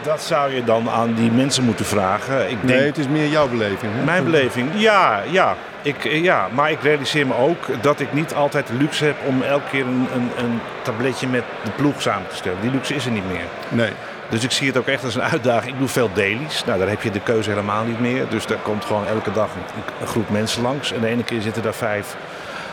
Dat 0.02 0.22
zou 0.22 0.54
je 0.54 0.64
dan 0.64 0.90
aan 0.90 1.14
die 1.14 1.32
mensen 1.32 1.64
moeten 1.64 1.86
vragen. 1.86 2.42
Ik 2.50 2.58
denk, 2.62 2.80
Nee, 2.80 2.86
het 2.86 2.98
is 2.98 3.08
meer 3.08 3.28
jouw 3.28 3.48
beleving. 3.48 3.94
Hè? 3.96 4.04
Mijn 4.04 4.24
beleving, 4.24 4.70
ja, 4.76 5.22
ja. 5.32 5.56
Ik, 5.82 6.06
eh, 6.06 6.24
ja. 6.24 6.48
Maar 6.54 6.72
ik 6.72 6.82
realiseer 6.82 7.28
me 7.28 7.36
ook 7.36 7.82
dat 7.82 8.00
ik 8.00 8.14
niet 8.14 8.34
altijd 8.34 8.68
de 8.68 8.74
luxe 8.74 9.06
heb 9.06 9.16
om 9.26 9.42
elke 9.42 9.70
keer 9.70 9.86
een, 9.86 10.08
een, 10.14 10.30
een 10.38 10.60
tabletje 10.82 11.28
met 11.28 11.44
de 11.64 11.72
ploeg 11.72 12.02
samen 12.02 12.28
te 12.28 12.36
stellen. 12.36 12.62
Die 12.62 12.72
luxe 12.72 12.96
is 12.96 13.06
er 13.06 13.12
niet 13.12 13.28
meer. 13.28 13.46
Nee. 13.70 13.92
Dus 14.30 14.44
ik 14.44 14.52
zie 14.52 14.68
het 14.68 14.78
ook 14.78 14.88
echt 14.88 15.04
als 15.04 15.16
een 15.16 15.22
uitdaging. 15.22 15.74
Ik 15.74 15.80
doe 15.80 15.88
veel 15.88 16.10
dailies. 16.14 16.66
Nou, 16.66 16.80
daar 16.80 16.90
heb 16.90 17.02
je 17.02 17.12
de 17.12 17.20
keuze 17.20 17.50
helemaal 17.50 17.84
niet 17.84 18.00
meer. 18.00 18.28
Dus 18.30 18.46
daar 18.46 18.58
komt 18.58 18.86
gewoon 18.86 19.08
elke 19.08 19.32
dag 19.32 19.50
een, 19.56 19.82
een 20.02 20.08
groep 20.08 20.30
mensen 20.30 20.62
langs. 20.62 20.92
En 20.92 21.02
de 21.02 21.08
ene 21.08 21.24
keer 21.24 21.42
zitten 21.42 21.64
daar 21.64 21.74
vijf 21.74 22.16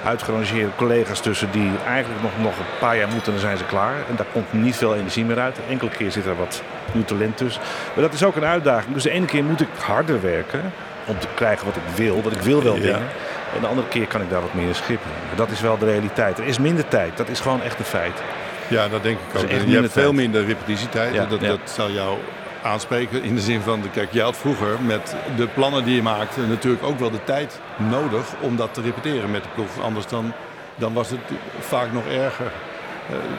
uitgerangeerde 0.04 0.70
collega's 0.76 1.20
tussen 1.20 1.50
die 1.50 1.70
eigenlijk 1.86 2.22
nog, 2.22 2.32
nog 2.42 2.58
een 2.58 2.78
paar 2.78 2.96
jaar 2.96 3.08
moeten 3.08 3.26
en 3.26 3.32
dan 3.32 3.40
zijn 3.40 3.58
ze 3.58 3.64
klaar. 3.64 3.94
En 4.08 4.16
daar 4.16 4.26
komt 4.32 4.52
niet 4.52 4.76
veel 4.76 4.94
energie 4.94 5.24
meer 5.24 5.38
uit. 5.38 5.58
Enkele 5.68 5.90
keer 5.90 6.10
zit 6.10 6.26
er 6.26 6.36
wat 6.36 6.62
nieuw 6.92 7.04
talent 7.04 7.36
tussen. 7.36 7.62
Maar 7.94 8.04
dat 8.04 8.12
is 8.12 8.24
ook 8.24 8.36
een 8.36 8.44
uitdaging. 8.44 8.94
Dus 8.94 9.02
de 9.02 9.10
ene 9.10 9.26
keer 9.26 9.44
moet 9.44 9.60
ik 9.60 9.68
harder 9.78 10.22
werken 10.22 10.72
om 11.06 11.18
te 11.18 11.26
krijgen 11.34 11.66
wat 11.66 11.76
ik 11.76 11.96
wil. 11.96 12.22
Want 12.22 12.34
ik 12.34 12.40
wil 12.42 12.62
wel 12.62 12.74
Ja. 12.74 12.80
dingen. 12.80 13.08
En 13.54 13.60
de 13.60 13.66
andere 13.66 13.88
keer 13.88 14.06
kan 14.06 14.20
ik 14.20 14.30
daar 14.30 14.40
wat 14.40 14.54
meer 14.54 14.66
in 14.68 14.74
schippen. 14.74 15.10
Dat 15.36 15.50
is 15.50 15.60
wel 15.60 15.78
de 15.78 15.84
realiteit. 15.86 16.38
Er 16.38 16.46
is 16.46 16.58
minder 16.58 16.88
tijd. 16.88 17.16
Dat 17.16 17.28
is 17.28 17.40
gewoon 17.40 17.62
echt 17.62 17.78
een 17.78 17.84
feit. 17.84 18.22
Ja, 18.68 18.88
dat 18.88 19.02
denk 19.02 19.18
ik 19.18 19.42
ook. 19.42 19.50
Je 19.66 19.76
hebt 19.80 19.92
veel 19.92 20.12
minder 20.12 20.44
repetitietijd. 20.46 21.14
Ja, 21.14 21.24
dat, 21.26 21.40
ja. 21.40 21.48
dat 21.48 21.60
zal 21.64 21.90
jou 21.90 22.18
aanspreken 22.62 23.22
in 23.22 23.34
de 23.34 23.40
zin 23.40 23.60
van, 23.60 23.82
kijk, 23.92 24.08
jij 24.12 24.24
had 24.24 24.36
vroeger 24.36 24.76
met 24.86 25.14
de 25.36 25.46
plannen 25.46 25.84
die 25.84 25.94
je 25.94 26.02
maakte 26.02 26.40
natuurlijk 26.40 26.82
ook 26.84 26.98
wel 26.98 27.10
de 27.10 27.24
tijd 27.24 27.60
nodig 27.76 28.24
om 28.40 28.56
dat 28.56 28.74
te 28.74 28.80
repeteren 28.80 29.30
met 29.30 29.42
de 29.42 29.48
ploeg. 29.54 29.68
Anders 29.82 30.06
dan, 30.06 30.32
dan 30.74 30.92
was 30.92 31.10
het 31.10 31.20
vaak 31.60 31.92
nog 31.92 32.06
erger. 32.06 32.46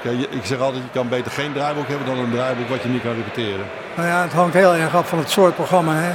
Eh, 0.04 0.12
ik 0.20 0.44
zeg 0.46 0.60
altijd, 0.60 0.84
je 0.84 0.90
kan 0.94 1.10
beter 1.10 1.32
geen 1.32 1.54
draaiboek 1.54 1.88
hebben 1.88 2.08
dan 2.08 2.18
een 2.18 2.32
draaiboek 2.32 2.70
wat 2.70 2.82
je 2.82 2.90
niet 2.90 3.02
kan 3.02 3.14
repeteren. 3.16 3.66
Nou 3.96 4.08
ja, 4.08 4.22
het 4.22 4.34
hangt 4.34 4.54
heel 4.54 4.76
erg 4.76 4.96
af 4.96 5.10
van 5.10 5.18
het 5.18 5.30
soort 5.30 5.56
programma. 5.56 5.94
Hè? 5.96 6.12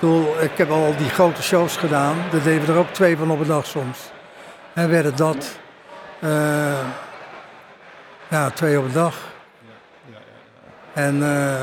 Ik, 0.00 0.08
bedoel, 0.08 0.42
ik 0.42 0.56
heb 0.56 0.70
al 0.70 0.94
die 0.96 1.08
grote 1.08 1.42
shows 1.42 1.76
gedaan. 1.76 2.16
Daar 2.30 2.42
deden 2.42 2.66
we 2.66 2.72
er 2.72 2.78
ook 2.78 2.92
twee 2.92 3.16
van 3.16 3.30
op 3.30 3.40
een 3.40 3.46
dag 3.46 3.66
soms. 3.66 3.98
En 4.72 4.90
werden 4.90 5.16
dat 5.16 5.58
eh, 6.20 6.78
ja, 8.28 8.50
twee 8.50 8.78
op 8.78 8.84
een 8.84 8.92
dag. 8.92 9.16
En, 10.92 11.22
eh, 11.22 11.60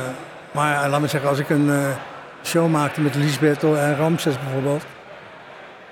maar 0.52 0.90
laat 0.90 1.02
me 1.02 1.08
zeggen, 1.08 1.30
als 1.30 1.40
ik 1.40 1.50
een 1.50 1.70
eh, 1.70 1.90
show 2.44 2.72
maakte 2.72 3.02
met 3.02 3.16
Lisbeth 3.16 3.64
en 3.64 3.96
Ramses 3.96 4.40
bijvoorbeeld, 4.40 4.86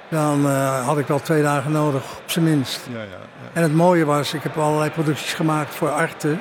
dan 0.09 0.45
had 0.85 0.97
ik 0.97 1.07
wel 1.07 1.19
twee 1.19 1.41
dagen 1.41 1.71
nodig, 1.71 2.01
op 2.01 2.29
zijn 2.31 2.45
minst. 2.45 2.87
Ja, 2.91 2.99
ja, 2.99 3.07
En 3.53 3.61
het 3.61 3.73
mooie 3.73 4.05
was, 4.05 4.33
ik 4.33 4.43
heb 4.43 4.57
allerlei 4.57 4.89
producties 4.91 5.33
gemaakt 5.33 5.75
voor 5.75 5.89
Arte, 5.89 6.37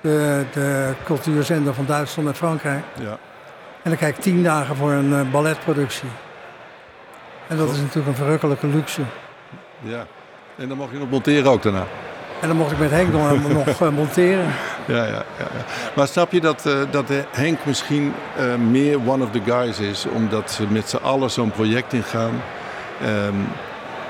de, 0.00 0.44
de 0.52 0.92
cultuurzender 1.04 1.74
van 1.74 1.86
Duitsland 1.86 2.28
en 2.28 2.34
Frankrijk. 2.34 2.84
ja. 2.94 3.18
En 3.82 3.90
dan 3.90 3.96
kijk 3.96 4.16
ik 4.16 4.22
tien 4.22 4.42
dagen 4.42 4.76
voor 4.76 4.90
een 4.90 5.14
eh, 5.14 5.30
balletproductie. 5.30 6.08
En 7.46 7.56
dat 7.56 7.70
is 7.70 7.78
natuurlijk 7.78 8.06
een 8.06 8.14
verrukkelijke 8.14 8.66
luxe. 8.66 9.02
ja. 9.78 10.06
En 10.56 10.68
dan 10.68 10.76
mocht 10.76 10.92
je 10.92 10.98
nog 10.98 11.10
monteren 11.10 11.50
ook 11.50 11.62
daarna. 11.62 11.86
En 12.40 12.48
dan 12.48 12.56
mocht 12.56 12.72
ik 12.72 12.78
met 12.78 12.90
Henk 12.90 13.12
nog, 13.12 13.48
nog 13.66 13.80
eh, 13.80 13.88
monteren. 13.88 14.46
Ja, 14.86 14.96
ja, 14.96 15.06
ja, 15.06 15.24
ja. 15.38 15.64
Maar 15.94 16.08
snap 16.08 16.32
je 16.32 16.40
dat, 16.40 16.66
eh, 16.66 16.80
dat 16.90 17.10
eh, 17.10 17.16
Henk 17.30 17.58
misschien 17.64 18.12
eh, 18.36 18.54
meer 18.54 18.98
one 19.06 19.24
of 19.24 19.30
the 19.30 19.40
guys 19.46 19.78
is, 19.78 20.06
omdat 20.14 20.50
ze 20.50 20.66
met 20.68 20.88
z'n 20.88 20.96
allen 20.96 21.30
zo'n 21.30 21.50
project 21.50 21.92
ingaan? 21.92 22.42
Ehm, 23.00 23.34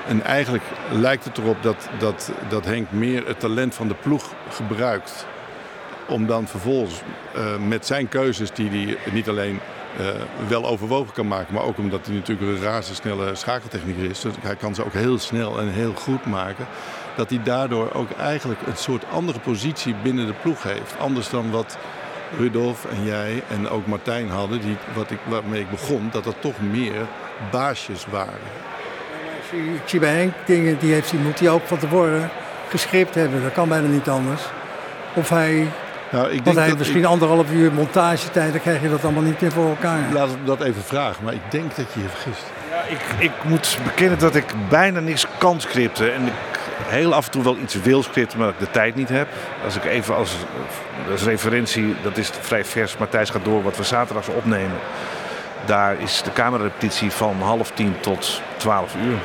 en 0.07 0.23
eigenlijk 0.23 0.63
lijkt 0.91 1.23
het 1.23 1.37
erop 1.37 1.63
dat, 1.63 1.89
dat, 1.99 2.31
dat 2.49 2.65
Henk 2.65 2.91
meer 2.91 3.27
het 3.27 3.39
talent 3.39 3.75
van 3.75 3.87
de 3.87 3.95
ploeg 4.01 4.33
gebruikt. 4.49 5.25
Om 6.07 6.27
dan 6.27 6.47
vervolgens 6.47 7.01
eh, 7.35 7.41
met 7.67 7.85
zijn 7.85 8.09
keuzes, 8.09 8.51
die 8.51 8.69
hij 8.69 8.97
niet 9.11 9.29
alleen 9.29 9.59
eh, 9.97 10.05
wel 10.47 10.65
overwogen 10.65 11.13
kan 11.13 11.27
maken, 11.27 11.53
maar 11.53 11.63
ook 11.63 11.77
omdat 11.77 12.05
hij 12.05 12.15
natuurlijk 12.15 12.47
een 12.47 12.63
razendsnelle 12.63 13.35
schakeltechnieker 13.35 14.09
is. 14.09 14.19
Dus 14.19 14.33
hij 14.41 14.55
kan 14.55 14.75
ze 14.75 14.85
ook 14.85 14.93
heel 14.93 15.19
snel 15.19 15.59
en 15.59 15.67
heel 15.67 15.93
goed 15.93 16.25
maken 16.25 16.67
dat 17.15 17.29
hij 17.29 17.43
daardoor 17.43 17.91
ook 17.93 18.11
eigenlijk 18.11 18.59
een 18.67 18.77
soort 18.77 19.03
andere 19.11 19.39
positie 19.39 19.95
binnen 20.03 20.25
de 20.25 20.33
ploeg 20.41 20.63
heeft. 20.63 20.95
Anders 20.99 21.29
dan 21.29 21.51
wat 21.51 21.77
Rudolf 22.37 22.85
en 22.85 23.05
jij 23.05 23.43
en 23.49 23.69
ook 23.69 23.85
Martijn 23.85 24.29
hadden, 24.29 24.61
die, 24.61 24.77
wat 24.93 25.11
ik, 25.11 25.17
waarmee 25.27 25.61
ik 25.61 25.69
begon, 25.69 26.09
dat 26.11 26.25
er 26.25 26.39
toch 26.39 26.61
meer 26.71 27.05
baasjes 27.51 28.05
waren. 28.09 28.39
Ik 29.51 29.81
zie- 29.85 29.99
bij 29.99 30.15
Henk 30.15 30.33
dingen, 30.45 30.77
die, 30.79 30.93
heeft, 30.93 31.09
die 31.11 31.19
moet 31.19 31.39
hij 31.39 31.49
ook 31.49 31.65
van 31.65 31.77
tevoren 31.77 32.29
gescript 32.69 33.15
hebben. 33.15 33.43
Dat 33.43 33.51
kan 33.51 33.69
bijna 33.69 33.87
niet 33.87 34.09
anders. 34.09 34.41
Of 35.13 35.29
hij, 35.29 35.67
Nou, 36.11 36.25
ik 36.25 36.31
want 36.31 36.43
denk 36.43 36.57
hij 36.57 36.65
heeft 36.65 36.77
misschien 36.77 36.99
ik, 36.99 37.05
anderhalf 37.05 37.51
uur 37.51 37.73
montagetijd, 37.73 38.51
dan 38.51 38.61
krijg 38.61 38.81
je 38.81 38.89
dat 38.89 39.03
allemaal 39.03 39.23
niet 39.23 39.41
meer 39.41 39.51
voor 39.51 39.69
elkaar. 39.69 39.99
laat 40.13 40.29
ik 40.29 40.45
dat 40.45 40.61
even 40.61 40.83
vragen, 40.83 41.23
maar 41.23 41.33
ik 41.33 41.51
denk 41.51 41.75
dat 41.75 41.85
je 41.93 42.01
je 42.01 42.07
vergist. 42.07 42.43
Ja, 42.69 42.83
ik, 42.83 43.29
ik 43.29 43.31
moet 43.43 43.77
bekennen 43.83 44.19
dat 44.19 44.35
ik 44.35 44.45
bijna 44.69 44.99
niks 44.99 45.25
kan 45.37 45.61
scripten. 45.61 46.13
En 46.13 46.25
ik 46.25 46.33
heel 46.87 47.13
af 47.13 47.25
en 47.25 47.31
toe 47.31 47.43
wel 47.43 47.57
iets 47.57 47.81
wil 47.81 48.03
scripten, 48.03 48.37
maar 48.37 48.47
dat 48.47 48.55
ik 48.59 48.65
de 48.65 48.71
tijd 48.71 48.95
niet 48.95 49.09
heb. 49.09 49.27
Als 49.63 49.75
ik 49.75 49.85
even 49.85 50.15
als, 50.15 50.35
als 51.11 51.23
referentie, 51.23 51.95
dat 52.03 52.17
is 52.17 52.31
vrij 52.39 52.65
vers, 52.65 52.97
Matthijs 52.97 53.29
gaat 53.29 53.45
door 53.45 53.63
wat 53.63 53.77
we 53.77 53.83
zaterdags 53.83 54.27
opnemen. 54.27 54.77
Daar 55.65 55.95
is 55.99 56.21
de 56.23 56.33
camerarepetitie 56.33 57.11
van 57.11 57.41
half 57.41 57.71
tien 57.71 57.95
tot 57.99 58.41
twaalf 58.57 58.95
uur. 58.95 59.17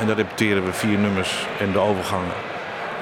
En 0.00 0.06
daar 0.06 0.16
repeteren 0.16 0.64
we 0.64 0.72
vier 0.72 0.98
nummers 0.98 1.46
en 1.60 1.72
de 1.72 1.78
overgangen. 1.78 2.45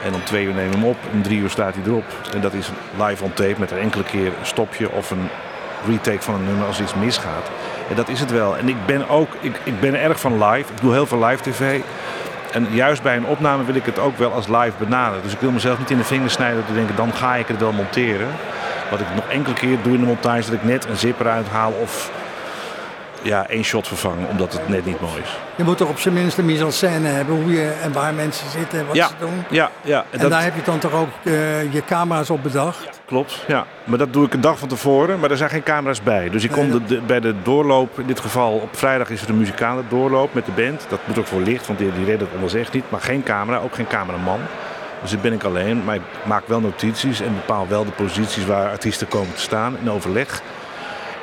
En 0.04 0.14
om 0.14 0.24
twee 0.24 0.44
uur 0.44 0.54
nemen 0.54 0.70
we 0.70 0.76
hem 0.76 0.86
op, 0.86 0.96
om 1.12 1.22
drie 1.22 1.38
uur 1.38 1.50
staat 1.50 1.74
hij 1.74 1.82
erop. 1.86 2.04
En 2.34 2.40
dat 2.40 2.52
is 2.52 2.70
live 2.98 3.24
on 3.24 3.32
tape 3.32 3.54
met 3.58 3.70
een 3.70 3.78
enkele 3.78 4.04
keer 4.04 4.26
een 4.26 4.46
stopje 4.46 4.90
of 4.90 5.10
een 5.10 5.28
retake 5.86 6.22
van 6.22 6.34
een 6.34 6.44
nummer 6.44 6.66
als 6.66 6.80
iets 6.80 6.94
misgaat. 6.94 7.50
En 7.88 7.96
dat 7.96 8.08
is 8.08 8.20
het 8.20 8.30
wel. 8.30 8.56
En 8.56 8.68
ik 8.68 8.86
ben 8.86 9.08
ook, 9.08 9.28
ik, 9.40 9.56
ik 9.64 9.80
ben 9.80 10.00
erg 10.00 10.20
van 10.20 10.44
live. 10.44 10.72
Ik 10.72 10.80
doe 10.80 10.92
heel 10.92 11.06
veel 11.06 11.24
live 11.24 11.42
tv. 11.42 11.80
En 12.52 12.66
juist 12.70 13.02
bij 13.02 13.16
een 13.16 13.26
opname 13.26 13.64
wil 13.64 13.74
ik 13.74 13.84
het 13.84 13.98
ook 13.98 14.18
wel 14.18 14.32
als 14.32 14.46
live 14.46 14.72
benaderen. 14.78 15.22
Dus 15.22 15.32
ik 15.32 15.40
wil 15.40 15.50
mezelf 15.50 15.78
niet 15.78 15.90
in 15.90 15.98
de 15.98 16.04
vingers 16.04 16.32
snijden 16.32 16.66
te 16.66 16.74
denken, 16.74 16.96
dan 16.96 17.12
ga 17.12 17.34
ik 17.34 17.48
het 17.48 17.60
wel 17.60 17.72
monteren. 17.72 18.28
Wat 18.90 19.00
ik 19.00 19.06
nog 19.14 19.28
enkele 19.28 19.54
keer 19.54 19.76
doe 19.82 19.94
in 19.94 20.00
de 20.00 20.06
montage, 20.06 20.50
dat 20.50 20.60
ik 20.60 20.64
net 20.64 20.84
een 20.88 20.96
zipper 20.96 21.28
uithaal 21.28 21.72
of 21.82 22.10
ja, 23.24 23.48
één 23.48 23.64
shot 23.64 23.88
vervangen, 23.88 24.28
omdat 24.28 24.52
het 24.52 24.68
net 24.68 24.84
niet 24.84 25.00
mooi 25.00 25.20
is. 25.22 25.38
Je 25.56 25.64
moet 25.64 25.76
toch 25.76 25.88
op 25.88 25.98
zijn 25.98 26.14
minst 26.14 26.38
een 26.38 26.44
mise 26.44 26.64
en 26.64 26.72
scène 26.72 27.08
hebben, 27.08 27.42
hoe 27.42 27.52
je 27.52 27.72
en 27.82 27.92
waar 27.92 28.14
mensen 28.14 28.50
zitten 28.50 28.78
en 28.78 28.86
wat 28.86 28.96
Ja, 28.96 29.06
ze 29.08 29.14
doen. 29.18 29.44
ja, 29.50 29.70
ja. 29.82 30.04
En 30.10 30.18
dat- 30.18 30.30
daar 30.30 30.42
heb 30.42 30.54
je 30.54 30.62
dan 30.64 30.78
toch 30.78 30.92
ook 30.92 31.08
eh, 31.22 31.72
je 31.72 31.84
camera's 31.86 32.30
op 32.30 32.42
bedacht. 32.42 33.00
Klopt, 33.06 33.44
ja. 33.46 33.66
Maar 33.84 33.98
dat 33.98 34.12
doe 34.12 34.26
ik 34.26 34.34
een 34.34 34.40
dag 34.40 34.58
van 34.58 34.68
tevoren, 34.68 35.20
maar 35.20 35.30
er 35.30 35.36
zijn 35.36 35.50
geen 35.50 35.62
camera's 35.62 36.02
bij. 36.02 36.30
Dus 36.30 36.44
ik 36.44 36.50
kom 36.50 36.70
de, 36.70 36.84
de- 36.84 37.00
bij 37.00 37.20
de 37.20 37.34
doorloop, 37.42 37.98
in 38.00 38.06
dit 38.06 38.20
geval 38.20 38.52
op 38.52 38.76
vrijdag 38.76 39.10
is 39.10 39.22
er 39.22 39.28
een 39.28 39.38
muzikale 39.38 39.82
doorloop 39.88 40.34
met 40.34 40.46
de 40.46 40.52
band. 40.52 40.86
Dat 40.88 40.98
moet 41.04 41.18
ook 41.18 41.26
voor 41.26 41.40
licht, 41.40 41.66
want 41.66 41.78
die, 41.78 41.92
die 41.96 42.04
redden 42.04 42.26
het 42.26 42.34
anders 42.36 42.54
echt 42.54 42.72
niet. 42.72 42.84
Maar 42.88 43.00
geen 43.00 43.22
camera, 43.22 43.58
ook 43.58 43.74
geen 43.74 43.86
cameraman. 43.86 44.40
Dus 45.02 45.10
dan 45.12 45.20
ben 45.22 45.32
ik 45.32 45.44
alleen, 45.44 45.84
maar 45.84 45.94
ik 45.94 46.00
maak 46.24 46.42
wel 46.46 46.60
notities 46.60 47.20
en 47.20 47.34
bepaal 47.34 47.66
wel 47.68 47.84
de 47.84 47.90
posities 47.90 48.46
waar 48.46 48.70
artiesten 48.70 49.08
komen 49.08 49.34
te 49.34 49.40
staan 49.40 49.76
in 49.82 49.90
overleg. 49.90 50.42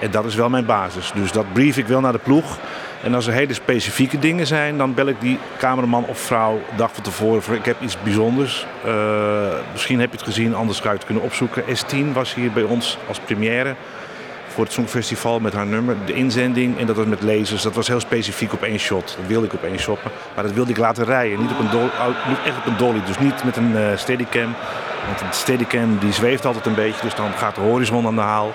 En 0.02 0.12
dat 0.12 0.26
is 0.26 0.36
wel 0.36 0.50
mijn 0.50 0.66
basis. 0.66 1.12
Dus 1.16 1.32
dat 1.32 1.54
brief 1.54 1.78
ik 1.78 1.88
wel 1.88 2.02
naar 2.02 2.12
de 2.12 2.18
ploeg. 2.18 2.58
En 3.04 3.14
als 3.14 3.28
er 3.28 3.34
hele 3.34 3.54
specifieke 3.54 4.20
dingen 4.20 4.48
zijn, 4.48 4.78
dan 4.78 4.94
bel 4.94 5.08
ik 5.08 5.16
die 5.20 5.40
cameraman 5.58 6.06
of 6.06 6.20
vrouw 6.20 6.62
dag 6.76 6.94
van 6.94 7.04
tevoren 7.04 7.42
voor 7.42 7.56
ik 7.56 7.66
heb 7.66 7.82
iets 7.82 7.98
bijzonders. 8.04 8.66
Eh, 8.86 8.94
misschien 9.72 10.00
heb 10.00 10.12
je 10.12 10.18
het 10.18 10.26
gezien, 10.26 10.56
anders 10.56 10.78
zou 10.78 10.90
je 10.90 10.96
het 10.96 11.06
kunnen 11.06 11.24
opzoeken. 11.24 11.64
S10 11.64 12.14
was 12.14 12.34
hier 12.34 12.52
bij 12.52 12.64
ons 12.64 12.98
als 13.08 13.20
première 13.20 13.76
voor 14.48 14.64
het 14.64 14.74
Songfestival 14.74 15.40
met 15.40 15.54
haar 15.54 15.66
nummer. 15.66 15.96
De 16.06 16.14
inzending 16.14 16.80
en 16.80 16.86
dat 16.86 16.96
was 16.96 17.06
met 17.06 17.22
lasers. 17.22 17.62
Dat 17.62 17.76
was 17.76 17.88
heel 17.88 18.00
specifiek 18.00 18.54
op 18.54 18.64
één 18.64 18.80
shot. 18.80 19.16
Dat 19.18 19.28
wilde 19.28 19.46
ik 19.46 19.54
op 19.54 19.64
één 19.64 19.80
shot. 19.80 20.00
Maar 20.36 20.44
dat 20.44 20.54
wilde 20.54 20.72
ik 20.72 20.78
laten 20.78 21.06
rijden. 21.06 21.40
Niet, 21.40 21.52
op 21.52 21.60
een 21.60 21.70
dol, 21.70 21.84
oh, 21.84 22.46
echt 22.46 22.58
op 22.58 22.66
een 22.66 22.78
dolly. 22.78 23.02
Dus 23.06 23.20
niet 23.20 23.44
met 23.44 23.58
een 23.58 23.78
eh, 23.78 23.98
steadicam. 23.98 24.54
Want 25.08 25.22
een 25.22 25.34
steadicam 25.34 25.98
die 26.00 26.14
zweeft 26.14 26.46
altijd 26.46 26.66
een 26.66 26.76
beetje. 26.76 27.02
Dus 27.02 27.16
dan 27.16 27.32
gaat 27.32 27.56
de 27.56 27.62
horizon 27.62 28.06
aan 28.06 28.16
de 28.16 28.22
haal. 28.22 28.54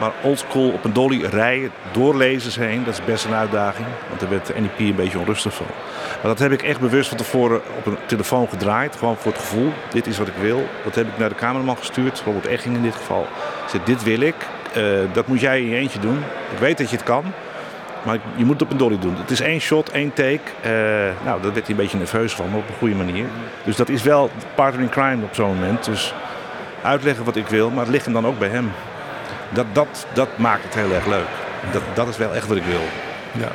Maar 0.00 0.12
oldschool 0.22 0.70
op 0.70 0.84
een 0.84 0.92
dolly 0.92 1.24
rijden 1.24 1.70
door 1.92 2.14
lasers 2.14 2.56
heen, 2.56 2.84
dat 2.84 2.94
is 2.94 3.04
best 3.04 3.24
een 3.24 3.34
uitdaging. 3.34 3.86
Want 4.08 4.20
daar 4.20 4.30
werd 4.30 4.46
de 4.46 4.54
NEP 4.60 4.78
een 4.78 4.94
beetje 4.94 5.18
onrustig 5.18 5.54
van. 5.54 5.66
Maar 6.22 6.30
dat 6.30 6.38
heb 6.38 6.52
ik 6.52 6.62
echt 6.62 6.80
bewust 6.80 7.08
van 7.08 7.18
tevoren 7.18 7.60
op 7.76 7.86
een 7.86 7.96
telefoon 8.06 8.48
gedraaid. 8.48 8.96
Gewoon 8.96 9.16
voor 9.16 9.32
het 9.32 9.40
gevoel, 9.40 9.72
dit 9.90 10.06
is 10.06 10.18
wat 10.18 10.28
ik 10.28 10.34
wil. 10.40 10.66
Dat 10.84 10.94
heb 10.94 11.06
ik 11.06 11.18
naar 11.18 11.28
de 11.28 11.34
cameraman 11.34 11.76
gestuurd, 11.76 12.22
Robert 12.24 12.46
Egging 12.46 12.76
in 12.76 12.82
dit 12.82 12.94
geval. 12.94 13.22
Ik 13.64 13.70
zei, 13.70 13.82
dit 13.84 14.02
wil 14.02 14.20
ik, 14.20 14.34
eh, 14.72 14.82
dat 15.12 15.26
moet 15.26 15.40
jij 15.40 15.60
in 15.60 15.68
je 15.68 15.76
eentje 15.76 15.98
doen. 15.98 16.18
Ik 16.52 16.58
weet 16.58 16.78
dat 16.78 16.90
je 16.90 16.96
het 16.96 17.04
kan, 17.04 17.24
maar 18.02 18.18
je 18.36 18.44
moet 18.44 18.60
het 18.60 18.62
op 18.62 18.70
een 18.70 18.76
dolly 18.76 18.98
doen. 18.98 19.16
Het 19.16 19.30
is 19.30 19.40
één 19.40 19.60
shot, 19.60 19.90
één 19.90 20.12
take. 20.12 20.40
Eh, 20.60 20.70
nou, 21.24 21.42
daar 21.42 21.52
werd 21.52 21.54
hij 21.54 21.70
een 21.70 21.76
beetje 21.76 21.98
nerveus 21.98 22.34
van, 22.34 22.50
maar 22.50 22.58
op 22.58 22.68
een 22.68 22.78
goede 22.78 22.94
manier. 22.94 23.26
Dus 23.64 23.76
dat 23.76 23.88
is 23.88 24.02
wel 24.02 24.30
partner 24.54 24.82
in 24.82 24.88
crime 24.88 25.24
op 25.24 25.34
zo'n 25.34 25.54
moment. 25.54 25.84
Dus 25.84 26.14
uitleggen 26.82 27.24
wat 27.24 27.36
ik 27.36 27.46
wil, 27.46 27.70
maar 27.70 27.84
het 27.84 27.92
ligt 27.92 28.04
hem 28.04 28.14
dan 28.14 28.26
ook 28.26 28.38
bij 28.38 28.48
hem. 28.48 28.70
Dat, 29.50 29.66
dat, 29.72 30.06
dat 30.12 30.28
maakt 30.36 30.64
het 30.64 30.74
heel 30.74 30.92
erg 30.92 31.06
leuk. 31.06 31.26
Dat, 31.72 31.82
dat 31.94 32.08
is 32.08 32.16
wel 32.16 32.34
echt 32.34 32.46
wat 32.48 32.56
ik 32.56 32.64
wil. 32.64 32.80
Ja. 33.32 33.48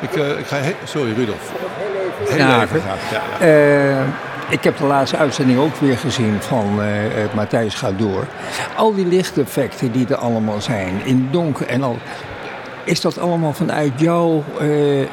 Ik, 0.00 0.16
eh, 0.16 0.38
ik 0.38 0.46
ga 0.46 0.56
Sorry, 0.84 1.12
Rudolf. 1.12 1.52
Heel 2.28 2.36
Ja, 2.46 2.62
even 2.62 2.76
ik- 2.76 2.82
graag. 2.82 3.10
Ja, 3.10 3.46
ja. 3.46 3.46
Eh, 3.98 4.04
ik 4.48 4.64
heb 4.64 4.78
de 4.78 4.84
laatste 4.84 5.16
uitzending 5.16 5.58
ook 5.58 5.76
weer 5.76 5.96
gezien 5.98 6.36
van 6.40 6.82
eh 6.82 6.88
Matthijs 7.34 7.74
gaat 7.74 7.98
door. 7.98 8.24
Al 8.76 8.94
die 8.94 9.06
lichteffecten 9.06 9.92
die 9.92 10.06
er 10.08 10.16
allemaal 10.16 10.60
zijn, 10.60 11.00
in 11.04 11.28
donker 11.30 11.66
en 11.66 11.82
al. 11.82 11.98
Is 12.84 13.00
dat 13.00 13.18
allemaal 13.18 13.52
vanuit 13.52 13.92
jou 13.96 14.42
eh, 14.60 15.00
eh, 15.02 15.08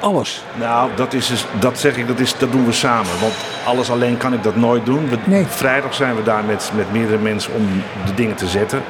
alles? 0.00 0.44
Nou, 0.58 0.90
dat, 0.94 1.12
is 1.12 1.26
dus, 1.26 1.44
dat 1.58 1.78
zeg 1.78 1.96
ik, 1.96 2.06
dat, 2.08 2.18
is, 2.18 2.34
dat 2.38 2.52
doen 2.52 2.64
we 2.66 2.72
samen. 2.72 3.20
Want 3.20 3.32
alles 3.64 3.90
alleen 3.90 4.16
kan 4.16 4.32
ik 4.32 4.42
dat 4.42 4.56
nooit 4.56 4.86
doen. 4.86 5.08
We- 5.08 5.16
Nee. 5.24 5.44
Vrijdag 5.48 5.94
zijn 5.94 6.16
we 6.16 6.22
daar 6.22 6.44
met, 6.44 6.70
met 6.76 6.92
meerdere 6.92 7.18
mensen 7.18 7.52
om 7.54 7.68
de 8.06 8.14
dingen 8.14 8.36
te 8.36 8.46
zetten. 8.46 8.82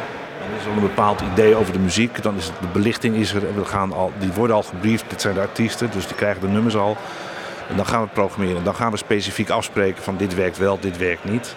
Is 0.61 0.67
een 0.75 0.81
bepaald 0.81 1.21
idee 1.33 1.57
over 1.57 1.73
de 1.73 1.79
muziek. 1.79 2.23
Dan 2.23 2.37
is 2.37 2.45
het, 2.45 2.55
de 2.61 2.67
belichting 2.73 3.17
is 3.17 3.33
er. 3.35 3.41
We 3.55 3.65
gaan 3.65 3.93
al, 3.93 4.13
die 4.19 4.31
worden 4.35 4.57
al 4.57 4.63
gebriefd. 4.63 5.05
Dit 5.09 5.21
zijn 5.21 5.35
de 5.35 5.41
artiesten, 5.41 5.89
dus 5.93 6.07
die 6.07 6.17
krijgen 6.17 6.41
de 6.41 6.49
nummers 6.49 6.77
al. 6.77 6.97
En 7.69 7.77
dan 7.77 7.87
gaan 7.87 8.03
we 8.03 8.09
programmeren. 8.13 8.65
Dan 8.65 8.75
gaan 8.75 8.91
we 8.91 8.97
specifiek 8.97 9.51
afspreken 9.51 10.03
van 10.03 10.17
dit 10.17 10.35
werkt 10.35 10.59
wel, 10.59 10.79
dit 10.81 10.97
werkt 10.99 11.25
niet. 11.25 11.55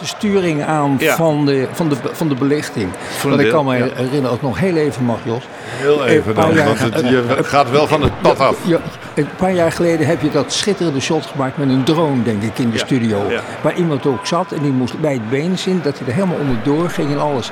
De 0.00 0.06
sturing 0.06 0.64
aan 0.64 0.96
Ja. 0.98 1.16
van, 1.16 1.46
de, 1.46 1.68
van, 1.72 1.88
de, 1.88 1.96
van 2.12 2.28
de 2.28 2.34
belichting. 2.34 2.90
Want 3.22 3.40
ik 3.40 3.50
kan 3.50 3.64
me 3.64 3.76
ja. 3.76 3.84
herinneren, 3.94 4.30
ook 4.30 4.42
nog 4.42 4.58
heel 4.58 4.76
even 4.76 5.04
mag 5.04 5.18
Jos. 5.24 5.44
Heel 5.66 6.06
even 6.06 6.28
een 6.28 6.34
paar 6.34 6.46
dan, 6.46 6.54
jaar- 6.54 6.66
want 6.66 6.78
het, 6.94 7.08
je 7.08 7.24
gaat 7.44 7.70
wel 7.70 7.86
van 7.86 8.02
het 8.02 8.20
pad 8.20 8.38
af. 8.40 8.56
Ja, 8.66 8.78
een 9.14 9.28
paar 9.36 9.52
jaar 9.52 9.72
geleden 9.72 10.06
heb 10.06 10.20
je 10.22 10.30
dat 10.30 10.52
schitterende 10.52 11.00
shot 11.00 11.26
gemaakt 11.26 11.56
met 11.56 11.68
een 11.68 11.84
drone, 11.84 12.22
denk 12.22 12.42
ik, 12.42 12.58
in 12.58 12.70
de 12.70 12.76
Ja, 12.78 12.84
studio. 12.84 13.30
ja. 13.30 13.40
Waar 13.62 13.74
iemand 13.76 14.06
ook 14.06 14.26
zat 14.26 14.52
en 14.52 14.62
die 14.62 14.72
moest 14.72 15.00
bij 15.00 15.12
het 15.12 15.30
been 15.30 15.58
zien, 15.58 15.80
dat 15.82 15.98
hij 15.98 16.08
er 16.08 16.14
helemaal 16.14 16.38
onderdoor 16.38 16.90
ging 16.90 17.10
en 17.10 17.20
alles. 17.20 17.50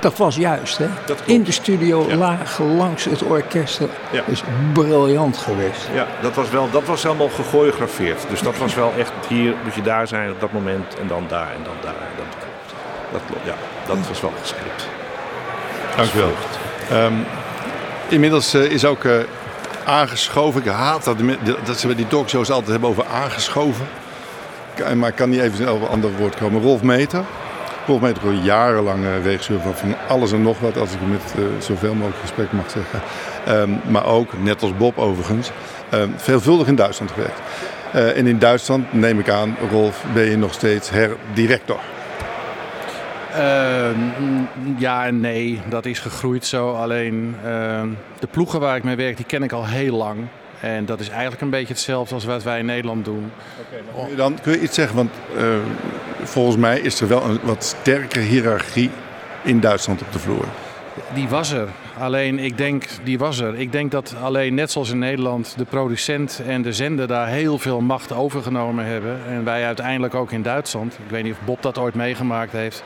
Dat 0.00 0.16
was 0.16 0.36
juist, 0.36 0.78
hè? 0.78 0.86
In 1.24 1.42
de 1.42 1.52
studio, 1.52 2.04
Ja. 2.08 2.16
laag 2.16 2.58
langs 2.58 3.04
het 3.04 3.22
orkest. 3.22 3.80
Ja. 4.10 4.22
is 4.26 4.42
briljant 4.72 5.36
geweest. 5.36 5.88
Ja, 5.94 6.06
dat 6.22 6.34
was, 6.34 6.50
wel, 6.50 6.70
dat 6.70 6.84
was 6.84 7.02
helemaal 7.02 7.28
gechoreografeerd. 7.28 8.20
Dus 8.28 8.40
dat 8.40 8.58
was 8.58 8.74
wel 8.74 8.92
echt, 8.98 9.12
hier 9.28 9.54
moet 9.64 9.74
je 9.74 9.82
daar 9.82 10.08
zijn 10.08 10.30
op 10.30 10.40
dat 10.40 10.52
moment. 10.52 10.94
En 11.00 11.06
dan 11.08 11.24
daar 11.28 11.50
en 11.54 11.62
dan 11.64 11.74
daar. 11.82 11.94
Dat, 12.16 12.26
dat, 13.12 13.20
klopt, 13.26 13.46
ja, 13.46 13.54
dat 13.86 13.96
was 14.08 14.20
wel 14.20 14.32
gescript. 14.40 14.86
Dank 15.96 16.12
u 16.12 16.18
wel. 16.18 16.32
Ehm, 16.90 17.12
inmiddels 18.08 18.54
eh, 18.54 18.62
is 18.62 18.84
ook 18.84 19.04
eh, 19.04 19.12
aangeschoven. 19.84 20.60
Ik 20.60 20.68
haat 20.68 21.04
dat, 21.04 21.16
dat 21.64 21.78
ze 21.78 21.86
bij 21.86 21.96
die 21.96 22.06
talkshows 22.06 22.50
altijd 22.50 22.70
hebben 22.70 22.88
over 22.88 23.04
aangeschoven. 23.06 23.86
Maar 24.94 25.08
ik 25.08 25.14
kan 25.14 25.28
niet 25.30 25.40
even 25.40 25.72
op 25.72 25.82
een 25.82 25.88
ander 25.88 26.10
woord 26.16 26.36
komen. 26.36 26.62
Rolf 26.62 26.82
Meter. 26.82 27.24
Rolf 27.86 28.00
Meter 28.00 28.20
gewoon 28.20 28.42
jarenlang 28.42 29.04
eh, 29.04 29.24
regisseur 29.24 29.60
van, 29.60 29.74
van 29.74 29.94
alles 30.08 30.32
en 30.32 30.42
nog 30.42 30.58
wat. 30.60 30.76
Als 30.76 30.92
ik 30.92 31.00
met 31.08 31.34
eh, 31.36 31.42
zoveel 31.58 31.94
mogelijk 31.94 32.20
gesprek 32.20 32.52
mag 32.52 32.70
zeggen. 32.70 33.00
Ehm, 33.46 33.70
maar 33.90 34.06
ook, 34.06 34.42
net 34.42 34.62
als 34.62 34.76
Bob 34.76 34.98
overigens, 34.98 35.50
ehm, 35.90 36.08
veelvuldig 36.16 36.66
in 36.66 36.74
Duitsland 36.74 37.10
gewerkt. 37.10 37.40
Eh, 37.92 38.16
en 38.16 38.26
in 38.26 38.38
Duitsland, 38.38 38.92
neem 38.92 39.18
ik 39.18 39.28
aan, 39.28 39.56
Rolf, 39.70 40.04
ben 40.14 40.24
je 40.24 40.36
nog 40.36 40.52
steeds 40.52 40.90
herdirector. 40.90 41.80
Eh, 43.32 43.88
mm, 44.18 44.48
ja 44.78 45.06
en 45.06 45.20
nee, 45.20 45.60
dat 45.68 45.86
is 45.86 45.98
gegroeid 45.98 46.46
zo. 46.46 46.72
Alleen 46.72 47.34
eh, 47.44 47.82
de 48.18 48.26
ploegen 48.30 48.60
waar 48.60 48.76
ik 48.76 48.84
mee 48.84 48.96
werk, 48.96 49.16
die 49.16 49.26
ken 49.26 49.42
ik 49.42 49.52
al 49.52 49.66
heel 49.66 49.96
lang. 49.96 50.18
En 50.60 50.84
dat 50.84 51.00
is 51.00 51.08
eigenlijk 51.08 51.40
een 51.40 51.50
beetje 51.50 51.72
hetzelfde 51.72 52.14
als 52.14 52.24
wat 52.24 52.42
wij 52.42 52.58
in 52.58 52.66
Nederland 52.66 53.04
doen. 53.04 53.32
Kun 53.94 54.10
je 54.10 54.16
Dan 54.16 54.38
kun 54.42 54.52
je 54.52 54.60
iets 54.60 54.74
zeggen, 54.74 54.96
want 54.96 55.10
eh, 55.36 55.44
volgens 56.22 56.56
mij 56.56 56.80
is 56.80 57.00
er 57.00 57.08
wel 57.08 57.24
een 57.24 57.38
wat 57.42 57.64
sterkere 57.64 58.24
hiërarchie 58.24 58.90
in 59.42 59.60
Duitsland 59.60 60.00
op 60.00 60.12
de 60.12 60.18
vloer. 60.18 60.44
Die 61.14 61.28
was 61.28 61.50
er. 61.50 61.68
Alleen 61.98 62.38
ik 62.38 62.58
denk, 62.58 62.84
die 63.02 63.18
was 63.18 63.38
er. 63.38 63.58
Ik 63.58 63.72
denk 63.72 63.90
dat 63.90 64.14
alleen 64.22 64.54
net 64.54 64.70
zoals 64.70 64.90
in 64.90 64.98
Nederland 64.98 65.54
de 65.56 65.64
producent 65.64 66.42
en 66.46 66.62
de 66.62 66.72
zender 66.72 67.06
daar 67.06 67.28
heel 67.28 67.58
veel 67.58 67.80
macht 67.80 68.12
overgenomen 68.12 68.84
hebben. 68.84 69.18
En 69.28 69.44
wij 69.44 69.64
uiteindelijk 69.64 70.14
ook 70.14 70.32
in 70.32 70.42
Duitsland. 70.42 70.92
Ik 70.92 71.10
weet 71.10 71.22
niet 71.22 71.32
of 71.32 71.44
Bob 71.44 71.62
dat 71.62 71.78
ooit 71.78 71.94
meegemaakt 71.94 72.52
heeft. 72.52 72.82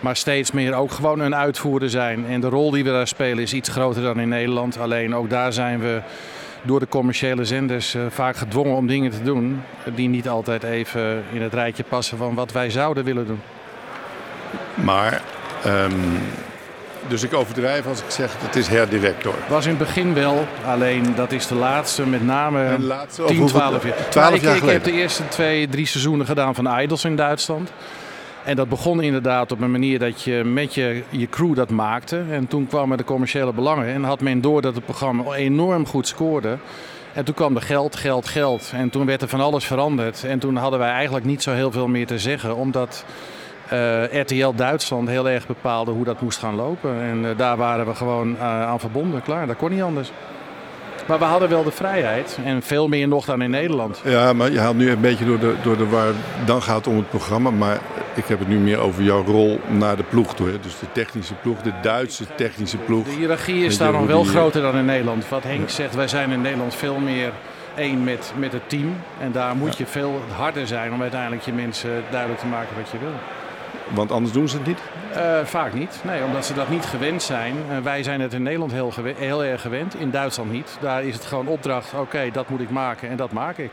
Maar 0.00 0.16
steeds 0.16 0.50
meer 0.50 0.74
ook 0.74 0.90
gewoon 0.90 1.20
een 1.20 1.34
uitvoerder 1.34 1.90
zijn. 1.90 2.26
En 2.26 2.40
de 2.40 2.48
rol 2.48 2.70
die 2.70 2.84
we 2.84 2.90
daar 2.90 3.06
spelen 3.06 3.42
is 3.42 3.52
iets 3.52 3.68
groter 3.68 4.02
dan 4.02 4.20
in 4.20 4.28
Nederland. 4.28 4.78
Alleen 4.78 5.14
ook 5.14 5.30
daar 5.30 5.52
zijn 5.52 5.80
we 5.80 6.00
door 6.66 6.80
de 6.80 6.88
commerciële 6.88 7.44
zenders 7.44 7.94
eh, 7.94 8.02
vaak 8.10 8.36
gedwongen 8.36 8.76
om 8.76 8.86
dingen 8.86 9.10
te 9.10 9.22
doen. 9.22 9.62
Die 9.94 10.08
niet 10.08 10.28
altijd 10.28 10.62
even 10.62 11.22
in 11.32 11.42
het 11.42 11.54
rijtje 11.54 11.82
passen 11.82 12.18
van 12.18 12.34
wat 12.34 12.52
wij 12.52 12.70
zouden 12.70 13.04
willen 13.04 13.26
doen. 13.26 13.40
Maar, 14.74 15.22
ehm, 15.64 15.90
dus 17.08 17.22
ik 17.22 17.34
overdrijf 17.34 17.86
als 17.86 18.00
ik 18.00 18.10
zeg 18.10 18.32
het 18.38 18.56
is 18.56 18.68
herdirector. 18.68 19.34
Was 19.48 19.64
in 19.64 19.70
het 19.70 19.78
begin 19.78 20.14
wel, 20.14 20.46
alleen 20.66 21.14
dat 21.14 21.32
is 21.32 21.46
de 21.46 21.54
laatste, 21.54 22.06
met 22.06 22.24
name 22.24 22.78
laatste, 22.78 23.22
over 23.22 23.34
10, 23.34 23.42
hoeveel- 23.42 23.58
12 23.60 23.84
jaar. 23.84 24.08
12 24.08 24.14
Nou, 24.14 24.34
ik, 24.34 24.42
jaar 24.42 24.56
ik 24.56 24.62
heb 24.62 24.84
de 24.84 24.92
eerste 24.92 25.28
twee, 25.28 25.68
drie 25.68 25.86
seizoenen 25.86 26.26
gedaan 26.26 26.54
van 26.54 26.80
Idols 26.80 27.04
in 27.04 27.16
Duitsland. 27.16 27.70
En 28.46 28.56
dat 28.56 28.68
begon 28.68 29.02
inderdaad 29.02 29.52
op 29.52 29.60
een 29.60 29.70
manier 29.70 29.98
dat 29.98 30.22
je 30.22 30.44
met 30.44 30.74
je, 30.74 31.02
je 31.10 31.28
crew 31.28 31.54
dat 31.54 31.70
maakte. 31.70 32.24
En 32.30 32.46
toen 32.46 32.66
kwamen 32.66 32.98
de 32.98 33.04
commerciële 33.04 33.52
belangen 33.52 33.86
en 33.86 34.04
had 34.04 34.20
men 34.20 34.40
door 34.40 34.62
dat 34.62 34.74
het 34.74 34.84
programma 34.84 35.34
enorm 35.34 35.86
goed 35.86 36.06
scoorde. 36.06 36.58
En 37.12 37.24
toen 37.24 37.34
kwam 37.34 37.56
er 37.56 37.62
geld, 37.62 37.96
geld, 37.96 38.26
geld. 38.26 38.72
En 38.74 38.90
toen 38.90 39.06
werd 39.06 39.22
er 39.22 39.28
van 39.28 39.40
alles 39.40 39.64
veranderd. 39.64 40.24
En 40.24 40.38
toen 40.38 40.56
hadden 40.56 40.78
wij 40.78 40.90
eigenlijk 40.90 41.24
niet 41.24 41.42
zo 41.42 41.52
heel 41.52 41.70
veel 41.72 41.88
meer 41.88 42.06
te 42.06 42.18
zeggen, 42.18 42.56
omdat 42.56 43.04
eh, 43.68 44.20
RTL 44.20 44.54
Duitsland 44.54 45.08
heel 45.08 45.28
erg 45.28 45.46
bepaalde 45.46 45.90
hoe 45.90 46.04
dat 46.04 46.20
moest 46.20 46.38
gaan 46.38 46.54
lopen. 46.54 47.00
En 47.00 47.24
eh, 47.24 47.38
daar 47.38 47.56
waren 47.56 47.86
we 47.86 47.94
gewoon 47.94 48.36
eh, 48.36 48.62
aan 48.62 48.80
verbonden, 48.80 49.22
klaar. 49.22 49.46
Dat 49.46 49.56
kon 49.56 49.70
niet 49.70 49.82
anders. 49.82 50.10
Maar 51.06 51.18
we 51.18 51.24
hadden 51.24 51.48
wel 51.48 51.64
de 51.64 51.70
vrijheid 51.70 52.38
en 52.44 52.62
veel 52.62 52.88
meer 52.88 53.08
nog 53.08 53.24
dan 53.24 53.42
in 53.42 53.50
Nederland. 53.50 54.00
Ja, 54.04 54.32
maar 54.32 54.52
je 54.52 54.58
haalt 54.58 54.76
nu 54.76 54.90
een 54.90 55.00
beetje 55.00 55.24
door 55.24 55.38
de, 55.38 55.54
door 55.62 55.76
de 55.76 55.88
waar. 55.88 56.12
Dan 56.46 56.62
gaat 56.62 56.76
het 56.76 56.86
om 56.86 56.96
het 56.96 57.08
programma. 57.08 57.50
Maar 57.50 57.80
ik 58.14 58.24
heb 58.24 58.38
het 58.38 58.48
nu 58.48 58.58
meer 58.58 58.78
over 58.78 59.02
jouw 59.02 59.24
rol 59.24 59.60
naar 59.66 59.96
de 59.96 60.02
ploeg 60.02 60.34
toe. 60.34 60.48
Hè. 60.48 60.60
Dus 60.60 60.78
de 60.78 60.86
technische 60.92 61.34
ploeg, 61.34 61.62
de 61.62 61.72
Duitse 61.82 62.24
technische 62.36 62.76
ploeg. 62.76 63.04
De 63.04 63.10
hiërarchie 63.10 63.64
is 63.64 63.78
daar 63.78 63.92
nog 63.92 64.06
wel 64.06 64.22
die, 64.22 64.30
groter 64.30 64.62
dan 64.62 64.76
in 64.76 64.84
Nederland. 64.84 65.28
Wat 65.28 65.42
Henk 65.42 65.70
zegt, 65.70 65.94
wij 65.94 66.08
zijn 66.08 66.30
in 66.30 66.40
Nederland 66.40 66.74
veel 66.74 66.98
meer 66.98 67.32
één 67.76 68.04
met, 68.04 68.32
met 68.36 68.52
het 68.52 68.68
team. 68.68 68.96
En 69.20 69.32
daar 69.32 69.56
moet 69.56 69.76
je 69.76 69.86
veel 69.86 70.20
harder 70.36 70.66
zijn 70.66 70.92
om 70.92 71.02
uiteindelijk 71.02 71.42
je 71.42 71.52
mensen 71.52 72.04
duidelijk 72.10 72.40
te 72.40 72.46
maken 72.46 72.76
wat 72.76 72.90
je 72.90 72.98
wil. 72.98 73.14
Want 73.94 74.12
anders 74.12 74.32
doen 74.32 74.48
ze 74.48 74.56
het 74.56 74.66
niet? 74.66 74.78
Uh, 75.16 75.44
vaak 75.44 75.72
niet. 75.72 76.00
Nee, 76.02 76.24
omdat 76.24 76.46
ze 76.46 76.54
dat 76.54 76.68
niet 76.68 76.84
gewend 76.84 77.22
zijn. 77.22 77.54
Uh, 77.70 77.78
wij 77.78 78.02
zijn 78.02 78.20
het 78.20 78.32
in 78.32 78.42
Nederland 78.42 78.72
heel, 78.72 78.92
heel, 79.16 79.44
erg 79.44 79.60
gewend, 79.60 79.94
in 79.94 80.10
Duitsland 80.10 80.52
niet. 80.52 80.76
Daar 80.80 81.04
is 81.04 81.14
het 81.14 81.24
gewoon 81.24 81.46
opdracht, 81.46 81.92
oké, 81.94 82.30
dat 82.32 82.48
moet 82.48 82.60
ik 82.60 82.70
maken 82.70 83.08
en 83.08 83.16
dat 83.16 83.32
maak 83.32 83.58
ik. 83.58 83.70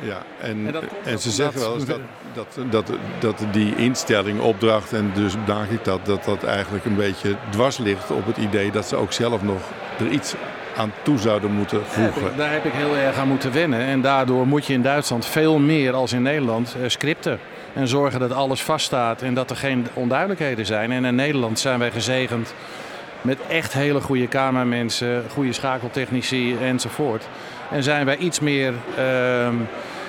Ja, 0.00 0.22
en, 0.40 0.66
en, 0.66 0.74
en 1.04 1.18
ze 1.18 1.30
zeggen 1.30 1.60
wel 1.60 1.74
eens 1.74 1.84
dat, 1.84 2.00
dat, 2.32 2.58
dat, 2.70 2.90
dat 3.18 3.46
die 3.52 3.76
instelling, 3.76 4.40
opdracht 4.40 4.92
en 4.92 5.10
dus 5.14 5.38
bedank 5.38 5.70
ik 5.70 5.84
dat, 5.84 6.06
dat 6.06 6.24
dat 6.24 6.44
eigenlijk 6.44 6.84
een 6.84 6.96
beetje 6.96 7.36
dwars 7.50 7.78
ligt 7.78 8.10
op 8.10 8.26
het 8.26 8.36
idee 8.36 8.70
dat 8.70 8.86
ze 8.86 8.96
ook 8.96 9.12
zelf 9.12 9.42
nog 9.42 9.62
er 9.98 10.08
iets 10.08 10.34
aan 10.76 10.92
toe 11.02 11.18
zouden 11.18 11.52
moeten 11.52 11.86
voegen. 11.86 12.22
Daar 12.22 12.22
heb, 12.22 12.32
ik, 12.32 12.36
daar 12.36 12.52
heb 12.52 12.64
ik 12.64 12.72
heel 12.72 12.96
erg 12.96 13.16
aan 13.16 13.28
moeten 13.28 13.52
wennen. 13.52 13.80
En 13.80 14.00
daardoor 14.00 14.46
moet 14.46 14.66
je 14.66 14.72
in 14.72 14.82
Duitsland 14.82 15.26
veel 15.26 15.58
meer 15.58 15.92
als 15.92 16.12
in 16.12 16.22
Nederland 16.22 16.76
uh, 16.80 16.88
scripten. 16.88 17.38
En 17.74 17.88
zorgen 17.88 18.20
dat 18.20 18.32
alles 18.32 18.62
vaststaat 18.62 19.22
en 19.22 19.34
dat 19.34 19.50
er 19.50 19.56
geen 19.56 19.86
onduidelijkheden 19.94 20.66
zijn. 20.66 20.92
En 20.92 21.04
in 21.04 21.14
Nederland 21.14 21.58
zijn 21.58 21.78
wij 21.78 21.90
gezegend 21.90 22.54
met 23.24 23.38
echt 23.48 23.72
hele 23.72 24.00
goede 24.00 24.26
kamermensen, 24.26 25.24
goede 25.32 25.52
schakeltechnici 25.52 26.56
enzovoort. 26.62 27.28
En 27.70 27.82
zijn 27.82 28.06
wij 28.06 28.16
iets 28.16 28.40
meer 28.40 28.72
uh, 28.98 29.46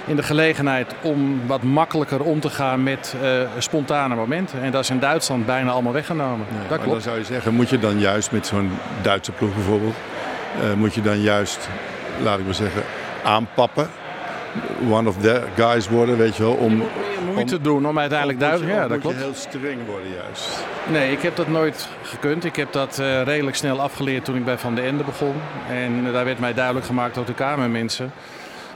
in 0.06 0.16
de 0.16 0.24
gelegenheid 0.24 0.96
om 1.02 1.42
wat 1.48 1.64
makkelijker 1.64 2.24
om 2.24 2.40
te 2.40 2.50
gaan 2.50 2.84
met 2.84 3.16
uh, 3.22 3.30
spontane 3.58 4.16
momenten. 4.16 4.62
En 4.62 4.72
dat 4.72 4.84
is 4.84 4.90
in 4.90 5.00
Duitsland 5.00 5.46
bijna 5.46 5.72
allemaal 5.72 5.94
weggenomen. 5.94 6.46
Dat 6.50 6.70
maar 6.70 6.78
klopt. 6.78 6.92
dan 6.92 7.02
zou 7.02 7.18
je 7.18 7.24
zeggen, 7.24 7.54
moet 7.54 7.70
je 7.70 7.80
dan 7.80 8.00
juist 8.00 8.32
met 8.32 8.48
zo'n 8.48 8.72
Duitse 9.02 9.32
ploeg 9.32 9.54
bijvoorbeeld, 9.54 9.96
uh, 10.64 10.74
moet 10.74 10.94
je 10.94 11.02
dan 11.02 11.22
juist, 11.22 11.70
laat 12.24 12.40
ik 12.40 12.46
maar 12.46 12.54
zeggen, 12.54 12.82
aanpappen? 13.24 13.90
One 14.90 15.10
of 15.10 15.18
the 15.18 15.42
guys 15.56 15.90
worden, 15.90 16.18
weet 16.18 16.36
je 16.36 16.44
wel, 16.44 16.54
om... 16.54 16.84
moeite 17.36 17.62
doen 17.62 17.88
om 17.88 18.00
uiteindelijk 18.00 18.40
duidelijk... 18.40 18.72
Ja, 18.72 18.82
dat 18.82 18.90
moet 18.90 19.00
klopt. 19.02 19.16
je 19.18 19.24
heel 19.24 19.34
streng 19.34 19.86
worden 19.86 20.12
juist. 20.12 20.66
Nee, 20.90 21.12
ik 21.12 21.22
heb 21.22 21.36
dat 21.36 21.48
nooit 21.48 21.88
gekund. 22.04 22.46
Ik 22.46 22.56
heb 22.56 22.72
dat 22.72 23.00
uh, 23.00 23.22
redelijk 23.22 23.56
snel 23.56 23.82
afgeleerd 23.82 24.26
toen 24.26 24.36
ik 24.36 24.46
bij 24.46 24.58
Van 24.58 24.76
de 24.76 24.82
Ende 24.82 25.04
begon. 25.04 25.36
En 25.70 26.06
uh, 26.06 26.14
daar 26.14 26.26
werd 26.26 26.40
mij 26.40 26.54
duidelijk 26.54 26.86
gemaakt 26.86 27.16
door 27.16 27.26
de 27.26 27.34
Kamermensen... 27.34 28.12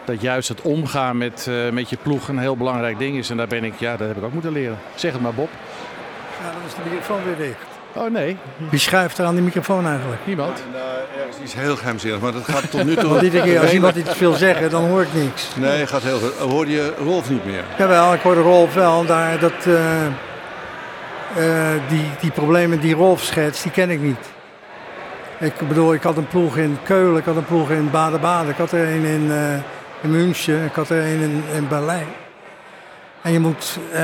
dat 0.05 0.21
juist 0.21 0.49
het 0.49 0.61
omgaan 0.61 1.17
met, 1.17 1.45
uh, 1.49 1.69
met 1.69 1.89
je 1.89 1.97
ploeg 2.01 2.27
een 2.27 2.39
heel 2.39 2.57
belangrijk 2.57 2.97
ding 2.99 3.17
is. 3.17 3.29
En 3.29 3.37
daar 3.37 3.47
ben 3.47 3.63
ik, 3.63 3.79
ja, 3.79 3.97
dat 3.97 4.07
heb 4.07 4.17
ik 4.17 4.23
ook 4.23 4.33
moeten 4.33 4.51
leren. 4.51 4.77
Zeg 4.95 5.11
het 5.11 5.21
maar, 5.21 5.33
Bob. 5.33 5.49
Ja, 6.41 6.51
dan 6.51 6.61
is 6.67 6.73
de 6.73 6.81
microfoon 6.83 7.23
weer 7.23 7.37
dicht. 7.37 7.68
Oh 7.95 8.11
nee. 8.11 8.37
Wie 8.69 8.79
schuift 8.79 9.17
er 9.17 9.25
aan 9.25 9.35
die 9.35 9.43
microfoon 9.43 9.87
eigenlijk? 9.87 10.21
Niemand. 10.25 10.63
Nou, 10.71 10.83
ergens 11.19 11.37
iets 11.43 11.53
heel 11.53 11.75
geheimzinnig, 11.75 12.19
maar 12.19 12.31
dat 12.31 12.43
gaat 12.43 12.71
tot 12.71 12.83
nu 12.83 12.95
toe... 12.95 13.09
Want 13.09 13.21
iedere 13.21 13.43
keer 13.43 13.59
als 13.59 13.73
iemand 13.73 13.95
iets 13.95 14.19
wil 14.19 14.33
zeggen, 14.33 14.69
dan 14.69 14.83
hoor 14.83 15.01
ik 15.01 15.13
niks. 15.13 15.47
Nee, 15.55 15.87
gaat 15.87 16.01
heel 16.03 16.19
goed. 16.19 16.37
Hoorde 16.37 16.71
je 16.71 16.93
Rolf 17.03 17.29
niet 17.29 17.45
meer? 17.45 17.63
Jawel, 17.77 18.13
ik 18.13 18.21
hoorde 18.21 18.41
Rolf 18.41 18.73
wel. 18.73 19.05
Daar, 19.05 19.39
dat, 19.39 19.65
uh, 19.67 19.75
uh, 21.37 21.69
die, 21.89 22.05
die 22.19 22.31
problemen 22.31 22.79
die 22.79 22.95
Rolf 22.95 23.21
schetst, 23.21 23.63
die 23.63 23.71
ken 23.71 23.89
ik 23.89 23.99
niet. 24.01 24.29
Ik 25.39 25.67
bedoel, 25.67 25.93
ik 25.93 26.03
had 26.03 26.17
een 26.17 26.27
ploeg 26.27 26.57
in 26.57 26.77
Keulen, 26.83 27.17
ik 27.17 27.25
had 27.25 27.35
een 27.35 27.45
ploeg 27.45 27.69
in 27.69 27.89
Baden-Baden, 27.91 28.49
ik 28.49 28.57
had 28.57 28.71
er 28.71 28.87
een 28.87 29.05
in, 29.05 29.25
uh, 29.25 29.53
in 30.01 30.11
München, 30.11 30.65
ik 30.65 30.73
had 30.73 30.89
er 30.89 30.97
een 30.97 31.21
in, 31.21 31.43
in 31.55 31.67
Berlijn. 31.67 32.07
En 33.21 33.31
je 33.31 33.39
moet, 33.39 33.77
uh, 33.93 33.99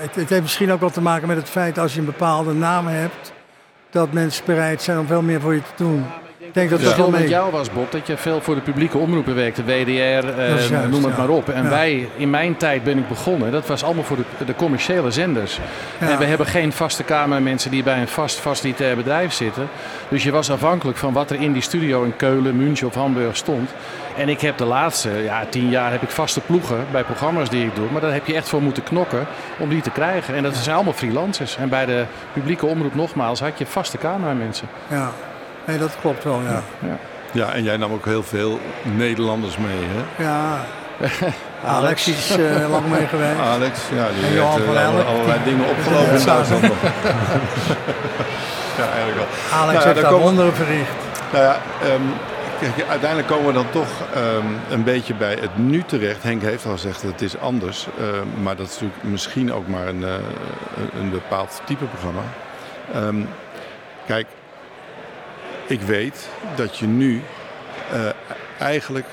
het, 0.00 0.14
het, 0.14 0.28
heeft 0.28 0.42
misschien 0.42 0.72
ook 0.72 0.80
wel 0.80 0.90
te 0.90 1.00
maken 1.00 1.28
met 1.28 1.36
het 1.36 1.48
feit 1.48 1.78
als 1.78 1.92
je 1.92 1.98
een 1.98 2.06
bepaalde 2.06 2.52
naam 2.52 2.86
hebt, 2.86 3.32
dat 3.90 4.12
mensen 4.12 4.44
bereid 4.44 4.82
zijn 4.82 4.98
om 4.98 5.06
veel 5.06 5.22
meer 5.22 5.40
voor 5.40 5.54
je 5.54 5.62
te 5.62 5.82
doen. 5.84 6.06
Ik 6.38 6.54
denk 6.54 6.70
dat 6.70 6.78
het 6.78 6.88
dat 6.88 6.96
wel 6.96 7.10
mee... 7.10 7.20
met 7.20 7.30
jou 7.30 7.50
was, 7.50 7.72
Bob, 7.72 7.92
dat 7.92 8.06
je 8.06 8.16
veel 8.16 8.40
voor 8.40 8.54
de 8.54 8.60
publieke 8.60 8.98
omroepen 8.98 9.34
werkte, 9.34 9.64
WDR, 9.64 9.90
uh, 9.90 10.48
juist, 10.48 10.70
noem 10.70 11.04
het 11.04 11.12
ja. 11.12 11.18
maar 11.18 11.28
op. 11.28 11.48
En 11.48 11.62
ja. 11.62 11.68
wij, 11.68 12.08
in 12.16 12.30
mijn 12.30 12.56
tijd 12.56 12.84
ben 12.84 12.98
ik 12.98 13.08
begonnen, 13.08 13.52
dat 13.52 13.66
was 13.66 13.84
allemaal 13.84 14.04
voor 14.04 14.16
de, 14.16 14.44
de 14.44 14.54
commerciële 14.54 15.10
zenders. 15.10 15.58
Ja. 16.00 16.08
En 16.10 16.18
we 16.18 16.24
hebben 16.24 16.46
geen 16.46 16.72
vaste 16.72 17.02
kamermensen 17.02 17.70
die 17.70 17.82
bij 17.82 18.00
een 18.00 18.08
vast 18.08 18.38
facilitair 18.38 18.96
bedrijf 18.96 19.32
zitten. 19.32 19.68
Dus 20.08 20.22
je 20.22 20.30
was 20.30 20.50
afhankelijk 20.50 20.98
van 20.98 21.12
wat 21.12 21.30
er 21.30 21.40
in 21.40 21.52
die 21.52 21.62
studio 21.62 22.02
in 22.02 22.16
Keulen, 22.16 22.56
München 22.56 22.86
of 22.86 22.94
Hamburg 22.94 23.36
stond. 23.36 23.70
En 24.16 24.28
ik 24.28 24.40
heb 24.40 24.58
de 24.58 24.64
laatste 24.64 25.10
ja, 25.10 25.44
tien 25.50 25.68
jaar 25.68 25.90
heb 25.90 26.02
ik 26.02 26.10
vaste 26.10 26.40
ploegen 26.40 26.86
bij 26.90 27.04
programma's 27.04 27.48
die 27.48 27.64
ik 27.64 27.74
doe. 27.74 27.86
Maar 27.92 28.00
daar 28.00 28.12
heb 28.12 28.26
je 28.26 28.34
echt 28.34 28.48
voor 28.48 28.62
moeten 28.62 28.82
knokken 28.82 29.26
om 29.58 29.68
die 29.68 29.82
te 29.82 29.90
krijgen. 29.90 30.34
En 30.34 30.42
dat 30.42 30.56
zijn 30.56 30.74
allemaal 30.74 30.92
freelancers. 30.92 31.56
En 31.56 31.68
bij 31.68 31.86
de 31.86 32.04
publieke 32.32 32.66
omroep 32.66 32.94
nogmaals 32.94 33.40
had 33.40 33.58
je 33.58 33.66
vaste 33.66 33.98
cameramensen. 33.98 34.68
Ja, 34.88 35.10
nee, 35.64 35.78
dat 35.78 35.96
klopt 36.00 36.24
wel, 36.24 36.42
ja. 36.42 36.62
ja. 36.78 36.98
Ja, 37.32 37.52
en 37.52 37.62
jij 37.62 37.76
nam 37.76 37.92
ook 37.92 38.04
heel 38.04 38.22
veel 38.22 38.60
Nederlanders 38.82 39.56
mee, 39.56 39.86
hè? 39.94 40.24
Ja. 40.24 40.58
Alex 41.76 42.08
is 42.08 42.38
uh, 42.38 42.70
lang 42.70 42.86
mee 42.86 43.06
geweest. 43.06 43.40
Alex, 43.40 43.80
ja, 43.94 44.06
die 44.14 44.24
heeft 44.24 44.58
uh, 44.58 44.86
alle, 44.86 45.02
allerlei 45.02 45.38
dingen 45.44 45.68
opgelopen 45.68 46.18
in 46.18 46.24
Duitsland 46.24 46.62
ja, 48.78 48.88
eigenlijk 48.94 49.16
wel. 49.16 49.60
Alex 49.60 49.84
nou, 49.84 49.88
heeft 49.88 50.00
daar 50.00 50.18
wonderen 50.18 50.54
verricht. 50.54 50.90
Nou 51.32 51.44
ja, 51.44 51.60
um, 51.94 52.12
Kijk, 52.60 52.88
uiteindelijk 52.88 53.28
komen 53.28 53.46
we 53.46 53.52
dan 53.52 53.70
toch 53.70 53.88
um, 54.16 54.56
een 54.70 54.84
beetje 54.84 55.14
bij 55.14 55.36
het 55.40 55.58
nu 55.58 55.82
terecht. 55.82 56.22
Henk 56.22 56.42
heeft 56.42 56.66
al 56.66 56.72
gezegd 56.72 57.02
dat 57.02 57.10
het 57.10 57.22
is 57.22 57.38
anders. 57.38 57.86
Uh, 58.00 58.42
maar 58.42 58.56
dat 58.56 58.66
is 58.66 58.72
natuurlijk 58.72 59.02
misschien 59.02 59.52
ook 59.52 59.68
maar 59.68 59.88
een, 59.88 60.00
uh, 60.00 60.14
een 61.00 61.10
bepaald 61.10 61.60
type 61.64 61.84
programma. 61.84 62.22
Um, 62.96 63.28
kijk, 64.06 64.26
ik 65.66 65.80
weet 65.80 66.28
dat 66.54 66.76
je 66.76 66.86
nu 66.86 67.22
uh, 67.92 68.08
eigenlijk 68.58 69.06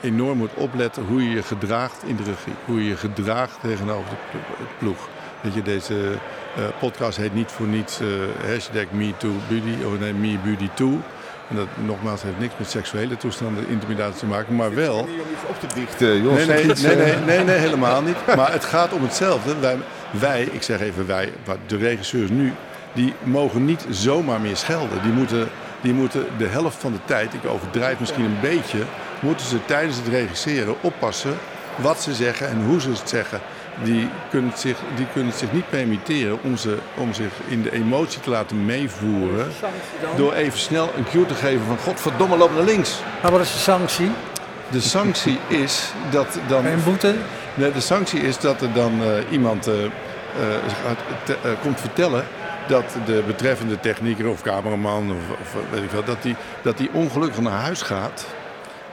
enorm 0.00 0.38
moet 0.38 0.54
opletten 0.54 1.04
hoe 1.04 1.22
je 1.22 1.30
je 1.30 1.42
gedraagt 1.42 2.02
in 2.06 2.16
de 2.16 2.22
regie. 2.22 2.54
Hoe 2.64 2.82
je 2.82 2.88
je 2.88 2.96
gedraagt 2.96 3.60
tegenover 3.60 4.10
de 4.32 4.38
ploeg. 4.78 5.08
Dat 5.40 5.54
je 5.54 5.62
deze 5.62 6.18
podcast 6.78 7.16
heet 7.16 7.34
niet 7.34 7.50
voor 7.50 7.66
niets 7.66 8.00
hashtag 8.46 8.84
MeTooBuddy 8.90 9.84
of 9.84 9.98
nee, 9.98 10.38
MeBuddy2. 10.38 10.84
En 11.48 11.56
dat 11.56 11.66
nogmaals 11.74 12.22
heeft 12.22 12.38
niks 12.38 12.54
met 12.56 12.70
seksuele 12.70 13.16
toestanden, 13.16 13.68
intimidatie 13.68 14.18
te 14.18 14.26
maken, 14.26 14.56
maar 14.56 14.74
wel. 14.74 14.98
Om 14.98 15.08
iets 15.08 15.48
op 15.48 15.60
te 15.60 15.74
dichten. 15.74 16.08
Nee, 16.08 16.46
nee, 16.46 16.64
nee, 16.64 16.96
nee, 16.96 17.16
nee, 17.26 17.44
nee, 17.44 17.56
helemaal 17.56 18.02
niet. 18.02 18.16
Maar 18.36 18.52
het 18.52 18.64
gaat 18.64 18.92
om 18.92 19.02
hetzelfde. 19.02 19.58
Wij, 19.58 19.76
wij, 20.10 20.42
ik 20.42 20.62
zeg 20.62 20.80
even 20.80 21.06
wij, 21.06 21.32
de 21.66 21.76
regisseurs 21.76 22.30
nu, 22.30 22.52
die 22.92 23.14
mogen 23.22 23.64
niet 23.64 23.86
zomaar 23.90 24.40
meer 24.40 24.56
schelden. 24.56 25.02
Die 25.02 25.12
moeten, 25.12 25.48
die 25.80 25.92
moeten 25.92 26.26
de 26.38 26.46
helft 26.46 26.76
van 26.76 26.92
de 26.92 26.98
tijd, 27.04 27.34
ik 27.34 27.46
overdrijf 27.46 28.00
misschien 28.00 28.24
een 28.24 28.40
beetje, 28.40 28.78
moeten 29.20 29.46
ze 29.46 29.64
tijdens 29.64 29.96
het 29.96 30.08
regisseren 30.08 30.74
oppassen 30.80 31.34
wat 31.76 32.02
ze 32.02 32.14
zeggen 32.14 32.48
en 32.48 32.64
hoe 32.64 32.80
ze 32.80 32.88
het 32.88 33.08
zeggen. 33.08 33.40
Die 33.82 34.08
kunnen, 34.30 34.50
het 34.50 34.60
zich, 34.60 34.76
die 34.96 35.06
kunnen 35.12 35.32
zich 35.32 35.52
niet 35.52 35.68
permitteren 35.68 36.38
om, 36.42 36.56
ze, 36.56 36.78
om 36.94 37.12
zich 37.12 37.32
in 37.46 37.62
de 37.62 37.72
emotie 37.72 38.20
te 38.20 38.30
laten 38.30 38.64
meevoeren. 38.64 39.48
Door 40.16 40.32
even 40.32 40.58
snel 40.58 40.90
een 40.96 41.04
cue 41.04 41.26
te 41.26 41.34
geven 41.34 41.66
van 41.66 41.78
godverdomme 41.78 42.36
loop 42.36 42.54
naar 42.54 42.64
links. 42.64 43.00
Maar 43.22 43.30
wat 43.30 43.40
is 43.40 43.52
de 43.52 43.58
sanctie? 43.58 44.10
De 44.70 44.80
sanctie 44.80 45.38
is 45.48 45.92
dat 46.10 46.38
dan... 46.48 46.66
Een 46.66 46.84
boete? 46.84 47.14
Nee, 47.54 47.72
de 47.72 47.80
sanctie 47.80 48.20
is 48.20 48.38
dat 48.38 48.60
er 48.60 48.72
dan 48.72 49.02
uh, 49.02 49.08
iemand 49.30 49.68
uh, 49.68 49.74
uh, 49.74 49.90
te, 51.24 51.36
komt 51.62 51.80
vertellen 51.80 52.24
dat 52.66 52.84
de 53.06 53.22
betreffende 53.26 53.80
technieker 53.80 54.28
of 54.28 54.42
cameraman 54.42 55.10
of, 55.10 55.38
of 55.40 55.62
weet 55.70 55.82
ik 55.82 55.90
wel, 55.90 56.04
dat 56.04 56.22
die, 56.22 56.36
dat 56.62 56.78
die 56.78 56.90
ongelukkig 56.92 57.40
naar 57.40 57.60
huis 57.60 57.82
gaat. 57.82 58.26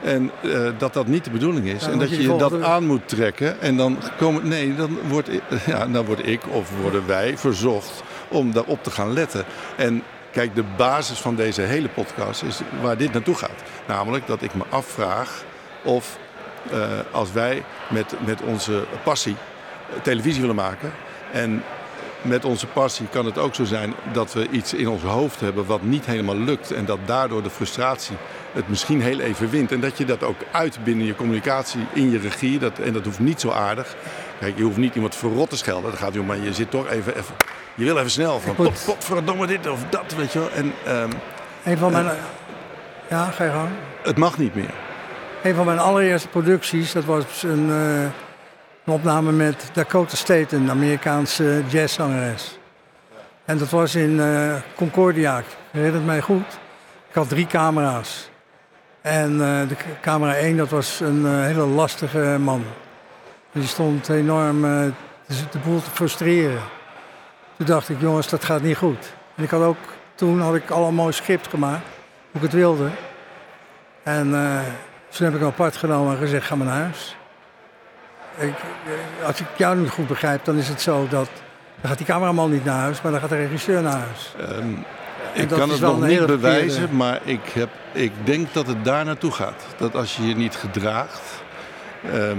En 0.02 0.30
uh, 0.40 0.68
dat 0.78 0.92
dat 0.92 1.06
niet 1.06 1.24
de 1.24 1.30
bedoeling 1.30 1.66
is. 1.66 1.84
Ja, 1.84 1.90
en 1.90 1.98
dat 1.98 2.10
je 2.10 2.22
je 2.22 2.36
dat 2.36 2.62
aan 2.62 2.86
moet 2.86 3.08
trekken. 3.08 3.60
En 3.60 3.76
dan 3.76 3.98
komen. 4.18 4.48
Nee, 4.48 4.74
dan 4.74 4.98
word, 5.08 5.28
ja, 5.66 5.86
dan 5.86 6.04
word 6.04 6.26
ik 6.26 6.40
of 6.48 6.70
worden 6.80 7.06
wij 7.06 7.38
verzocht 7.38 8.02
om 8.28 8.52
daarop 8.52 8.82
te 8.82 8.90
gaan 8.90 9.12
letten. 9.12 9.44
En 9.76 10.02
kijk, 10.32 10.54
de 10.54 10.64
basis 10.76 11.18
van 11.18 11.34
deze 11.34 11.62
hele 11.62 11.88
podcast 11.88 12.42
is 12.42 12.60
waar 12.82 12.96
dit 12.96 13.12
naartoe 13.12 13.34
gaat. 13.34 13.62
Namelijk 13.86 14.26
dat 14.26 14.42
ik 14.42 14.54
me 14.54 14.62
afvraag 14.68 15.44
of 15.84 16.18
uh, 16.72 16.78
als 17.10 17.32
wij 17.32 17.62
met, 17.90 18.14
met 18.26 18.42
onze 18.42 18.84
passie 19.04 19.36
televisie 20.02 20.40
willen 20.40 20.56
maken. 20.56 20.92
En 21.32 21.62
met 22.22 22.44
onze 22.44 22.66
passie 22.66 23.06
kan 23.06 23.26
het 23.26 23.38
ook 23.38 23.54
zo 23.54 23.64
zijn 23.64 23.94
dat 24.12 24.32
we 24.32 24.48
iets 24.50 24.74
in 24.74 24.88
ons 24.88 25.02
hoofd 25.02 25.40
hebben 25.40 25.66
wat 25.66 25.82
niet 25.82 26.06
helemaal 26.06 26.38
lukt. 26.38 26.70
En 26.70 26.84
dat 26.84 26.98
daardoor 27.04 27.42
de 27.42 27.50
frustratie 27.50 28.16
het 28.52 28.68
misschien 28.68 29.02
heel 29.02 29.20
even 29.20 29.50
wint. 29.50 29.72
En 29.72 29.80
dat 29.80 29.98
je 29.98 30.04
dat 30.04 30.22
ook 30.22 30.40
uit 30.50 30.84
binnen 30.84 31.06
je 31.06 31.14
communicatie, 31.14 31.86
in 31.92 32.10
je 32.10 32.18
regie. 32.18 32.58
Dat, 32.58 32.78
en 32.78 32.92
dat 32.92 33.04
hoeft 33.04 33.18
niet 33.18 33.40
zo 33.40 33.50
aardig. 33.50 33.96
Kijk, 34.40 34.56
je 34.56 34.62
hoeft 34.62 34.76
niet 34.76 34.94
iemand 34.94 35.16
verrot 35.16 35.50
te 35.50 35.56
schelden. 35.56 35.90
Dat 35.90 35.98
gaat 36.00 36.10
niet 36.10 36.20
om, 36.20 36.26
maar 36.26 36.38
je 36.38 36.54
zit 36.54 36.70
toch 36.70 36.88
even... 36.88 37.16
even 37.16 37.34
je 37.74 37.84
wil 37.84 37.98
even 37.98 38.10
snel 38.10 38.40
van 38.40 38.72
verdomme 38.98 39.46
dit 39.46 39.68
of 39.70 39.80
dat, 39.90 40.14
weet 40.16 40.32
je 40.32 40.38
wel. 40.38 40.50
En, 40.50 40.72
um, 40.88 41.10
een 41.64 41.78
van 41.78 41.92
mijn... 41.92 42.04
Uh, 42.04 42.12
ja, 43.08 43.24
ga 43.24 43.44
je 43.44 43.50
gang. 43.50 43.68
Het 44.02 44.16
mag 44.16 44.38
niet 44.38 44.54
meer. 44.54 44.74
Een 45.42 45.54
van 45.54 45.66
mijn 45.66 45.78
allereerste 45.78 46.28
producties, 46.28 46.92
dat 46.92 47.04
was 47.04 47.42
een, 47.42 47.68
uh, 47.68 48.06
een 48.84 48.92
opname 48.92 49.32
met 49.32 49.70
Dakota 49.72 50.16
State, 50.16 50.56
een 50.56 50.70
Amerikaanse 50.70 51.62
jazzzangeres. 51.68 52.58
En 53.44 53.58
dat 53.58 53.70
was 53.70 53.94
in 53.94 54.10
uh, 54.10 54.54
Concordia, 54.76 55.38
ik 55.38 55.44
herinner 55.70 55.96
het 55.96 56.06
mij 56.06 56.20
goed. 56.20 56.58
Ik 57.08 57.14
had 57.14 57.28
drie 57.28 57.46
camera's. 57.46 58.30
En 59.00 59.32
eh, 59.32 59.68
de 59.68 59.76
camera 60.00 60.34
1, 60.34 60.56
dat 60.56 60.68
was 60.68 61.00
een 61.00 61.26
eh, 61.26 61.32
hele 61.32 61.66
lastige 61.66 62.36
man. 62.40 62.64
Die 63.52 63.66
stond 63.66 64.08
enorm 64.08 64.60
de, 64.60 65.58
boel 65.64 65.82
te 65.82 65.90
frustreren. 65.90 66.62
Toen 67.56 67.66
dacht 67.66 67.88
ik, 67.88 68.00
jongens, 68.00 68.28
dat 68.28 68.44
gaat 68.44 68.62
niet 68.62 68.76
goed. 68.76 69.12
En 69.34 69.42
ik 69.42 69.50
had 69.50 69.62
ook, 69.62 69.76
toen 70.14 70.40
had 70.40 70.54
ik 70.54 70.70
al 70.70 70.88
een 70.88 70.94
mooi 70.94 71.12
script 71.12 71.48
gemaakt, 71.48 71.86
hoe 72.30 72.40
ik 72.40 72.42
het 72.42 72.52
wilde. 72.52 72.88
En 74.02 74.30
toen 75.08 75.24
heb 75.24 75.34
ik 75.34 75.40
hem 75.40 75.48
apart 75.48 75.76
genomen 75.76 76.12
en 76.12 76.18
gezegd, 76.18 76.46
ga 76.46 76.54
maar 76.54 76.66
naar 76.66 76.80
huis. 76.80 77.16
Ik, 78.36 78.54
eh, 79.20 79.26
als 79.26 79.40
ik 79.40 79.46
jou 79.56 79.76
niet 79.76 79.90
goed 79.90 80.06
begrijp, 80.06 80.44
dan 80.44 80.56
is 80.58 80.68
het 80.68 80.80
zo 80.80 81.06
dat... 81.08 81.28
Dan 81.80 81.90
gaat 81.90 81.98
die 81.98 82.06
cameraman 82.06 82.50
niet 82.50 82.64
naar 82.64 82.78
huis, 82.78 83.02
maar 83.02 83.12
dan 83.12 83.20
gaat 83.20 83.30
de 83.30 83.36
regisseur 83.36 83.82
naar 83.82 83.98
huis. 83.98 84.34
Ehm, 84.38 84.68
ik 85.32 85.48
kan 85.48 85.70
het 85.70 85.80
nog 85.80 85.94
niet 86.00 86.06
verkeerde- 86.06 86.26
bewijzen, 86.32 86.96
maar 86.96 87.20
ik, 87.24 87.40
heb, 87.52 87.68
ik 87.92 88.12
denk 88.24 88.54
dat 88.54 88.66
het 88.66 88.84
daar 88.84 89.04
naartoe 89.04 89.32
gaat. 89.32 89.62
Dat 89.76 89.94
als 89.94 90.16
je 90.16 90.28
je 90.28 90.34
niet 90.34 90.56
gedraagt. 90.56 91.20
ehm, 92.04 92.36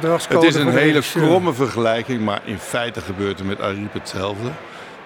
de 0.00 0.16
het 0.28 0.42
is 0.42 0.54
een 0.54 0.68
hele 0.68 0.80
regisseur. 0.92 1.22
kromme 1.22 1.52
vergelijking, 1.52 2.20
maar 2.24 2.40
in 2.44 2.58
feite 2.58 3.00
gebeurt 3.00 3.38
er 3.38 3.46
met 3.46 3.60
Ariep 3.60 3.92
hetzelfde. 3.92 4.50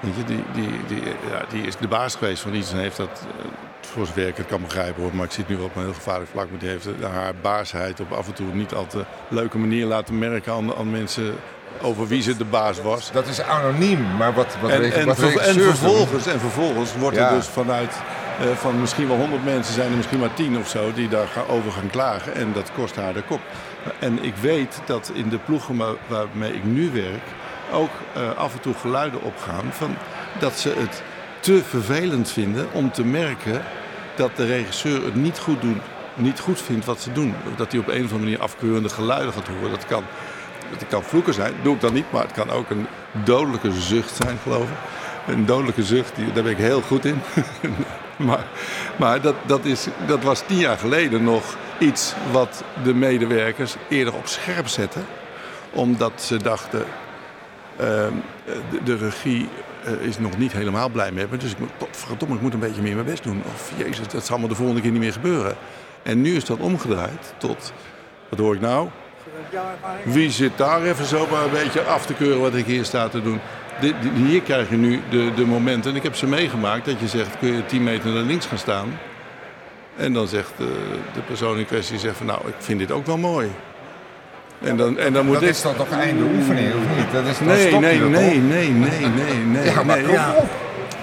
Weet 0.00 0.12
je, 0.16 0.24
die, 0.24 0.44
die, 0.52 0.80
die, 0.86 1.02
ja, 1.04 1.44
die 1.48 1.62
is 1.62 1.76
de 1.76 1.88
baas 1.88 2.14
geweest 2.14 2.42
van 2.42 2.54
iets 2.54 2.72
en 2.72 2.78
heeft 2.78 2.96
dat 2.96 3.26
eh, 3.38 3.44
voor 3.86 4.06
werk, 4.14 4.38
ik 4.38 4.46
kan 4.46 4.62
begrijpen 4.62 5.02
hoor, 5.02 5.14
maar 5.14 5.24
ik 5.24 5.32
zit 5.32 5.48
nu 5.48 5.56
wel 5.56 5.64
op 5.64 5.76
een 5.76 5.82
heel 5.82 5.92
gevaarlijk 5.94 6.30
vlak. 6.30 6.50
Maar 6.50 6.58
die 6.58 6.68
heeft 6.68 6.86
eh, 6.86 7.10
haar 7.12 7.32
baasheid 7.42 8.00
op 8.00 8.12
af 8.12 8.26
en 8.26 8.32
toe 8.34 8.46
niet 8.54 8.72
al 8.74 8.86
te 8.86 9.04
leuke 9.28 9.58
manier 9.58 9.86
laten 9.86 10.18
merken 10.18 10.52
aan, 10.52 10.74
aan 10.74 10.90
mensen 10.90 11.34
over 11.82 12.06
wie 12.06 12.22
ze 12.22 12.36
de 12.36 12.44
baas 12.44 12.80
was. 12.82 13.12
Dat 13.12 13.26
is 13.26 13.40
anoniem, 13.42 14.16
maar 14.16 14.34
wat, 14.34 14.56
wat, 14.60 14.70
En, 14.70 15.06
wat 15.06 15.18
ver- 15.18 15.38
en, 15.40 15.54
vervolgens, 15.54 16.26
en 16.26 16.40
vervolgens 16.40 16.96
wordt 16.96 17.16
Ja. 17.16 17.28
er 17.28 17.34
dus 17.36 17.46
vanuit 17.46 17.92
eh, 18.40 18.46
van 18.56 18.80
misschien 18.80 19.08
wel 19.08 19.16
100 19.16 19.44
mensen 19.44 19.74
zijn 19.74 19.90
er 19.90 19.96
misschien 19.96 20.18
maar 20.18 20.34
10 20.34 20.58
of 20.58 20.68
zo 20.68 20.92
die 20.92 21.08
daar 21.08 21.26
gaan, 21.26 21.46
over 21.48 21.72
gaan 21.72 21.90
klagen. 21.90 22.34
En 22.34 22.52
dat 22.52 22.70
kost 22.74 22.96
haar 22.96 23.12
de 23.14 23.22
kop. 23.22 23.40
En 23.98 24.22
ik 24.24 24.34
weet 24.36 24.80
dat 24.86 25.10
in 25.14 25.28
de 25.28 25.38
ploegen 25.38 25.76
waar- 25.76 25.94
waarmee 26.06 26.52
ik 26.52 26.64
nu 26.64 26.90
werk 26.90 27.22
ook 27.72 27.90
eh, 28.14 28.22
af 28.36 28.52
en 28.52 28.60
toe 28.60 28.74
geluiden 28.74 29.22
opgaan 29.22 29.64
van 29.70 29.96
dat 30.38 30.58
ze 30.58 30.68
het 30.68 31.02
te 31.44 31.62
vervelend 31.64 32.30
vinden 32.30 32.68
om 32.72 32.92
te 32.92 33.04
merken 33.04 33.62
dat 34.16 34.36
de 34.36 34.46
regisseur 34.46 35.04
het 35.04 35.14
niet 35.14 35.38
goed, 35.38 35.60
doen, 35.60 35.80
niet 36.14 36.40
goed 36.40 36.62
vindt 36.62 36.84
wat 36.84 37.00
ze 37.00 37.12
doen. 37.12 37.34
Dat 37.56 37.72
hij 37.72 37.80
op 37.80 37.88
een 37.88 38.04
of 38.04 38.12
andere 38.12 38.18
manier 38.18 38.40
afkeurende 38.40 38.88
geluiden 38.88 39.32
gaat 39.32 39.48
horen. 39.48 39.70
Dat 39.70 39.86
kan, 39.86 40.04
dat 40.78 40.88
kan 40.88 41.02
vloeken 41.02 41.34
zijn, 41.34 41.54
doe 41.62 41.74
ik 41.74 41.80
dan 41.80 41.92
niet, 41.92 42.12
maar 42.12 42.22
het 42.22 42.32
kan 42.32 42.50
ook 42.50 42.70
een 42.70 42.86
dodelijke 43.24 43.72
zucht 43.72 44.16
zijn, 44.22 44.38
geloof 44.42 44.68
ik. 44.70 44.76
Een 45.34 45.46
dodelijke 45.46 45.82
zucht, 45.82 46.12
daar 46.34 46.42
ben 46.42 46.52
ik 46.52 46.56
heel 46.56 46.80
goed 46.80 47.04
in. 47.04 47.20
maar 48.16 48.46
maar 48.96 49.20
dat, 49.20 49.34
dat, 49.46 49.64
is, 49.64 49.86
dat 50.06 50.22
was 50.22 50.42
tien 50.46 50.58
jaar 50.58 50.78
geleden 50.78 51.24
nog 51.24 51.56
iets 51.78 52.14
wat 52.32 52.64
de 52.82 52.94
medewerkers 52.94 53.76
eerder 53.88 54.14
op 54.14 54.26
scherp 54.26 54.68
zetten. 54.68 55.06
Omdat 55.70 56.12
ze 56.16 56.36
dachten, 56.36 56.84
ehm, 57.76 58.12
de 58.84 58.96
regie 58.96 59.48
eh, 59.84 60.06
is 60.06 60.18
nog 60.18 60.38
niet 60.38 60.52
helemaal 60.52 60.88
blij 60.88 61.12
met 61.12 61.30
me. 61.30 61.36
Dus 61.36 61.50
ik 61.50 61.58
moet, 61.58 61.70
ik 62.32 62.40
moet 62.40 62.54
een 62.54 62.60
beetje 62.60 62.82
meer 62.82 62.94
mijn 62.94 63.06
best 63.06 63.22
doen. 63.22 63.42
Of 63.54 63.72
jezus, 63.76 64.08
dat 64.08 64.26
zal 64.26 64.38
me 64.38 64.48
de 64.48 64.54
volgende 64.54 64.80
keer 64.80 64.90
niet 64.90 65.00
meer 65.00 65.12
gebeuren. 65.12 65.56
En 66.02 66.20
nu 66.20 66.36
is 66.36 66.44
dat 66.44 66.58
omgedraaid 66.58 67.34
tot, 67.36 67.72
wat 68.28 68.38
hoor 68.38 68.54
ik 68.54 68.60
nou? 68.60 68.88
Wie 70.04 70.30
zit 70.30 70.58
daar 70.58 70.82
even 70.82 71.04
zo 71.04 71.26
maar 71.30 71.44
een 71.44 71.50
beetje 71.50 71.82
af 71.82 72.06
te 72.06 72.14
keuren 72.14 72.40
wat 72.40 72.54
ik 72.54 72.66
hier 72.66 72.84
sta 72.84 73.08
te 73.08 73.22
doen? 73.22 73.40
Hier 74.14 74.40
krijg 74.40 74.70
je 74.70 74.76
nu 74.76 75.00
de, 75.10 75.34
de 75.34 75.46
momenten, 75.46 75.90
en 75.90 75.96
ik 75.96 76.02
heb 76.02 76.14
ze 76.14 76.26
meegemaakt, 76.26 76.84
dat 76.84 77.00
je 77.00 77.08
zegt, 77.08 77.38
kun 77.38 77.52
je 77.52 77.66
10 77.66 77.82
meter 77.82 78.10
naar 78.10 78.22
links 78.22 78.46
gaan 78.46 78.58
staan? 78.58 78.98
En 79.96 80.12
dan 80.12 80.28
zegt 80.28 80.52
de, 80.56 80.98
de 81.14 81.20
persoon 81.20 81.58
in 81.58 81.66
kwestie, 81.66 81.98
zegt 81.98 82.24
nou, 82.24 82.48
ik 82.48 82.54
vind 82.58 82.78
dit 82.78 82.92
ook 82.92 83.06
wel 83.06 83.18
mooi. 83.18 83.50
En 84.64 84.76
dan, 84.76 84.98
en 84.98 85.12
dan 85.12 85.24
moet 85.24 85.34
Dat 85.34 85.42
ik... 85.42 85.48
is 85.48 85.62
dan 85.62 85.76
toch 85.76 85.90
einde 85.90 86.22
oefening, 86.36 86.68
of 86.74 86.96
niet? 86.96 87.06
Dat 87.12 87.24
is, 87.26 87.38
dan 87.38 87.46
Nee, 87.46 87.72
nee, 87.78 88.00
nee, 88.00 88.40
nee, 88.40 88.68
nee, 88.88 89.00
nee, 89.00 89.34
nee. 89.46 89.64
Ja, 89.64 89.82
maar 89.82 89.96
nee, 90.02 90.18
op. 90.36 90.46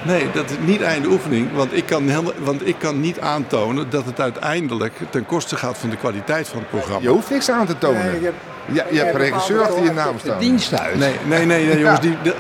Nee, 0.04 0.28
dat 0.34 0.50
is 0.50 0.56
niet 0.66 0.82
einde 0.82 1.08
oefening. 1.08 1.48
Want 1.54 1.74
ik, 1.78 1.86
kan 1.86 2.08
helemaal, 2.10 2.34
want 2.44 2.68
ik 2.68 2.76
kan 2.80 3.00
niet 3.00 3.20
aantonen 3.20 3.90
dat 3.90 4.06
het 4.06 4.20
uiteindelijk 4.20 4.94
ten 5.10 5.26
koste 5.26 5.56
gaat 5.56 5.78
van 5.78 5.90
de 5.90 5.96
kwaliteit 5.96 6.48
van 6.48 6.60
het 6.60 6.70
programma. 6.70 7.02
Je 7.02 7.08
hoeft 7.10 7.30
niks 7.30 7.50
aan 7.52 7.66
te 7.66 7.78
tonen. 7.78 8.06
Nee, 8.06 8.20
je 8.20 8.26
hebt- 8.26 8.36
Ja, 8.66 8.86
je 8.92 8.98
hebt 9.00 9.14
een 9.14 9.20
regisseur 9.22 9.62
achter 9.62 9.84
je 9.84 9.92
naam 9.92 10.14
De 10.14 10.20
staan. 10.20 10.40
dienst 10.40 10.80
uit. 10.80 10.96
Nee, 11.00 11.14
nee, 11.26 11.46
nee, 11.46 11.66
nee 11.66 11.78
jongens. 11.82 12.00
Die, 12.00 12.18
de- 12.24 12.36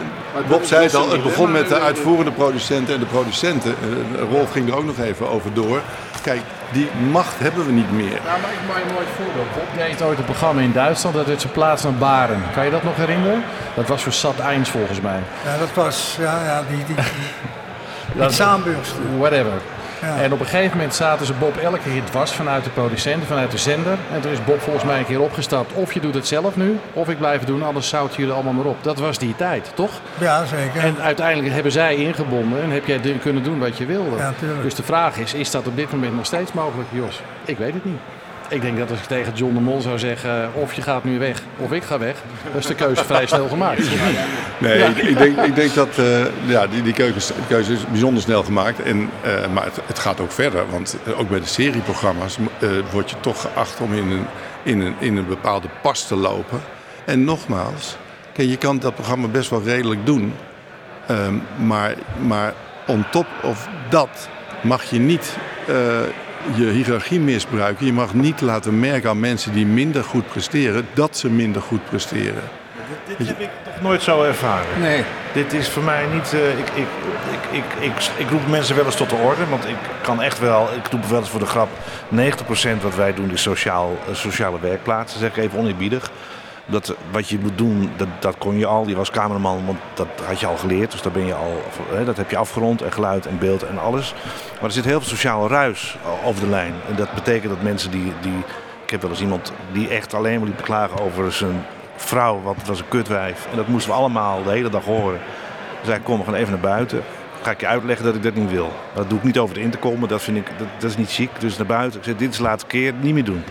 Bob 0.47 0.63
zei 0.65 0.83
het 0.83 0.95
al, 0.95 1.09
het 1.11 1.23
begon 1.23 1.51
met 1.51 1.67
de 1.69 1.79
uitvoerende 1.79 2.31
producenten 2.31 2.93
en 2.93 2.99
de 2.99 3.05
producenten. 3.05 3.71
Eh, 4.15 4.21
Rolf 4.31 4.51
ging 4.51 4.69
er 4.69 4.75
ook 4.75 4.85
nog 4.85 4.99
even 4.99 5.29
over 5.29 5.53
door. 5.53 5.81
Kijk, 6.21 6.39
die 6.71 6.89
macht 7.11 7.39
hebben 7.39 7.65
we 7.65 7.71
niet 7.71 7.91
meer. 7.91 8.19
Nou, 8.25 8.41
maar 8.41 8.51
ik 8.51 8.67
maak 8.67 8.83
een 8.87 8.93
mooi 8.93 9.05
voorbeeld. 9.15 9.53
Bob 9.53 9.77
deed 9.77 10.01
ooit 10.01 10.17
een 10.17 10.23
programma 10.23 10.61
in 10.61 10.71
Duitsland, 10.71 11.15
dat 11.15 11.25
werd 11.25 11.41
zijn 11.41 11.53
plaats 11.53 11.83
naar 11.83 11.93
Baren. 11.93 12.43
Kan 12.53 12.65
je 12.65 12.71
dat 12.71 12.83
nog 12.83 12.95
herinneren? 12.95 13.43
Dat 13.75 13.87
was 13.87 14.03
voor 14.03 14.11
Sat 14.11 14.39
1 14.39 14.65
volgens 14.65 15.01
mij. 15.01 15.19
Ja, 15.45 15.57
dat 15.57 15.73
was, 15.73 16.15
ja, 16.19 16.43
ja 16.43 16.63
die, 16.69 16.85
die, 16.85 16.95
die 18.13 18.31
saambursten. 18.41 19.17
Whatever. 19.19 19.61
Ja. 20.01 20.21
En 20.21 20.33
op 20.33 20.39
een 20.39 20.45
gegeven 20.45 20.77
moment 20.77 20.95
zaten 20.95 21.25
ze 21.25 21.33
Bob 21.33 21.57
elke 21.57 21.79
keer 21.79 22.03
dwars 22.03 22.31
vanuit 22.31 22.63
de 22.63 22.69
producenten, 22.69 23.27
vanuit 23.27 23.51
de 23.51 23.57
zender. 23.57 23.97
En 24.13 24.21
toen 24.21 24.31
is 24.31 24.43
Bob 24.43 24.61
volgens 24.61 24.85
mij 24.85 24.99
een 24.99 25.05
keer 25.05 25.21
opgestapt. 25.21 25.73
Of 25.73 25.93
je 25.93 25.99
doet 25.99 26.13
het 26.13 26.27
zelf 26.27 26.55
nu, 26.55 26.79
of 26.93 27.09
ik 27.09 27.17
blijf 27.17 27.39
het 27.39 27.47
doen, 27.47 27.63
anders 27.63 27.89
zout 27.89 28.15
jullie 28.15 28.33
allemaal 28.33 28.53
maar 28.53 28.65
op. 28.65 28.83
Dat 28.83 28.99
was 28.99 29.17
die 29.17 29.35
tijd, 29.35 29.71
toch? 29.75 29.91
Ja, 30.17 30.45
zeker. 30.45 30.81
En 30.81 31.01
uiteindelijk 31.01 31.53
hebben 31.53 31.71
zij 31.71 31.95
ingebonden 31.95 32.61
en 32.61 32.69
heb 32.69 32.85
jij 32.85 32.99
kunnen 33.21 33.43
doen 33.43 33.59
wat 33.59 33.77
je 33.77 33.85
wilde. 33.85 34.17
Ja, 34.17 34.33
dus 34.61 34.75
de 34.75 34.83
vraag 34.83 35.17
is, 35.17 35.33
is 35.33 35.51
dat 35.51 35.67
op 35.67 35.75
dit 35.75 35.91
moment 35.91 36.15
nog 36.15 36.25
steeds 36.25 36.53
mogelijk, 36.53 36.89
Jos? 36.91 37.21
Ik 37.45 37.57
weet 37.57 37.73
het 37.73 37.85
niet. 37.85 37.99
Ik 38.51 38.61
denk 38.61 38.77
dat 38.77 38.89
als 38.89 38.99
ik 38.99 39.05
tegen 39.05 39.33
John 39.33 39.53
de 39.53 39.59
Mol 39.59 39.81
zou 39.81 39.99
zeggen, 39.99 40.49
of 40.53 40.73
je 40.73 40.81
gaat 40.81 41.03
nu 41.03 41.19
weg, 41.19 41.41
of 41.57 41.71
ik 41.71 41.83
ga 41.83 41.99
weg, 41.99 42.15
dan 42.49 42.59
is 42.59 42.65
de 42.65 42.75
keuze 42.75 43.03
vrij 43.05 43.25
snel 43.25 43.47
gemaakt. 43.47 43.87
Nee, 44.57 44.77
Ja. 44.77 44.87
ik, 44.87 44.97
ik 44.97 45.17
denk, 45.17 45.37
ik 45.37 45.55
denk 45.55 45.73
dat 45.73 45.97
eh, 45.97 46.25
ja, 46.45 46.67
die, 46.67 46.81
die 46.81 46.93
keuze, 46.93 47.33
keuze 47.47 47.73
is 47.73 47.87
bijzonder 47.87 48.23
snel 48.23 48.43
gemaakt. 48.43 48.81
En, 48.81 49.09
eh, 49.21 49.47
maar 49.53 49.63
het, 49.63 49.79
het 49.85 49.99
gaat 49.99 50.19
ook 50.19 50.31
verder. 50.31 50.69
Want 50.69 50.97
eh, 51.05 51.19
ook 51.19 51.29
bij 51.29 51.39
de 51.39 51.45
serieprogramma's 51.45 52.37
eh, 52.59 52.69
word 52.91 53.09
je 53.09 53.15
toch 53.19 53.41
geacht 53.41 53.79
om 53.79 53.93
in 53.93 54.11
een, 54.11 54.25
in, 54.63 54.81
een, 54.81 54.95
in 54.99 55.17
een 55.17 55.27
bepaalde 55.27 55.67
pas 55.81 56.07
te 56.07 56.15
lopen. 56.15 56.61
En 57.05 57.23
nogmaals, 57.23 57.97
je 58.33 58.57
kan 58.57 58.79
dat 58.79 58.93
programma 58.95 59.27
best 59.27 59.49
wel 59.49 59.63
redelijk 59.63 60.05
doen. 60.05 60.33
Ehm, 61.07 61.35
maar, 61.57 61.93
maar 62.27 62.53
on 62.87 63.05
top 63.11 63.27
of 63.43 63.67
dat 63.89 64.29
mag 64.61 64.83
je 64.83 64.99
niet 64.99 65.35
je 66.55 66.65
hiërarchie 66.65 67.19
misbruiken. 67.19 67.85
Je 67.85 67.93
mag 67.93 68.13
niet 68.13 68.41
laten 68.41 68.79
merken 68.79 69.09
aan 69.09 69.19
mensen 69.19 69.53
die 69.53 69.65
minder 69.65 70.03
goed 70.03 70.27
presteren 70.27 70.87
dat 70.93 71.17
ze 71.17 71.29
minder 71.29 71.61
goed 71.61 71.85
presteren. 71.85 72.43
Dit 73.17 73.27
heb 73.27 73.39
ik 73.39 73.49
nog 73.65 73.81
nooit 73.81 74.01
zo 74.01 74.23
ervaren. 74.23 74.79
Nee. 74.79 75.03
Dit 75.33 75.53
is 75.53 75.69
voor 75.69 75.83
mij 75.83 76.05
niet. 76.13 76.33
eh, 76.33 76.59
ik, 76.59 76.69
ik, 76.69 76.87
ik, 77.31 77.63
ik, 77.63 77.63
ik, 77.79 77.91
ik 78.17 78.29
roep 78.29 78.47
mensen 78.47 78.75
wel 78.75 78.85
eens 78.85 78.95
tot 78.95 79.09
de 79.09 79.15
orde. 79.15 79.45
Want 79.49 79.65
ik 79.67 79.75
kan 80.01 80.21
echt 80.21 80.39
wel. 80.39 80.69
Ik 80.75 80.87
roep 80.91 81.05
wel 81.05 81.19
eens 81.19 81.29
voor 81.29 81.39
de 81.39 81.45
grap. 81.45 81.69
90% 82.15 82.81
wat 82.81 82.95
wij 82.95 83.13
doen 83.13 83.31
is 83.31 83.41
sociaal, 83.41 83.97
eh, 84.07 84.15
sociale 84.15 84.59
werkplaatsen. 84.59 85.19
Zeg 85.19 85.29
ik 85.29 85.37
even 85.43 85.59
oneerbiedig. 85.59 86.11
Dat, 86.71 86.95
wat 87.11 87.29
je 87.29 87.39
moet 87.39 87.57
doen, 87.57 87.91
dat, 87.97 88.07
dat 88.19 88.37
kon 88.37 88.57
je 88.57 88.65
al. 88.65 88.87
Je 88.87 88.95
was 88.95 89.11
cameraman, 89.11 89.65
want 89.65 89.79
dat 89.93 90.07
had 90.25 90.39
je 90.39 90.47
al 90.47 90.57
geleerd. 90.57 90.91
Dus 90.91 91.01
daar 91.01 91.11
ben 91.11 91.25
je 91.25 91.33
al, 91.33 91.61
dat 92.05 92.17
heb 92.17 92.29
je 92.29 92.37
afgerond. 92.37 92.81
En 92.81 92.91
geluid 92.91 93.25
en 93.25 93.37
beeld 93.37 93.63
en 93.63 93.79
alles. 93.79 94.13
Maar 94.53 94.63
er 94.63 94.71
zit 94.71 94.85
heel 94.85 94.99
veel 94.99 95.09
sociale 95.09 95.47
ruis 95.47 95.97
over 96.25 96.41
de 96.41 96.49
lijn. 96.49 96.73
En 96.89 96.95
dat 96.95 97.13
betekent 97.13 97.53
dat 97.53 97.61
mensen 97.61 97.91
die. 97.91 98.13
die 98.21 98.43
ik 98.83 98.97
heb 99.01 99.01
wel 99.01 99.15
eens 99.15 99.25
iemand 99.25 99.53
die 99.71 99.87
echt 99.87 100.13
alleen 100.13 100.39
maar 100.39 100.47
liep 100.47 100.57
te 100.57 100.63
klagen 100.63 100.99
over 100.99 101.31
zijn 101.31 101.65
vrouw. 101.95 102.41
Wat 102.41 102.55
was 102.65 102.79
een 102.79 102.87
kutwijf. 102.87 103.47
En 103.51 103.57
dat 103.57 103.67
moesten 103.67 103.91
we 103.91 103.97
allemaal 103.97 104.43
de 104.43 104.49
hele 104.49 104.69
dag 104.69 104.83
horen. 104.83 105.19
Hij 105.85 105.99
kom, 105.99 106.17
we 106.17 106.25
gaan 106.25 106.33
even 106.33 106.51
naar 106.51 106.61
buiten. 106.61 107.03
Ga 107.41 107.51
ik 107.51 107.59
je 107.59 107.67
uitleggen 107.67 108.05
dat 108.05 108.15
ik 108.15 108.23
dat 108.23 108.33
niet 108.33 108.51
wil. 108.51 108.71
Dat 108.93 109.09
doe 109.09 109.17
ik 109.17 109.23
niet 109.23 109.39
over 109.39 109.55
de 109.55 109.61
intercom, 109.61 110.07
dat 110.07 110.21
vind 110.21 110.37
ik, 110.37 110.47
dat, 110.79 110.89
is 110.89 110.97
niet 110.97 111.11
chic. 111.11 111.29
Dus 111.39 111.57
naar 111.57 111.65
buiten. 111.65 111.99
Ik 111.99 112.05
zei, 112.05 112.17
dit 112.17 112.31
is 112.31 112.37
de 112.37 112.43
laatste 112.43 112.67
keer, 112.67 112.93
niet 112.93 113.13
meer 113.13 113.23
doen. 113.23 113.43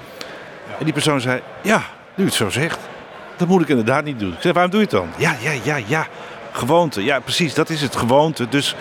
En 0.78 0.84
die 0.84 0.92
persoon 0.92 1.20
zei, 1.20 1.40
ja, 1.62 1.82
nu 2.14 2.24
het 2.24 2.34
zo 2.34 2.50
zegt. 2.50 2.78
Dat 3.40 3.48
moet 3.48 3.62
ik 3.62 3.68
inderdaad 3.68 4.04
niet 4.04 4.18
doen. 4.18 4.34
Waarom 4.42 4.70
doe 4.70 4.80
je 4.80 4.86
het 4.86 4.90
dan? 4.90 5.08
Ja, 5.16 5.36
ja, 5.40 5.52
ja, 5.62 5.76
ja. 5.86 6.06
Gewoonte. 6.52 7.04
Ja, 7.04 7.20
precies, 7.20 7.54
dat 7.54 7.70
is 7.70 7.82
het, 7.82 7.96
gewoonte. 7.96 8.48
Dus 8.48 8.74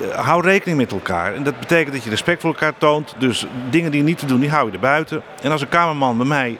eh, 0.00 0.18
hou 0.18 0.42
rekening 0.42 0.78
met 0.78 0.92
elkaar. 0.92 1.34
En 1.34 1.42
dat 1.42 1.60
betekent 1.60 1.94
dat 1.94 2.04
je 2.04 2.10
respect 2.10 2.40
voor 2.40 2.50
elkaar 2.50 2.72
toont. 2.78 3.14
Dus 3.18 3.46
dingen 3.70 3.90
die 3.90 4.00
je 4.00 4.06
niet 4.06 4.18
te 4.18 4.26
doen, 4.26 4.40
die 4.40 4.50
hou 4.50 4.66
je 4.66 4.72
er 4.72 4.78
buiten. 4.80 5.22
En 5.42 5.50
als 5.50 5.60
een 5.60 5.68
kamerman 5.68 6.16
bij 6.16 6.26
mij 6.26 6.58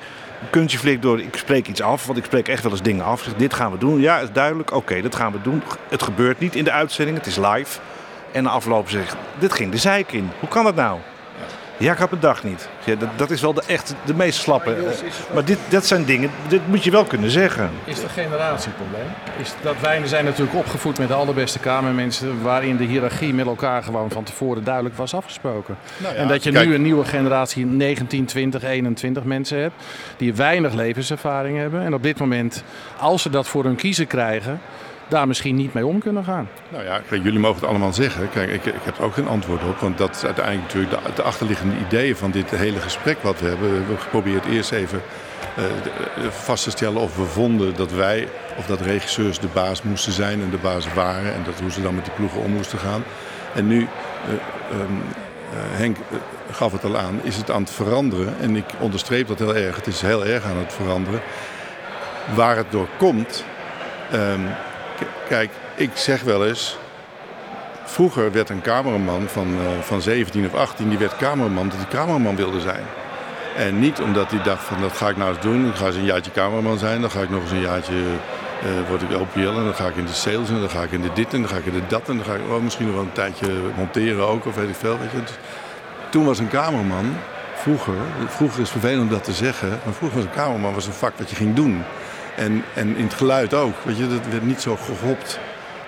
kuntje 0.50 0.78
flikt 0.78 1.02
door, 1.02 1.20
ik 1.20 1.36
spreek 1.36 1.68
iets 1.68 1.82
af. 1.82 2.06
Want 2.06 2.18
ik 2.18 2.24
spreek 2.24 2.48
echt 2.48 2.62
wel 2.62 2.72
eens 2.72 2.82
dingen 2.82 3.04
af. 3.04 3.22
Zeg, 3.22 3.34
dit 3.34 3.54
gaan 3.54 3.72
we 3.72 3.78
doen. 3.78 4.00
Ja, 4.00 4.18
is 4.18 4.32
duidelijk. 4.32 4.72
Oké, 4.72 5.02
dat 5.02 5.14
gaan 5.14 5.32
we 5.32 5.40
doen. 5.42 5.62
Het 5.88 6.02
gebeurt 6.02 6.38
niet 6.38 6.54
in 6.54 6.64
de 6.64 6.72
uitzending, 6.72 7.16
het 7.16 7.26
is 7.26 7.36
live. 7.36 7.78
En 8.32 8.42
na 8.42 8.50
afloop 8.50 8.90
zeg 8.90 9.02
ik, 9.02 9.18
dit 9.38 9.52
ging 9.52 9.72
de 9.72 9.78
zeik 9.78 10.12
in. 10.12 10.30
Hoe 10.38 10.48
kan 10.48 10.64
dat 10.64 10.74
nou? 10.74 10.98
Ja, 11.82 11.92
ik 11.92 11.98
had 11.98 12.10
mijn 12.10 12.22
dag 12.22 12.44
niet. 12.44 12.68
Ja, 12.84 12.94
dat, 12.94 13.08
dat 13.16 13.30
is 13.30 13.40
wel 13.40 13.52
de, 13.54 13.62
echt 13.66 13.94
de 14.04 14.14
meest 14.14 14.40
slappe. 14.40 14.76
Maar 15.34 15.44
dit, 15.44 15.58
dat 15.68 15.86
zijn 15.86 16.04
dingen, 16.04 16.30
dit 16.48 16.68
moet 16.68 16.84
je 16.84 16.90
wel 16.90 17.04
kunnen 17.04 17.30
zeggen. 17.30 17.70
Is 17.84 17.94
het 17.96 18.04
een 18.04 18.10
generatieprobleem? 18.10 19.06
Is 19.40 19.54
dat 19.62 19.74
wij 19.80 20.06
zijn 20.06 20.24
natuurlijk 20.24 20.56
opgevoed 20.56 20.98
met 20.98 21.08
de 21.08 21.14
allerbeste 21.14 21.58
kamermensen... 21.58 22.42
waarin 22.42 22.76
de 22.76 22.84
hiërarchie 22.84 23.34
met 23.34 23.46
elkaar 23.46 23.82
gewoon 23.82 24.10
van 24.10 24.24
tevoren 24.24 24.64
duidelijk 24.64 24.96
was 24.96 25.14
afgesproken. 25.14 25.76
Nou 25.96 26.14
ja, 26.14 26.20
en 26.20 26.28
dat 26.28 26.44
je 26.44 26.52
kijk- 26.52 26.66
nu 26.66 26.74
een 26.74 26.82
nieuwe 26.82 27.04
generatie 27.04 27.66
19, 27.66 28.24
20, 28.24 28.62
21 28.62 29.24
mensen 29.24 29.58
hebt... 29.58 29.74
die 30.16 30.34
weinig 30.34 30.72
levenservaring 30.72 31.58
hebben. 31.58 31.82
En 31.82 31.94
op 31.94 32.02
dit 32.02 32.18
moment, 32.18 32.64
als 32.98 33.22
ze 33.22 33.30
dat 33.30 33.48
voor 33.48 33.64
hun 33.64 33.76
kiezen 33.76 34.06
krijgen... 34.06 34.60
daar 35.08 35.26
misschien 35.26 35.54
niet 35.54 35.74
mee 35.74 35.86
om 35.86 35.98
kunnen 35.98 36.24
gaan. 36.24 36.48
Nou 36.68 36.84
ja, 36.84 37.00
kijk, 37.08 37.22
jullie 37.22 37.38
mogen 37.38 37.60
het 37.60 37.68
allemaal 37.68 37.92
zeggen. 37.92 38.30
Kijk, 38.30 38.50
ik, 38.50 38.64
ik 38.64 38.82
heb 38.82 38.98
er 38.98 39.04
ook 39.04 39.14
geen 39.14 39.28
antwoord 39.28 39.64
op. 39.64 39.78
Want 39.78 39.98
dat 39.98 40.16
is 40.16 40.24
uiteindelijk 40.24 40.64
natuurlijk 40.64 41.04
de, 41.04 41.12
de 41.14 41.22
achterliggende 41.22 41.74
ideeën 41.86 42.16
van 42.16 42.30
dit 42.30 42.50
hele 42.50 42.80
gesprek 42.80 43.22
wat 43.22 43.40
we 43.40 43.46
hebben. 43.46 43.70
We 43.70 43.76
hebben 43.76 43.98
geprobeerd 43.98 44.44
eerst 44.44 44.72
even 44.72 45.02
eh, 45.56 45.64
vast 46.30 46.64
te 46.64 46.70
stellen 46.70 47.00
of 47.00 47.16
we 47.16 47.24
vonden 47.24 47.76
dat 47.76 47.92
wij, 47.92 48.28
of 48.56 48.66
dat 48.66 48.80
regisseurs 48.80 49.38
de 49.38 49.48
baas 49.52 49.82
moesten 49.82 50.12
zijn 50.12 50.40
en 50.40 50.50
de 50.50 50.56
baas 50.56 50.94
waren. 50.94 51.34
En 51.34 51.42
dat 51.44 51.60
hoe 51.60 51.70
ze 51.70 51.82
dan 51.82 51.94
met 51.94 52.04
die 52.04 52.14
ploegen 52.14 52.40
om 52.40 52.50
moesten 52.50 52.78
gaan. 52.78 53.04
En 53.54 53.66
nu, 53.66 53.80
eh, 53.80 54.32
ehm, 54.78 54.92
eh, 55.52 55.78
Henk 55.78 55.96
gaf 56.50 56.72
het 56.72 56.84
al 56.84 56.96
aan, 56.96 57.20
is 57.22 57.36
het 57.36 57.50
aan 57.50 57.62
het 57.62 57.70
veranderen. 57.70 58.34
En 58.40 58.56
ik 58.56 58.64
onderstreep 58.78 59.28
dat 59.28 59.38
heel 59.38 59.56
erg. 59.56 59.76
Het 59.76 59.86
is 59.86 60.00
heel 60.00 60.24
erg 60.26 60.44
aan 60.44 60.58
het 60.58 60.72
veranderen. 60.72 61.20
Waar 62.34 62.56
het 62.56 62.70
door 62.70 62.88
komt, 62.98 63.44
ehm, 64.10 64.40
kijk, 65.28 65.50
ik 65.74 65.90
zeg 65.94 66.22
wel 66.22 66.46
eens, 66.46 66.78
Vroeger 67.92 68.32
werd 68.32 68.48
een 68.48 68.62
cameraman 68.62 69.28
van, 69.28 69.46
eh, 69.46 69.80
van 69.80 70.02
17 70.02 70.46
of 70.46 70.54
18, 70.54 70.88
die 70.88 70.98
werd 70.98 71.16
cameraman 71.16 71.62
omdat 71.62 71.76
hij 71.76 71.86
cameraman 71.88 72.36
wilde 72.36 72.60
zijn. 72.60 72.84
En 73.56 73.78
niet 73.78 74.00
omdat 74.00 74.30
hij 74.30 74.42
dacht 74.42 74.64
van 74.64 74.80
dat 74.80 74.92
ga 74.92 75.08
ik 75.08 75.16
nou 75.16 75.30
eens 75.30 75.40
doen, 75.40 75.68
ik 75.68 75.74
ga 75.74 75.86
eens 75.86 75.96
een 75.96 76.04
jaartje 76.04 76.30
cameraman 76.30 76.78
zijn, 76.78 77.00
dan 77.00 77.10
ga 77.10 77.20
ik 77.20 77.30
nog 77.30 77.42
eens 77.42 77.50
een 77.50 77.60
jaartje, 77.60 77.94
eh 78.60 78.88
word 78.88 79.02
ik 79.02 79.20
OPL 79.20 79.58
en 79.58 79.64
dan 79.64 79.74
ga 79.74 79.86
ik 79.86 79.96
in 79.96 80.06
de 80.06 80.12
sales 80.12 80.48
en 80.48 80.60
dan 80.60 80.70
ga 80.70 80.82
ik 80.82 80.92
in 80.92 81.02
de 81.02 81.12
dit 81.14 81.34
en 81.34 81.40
dan 81.40 81.50
ga 81.50 81.56
ik 81.56 81.66
in 81.66 81.72
de 81.72 81.86
dat 81.88 82.08
en 82.08 82.16
dan 82.16 82.24
ga 82.24 82.34
ik 82.34 82.40
oh, 82.50 82.62
misschien 82.62 82.86
nog 82.86 82.94
wel 82.94 83.04
een 83.04 83.12
tijdje 83.12 83.48
monteren 83.76 84.26
ook 84.26 84.46
of 84.46 84.54
weet 84.54 84.68
ik 84.68 84.74
veel. 84.74 84.98
Dus 84.98 85.30
toen 86.10 86.24
was 86.24 86.38
een 86.38 86.48
cameraman, 86.48 87.16
vroeger, 87.54 87.94
vroeger 88.26 88.60
is 88.60 88.70
het 88.70 88.80
vervelend 88.80 89.02
om 89.02 89.16
dat 89.16 89.24
te 89.24 89.32
zeggen, 89.32 89.68
maar 89.68 89.94
vroeger 89.94 90.18
was 90.18 90.26
een 90.26 90.34
cameraman 90.34 90.74
was 90.74 90.86
een 90.86 90.92
vak 90.92 91.12
wat 91.18 91.30
je 91.30 91.36
ging 91.36 91.54
doen. 91.54 91.84
En, 92.36 92.64
en 92.74 92.96
in 92.96 93.04
het 93.04 93.14
geluid 93.14 93.54
ook, 93.54 93.74
weet 93.82 93.96
je, 93.96 94.08
dat 94.08 94.26
werd 94.30 94.46
niet 94.46 94.60
zo 94.60 94.76
gehopt. 94.76 95.38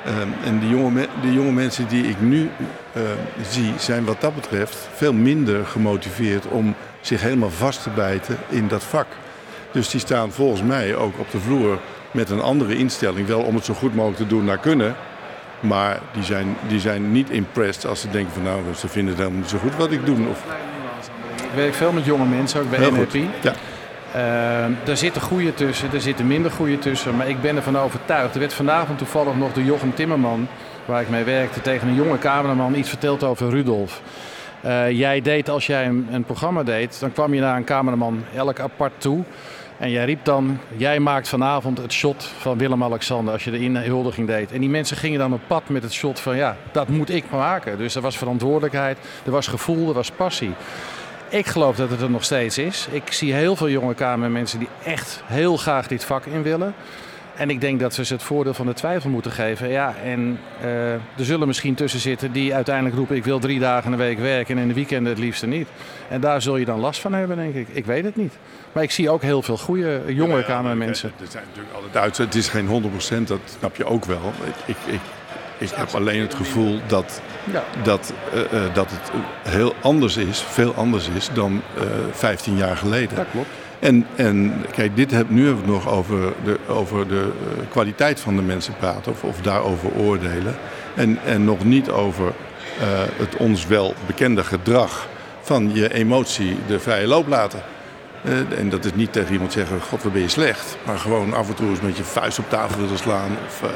Ehm, 0.05 0.29
en 0.45 0.59
die 0.59 0.69
jonge, 0.69 1.07
jonge 1.23 1.53
mensen 1.53 1.89
die 1.89 2.05
ik 2.05 2.21
nu 2.21 2.51
eh, 2.93 3.03
zie, 3.49 3.73
zijn 3.79 4.05
wat 4.05 4.21
dat 4.21 4.35
betreft 4.35 4.89
veel 4.95 5.13
minder 5.13 5.67
gemotiveerd 5.67 6.47
om 6.47 6.75
zich 7.01 7.21
helemaal 7.21 7.51
vast 7.51 7.83
te 7.83 7.91
bijten 7.91 8.37
in 8.49 8.69
dat 8.69 8.85
vak. 8.85 9.07
Dus 9.73 9.89
die 9.89 10.01
staan 10.01 10.33
volgens 10.33 10.63
mij 10.63 10.97
ook 10.97 11.19
op 11.19 11.31
de 11.31 11.41
vloer 11.41 11.79
met 12.11 12.31
een 12.31 12.41
andere 12.41 12.77
instelling. 12.77 13.27
Wel 13.27 13.41
om 13.41 13.55
het 13.55 13.65
zo 13.65 13.75
goed 13.75 13.95
mogelijk 13.95 14.21
te 14.21 14.27
doen 14.27 14.45
naar 14.45 14.59
kunnen. 14.59 14.97
Maar 15.61 16.01
die 16.13 16.23
zijn, 16.23 16.57
die 16.69 16.81
zijn 16.81 17.13
niet 17.13 17.31
impressed 17.31 17.87
als 17.87 18.01
ze 18.01 18.11
denken 18.11 18.33
van 18.33 18.43
nou, 18.43 18.61
ze 18.77 18.89
vinden 18.89 19.13
het 19.13 19.19
helemaal 19.23 19.41
niet 19.41 19.51
zo 19.51 19.59
goed 19.59 19.77
wat 19.77 19.91
ik 19.91 20.07
doe. 20.07 20.29
Of, 20.29 20.43
Ik 21.37 21.51
werk 21.55 21.75
veel 21.75 21.93
met 21.93 22.05
jonge 22.05 22.27
mensen, 22.27 22.61
ook 22.61 22.71
bij 22.71 22.91
NLP. 22.91 23.15
Ja. 23.43 23.55
Uh, 24.15 24.89
er 24.89 24.97
zitten 24.97 25.23
goede 25.23 25.55
tussen, 25.55 25.93
er 25.93 26.01
zitten 26.01 26.27
minder 26.27 26.51
goede 26.51 26.79
tussen. 26.79 27.17
Maar 27.17 27.29
ik 27.29 27.41
ben 27.41 27.57
ervan 27.57 27.79
overtuigd. 27.79 28.35
Er 28.35 28.41
werd 28.41 28.53
vanavond 28.53 28.99
toevallig 28.99 29.35
nog 29.35 29.53
door 29.53 29.63
Jochem 29.63 29.95
Timmerman, 29.95 30.49
waar 30.85 31.03
ik 31.03 31.09
mee 31.09 31.25
werkte, 31.25 31.61
tegen 31.61 31.89
een 31.89 31.95
jonge 31.95 32.19
cameraman 32.19 32.75
iets 32.75 32.89
verteld 32.89 33.23
over 33.23 33.51
Rudolf. 33.51 34.03
Uh, 34.65 34.91
jij 34.91 35.21
deed, 35.21 35.49
als 35.49 35.67
jij 35.67 35.87
een, 35.87 36.09
een, 36.11 36.25
programma 36.25 36.63
deed, 36.63 37.01
dan 37.01 37.13
kwam 37.13 37.35
je 37.35 37.41
naar 37.41 37.57
een 37.57 37.65
cameraman 37.65 38.25
elk 38.35 38.61
apart 38.61 38.93
toe. 38.99 39.25
En 39.79 39.91
jij 39.91 40.05
riep 40.05 40.25
dan, 40.25 40.59
jij 40.77 41.01
maakt 41.01 41.29
vanavond 41.29 41.79
het 41.79 41.93
shot 41.93 42.25
van 42.39 42.59
Willem-Alexander 42.59 43.33
als 43.33 43.45
je 43.45 43.51
de 43.51 43.59
inhuldiging 43.59 44.27
deed. 44.27 44.53
En 44.53 44.61
die 44.61 44.69
mensen 44.69 44.97
gingen 44.97 45.19
dan 45.19 45.33
op 45.33 45.41
pad 45.47 45.69
met 45.69 45.83
het 45.83 45.93
shot 45.93 46.21
van, 46.21 46.37
ja, 46.37 46.57
dat 46.73 46.89
moet 46.89 47.11
ik 47.11 47.25
maken. 47.31 47.79
Dus 47.79 47.95
er 47.95 48.03
was 48.03 48.19
verantwoordelijkheid, 48.19 48.99
er 49.25 49.31
was 49.31 49.47
gevoel, 49.47 49.89
er 49.89 49.95
was 49.95 50.11
passie. 50.11 50.55
Ik 51.35 51.47
geloof 51.47 51.77
dat 51.77 51.91
het 51.91 52.01
er 52.01 52.11
nog 52.11 52.25
steeds 52.25 52.59
is. 52.59 52.87
Ik 52.91 53.13
zie 53.13 53.33
heel 53.33 53.57
veel 53.57 53.69
jonge 53.69 53.95
kamermensen 53.95 54.59
die 54.59 54.69
echt 54.85 55.23
heel 55.25 55.57
graag 55.57 55.87
dit 55.87 56.05
vak 56.05 56.27
in 56.27 56.43
willen. 56.43 56.75
En 57.37 57.51
ik 57.51 57.61
denk 57.61 57.81
dat 57.81 57.97
we 57.97 58.05
ze 58.05 58.13
het 58.13 58.23
voordeel 58.23 58.55
van 58.55 58.67
de 58.67 58.73
twijfel 58.73 59.11
moeten 59.11 59.31
geven. 59.31 59.69
Ja, 59.69 59.95
en 60.05 60.39
uh, 60.63 60.93
er 60.93 61.01
zullen 61.17 61.47
misschien 61.47 61.75
tussen 61.75 62.01
zitten 62.01 62.33
die 62.33 62.55
uiteindelijk 62.55 62.97
roepen... 62.97 63.17
ik 63.17 63.25
wil 63.25 63.39
drie 63.39 63.59
dagen 63.59 63.85
in 63.85 63.91
de 63.91 64.05
week 64.05 64.19
werken 64.19 64.57
en 64.57 64.63
in 64.63 64.69
de 64.69 64.75
weekenden 64.75 65.13
het 65.13 65.21
liefste 65.21 65.47
niet. 65.47 65.69
En 66.09 66.21
daar 66.21 66.43
zul 66.43 66.57
je 66.57 66.65
dan 66.65 66.81
last 66.81 67.01
van 67.01 67.13
hebben, 67.13 67.37
denk 67.37 67.55
ik. 67.55 67.69
Ik 67.73 67.87
weet 67.87 68.05
het 68.05 68.17
niet. 68.17 68.33
Maar 68.73 68.83
ik 68.83 68.91
zie 68.91 69.11
ook 69.11 69.23
heel 69.23 69.43
veel 69.43 69.59
goede 69.59 70.03
jonge 70.07 70.37
ja, 70.37 70.43
kamermensen. 70.43 71.13
Er 71.21 71.27
zijn 71.29 71.45
natuurlijk 71.47 71.75
altijd 71.75 71.93
Duits. 71.93 72.19
Het 72.19 72.35
is 72.35 72.49
geen 72.49 72.69
100%, 73.23 73.25
dat 73.27 73.41
snap 73.59 73.77
je 73.77 73.85
ook 73.85 74.05
wel. 74.05 74.33
Ik, 74.45 74.77
ik, 74.77 74.93
ik 74.93 75.01
heb 75.59 75.95
alleen 75.95 76.21
het 76.21 76.35
gevoel 76.35 76.81
dat, 76.87 77.21
dat, 77.83 78.13
uh, 78.35 78.41
uh, 78.41 78.75
dat 78.75 78.91
het 78.91 79.11
heel 79.49 79.75
anders 79.81 80.17
is, 80.17 80.41
veel 80.41 80.75
anders 80.75 81.09
is 81.09 81.29
dan 81.33 81.63
uh, 81.77 81.83
15 82.11 82.57
jaar 82.57 82.77
geleden. 82.77 83.17
Dat 83.17 83.27
klopt. 83.33 83.49
En, 83.79 84.07
en 84.17 84.65
kijk, 84.73 84.97
dit 84.97 85.11
heb, 85.11 85.31
nu 85.31 85.47
hebben 85.47 85.65
we 85.65 85.73
het 85.73 85.85
nog 85.85 85.95
over 85.95 86.33
de, 86.45 86.59
over 86.69 87.09
de 87.09 87.33
uh, 87.57 87.71
kwaliteit 87.71 88.21
van 88.21 88.37
de 88.37 88.43
mensen 88.43 88.77
praten 88.77 89.13
of, 89.13 89.25
of 89.25 89.41
daarover 89.41 89.91
oordelen. 89.93 90.57
En, 90.95 91.19
en 91.25 91.45
nog 91.45 91.65
niet 91.65 91.91
over 91.91 92.33
het 93.17 93.37
ons 93.37 93.67
wel 93.67 93.95
bekende 94.07 94.45
gedrag 94.45 95.09
van 95.41 95.71
je 95.75 95.95
emotie 95.95 96.57
de 96.67 96.81
vrije 96.81 97.07
loop 97.07 97.29
laten. 97.29 97.63
Uh, 98.25 98.59
en 98.59 98.69
dat 98.69 98.85
is 98.85 98.95
niet 98.95 99.13
tegen 99.13 99.33
iemand 99.33 99.53
zeggen, 99.53 99.81
god 99.81 100.03
wat 100.03 100.13
ben 100.13 100.23
je 100.23 100.29
slecht. 100.29 100.77
Maar 100.87 100.99
gewoon 100.99 101.35
af 101.35 101.49
en 101.49 101.55
toe 101.55 101.69
eens 101.69 101.81
met 101.81 101.97
je 101.97 102.05
vuist 102.05 102.39
op 102.39 102.49
tafel 102.49 102.81
willen 102.81 102.99
slaan. 102.99 103.37
Of, 103.47 103.63
uh, 103.63 103.69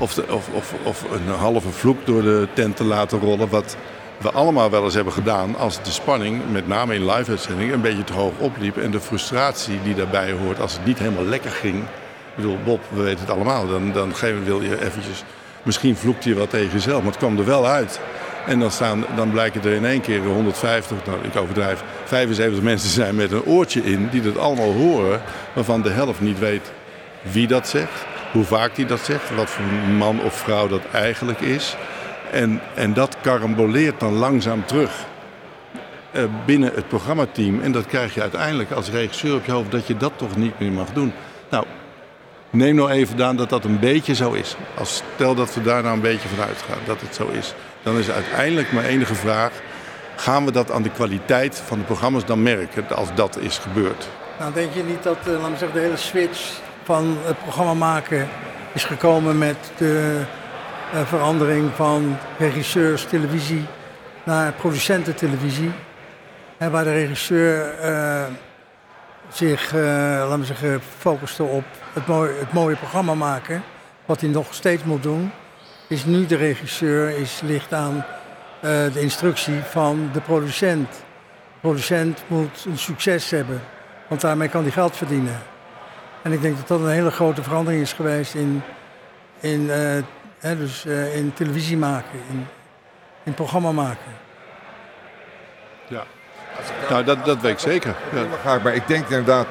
of, 0.00 0.14
de, 0.14 0.24
of, 0.28 0.48
of, 0.52 0.74
of 0.82 1.04
een 1.12 1.34
halve 1.34 1.70
vloek 1.70 2.06
door 2.06 2.22
de 2.22 2.48
tent 2.52 2.76
te 2.76 2.84
laten 2.84 3.20
rollen. 3.20 3.48
Wat 3.48 3.76
we 4.18 4.30
allemaal 4.30 4.70
wel 4.70 4.84
eens 4.84 4.94
hebben 4.94 5.12
gedaan 5.12 5.56
als 5.56 5.82
de 5.82 5.90
spanning, 5.90 6.42
met 6.50 6.68
name 6.68 6.94
in 6.94 7.10
live-uitzending, 7.10 7.72
een 7.72 7.80
beetje 7.80 8.04
te 8.04 8.12
hoog 8.12 8.32
opliep. 8.38 8.76
En 8.76 8.90
de 8.90 9.00
frustratie 9.00 9.78
die 9.82 9.94
daarbij 9.94 10.32
hoort 10.32 10.60
als 10.60 10.72
het 10.72 10.84
niet 10.84 10.98
helemaal 10.98 11.24
lekker 11.24 11.50
ging. 11.50 11.78
Ik 11.78 12.36
bedoel, 12.36 12.58
Bob, 12.64 12.80
we 12.88 13.02
weten 13.02 13.20
het 13.20 13.30
allemaal. 13.30 13.68
Dan, 13.68 13.92
dan 13.92 14.12
wil 14.44 14.62
je 14.62 14.84
eventjes, 14.84 15.24
misschien 15.62 15.96
vloekt 15.96 16.24
je 16.24 16.34
wat 16.34 16.50
tegen 16.50 16.72
jezelf, 16.72 16.98
maar 16.98 17.10
het 17.10 17.20
kwam 17.20 17.38
er 17.38 17.44
wel 17.44 17.66
uit. 17.66 18.00
En 18.46 18.58
dan, 18.58 18.70
staan, 18.70 19.04
dan 19.16 19.30
blijken 19.30 19.62
er 19.62 19.72
in 19.72 19.84
één 19.84 20.00
keer 20.00 20.20
150, 20.24 20.96
nou 21.06 21.18
ik 21.22 21.36
overdrijf, 21.36 21.82
75 22.04 22.62
mensen 22.62 22.90
zijn 22.90 23.14
met 23.14 23.32
een 23.32 23.44
oortje 23.44 23.82
in 23.82 24.08
die 24.10 24.22
dat 24.22 24.38
allemaal 24.38 24.72
horen. 24.72 25.20
Waarvan 25.52 25.82
de 25.82 25.90
helft 25.90 26.20
niet 26.20 26.38
weet 26.38 26.72
wie 27.22 27.46
dat 27.46 27.68
zegt, 27.68 28.04
hoe 28.32 28.44
vaak 28.44 28.74
die 28.74 28.86
dat 28.86 29.00
zegt, 29.00 29.34
wat 29.34 29.50
voor 29.50 29.64
man 29.98 30.22
of 30.22 30.34
vrouw 30.34 30.68
dat 30.68 30.82
eigenlijk 30.92 31.40
is. 31.40 31.76
En, 32.30 32.60
en 32.74 32.92
dat 32.92 33.16
karamboleert 33.20 34.00
dan 34.00 34.12
langzaam 34.12 34.66
terug 34.66 35.06
uh, 36.12 36.22
binnen 36.44 36.72
het 36.74 36.88
programmateam. 36.88 37.60
En 37.60 37.72
dat 37.72 37.86
krijg 37.86 38.14
je 38.14 38.20
uiteindelijk 38.20 38.70
als 38.70 38.90
regisseur 38.90 39.34
op 39.34 39.44
je 39.44 39.52
hoofd 39.52 39.70
dat 39.70 39.86
je 39.86 39.96
dat 39.96 40.12
toch 40.16 40.36
niet 40.36 40.60
meer 40.60 40.72
mag 40.72 40.92
doen. 40.92 41.12
Nou, 41.50 41.64
neem 42.50 42.74
nou 42.74 42.90
even 42.90 43.24
aan 43.24 43.36
dat 43.36 43.48
dat 43.48 43.64
een 43.64 43.78
beetje 43.78 44.14
zo 44.14 44.32
is. 44.32 44.56
Als 44.78 45.02
stel 45.14 45.34
dat 45.34 45.54
we 45.54 45.62
daar 45.62 45.82
nou 45.82 45.94
een 45.94 46.00
beetje 46.00 46.28
van 46.28 46.44
uitgaan 46.44 46.78
dat 46.86 47.00
het 47.00 47.14
zo 47.14 47.28
is. 47.28 47.54
Dan 47.82 47.98
is 47.98 48.10
uiteindelijk 48.10 48.72
mijn 48.72 48.86
enige 48.86 49.14
vraag. 49.14 49.52
Gaan 50.16 50.44
we 50.44 50.52
dat 50.52 50.70
aan 50.70 50.82
de 50.82 50.90
kwaliteit 50.90 51.62
van 51.66 51.78
de 51.78 51.84
programma's 51.84 52.24
dan 52.24 52.42
merken 52.42 52.88
als 52.88 53.08
dat 53.14 53.38
is 53.38 53.58
gebeurd? 53.58 54.08
Nou, 54.38 54.52
denk 54.52 54.72
je 54.74 54.82
niet 54.82 55.02
dat 55.02 55.16
uh, 55.28 55.40
laat 55.40 55.58
zeggen, 55.58 55.72
de 55.72 55.80
hele 55.80 55.96
switch 55.96 56.60
van 56.90 57.16
het 57.22 57.38
programma 57.38 57.74
maken 57.74 58.28
is 58.72 58.84
gekomen 58.84 59.38
met 59.38 59.56
de 59.76 60.22
uh, 60.94 61.00
verandering 61.06 61.70
van 61.74 62.16
regisseurs 62.38 63.04
televisie 63.04 63.66
naar 64.24 64.52
producenten 64.52 65.14
televisie. 65.14 65.70
En 66.58 66.70
waar 66.70 66.84
de 66.84 66.92
regisseur 66.92 67.74
uh, 67.84 68.22
zich, 69.28 69.74
uh, 69.74 69.82
laten 69.82 70.38
we 70.38 70.44
zeggen, 70.44 70.80
focuste 70.98 71.42
op 71.42 71.64
het 71.92 72.06
mooie, 72.06 72.32
het 72.38 72.52
mooie 72.52 72.76
programma 72.76 73.14
maken. 73.14 73.62
Wat 74.06 74.20
hij 74.20 74.30
nog 74.30 74.54
steeds 74.54 74.84
moet 74.84 75.02
doen. 75.02 75.30
Is 75.88 76.04
nu 76.04 76.26
de 76.26 76.36
regisseur 76.36 77.18
is, 77.18 77.40
ligt 77.44 77.72
aan 77.72 78.04
de 78.60 79.00
instructie 79.00 79.62
van 79.62 80.10
de 80.12 80.20
producent. 80.20 80.92
De 80.92 81.60
producent 81.60 82.22
moet 82.26 82.64
een 82.66 82.78
succes 82.78 83.30
hebben. 83.30 83.60
Want 84.08 84.20
daarmee 84.20 84.48
kan 84.48 84.62
hij 84.62 84.70
geld 84.70 84.96
verdienen. 84.96 85.49
En 86.22 86.32
ik 86.32 86.40
denk 86.42 86.56
dat 86.56 86.68
dat 86.68 86.80
een 86.80 86.90
hele 86.90 87.10
grote 87.10 87.42
verandering 87.42 87.82
is 87.82 87.92
geweest 87.92 88.34
in, 88.34 88.62
in 89.40 89.70
He, 90.40 90.56
dus 90.56 90.84
uh, 90.86 91.16
in 91.16 91.32
televisie 91.32 91.76
maken, 91.76 92.18
in, 92.30 92.46
in 93.22 93.34
programma 93.34 93.72
maken. 93.72 94.12
Ja, 95.88 96.04
nou, 96.88 97.04
dat, 97.04 97.24
dat 97.24 97.40
weet 97.40 97.52
ik 97.52 97.58
zeker. 97.58 97.94
Ja. 98.14 98.24
Graag, 98.40 98.62
maar 98.62 98.74
ik 98.74 98.86
denk 98.88 99.08
inderdaad, 99.08 99.46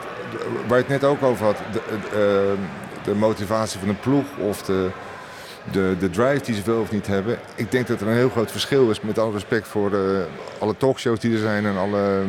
waar 0.67 0.77
je 0.77 0.83
het 0.83 1.01
net 1.01 1.03
ook 1.03 1.23
over 1.23 1.45
had, 1.45 1.57
de, 1.71 1.81
de, 2.11 2.55
de 3.03 3.15
motivatie 3.15 3.79
van 3.79 3.89
een 3.89 3.99
ploeg 3.99 4.25
of 4.37 4.61
de, 4.61 4.89
de, 5.71 5.95
de 5.99 6.09
drive 6.09 6.43
die 6.43 6.55
ze 6.55 6.61
wel 6.65 6.81
of 6.81 6.91
niet 6.91 7.07
hebben. 7.07 7.39
Ik 7.55 7.71
denk 7.71 7.87
dat 7.87 8.01
er 8.01 8.07
een 8.07 8.13
heel 8.13 8.29
groot 8.29 8.51
verschil 8.51 8.89
is 8.89 9.01
met 9.01 9.17
alle 9.19 9.31
respect 9.31 9.67
voor 9.67 9.91
uh, 9.91 10.19
alle 10.59 10.77
talkshows 10.77 11.19
die 11.19 11.33
er 11.33 11.39
zijn 11.39 11.65
en 11.65 11.77
alle 11.77 12.23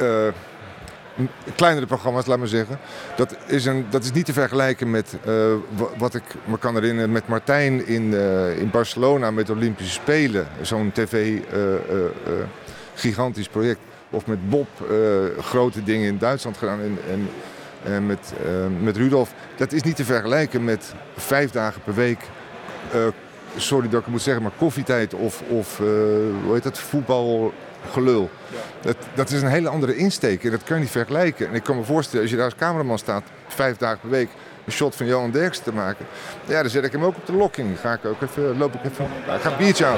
uh, 0.00 0.28
kleinere 1.54 1.86
programma's, 1.86 2.26
laat 2.26 2.38
maar 2.38 2.48
zeggen. 2.48 2.78
Dat 3.16 3.36
is, 3.46 3.64
een, 3.64 3.86
dat 3.90 4.04
is 4.04 4.12
niet 4.12 4.24
te 4.24 4.32
vergelijken 4.32 4.90
met 4.90 5.16
uh, 5.26 5.54
wat 5.98 6.14
ik 6.14 6.22
me 6.44 6.58
kan 6.58 6.74
herinneren 6.74 7.12
met 7.12 7.28
Martijn 7.28 7.86
in, 7.86 8.14
in 8.58 8.70
Barcelona 8.70 9.30
met 9.30 9.46
de 9.46 9.52
Olympische 9.52 9.92
Spelen. 9.92 10.46
Zo'n 10.60 10.92
tv 10.92 11.40
gigantisch 12.94 13.48
project. 13.48 13.80
Of 14.10 14.26
met 14.26 14.50
Bob 14.50 14.68
grote 15.40 15.82
dingen 15.82 16.08
in 16.08 16.18
Duitsland 16.18 16.56
gedaan. 16.56 16.80
En, 16.80 16.98
en 17.10 17.28
uh, 17.86 18.06
met, 18.06 18.32
met 18.82 18.96
Rudolf. 18.96 19.34
Dat 19.56 19.72
is 19.72 19.82
niet 19.82 19.96
te 19.96 20.04
vergelijken 20.04 20.64
met 20.64 20.94
vijf 21.16 21.50
dagen 21.50 21.80
per 21.82 21.94
week. 21.94 22.18
Sorry 23.56 23.88
dat 23.88 23.98
ik 23.98 24.04
het 24.04 24.14
moet 24.14 24.22
zeggen, 24.22 24.42
maar 24.42 24.52
koffietijd 24.58 25.14
of, 25.14 25.42
of 25.48 25.78
hoe 26.44 26.52
heet 26.52 26.62
dat, 26.62 26.78
voetbalgelul. 26.78 27.52
Ja. 27.92 28.58
Dat, 28.80 28.96
dat 29.14 29.30
is 29.30 29.42
een 29.42 29.48
hele 29.48 29.68
andere 29.68 29.96
insteek 29.96 30.44
en 30.44 30.50
dat 30.50 30.64
kan 30.64 30.76
je 30.76 30.82
niet 30.82 30.92
vergelijken. 30.92 31.48
En 31.48 31.54
ik 31.54 31.62
kan 31.62 31.76
me 31.76 31.84
voorstellen, 31.84 32.22
als 32.22 32.30
je 32.30 32.36
daar 32.36 32.44
als 32.44 32.54
cameraman 32.58 32.98
staat, 32.98 33.22
vijf 33.48 33.76
dagen 33.76 33.98
per 34.00 34.10
week, 34.10 34.28
een 34.64 34.72
shot 34.72 34.96
van 34.96 35.06
Johan 35.06 35.30
Derks 35.30 35.58
te 35.58 35.72
maken. 35.72 36.06
Ja, 36.44 36.60
dan 36.60 36.70
zet 36.70 36.84
ik 36.84 36.92
hem 36.92 37.04
ook 37.04 37.16
op 37.16 37.26
de 37.26 37.32
lokking. 37.32 37.80
Ga 37.80 37.92
ik 37.92 38.04
ook 38.04 38.22
even, 38.22 38.58
loop 38.58 38.74
ik 38.74 38.80
even, 38.84 39.06
ga 39.40 39.50
een 39.50 39.56
biertje 39.56 39.84
aan. 39.84 39.96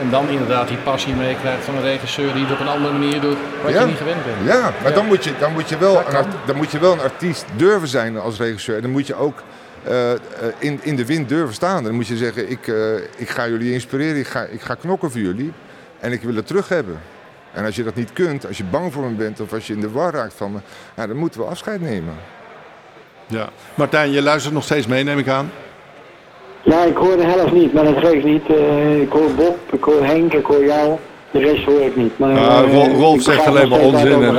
En 0.00 0.10
dan 0.10 0.28
inderdaad 0.28 0.68
die 0.68 0.76
passie 0.76 1.14
meekrijgt 1.14 1.64
van 1.64 1.76
een 1.76 1.82
regisseur 1.82 2.32
die 2.32 2.42
het 2.42 2.52
op 2.52 2.60
een 2.60 2.68
andere 2.68 2.92
manier 2.92 3.20
doet, 3.20 3.36
wat 3.62 3.72
je 3.72 3.80
niet 3.80 3.96
gewend 3.96 4.24
bent. 4.24 4.36
Ja, 4.44 4.72
maar 4.82 4.94
Dan, 4.94 5.06
moet 5.06 5.24
je, 5.24 5.32
dan, 5.38 5.52
moet 5.52 5.68
je 5.68 5.78
wel 5.78 5.98
een, 5.98 6.26
dan 6.46 6.56
moet 6.56 6.70
je 6.70 6.78
wel 6.78 6.92
een 6.92 7.00
artiest 7.00 7.44
durven 7.56 7.88
zijn 7.88 8.18
als 8.18 8.38
regisseur. 8.38 8.76
En 8.76 8.82
dan 8.82 8.90
moet 8.90 9.06
je 9.06 9.14
ook 9.14 9.42
uh, 9.88 10.10
in, 10.58 10.80
in 10.82 10.96
de 10.96 11.06
wind 11.06 11.28
durven 11.28 11.54
staan. 11.54 11.84
Dan 11.84 11.94
moet 11.94 12.06
je 12.06 12.16
zeggen, 12.16 12.50
ik, 12.50 12.66
uh, 12.66 12.94
ik 13.16 13.28
ga 13.28 13.48
jullie 13.48 13.72
inspireren, 13.72 14.16
ik 14.16 14.26
ga, 14.26 14.42
ik 14.42 14.60
ga 14.60 14.74
knokken 14.74 15.10
voor 15.10 15.20
jullie. 15.20 15.52
En 16.00 16.12
ik 16.12 16.22
wil 16.22 16.34
het 16.34 16.46
terug 16.46 16.68
hebben. 16.68 17.00
En 17.52 17.64
als 17.64 17.76
je 17.76 17.82
dat 17.82 17.94
niet 17.94 18.12
kunt, 18.12 18.46
als 18.46 18.56
je 18.56 18.64
bang 18.64 18.92
voor 18.92 19.02
me 19.02 19.14
bent 19.14 19.40
of 19.40 19.52
als 19.52 19.66
je 19.66 19.72
in 19.72 19.80
de 19.80 19.90
war 19.90 20.12
raakt 20.12 20.34
van 20.34 20.52
me, 20.52 20.58
ja, 20.96 21.06
dan 21.06 21.16
moeten 21.16 21.40
we 21.40 21.46
afscheid 21.46 21.80
nemen. 21.80 22.14
Ja. 23.26 23.48
Martijn, 23.74 24.10
je 24.10 24.22
luistert 24.22 24.54
nog 24.54 24.64
steeds 24.64 24.86
mee, 24.86 25.04
neem 25.04 25.18
ik 25.18 25.28
aan? 25.28 25.50
Ja, 26.62 26.84
ik 26.84 26.96
hoor 26.96 27.16
de 27.16 27.24
helft 27.24 27.52
niet, 27.52 27.72
maar 27.72 27.84
dat 27.84 27.98
geeft 27.98 28.24
niet. 28.24 28.48
Uh, 28.48 29.00
ik 29.00 29.10
hoor 29.10 29.34
Bob, 29.34 29.58
ik 29.72 29.84
hoor 29.84 30.04
Henk, 30.04 30.32
ik 30.32 30.44
hoor 30.44 30.64
jou. 30.64 30.98
De 31.30 31.38
rest 31.38 31.64
hoor 31.64 31.80
ik 31.80 31.96
niet. 31.96 32.18
Maar, 32.18 32.32
uh, 32.32 32.72
Rolf, 32.72 32.92
Rolf 32.92 33.22
zegt 33.22 33.46
alleen 33.46 33.68
maar 33.68 33.80
onzin. 33.80 34.22
En, 34.22 34.36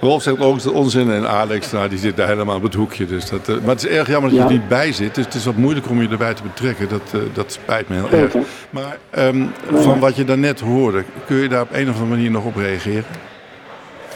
Rolf 0.00 0.22
zegt 0.22 0.70
onzin 0.72 1.10
en 1.10 1.28
Alex, 1.28 1.72
nou, 1.72 1.88
die 1.88 1.98
zit 1.98 2.16
daar 2.16 2.28
helemaal 2.28 2.56
op 2.56 2.62
het 2.62 2.74
hoekje. 2.74 3.06
Dus 3.06 3.30
dat, 3.30 3.48
uh, 3.48 3.56
maar 3.56 3.74
het 3.74 3.84
is 3.84 3.90
erg 3.90 4.08
jammer 4.08 4.30
dat 4.30 4.38
je 4.38 4.44
er 4.44 4.52
niet 4.52 4.68
bij 4.68 4.92
zit. 4.92 5.14
Dus 5.14 5.24
het 5.24 5.34
is 5.34 5.44
wat 5.44 5.56
moeilijk 5.56 5.88
om 5.88 6.02
je 6.02 6.08
erbij 6.08 6.34
te 6.34 6.42
betrekken. 6.42 6.88
Dat, 6.88 7.22
dat 7.34 7.52
spijt 7.52 7.88
me 7.88 7.94
heel 7.94 8.18
erg. 8.18 8.34
Maar 8.70 8.98
um, 9.18 9.50
van 9.72 9.98
wat 9.98 10.16
je 10.16 10.24
daarnet 10.24 10.60
hoorde, 10.60 11.04
kun 11.26 11.36
je 11.36 11.48
daar 11.48 11.62
op 11.62 11.72
een 11.72 11.88
of 11.88 11.94
andere 11.94 12.16
manier 12.16 12.30
nog 12.30 12.44
op 12.44 12.56
reageren? 12.56 13.04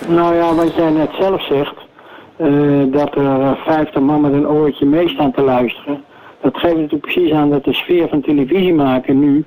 Nou 0.09 0.35
ja, 0.35 0.55
wat 0.55 0.75
jij 0.75 0.91
net 0.91 1.11
zelf 1.19 1.47
zegt. 1.47 1.75
Dat 2.93 3.15
er 3.17 3.57
50 3.65 4.01
man 4.01 4.21
met 4.21 4.33
een 4.33 4.49
oortje 4.49 4.87
mee 4.87 5.09
staan 5.09 5.33
te 5.33 5.43
luisteren. 5.43 6.05
Dat 6.41 6.57
geeft 6.57 6.75
natuurlijk 6.75 7.03
precies 7.03 7.33
aan 7.33 7.51
dat 7.51 7.65
de 7.65 7.73
sfeer 7.73 8.09
van 8.09 8.21
televisie 8.21 8.75
maken 8.75 9.19
nu, 9.19 9.45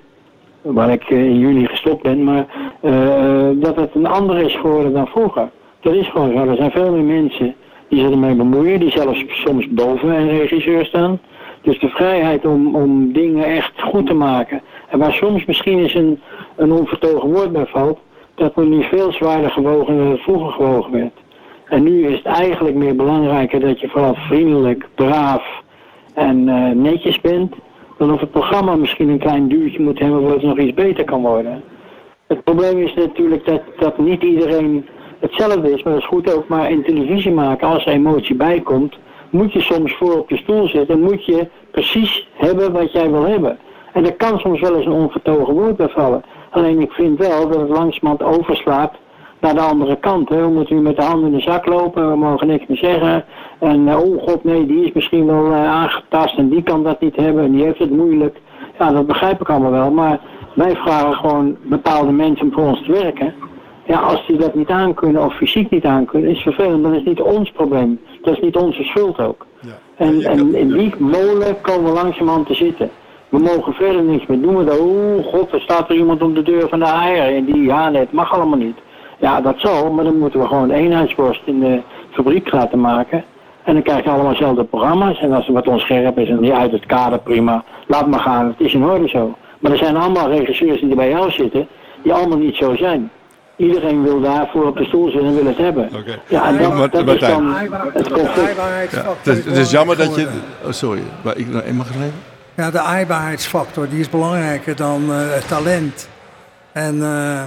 waar 0.73 0.89
ik 0.89 1.09
uh, 1.09 1.25
in 1.25 1.39
juli 1.39 1.65
gestopt 1.65 2.03
ben, 2.03 2.23
maar 2.23 2.45
uh, 2.81 3.49
dat 3.53 3.75
het 3.75 3.95
een 3.95 4.07
ander 4.07 4.37
is 4.37 4.55
geworden 4.55 4.93
dan 4.93 5.07
vroeger. 5.07 5.49
Dat 5.79 5.93
is 5.93 6.09
gewoon 6.09 6.31
zo. 6.31 6.49
Er 6.49 6.55
zijn 6.55 6.71
veel 6.71 6.91
meer 6.91 7.03
mensen 7.03 7.55
die 7.89 7.99
zich 7.99 8.11
ermee 8.11 8.35
bemoeien, 8.35 8.79
die 8.79 8.91
zelfs 8.91 9.25
soms 9.27 9.67
boven 9.69 10.09
een 10.09 10.29
regisseur 10.29 10.85
staan. 10.85 11.19
Dus 11.61 11.79
de 11.79 11.89
vrijheid 11.89 12.45
om, 12.45 12.75
om 12.75 13.13
dingen 13.13 13.45
echt 13.45 13.81
goed 13.81 14.07
te 14.07 14.13
maken. 14.13 14.61
En 14.89 14.99
waar 14.99 15.13
soms 15.13 15.45
misschien 15.45 15.79
eens 15.79 15.93
een, 15.93 16.19
een 16.55 16.71
onvertogen 16.71 17.29
woord 17.29 17.51
bij 17.51 17.65
valt, 17.65 17.99
dat 18.35 18.53
wordt 18.53 18.69
nu 18.69 18.83
veel 18.83 19.11
zwaarder 19.11 19.51
gewogen 19.51 19.97
dan 19.97 20.07
het 20.07 20.21
vroeger 20.21 20.51
gewogen 20.51 20.91
werd. 20.91 21.13
En 21.65 21.83
nu 21.83 22.07
is 22.07 22.15
het 22.15 22.25
eigenlijk 22.25 22.75
meer 22.75 22.95
belangrijker 22.95 23.59
dat 23.59 23.79
je 23.79 23.87
vooral 23.87 24.15
vriendelijk, 24.15 24.87
braaf 24.95 25.61
en 26.13 26.47
uh, 26.47 26.69
netjes 26.69 27.21
bent. 27.21 27.55
Dan 27.97 28.13
of 28.13 28.19
het 28.19 28.31
programma 28.31 28.75
misschien 28.75 29.09
een 29.09 29.19
klein 29.19 29.47
duwtje 29.47 29.81
moet 29.81 29.99
hebben 29.99 30.21
waardoor 30.21 30.39
het 30.39 30.47
nog 30.47 30.57
iets 30.57 30.73
beter 30.73 31.03
kan 31.03 31.21
worden. 31.21 31.63
Het 32.27 32.43
probleem 32.43 32.77
is 32.77 32.93
natuurlijk 32.93 33.45
dat, 33.45 33.61
dat 33.79 33.97
niet 33.97 34.23
iedereen 34.23 34.85
hetzelfde 35.19 35.71
is, 35.71 35.83
maar 35.83 35.93
dat 35.93 36.01
is 36.01 36.07
goed 36.07 36.33
ook. 36.33 36.47
Maar 36.47 36.71
in 36.71 36.83
televisie 36.83 37.31
maken, 37.31 37.67
als 37.67 37.85
er 37.85 37.91
emotie 37.91 38.35
bij 38.35 38.61
komt, 38.61 38.97
moet 39.29 39.53
je 39.53 39.61
soms 39.61 39.93
voor 39.93 40.19
op 40.19 40.29
je 40.29 40.37
stoel 40.37 40.67
zitten 40.67 40.95
en 40.95 41.01
moet 41.01 41.25
je 41.25 41.47
precies 41.71 42.27
hebben 42.33 42.71
wat 42.71 42.91
jij 42.91 43.11
wil 43.11 43.25
hebben. 43.25 43.57
En 43.93 44.05
er 44.05 44.15
kan 44.15 44.39
soms 44.39 44.59
wel 44.59 44.75
eens 44.75 44.85
een 44.85 44.91
onvertogen 44.91 45.53
woord 45.53 45.77
bij. 45.77 46.21
Alleen 46.49 46.79
ik 46.81 46.91
vind 46.91 47.19
wel 47.19 47.49
dat 47.49 47.59
het 47.59 47.69
langzamerhand 47.69 48.23
overslaat 48.37 48.93
naar 49.39 49.53
de 49.53 49.61
andere 49.61 49.95
kant. 49.99 50.29
Hè. 50.29 50.41
We 50.41 50.47
moeten 50.47 50.75
nu 50.75 50.81
met 50.81 50.95
de 50.95 51.03
handen 51.03 51.31
in 51.31 51.37
de 51.37 51.41
zak 51.41 51.65
lopen, 51.65 52.09
we 52.09 52.17
mogen 52.17 52.47
niks 52.47 52.65
meer 52.67 52.77
zeggen. 52.77 53.25
En 53.59 53.87
uh, 53.87 53.99
oh 53.99 54.23
god 54.23 54.43
nee, 54.43 54.65
die 54.65 54.85
is 54.85 54.91
misschien 54.91 55.25
wel 55.25 55.45
uh, 55.45 55.65
aangetast 55.69 56.37
en 56.37 56.49
die 56.49 56.63
kan 56.63 56.83
dat 56.83 57.01
niet 57.01 57.15
hebben 57.15 57.43
en 57.43 57.51
die 57.51 57.63
heeft 57.63 57.79
het 57.79 57.91
moeilijk. 57.91 58.37
Ja, 58.79 58.91
dat 58.91 59.07
begrijp 59.07 59.41
ik 59.41 59.49
allemaal 59.49 59.71
wel, 59.71 59.91
maar 59.91 60.19
wij 60.53 60.75
vragen 60.75 61.13
gewoon 61.13 61.57
bepaalde 61.61 62.11
mensen 62.11 62.45
om 62.45 62.53
voor 62.53 62.63
ons 62.63 62.83
te 62.85 62.91
werken. 62.91 63.33
Ja, 63.87 63.99
als 63.99 64.27
die 64.27 64.37
dat 64.37 64.55
niet 64.55 64.69
aankunnen 64.69 65.23
of 65.23 65.35
fysiek 65.35 65.69
niet 65.69 65.85
aankunnen, 65.85 66.29
is 66.29 66.41
vervelend. 66.41 66.83
Dan 66.83 66.93
is 66.93 67.03
niet 67.03 67.21
ons 67.21 67.51
probleem. 67.51 67.99
Dat 68.21 68.33
is 68.33 68.41
niet 68.41 68.55
onze 68.55 68.83
schuld 68.83 69.19
ook. 69.19 69.45
Ja. 69.59 69.77
En, 69.95 70.21
en 70.21 70.55
in 70.55 70.71
die 70.71 70.93
molen 70.97 71.61
komen 71.61 71.83
we 71.83 71.99
langzamerhand 72.01 72.47
te 72.47 72.53
zitten. 72.53 72.89
We 73.29 73.39
mogen 73.39 73.73
verder 73.73 74.03
niks 74.03 74.25
meer 74.25 74.41
doen. 74.41 74.65
We 74.65 74.79
oh 74.79 75.25
god, 75.25 75.51
er 75.51 75.61
staat 75.61 75.89
er 75.89 75.95
iemand 75.95 76.21
om 76.21 76.33
de 76.33 76.43
deur 76.43 76.69
van 76.69 76.79
de 76.79 76.85
eieren. 76.85 77.35
En 77.35 77.45
die, 77.45 77.63
ja 77.63 77.89
nee, 77.89 78.01
het 78.01 78.11
mag 78.11 78.33
allemaal 78.33 78.57
niet. 78.57 78.77
Ja, 79.17 79.41
dat 79.41 79.55
zal, 79.57 79.91
maar 79.91 80.03
dan 80.03 80.17
moeten 80.19 80.39
we 80.39 80.47
gewoon 80.47 80.71
eenheidsworst 80.71 81.41
in 81.45 81.59
de 81.59 81.81
fabriek 82.11 82.51
laten 82.51 82.79
maken. 82.79 83.23
En 83.63 83.73
dan 83.73 83.83
krijg 83.83 84.03
je 84.03 84.09
allemaal 84.09 84.31
dezelfde 84.31 84.63
programma's. 84.63 85.19
En 85.19 85.33
als 85.33 85.47
er 85.47 85.53
wat 85.53 85.67
onscherp 85.67 86.19
is 86.19 86.29
en 86.29 86.39
niet 86.39 86.51
uit 86.51 86.71
het 86.71 86.85
kader, 86.85 87.19
prima. 87.19 87.63
Laat 87.87 88.07
maar 88.07 88.19
gaan, 88.19 88.47
het 88.47 88.59
is 88.59 88.73
in 88.73 88.83
orde 88.83 89.07
zo. 89.07 89.35
Maar 89.59 89.71
er 89.71 89.77
zijn 89.77 89.97
allemaal 89.97 90.29
regisseurs 90.29 90.81
die 90.81 90.95
bij 90.95 91.09
jou 91.09 91.31
zitten, 91.31 91.67
die 92.03 92.13
allemaal 92.13 92.37
niet 92.37 92.55
zo 92.55 92.75
zijn. 92.75 93.11
Iedereen 93.55 94.03
wil 94.03 94.21
daarvoor 94.21 94.67
op 94.67 94.77
de 94.77 94.85
stoel 94.85 95.09
zitten 95.09 95.27
en 95.27 95.35
wil 95.35 95.45
het 95.45 95.57
hebben. 95.57 95.89
Okay. 95.95 96.19
Ja, 96.27 96.47
en 96.47 96.57
dat, 96.57 96.91
dat 96.91 97.07
is 97.07 97.19
dan 97.19 97.53
het 97.93 98.11
conflict. 98.11 98.55
Ja, 98.91 99.15
het, 99.21 99.37
is, 99.37 99.45
het 99.45 99.57
is 99.57 99.71
jammer 99.71 99.97
dat 99.97 100.15
je... 100.15 100.27
Oh, 100.65 100.71
sorry, 100.71 101.01
maar 101.21 101.37
ik 101.37 101.73
mag 101.73 101.89
even 101.89 102.13
Ja, 102.55 102.71
de 102.71 102.79
aaibaarheidsfactor 102.79 103.89
die 103.89 103.99
is 103.99 104.09
belangrijker 104.09 104.75
dan 104.75 105.01
uh, 105.09 105.33
talent. 105.47 106.09
En... 106.71 106.95
Uh, 106.95 107.41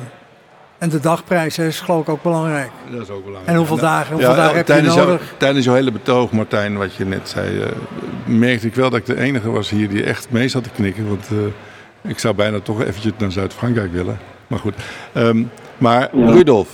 en 0.81 0.89
de 0.89 1.01
dagprijs 1.01 1.59
is 1.59 1.81
geloof 1.81 2.01
ik 2.03 2.09
ook 2.09 2.22
belangrijk. 2.22 2.70
Dat 2.91 3.01
is 3.01 3.11
ook 3.11 3.24
belangrijk. 3.24 3.49
En 3.49 3.57
hoeveel 3.57 3.76
dagen, 3.76 4.12
hoeveel 4.12 4.35
dagen 4.35 4.57
heb 4.57 4.68
je 4.68 4.83
nodig? 4.83 5.35
tijdens 5.37 5.64
jouw 5.64 5.74
hele 5.74 5.93
betoog, 5.93 6.31
Martijn, 6.33 6.76
wat 6.76 6.95
je 6.95 7.05
net 7.05 7.28
zei, 7.28 7.59
uh, 7.59 7.66
merkte 8.24 8.66
ik 8.66 8.74
wel 8.74 8.91
dat 8.91 8.99
ik 8.99 9.07
de 9.07 9.20
enige 9.20 9.51
was 9.51 9.70
hier 9.70 9.89
die 9.89 10.05
echt 10.05 10.31
mee 10.31 10.49
zat 10.49 10.62
te 10.62 10.70
knikken. 10.70 11.09
Want 11.09 11.28
uh, 11.33 11.39
ik 12.11 12.18
zou 12.18 12.35
bijna 12.35 12.61
toch 12.61 12.83
eventjes 12.83 13.12
naar 13.18 13.33
Zuid-Frankrijk 13.33 13.93
willen. 13.93 14.18
Maar 14.47 14.59
goed. 14.59 14.74
Um, 15.14 15.51
maar 15.78 16.09
ja. 16.12 16.31
Rudolf, 16.31 16.68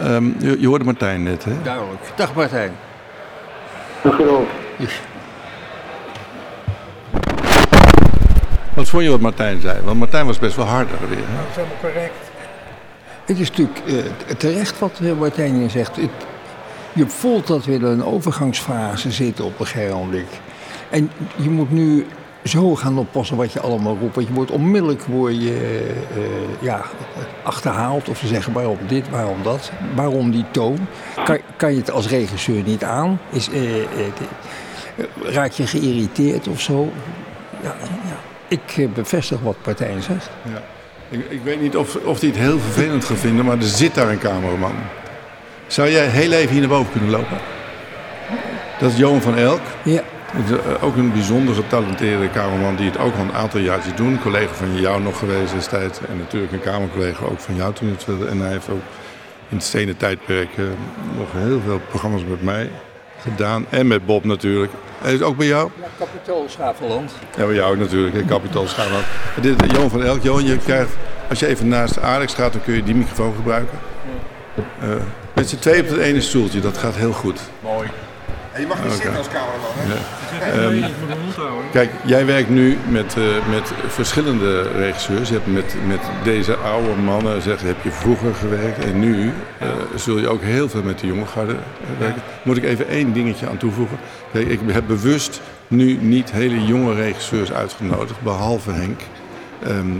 um, 0.00 0.36
je, 0.38 0.60
je, 0.60 0.66
hoorde 0.66 0.84
Martijn 0.84 1.22
net, 1.22 1.44
hè? 1.44 1.62
Duidelijk. 1.62 2.00
Dag 2.16 2.34
Martijn. 2.34 2.72
Dag 4.02 4.16
Rudolf. 4.16 4.48
Wat 8.74 8.88
vond 8.88 9.02
je 9.02 9.10
wat 9.10 9.20
Martijn 9.20 9.60
zei? 9.60 9.80
Want 9.84 9.98
Martijn 9.98 10.26
was 10.26 10.38
best 10.38 10.56
wel 10.56 10.66
harder 10.66 10.98
weer. 11.08 11.18
Hè? 11.18 11.36
Dat 11.36 11.48
is 11.50 11.56
helemaal 11.56 11.76
correct. 11.80 12.29
Het 13.30 13.38
is 13.38 13.48
natuurlijk 13.48 13.80
uh, 13.86 14.02
terecht 14.36 14.78
wat 14.78 15.00
Martijn 15.18 15.54
hier 15.54 15.70
zegt. 15.70 15.96
Je 16.92 17.06
voelt 17.06 17.46
dat 17.46 17.64
we 17.64 17.72
in 17.72 17.82
een 17.82 18.04
overgangsfase 18.04 19.10
zitten 19.10 19.44
op 19.44 19.60
een 19.60 19.66
gegeven 19.66 19.96
moment. 19.96 20.28
En 20.88 21.10
je 21.36 21.50
moet 21.50 21.70
nu 21.70 22.06
zo 22.44 22.74
gaan 22.74 22.98
oppassen 22.98 23.36
wat 23.36 23.52
je 23.52 23.60
allemaal 23.60 23.96
roept. 24.00 24.14
Want 24.14 24.26
je 24.26 24.32
wordt 24.32 24.50
onmiddellijk 24.50 25.02
word 25.02 25.42
je, 25.42 25.88
uh, 26.16 26.22
ja, 26.60 26.82
achterhaald. 27.42 28.08
Of 28.08 28.18
ze 28.18 28.26
zeggen 28.26 28.52
waarom 28.52 28.78
dit, 28.86 29.10
waarom 29.10 29.42
dat. 29.42 29.72
Waarom 29.94 30.30
die 30.30 30.44
toon. 30.50 30.78
Kan, 31.24 31.38
kan 31.56 31.72
je 31.72 31.78
het 31.78 31.90
als 31.90 32.08
regisseur 32.08 32.62
niet 32.62 32.84
aan? 32.84 33.20
Is, 33.30 33.48
raak 35.22 35.52
je 35.52 35.66
geïrriteerd 35.66 36.48
of 36.48 36.60
zo? 36.60 36.92
Ja, 37.62 37.74
ja. 38.04 38.16
Ik 38.48 38.94
bevestig 38.94 39.40
wat 39.40 39.56
Martijn 39.64 40.02
zegt. 40.02 40.30
Ja. 40.42 40.62
Ik, 41.10 41.24
ik, 41.28 41.40
weet 41.42 41.60
niet 41.60 41.76
of, 41.76 41.96
of 41.96 42.18
die 42.18 42.30
het 42.30 42.38
heel 42.38 42.58
vervelend 42.58 43.04
gaat 43.04 43.18
vinden, 43.18 43.44
maar 43.44 43.56
er 43.56 43.62
zit 43.62 43.94
daar 43.94 44.08
een 44.08 44.18
cameraman. 44.18 44.74
Zou 45.66 45.90
jij 45.90 46.06
heel 46.06 46.32
even 46.32 46.50
hier 46.50 46.60
naar 46.60 46.68
boven 46.68 46.92
kunnen 46.92 47.10
lopen? 47.10 47.38
Dat 48.78 48.90
is 48.90 48.98
Johan 48.98 49.20
van 49.20 49.36
Elk. 49.36 49.60
Ja. 49.84 50.02
Eh, 50.32 50.84
ook 50.84 50.96
een 50.96 51.12
bijzonder 51.12 51.54
getalenteerde 51.54 52.30
cameraman 52.30 52.76
die 52.76 52.86
het 52.86 52.98
ook 52.98 53.14
al 53.14 53.22
een 53.22 53.32
aantal 53.32 53.60
jaartjes 53.60 53.94
doet. 53.94 54.06
Een 54.06 54.20
collega 54.20 54.54
van 54.54 54.80
jou 54.80 55.02
nog 55.02 55.18
geweest 55.18 55.52
destijds. 55.52 55.98
En 56.08 56.18
natuurlijk 56.18 56.52
een 56.52 56.60
kamercollega 56.60 57.24
ook 57.24 57.40
van 57.40 57.54
jou 57.54 57.74
toen 57.74 57.88
het 57.88 58.26
En 58.28 58.40
hij 58.40 58.50
heeft 58.50 58.68
ook 58.68 58.82
in 59.48 59.56
het 59.56 59.64
stenen 59.64 59.96
tijdperk 59.96 60.56
uh, 60.56 60.66
nog 61.16 61.28
heel 61.32 61.60
veel 61.66 61.80
programma's 61.88 62.24
met 62.24 62.42
mij 62.42 62.70
gedaan. 63.22 63.66
En 63.68 63.86
met 63.86 64.06
Bob 64.06 64.24
natuurlijk. 64.24 64.72
En 65.02 65.12
is 65.12 65.22
ook 65.22 65.36
bij 65.36 65.46
jou? 65.46 65.70
Ja, 65.80 65.86
kapitool 65.98 66.44
Schaveland. 66.48 67.12
Ja, 67.36 67.46
bij 67.46 67.54
jou 67.54 67.76
natuurlijk. 67.78 68.26
Kapitaal 68.26 68.66
Schaafland. 68.66 69.04
Dit 69.40 69.62
is 69.62 69.70
Johan 69.70 69.90
van 69.90 70.02
Elk. 70.02 70.22
Johan, 70.22 70.44
je 70.44 70.56
krijgt, 70.56 70.92
als 71.28 71.40
je 71.40 71.46
even 71.46 71.68
naast 71.68 71.98
Alex 71.98 72.34
gaat, 72.34 72.52
dan 72.52 72.62
kun 72.62 72.74
je 72.74 72.82
die 72.82 72.94
microfoon 72.94 73.34
gebruiken. 73.34 73.78
Eh, 74.80 74.88
met 75.32 75.48
z'n 75.48 75.58
twee 75.58 75.80
op 75.80 75.88
het 75.88 75.98
ene 75.98 76.20
stoeltje, 76.20 76.60
dat 76.60 76.78
gaat 76.78 76.96
heel 76.96 77.12
goed. 77.12 77.40
Mooi. 77.60 77.88
Je 78.60 78.66
mag 78.66 78.82
niet 78.84 78.92
zitten 78.92 79.16
als 79.16 79.28
cameraman, 79.28 79.70
hè? 79.76 80.88
Kijk, 81.78 81.90
jij 82.04 82.26
werkt 82.26 82.48
nu 82.48 82.78
met, 82.88 83.16
eh, 83.16 83.22
met 83.50 83.72
verschillende 83.86 84.62
regisseurs. 84.62 85.28
Je 85.28 85.34
hebt 85.34 85.46
met, 85.46 85.74
met 85.86 86.00
deze 86.24 86.56
oude 86.56 86.94
mannen 86.94 87.42
zeg, 87.42 87.62
heb 87.62 87.82
je 87.82 87.90
vroeger 87.90 88.34
gewerkt. 88.34 88.84
En 88.84 89.00
nu 89.00 89.32
eh, 89.58 89.68
zul 89.94 90.18
je 90.18 90.28
ook 90.28 90.42
heel 90.42 90.68
veel 90.68 90.82
met 90.82 90.98
de 90.98 91.06
jonge 91.06 91.26
garde 91.26 91.52
eh, 91.52 91.58
werken. 91.98 92.22
Moet 92.42 92.56
ik 92.56 92.64
even 92.64 92.88
één 92.88 93.12
dingetje 93.12 93.48
aan 93.48 93.56
toevoegen. 93.56 93.98
Kijk, 94.32 94.48
ik 94.48 94.60
heb 94.66 94.86
bewust 94.86 95.40
nu 95.68 95.98
niet 96.00 96.32
hele 96.32 96.64
jonge 96.64 96.94
regisseurs 96.94 97.52
uitgenodigd, 97.52 98.22
behalve 98.22 98.70
Henk. 98.70 99.00
Ehm, 99.62 99.98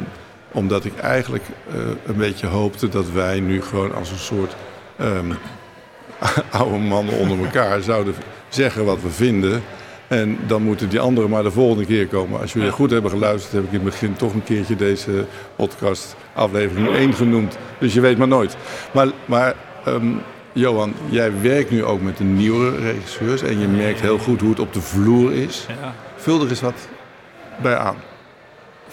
omdat 0.53 0.85
ik 0.85 0.99
eigenlijk 0.99 1.45
eh, 1.69 1.75
een 2.07 2.17
beetje 2.17 2.47
hoopte 2.47 2.89
dat 2.89 3.11
wij 3.11 3.41
nu 3.41 3.63
gewoon 3.63 3.95
als 3.95 4.11
een 4.11 4.19
soort 4.19 4.57
ehm, 4.97 5.33
oude 6.61 6.79
mannen 6.79 7.15
onder 7.15 7.39
elkaar 7.45 7.81
zouden 7.83 8.15
zeggen 8.55 8.85
wat 8.85 9.03
we 9.03 9.11
vinden. 9.11 9.63
En 10.09 10.39
dan 10.47 10.63
moeten 10.63 10.89
die 10.89 11.01
anderen 11.01 11.31
maar 11.31 11.43
de 11.43 11.51
volgende 11.51 11.85
keer 11.85 12.07
komen. 12.07 12.41
Als 12.41 12.53
jullie 12.53 12.71
goed 12.71 12.91
hebben 12.91 13.11
geluisterd, 13.11 13.53
heb 13.53 13.63
ik 13.63 13.69
in 13.69 13.75
het 13.75 13.85
begin 13.85 14.17
toch 14.17 14.35
een 14.35 14.45
keertje 14.45 14.77
deze 14.77 15.25
podcast 15.57 16.17
aflevering 16.33 16.95
1 16.95 17.15
genoemd. 17.15 17.57
Dus 17.79 17.95
je 17.95 18.01
weet 18.01 18.19
maar 18.19 18.29
nooit. 18.29 18.57
Maar, 18.93 19.09
maar 19.25 19.55
ehm, 19.85 20.13
Johan, 20.53 20.95
jij 21.09 21.41
werkt 21.41 21.71
nu 21.71 21.85
ook 21.85 22.01
met 22.01 22.17
de 22.17 22.25
nieuwere 22.25 22.77
regisseurs. 22.77 23.43
En 23.43 23.59
je 23.59 23.69
merkt 23.69 24.01
heel 24.01 24.19
goed 24.19 24.41
hoe 24.41 24.51
het 24.51 24.61
op 24.61 24.73
de 24.73 24.81
vloer 24.81 25.33
is. 25.33 25.67
Ja. 25.69 25.95
Vul 26.17 26.41
er 26.43 26.49
eens 26.49 26.61
wat 26.61 26.89
bij 27.63 27.77
aan. 27.77 27.97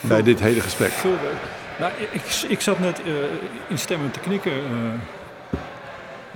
Bij 0.01 0.23
dit 0.23 0.39
hele 0.39 0.61
gesprek. 0.61 0.91
Nou, 1.79 1.91
ik, 2.11 2.21
ik 2.47 2.61
zat 2.61 2.79
net 2.79 2.99
eh 2.99 3.13
in 3.67 3.77
stemmen 3.77 4.11
te 4.11 4.19
knikken 4.19 4.51
eh, 4.51 5.59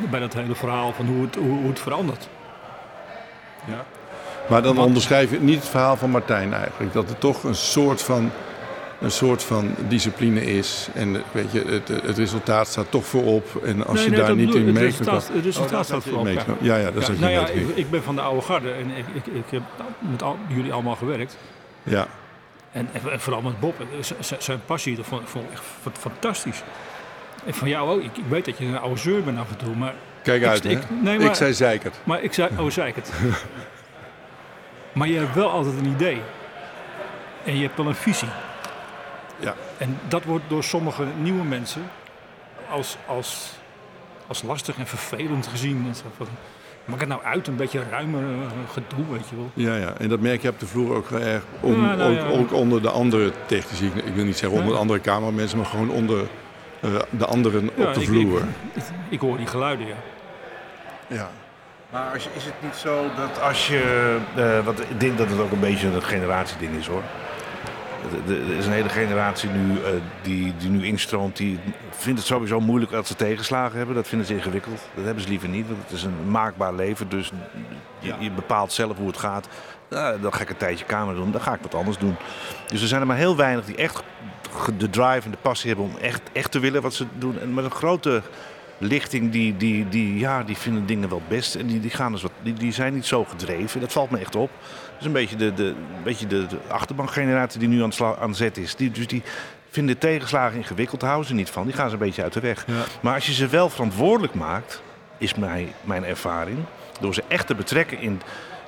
bij 0.09 0.19
dat 0.19 0.33
hele 0.33 0.55
verhaal 0.55 0.93
van 0.93 1.05
hoe 1.05 1.21
het, 1.21 1.35
hoe, 1.35 1.59
hoe 1.59 1.69
het 1.69 1.79
verandert. 1.79 2.27
Ja. 3.67 3.85
Maar 4.49 4.61
dan 4.61 4.77
onderschrijf 4.77 5.31
je 5.31 5.39
niet 5.39 5.59
het 5.59 5.69
verhaal 5.69 5.97
van 5.97 6.09
Martijn 6.09 6.53
eigenlijk. 6.53 6.93
Dat 6.93 7.09
er 7.09 7.17
toch 7.17 7.43
een 7.43 7.55
soort 7.55 8.01
van, 8.01 8.31
een 8.99 9.11
soort 9.11 9.43
van 9.43 9.75
discipline 9.87 10.45
is. 10.45 10.87
En 10.93 11.23
weet 11.31 11.51
je, 11.51 11.63
het, 11.67 11.87
het 12.03 12.17
resultaat 12.17 12.67
staat 12.67 12.85
toch 12.91 13.05
voorop. 13.05 13.63
En 13.63 13.85
als 13.85 13.95
Nee, 13.95 14.03
je 14.03 14.09
nee, 14.11 14.19
daar 14.19 14.35
niet 14.35 14.55
in 14.55 14.71
mee 14.71 14.83
Het 14.85 14.95
kan... 14.95 15.05
resultaat, 15.05 15.29
het 15.33 15.43
resultaat 15.45 15.85
staat 15.85 16.03
voorop. 16.03 16.27
ja. 16.27 16.43
Ja, 16.61 16.75
ja, 16.75 16.91
dat 16.91 17.01
is 17.01 17.07
Ja, 17.07 17.13
nou 17.19 17.31
ja, 17.31 17.47
ik, 17.47 17.67
ik 17.75 17.89
ben 17.89 18.03
van 18.03 18.15
de 18.15 18.21
oude 18.21 18.41
garde 18.41 18.71
en 18.71 18.89
ik, 18.89 19.05
ik, 19.13 19.25
ik 19.25 19.43
heb 19.49 19.61
met 19.99 20.23
al, 20.23 20.37
jullie 20.47 20.73
allemaal 20.73 20.95
gewerkt. 20.95 21.37
Ja. 21.83 22.07
En, 22.71 22.89
en 23.11 23.19
vooral 23.19 23.41
met 23.41 23.59
Bob, 23.59 23.75
eh, 23.79 24.35
zijn 24.39 24.59
passie, 24.65 24.95
dat 24.95 25.05
vond, 25.05 25.21
vond 25.29 25.45
ik 25.45 25.51
echt 25.51 25.63
fa- 25.81 25.91
fantastisch. 25.99 26.63
En 27.45 27.53
van 27.53 27.67
jou 27.69 27.89
ook, 27.89 28.01
ik, 28.03 28.17
ik 28.17 28.23
weet 28.29 28.45
dat 28.45 28.57
je 28.57 28.65
een 28.65 28.79
oude 28.79 28.99
zeur 28.99 29.23
bent 29.23 29.39
af 29.39 29.49
en 29.49 29.57
toe, 29.57 29.75
maar... 29.75 29.93
Kijk 30.23 30.41
ik- 30.41 30.47
uit, 30.47 30.63
hè? 30.63 30.69
ik- 30.69 30.89
nee, 31.01 31.17
Ik 31.17 31.25
maar- 31.25 31.35
zei 31.35 31.53
zeikert. 31.53 31.95
Maar 32.03 32.21
ik 32.23 32.33
zei, 32.33 32.49
oh 32.59 32.69
zei 32.69 32.87
ik 32.87 32.95
het. 32.95 33.11
maar 34.93 35.07
je 35.07 35.17
hebt 35.17 35.35
wel 35.35 35.49
altijd 35.49 35.77
een 35.77 35.85
idee. 35.91 36.21
En 37.43 37.55
je 37.55 37.61
hebt 37.61 37.77
wel 37.77 37.87
een 37.87 37.95
visie. 37.95 38.27
Ja. 39.39 39.55
En 39.77 39.97
dat 40.07 40.23
wordt 40.23 40.43
door 40.47 40.63
sommige 40.63 41.03
nieuwe 41.21 41.43
mensen 41.43 41.81
als, 42.69 42.97
als, 43.05 43.51
als 44.27 44.41
lastig 44.43 44.77
en 44.77 44.87
vervelend 44.87 45.47
gezien. 45.47 45.85
En 45.87 45.95
zo 45.95 46.03
van, 46.17 46.27
maak 46.85 46.99
het 46.99 47.09
nou 47.09 47.23
uit, 47.23 47.47
een 47.47 47.55
beetje 47.55 47.81
ruimer 47.89 48.21
eh, 48.23 48.47
gedoe, 48.73 49.05
weet 49.11 49.29
je 49.29 49.35
wel. 49.35 49.51
Ja, 49.53 49.75
ja, 49.75 49.93
en 49.97 50.09
dat 50.09 50.19
merk 50.19 50.41
je 50.41 50.49
op 50.49 50.59
de 50.59 50.67
vloer 50.67 50.95
ook 50.95 51.11
erg. 51.11 51.43
Om, 51.59 51.85
Ja, 51.85 51.95
nou 51.95 52.11
ook, 52.19 52.19
ja. 52.31 52.37
ook 52.39 52.53
onder 52.53 52.81
de 52.81 52.89
andere 52.89 53.31
technici. 53.45 53.85
Ik- 53.85 54.05
Ik 54.05 54.13
wil 54.15 54.23
niet 54.25 54.37
zeggen 54.37 54.57
onder 54.59 54.73
de 54.73 54.79
andere 54.79 55.01
cameramensen, 55.01 55.57
maar 55.57 55.67
gewoon 55.67 55.89
onder 55.89 56.27
de 57.09 57.25
anderen 57.25 57.69
Ja, 57.75 57.87
op 57.87 57.93
de 57.93 58.01
ik- 58.01 58.07
vloer. 58.07 58.41
Ik, 58.73 58.83
ik 59.09 59.19
hoor 59.19 59.37
die 59.37 59.47
geluiden, 59.47 59.87
ja. 59.87 59.95
ja. 61.07 61.29
Maar 61.89 62.13
als 62.13 62.27
is 62.35 62.45
het 62.45 62.53
niet 62.61 62.75
zo 62.75 63.05
dat 63.17 63.41
als 63.41 63.67
je. 63.67 64.17
eh 64.35 64.65
want 64.65 64.79
ik 64.79 64.99
denk 64.99 65.17
dat 65.17 65.29
het 65.29 65.39
ook 65.39 65.51
een 65.51 65.59
beetje 65.59 65.87
een 65.87 66.01
generatieding 66.03 66.75
is 66.77 66.87
hoor. 66.87 67.01
Er- 68.27 68.57
is 68.57 68.65
een 68.65 68.71
hele 68.71 68.89
generatie 68.89 69.49
nu 69.49 69.77
eh, 69.83 69.89
die, 70.21 70.53
die 70.57 70.69
nu 70.69 70.85
instroomt. 70.85 71.37
Die 71.37 71.59
vindt 71.89 72.19
het 72.19 72.27
sowieso 72.27 72.59
moeilijk 72.59 72.91
als 72.93 73.07
ze 73.07 73.15
tegenslagen 73.15 73.77
hebben. 73.77 73.95
Dat 73.95 74.07
vinden 74.07 74.27
ze 74.27 74.33
ingewikkeld. 74.35 74.79
Dat 74.95 75.05
hebben 75.05 75.23
ze 75.23 75.29
liever 75.29 75.49
niet. 75.49 75.67
Want 75.67 75.79
het 75.83 75.91
is 75.91 76.03
een 76.03 76.29
maakbaar 76.31 76.73
leven. 76.73 77.09
Dus 77.09 77.31
je, 77.99 78.13
je 78.19 78.31
bepaalt 78.31 78.71
zelf 78.73 78.97
hoe 78.97 79.07
het 79.07 79.17
gaat. 79.17 79.47
Nou, 79.89 80.21
dan 80.21 80.33
ga 80.33 80.41
ik 80.41 80.49
een 80.49 80.57
tijdje 80.57 80.85
kamer 80.85 81.15
doen. 81.15 81.31
Dan 81.31 81.41
ga 81.41 81.53
ik 81.53 81.61
wat 81.61 81.75
anders 81.75 81.97
doen. 81.97 82.15
Dus 82.67 82.81
er 82.81 82.87
zijn 82.87 83.01
er 83.01 83.07
maar 83.07 83.17
heel 83.17 83.35
weinig 83.35 83.65
die 83.65 83.75
echt 83.75 84.03
de 84.77 84.89
drive 84.89 85.21
en 85.25 85.31
de 85.31 85.37
passie 85.41 85.67
hebben 85.69 85.85
om 85.85 85.97
echt, 86.01 86.21
echt 86.33 86.51
te 86.51 86.59
willen 86.59 86.81
wat 86.81 86.93
ze 86.93 87.05
doen. 87.17 87.39
En 87.39 87.53
met 87.53 87.65
een 87.65 87.71
grote 87.71 88.21
lichting 88.77 89.31
die, 89.31 89.57
die, 89.57 89.89
die, 89.89 90.17
ja, 90.19 90.43
die 90.43 90.57
vinden 90.57 90.85
dingen 90.85 91.09
wel 91.09 91.21
best. 91.27 91.55
En 91.55 91.67
die, 91.67 91.79
die, 91.79 91.89
gaan 91.89 92.11
dus 92.11 92.21
wat, 92.21 92.31
die, 92.43 92.53
die 92.53 92.71
zijn 92.73 92.93
niet 92.93 93.05
zo 93.05 93.23
gedreven. 93.25 93.79
Dat 93.79 93.91
valt 93.91 94.09
me 94.09 94.17
echt 94.17 94.35
op. 94.35 94.49
Dat 94.61 94.99
is 94.99 95.05
een 95.05 95.11
beetje 95.11 95.35
de, 95.35 95.53
de, 95.53 95.63
een 95.63 96.03
beetje 96.03 96.27
de, 96.27 96.45
de 96.47 96.57
achterbankgeneratie 96.67 97.59
die 97.59 97.69
nu 97.69 97.83
aan, 97.83 97.91
sla- 97.91 98.15
aan 98.19 98.35
zet 98.35 98.57
is. 98.57 98.75
Die, 98.75 98.91
dus 98.91 99.07
die 99.07 99.23
vinden 99.69 99.97
tegenslagen 99.97 100.57
ingewikkeld, 100.57 101.01
houden 101.01 101.27
ze 101.27 101.33
niet 101.33 101.49
van. 101.49 101.65
Die 101.65 101.73
gaan 101.73 101.87
ze 101.87 101.93
een 101.93 101.99
beetje 101.99 102.23
uit 102.23 102.33
de 102.33 102.39
weg. 102.39 102.65
Maar 103.01 103.13
als 103.15 103.25
je 103.25 103.33
ze 103.33 103.47
wel 103.47 103.69
verantwoordelijk 103.69 104.33
maakt, 104.33 104.81
is 105.17 105.35
mijn, 105.35 105.67
mijn 105.81 106.03
ervaring, 106.05 106.57
door 106.99 107.13
ze 107.13 107.23
echt 107.27 107.47
te 107.47 107.55
betrekken 107.55 107.99
in... 107.99 108.21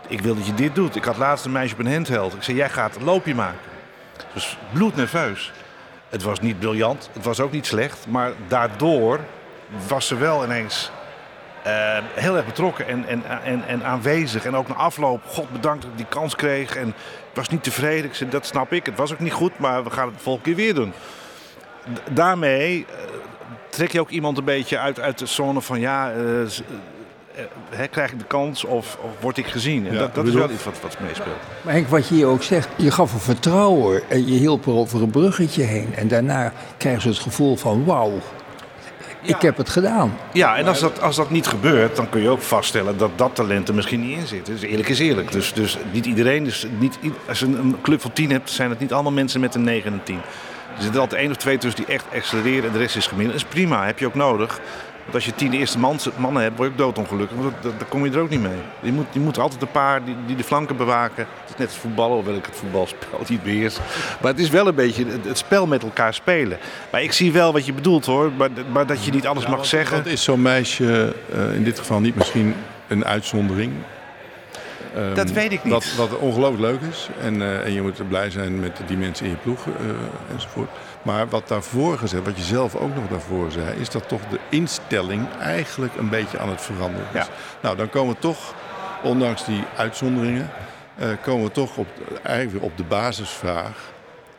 Ik 0.08 0.22
wil 0.22 0.36
dat 0.36 0.46
je 0.46 0.54
dit 0.54 0.76
doet. 0.76 0.96
Ik 0.96 1.04
had 1.04 1.18
laatst 1.18 1.46
een 1.46 1.52
meisje 1.52 1.74
op 1.74 1.80
een 1.80 1.94
handheld. 1.94 2.34
Ik 2.34 2.44
zei, 2.44 2.58
jij 2.58 2.70
gaat 2.70 2.96
een 2.96 3.04
loopje 3.04 3.36
maken. 3.36 3.60
Dus 4.34 4.58
bloednerveus. 4.74 5.52
Het 6.14 6.24
was 6.24 6.40
niet 6.40 6.60
briljant, 6.60 7.10
het 7.14 7.24
was 7.24 7.40
ook 7.40 7.52
niet 7.52 7.66
slecht. 7.66 8.06
Maar 8.08 8.32
daardoor 8.48 9.20
was 9.88 10.08
ze 10.08 10.16
wel 10.16 10.44
ineens 10.44 10.92
eh, 11.64 11.98
heel 12.14 12.36
erg 12.36 12.46
betrokken 12.46 12.88
en, 12.88 13.06
en, 13.08 13.24
en, 13.44 13.68
en 13.68 13.84
aanwezig. 13.84 14.46
En 14.46 14.56
ook 14.56 14.68
na 14.68 14.74
afloop, 14.74 15.22
god 15.26 15.52
bedankt 15.52 15.82
dat 15.82 15.92
ik 15.92 15.98
die 15.98 16.06
kans 16.06 16.36
kreeg. 16.36 16.76
En 16.76 16.88
ik 16.88 17.34
was 17.34 17.50
niet 17.50 17.64
tevreden. 17.64 18.12
Ik 18.20 18.32
dat 18.32 18.46
snap 18.46 18.74
ik. 18.74 18.86
Het 18.86 18.98
was 18.98 19.14
ook 19.14 19.20
niet 19.20 19.34
goed, 19.34 19.60
maar 19.60 19.84
we 19.84 19.90
gaan 19.90 20.08
het 20.08 20.18
de 20.18 20.24
volgende 20.24 20.48
keer 20.48 20.64
weer 20.66 20.74
doen. 20.74 20.94
Daarmee 22.12 22.86
eh, 22.90 22.96
trek 23.70 23.92
je 23.92 24.00
ook 24.00 24.10
iemand 24.10 24.38
een 24.38 24.44
beetje 24.44 24.78
uit, 24.78 25.00
uit 25.00 25.18
de 25.18 25.26
zone 25.26 25.62
van... 25.62 25.80
ja, 25.80 26.12
eh, 26.12 26.18
eh, 27.70 27.80
krijg 27.92 28.12
ik 28.12 28.20
de 28.20 28.26
kans 28.26 28.64
of, 28.64 28.98
of 29.02 29.12
word 29.20 29.38
ik 29.38 29.48
gezien? 29.48 29.88
En 29.88 29.94
Ja, 29.94 30.00
dat, 30.00 30.16
dat 30.16 30.28
is 30.28 30.34
wel 30.34 30.50
iets 30.50 30.64
wat, 30.64 30.82
wat 30.82 30.98
meespeelt. 31.00 31.36
Maar 31.62 31.74
Henk, 31.74 31.88
wat 31.88 32.08
je 32.08 32.16
hier 32.16 32.28
ook 32.28 32.44
zegt, 32.44 32.70
je 32.76 32.92
gaf 32.92 33.14
een 33.14 33.20
vertrouwen 33.20 34.10
en 34.10 34.28
je 34.28 34.34
hielp 34.34 34.66
er 34.66 34.74
over 34.74 35.02
een 35.02 35.10
bruggetje 35.10 35.64
heen. 35.64 35.96
En 35.96 36.08
daarna 36.08 36.54
krijgen 36.78 37.02
ze 37.02 37.08
het 37.08 37.18
gevoel 37.18 37.56
van 37.56 37.86
wauw, 37.86 38.20
ik 39.24 39.42
heb 39.42 39.58
het 39.58 39.70
gedaan. 39.70 40.18
Ja, 40.34 40.58
en 40.58 40.68
als 40.68 40.80
dat, 40.80 41.02
als 41.02 41.16
dat 41.16 41.30
niet 41.30 41.48
gebeurt, 41.48 41.96
dan 41.96 42.10
kun 42.10 42.22
je 42.22 42.30
ook 42.30 42.42
vaststellen 42.42 42.98
dat 42.98 43.12
dat 43.16 43.36
talent 43.36 43.68
er 43.68 43.76
misschien 43.76 44.08
niet 44.08 44.18
in 44.18 44.28
zit. 44.28 44.46
Dus 44.46 44.62
eerlijk 44.62 44.90
is 44.90 45.00
eerlijk. 45.00 45.32
Dus, 45.32 45.54
dus 45.54 45.78
niet 45.92 46.06
iedereen, 46.06 46.44
dus 46.44 46.68
niet, 46.80 47.00
als 47.28 47.40
je 47.40 47.46
een, 47.46 47.76
club 47.82 48.02
van 48.02 48.14
10 48.14 48.32
hebt, 48.32 48.50
zijn 48.50 48.70
het 48.70 48.80
niet 48.80 48.94
allemaal 48.94 49.12
mensen 49.12 49.40
met 49.40 49.56
een 49.56 49.64
9 49.64 49.92
en 49.92 49.94
een 49.94 50.04
10. 50.04 50.16
Er 50.76 50.82
zitten 50.82 51.02
altijd 51.02 51.22
één 51.22 51.32
of 51.32 51.38
twee 51.38 51.58
tussen 51.58 51.86
die 51.86 51.94
echt 51.94 52.06
accelereren 52.16 52.64
en 52.64 52.72
de 52.72 52.78
rest 52.78 52.96
is 52.96 53.08
gemiddeld. 53.08 53.40
Dat 53.40 53.48
is 53.48 53.54
prima, 53.56 53.86
heb 53.86 54.00
je 54.00 54.06
ook 54.06 54.16
nodig. 54.16 54.60
Want 55.04 55.16
als 55.16 55.26
je 55.26 55.36
tien 55.36 55.54
eerste 55.54 55.80
man, 55.80 56.00
mannen 56.16 56.44
hebt, 56.44 56.58
word 56.58 56.68
je 56.68 56.74
ook 56.74 56.80
doodongelukkig. 56.80 57.38
Want 57.38 57.54
dan 57.62 57.88
kom 57.90 58.06
je 58.06 58.12
er 58.12 58.20
ook 58.20 58.30
niet 58.30 58.42
mee. 58.42 58.60
Je 58.82 58.92
moet, 58.92 59.06
je 59.12 59.20
moet 59.20 59.40
altijd 59.40 59.62
een 59.62 59.72
paar 59.72 60.04
die, 60.04 60.16
die 60.26 60.36
de 60.36 60.44
flanken 60.44 60.78
bewaken. 60.78 61.28
Het 61.42 61.50
is 61.50 61.58
net 61.58 61.68
als 61.68 61.78
voetballen, 61.78 62.16
hoewel 62.16 62.36
ik 62.36 62.46
het 62.46 62.56
voetbalspel 62.56 63.20
niet 63.28 63.44
beheers. 63.44 63.78
Maar 64.22 64.32
het 64.32 64.40
is 64.40 64.50
wel 64.50 64.68
een 64.68 64.76
beetje 64.76 65.06
het, 65.06 65.26
het 65.26 65.38
spel 65.38 65.68
met 65.68 65.84
elkaar 65.84 66.14
spelen. 66.14 66.58
Maar 66.92 67.04
ik 67.04 67.12
zie 67.12 67.32
wel 67.32 67.54
wat 67.54 67.66
je 67.66 67.74
bedoelt 67.74 68.06
hoor. 68.06 68.32
Maar, 68.38 68.50
maar 68.72 68.88
dat 68.88 69.06
je 69.06 69.12
niet 69.12 69.28
alles 69.28 69.48
mag 69.48 69.66
zeggen. 69.66 69.98
Wat 69.98 70.06
is 70.06 70.24
zo'n 70.24 70.42
meisje, 70.42 71.16
eh, 71.34 71.56
in 71.56 71.64
dit 71.64 71.80
geval 71.80 72.00
niet 72.00 72.16
misschien 72.16 72.56
een 72.88 73.06
uitzondering? 73.06 73.74
Ehm, 74.96 75.14
Dat 75.14 75.32
weet 75.32 75.52
ik 75.52 75.64
niet. 75.64 75.74
Wat, 75.74 75.94
wat 75.98 76.18
ongelooflijk 76.18 76.62
leuk 76.62 76.82
is. 76.92 77.10
En, 77.22 77.42
eh, 77.42 77.66
en 77.66 77.74
je 77.74 77.82
moet 77.82 78.08
blij 78.08 78.30
zijn 78.30 78.60
met 78.60 78.80
die 78.88 78.98
mensen 78.98 79.26
in 79.26 79.32
je 79.32 79.38
ploeg 79.38 79.68
eh, 79.68 79.74
enzovoort. 80.34 80.70
Maar 81.04 81.28
wat 81.30 81.48
daarvoor 81.48 81.98
gezegd, 81.98 82.26
wat 82.26 82.38
je 82.38 82.44
zelf 82.44 82.76
ook 82.76 82.96
nog 82.96 83.08
daarvoor 83.08 83.52
zei, 83.52 83.80
is 83.80 83.90
dat 83.90 84.08
toch 84.08 84.22
de 84.30 84.40
instelling 84.50 85.28
eigenlijk 85.40 85.96
een 85.96 86.10
beetje 86.10 86.40
aan 86.40 86.50
het 86.50 86.62
veranderen 86.62 87.08
is. 87.14 87.20
Ja. 87.20 87.28
Nou, 87.62 87.78
dan 87.78 87.90
komen 87.90 88.14
we 88.14 88.20
toch, 88.20 88.54
ondanks 89.04 89.46
die 89.46 89.64
uitzonderingen, 89.78 90.50
eh, 90.96 91.08
komen 91.22 91.46
we 91.46 91.52
toch 91.52 91.78
op, 91.78 91.88
eigenlijk 92.24 92.52
weer 92.52 92.72
op 92.72 92.78
de 92.78 92.84
basisvraag. 92.84 93.92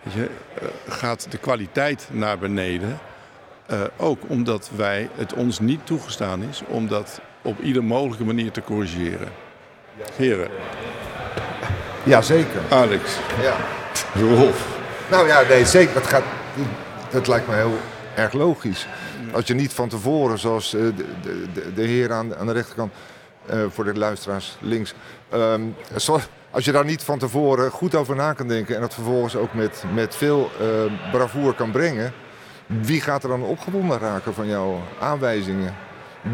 Weet 0.03 0.15
je, 0.15 0.31
eh, 0.55 0.69
gaat 0.89 1.27
de 1.31 1.39
kwaliteit 1.39 2.09
naar 2.11 2.39
beneden? 2.39 2.99
Eh, 3.67 3.81
ook 3.97 4.23
omdat 4.27 4.71
wij, 4.77 5.09
het 5.17 5.33
ons 5.35 5.59
niet 5.59 5.87
toegestaan 5.87 6.43
is 6.43 6.63
om 6.67 6.89
dat 6.89 7.21
op 7.43 7.61
ieder 7.61 7.85
mogelijke 7.85 8.25
manier 8.25 8.51
te 8.51 8.63
corrigeren. 8.63 9.29
Heren, 10.17 10.49
Jazeker. 12.03 12.61
Alex, 12.69 13.17
Ja. 13.43 13.57
Rolf. 14.21 14.67
Nou 15.11 15.27
ja, 15.27 15.43
nee, 15.49 15.65
zeker. 15.65 15.95
Dat, 15.95 16.07
gaat, 16.07 16.23
dat 17.11 17.27
lijkt 17.27 17.49
me 17.49 17.55
heel 17.55 17.79
erg 18.15 18.33
logisch. 18.33 18.87
Als 19.33 19.47
je 19.47 19.55
niet 19.55 19.73
van 19.73 19.89
tevoren, 19.89 20.39
zoals 20.39 20.75
eh, 20.75 20.81
de, 20.81 21.05
de, 21.53 21.73
de, 21.75 21.83
heer 21.83 22.13
aan, 22.13 22.37
aan 22.37 22.47
de 22.47 22.53
rechterkant, 22.53 22.93
eh, 23.47 23.59
voor 23.69 23.85
de 23.85 23.95
luisteraars 23.95 24.57
links. 24.61 24.95
Ehm, 25.29 25.63
als 26.51 26.65
je 26.65 26.73
daar 26.73 26.85
niet 26.85 27.03
van 27.03 27.19
tevoren 27.19 27.71
goed 27.71 27.95
over 27.95 28.17
na 28.17 28.33
kan 28.33 28.49
denken 28.49 28.75
en 28.75 28.81
dat 28.81 28.95
vervolgens 28.95 29.37
ook 29.37 29.55
met, 29.55 29.85
met 29.95 30.17
veel 30.17 30.51
eh, 30.61 31.11
bravoure 31.13 31.55
kan 31.55 31.71
brengen, 31.71 32.13
wie 32.67 33.01
gaat 33.01 33.23
er 33.23 33.29
dan 33.29 33.43
opgewonden 33.43 33.99
raken 33.99 34.35
van 34.35 34.47
jouw 34.47 34.83
aanwijzingen? 35.01 35.75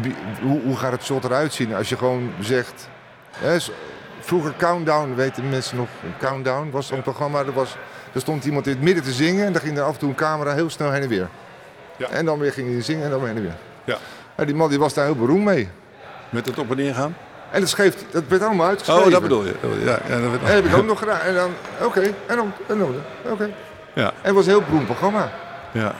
Wie- 0.01 0.15
hoe, 0.41 0.61
hoe 0.61 0.77
gaat 0.77 0.91
het 0.91 1.03
shot 1.03 1.23
eruit 1.23 1.53
zien 1.53 1.73
als 1.73 1.89
je 1.89 1.97
gewoon 1.97 2.31
zegt. 2.39 2.89
Hè, 3.37 3.57
vroeger 4.19 4.53
Countdown, 4.57 5.13
weten 5.15 5.49
mensen 5.49 5.77
nog, 5.77 5.87
Countdown 6.19 6.69
was 6.71 6.87
zo'n 6.87 7.01
programma. 7.01 7.39
Er, 7.39 7.53
was, 7.53 7.77
er 8.13 8.21
stond 8.21 8.45
iemand 8.45 8.67
in 8.67 8.73
het 8.73 8.81
midden 8.81 9.03
te 9.03 9.11
zingen 9.11 9.45
en 9.45 9.53
dan 9.53 9.61
ging 9.61 9.77
er 9.77 9.83
af 9.83 9.93
en 9.93 9.99
toe 9.99 10.09
een 10.09 10.15
camera 10.15 10.53
heel 10.53 10.69
snel 10.69 10.91
heen 10.91 11.01
en 11.01 11.07
weer. 11.07 11.27
Ja. 11.97 12.07
En 12.07 12.25
dan 12.25 12.39
weer 12.39 12.51
ging 12.51 12.71
hij 12.71 12.81
zingen 12.81 13.03
en 13.03 13.09
dan 13.09 13.19
weer 13.19 13.27
heen 13.27 13.37
en 13.37 13.43
weer. 13.43 13.55
Ja. 13.83 13.97
En 14.35 14.45
die 14.45 14.55
man 14.55 14.69
die 14.69 14.79
was 14.79 14.93
daar 14.93 15.05
heel 15.05 15.15
beroemd 15.15 15.43
mee. 15.43 15.69
Met 16.29 16.45
het 16.45 16.57
op 16.59 16.71
en 16.71 16.77
neer 16.77 16.93
gaan? 16.93 17.15
En 17.51 17.59
dat, 17.59 17.69
schreef, 17.69 17.95
dat 18.11 18.23
werd 18.27 18.41
allemaal 18.43 18.67
uitgeschreven. 18.67 19.05
Oh, 19.05 19.11
dat 19.11 19.21
bedoel 19.21 19.45
je. 19.45 19.53
Ja, 19.85 19.99
ja, 20.07 20.19
dat 20.21 20.29
werd- 20.29 20.43
En 20.43 20.53
heb 20.55 20.65
ik 20.65 20.75
ook 20.75 20.85
nog 20.85 20.99
gedaan. 20.99 21.19
En 21.19 21.33
dan, 21.33 21.51
oké, 21.81 22.01
en 22.01 22.35
dan, 22.35 22.51
en 22.67 22.77
dan, 22.77 22.95
oké. 23.31 23.49
Ja. 23.93 24.05
En 24.07 24.13
het 24.21 24.33
was 24.35 24.45
een 24.45 24.51
heel 24.51 24.61
beroemd 24.61 24.85
programma. 24.85 25.31
ja. 25.71 25.93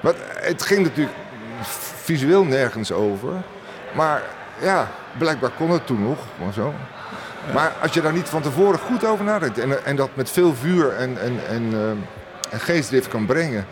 Maar 0.00 0.14
het 0.34 0.62
ging 0.62 0.82
natuurlijk 0.82 1.16
visueel 2.02 2.44
nergens 2.44 2.92
over. 2.92 3.32
Maar 3.94 4.22
ja, 4.60 4.88
blijkbaar 5.18 5.50
kon 5.50 5.70
het 5.70 5.86
toen 5.86 6.02
nog, 6.02 6.18
gewoon 6.36 6.52
zo. 6.52 6.74
Maar 7.54 7.72
als 7.82 7.92
je 7.92 8.00
daar 8.00 8.12
niet 8.12 8.28
van 8.28 8.42
tevoren 8.42 8.78
goed 8.78 9.04
over 9.04 9.24
nadenkt 9.24 9.58
en, 9.58 9.84
en 9.84 9.96
dat 9.96 10.10
met 10.14 10.30
veel 10.30 10.54
vuur 10.54 10.92
en, 10.92 11.16
en, 11.48 11.72
eh, 11.72 11.88
en 12.52 12.60
geestdrift 12.60 13.08
kan 13.08 13.26
brengen. 13.26 13.66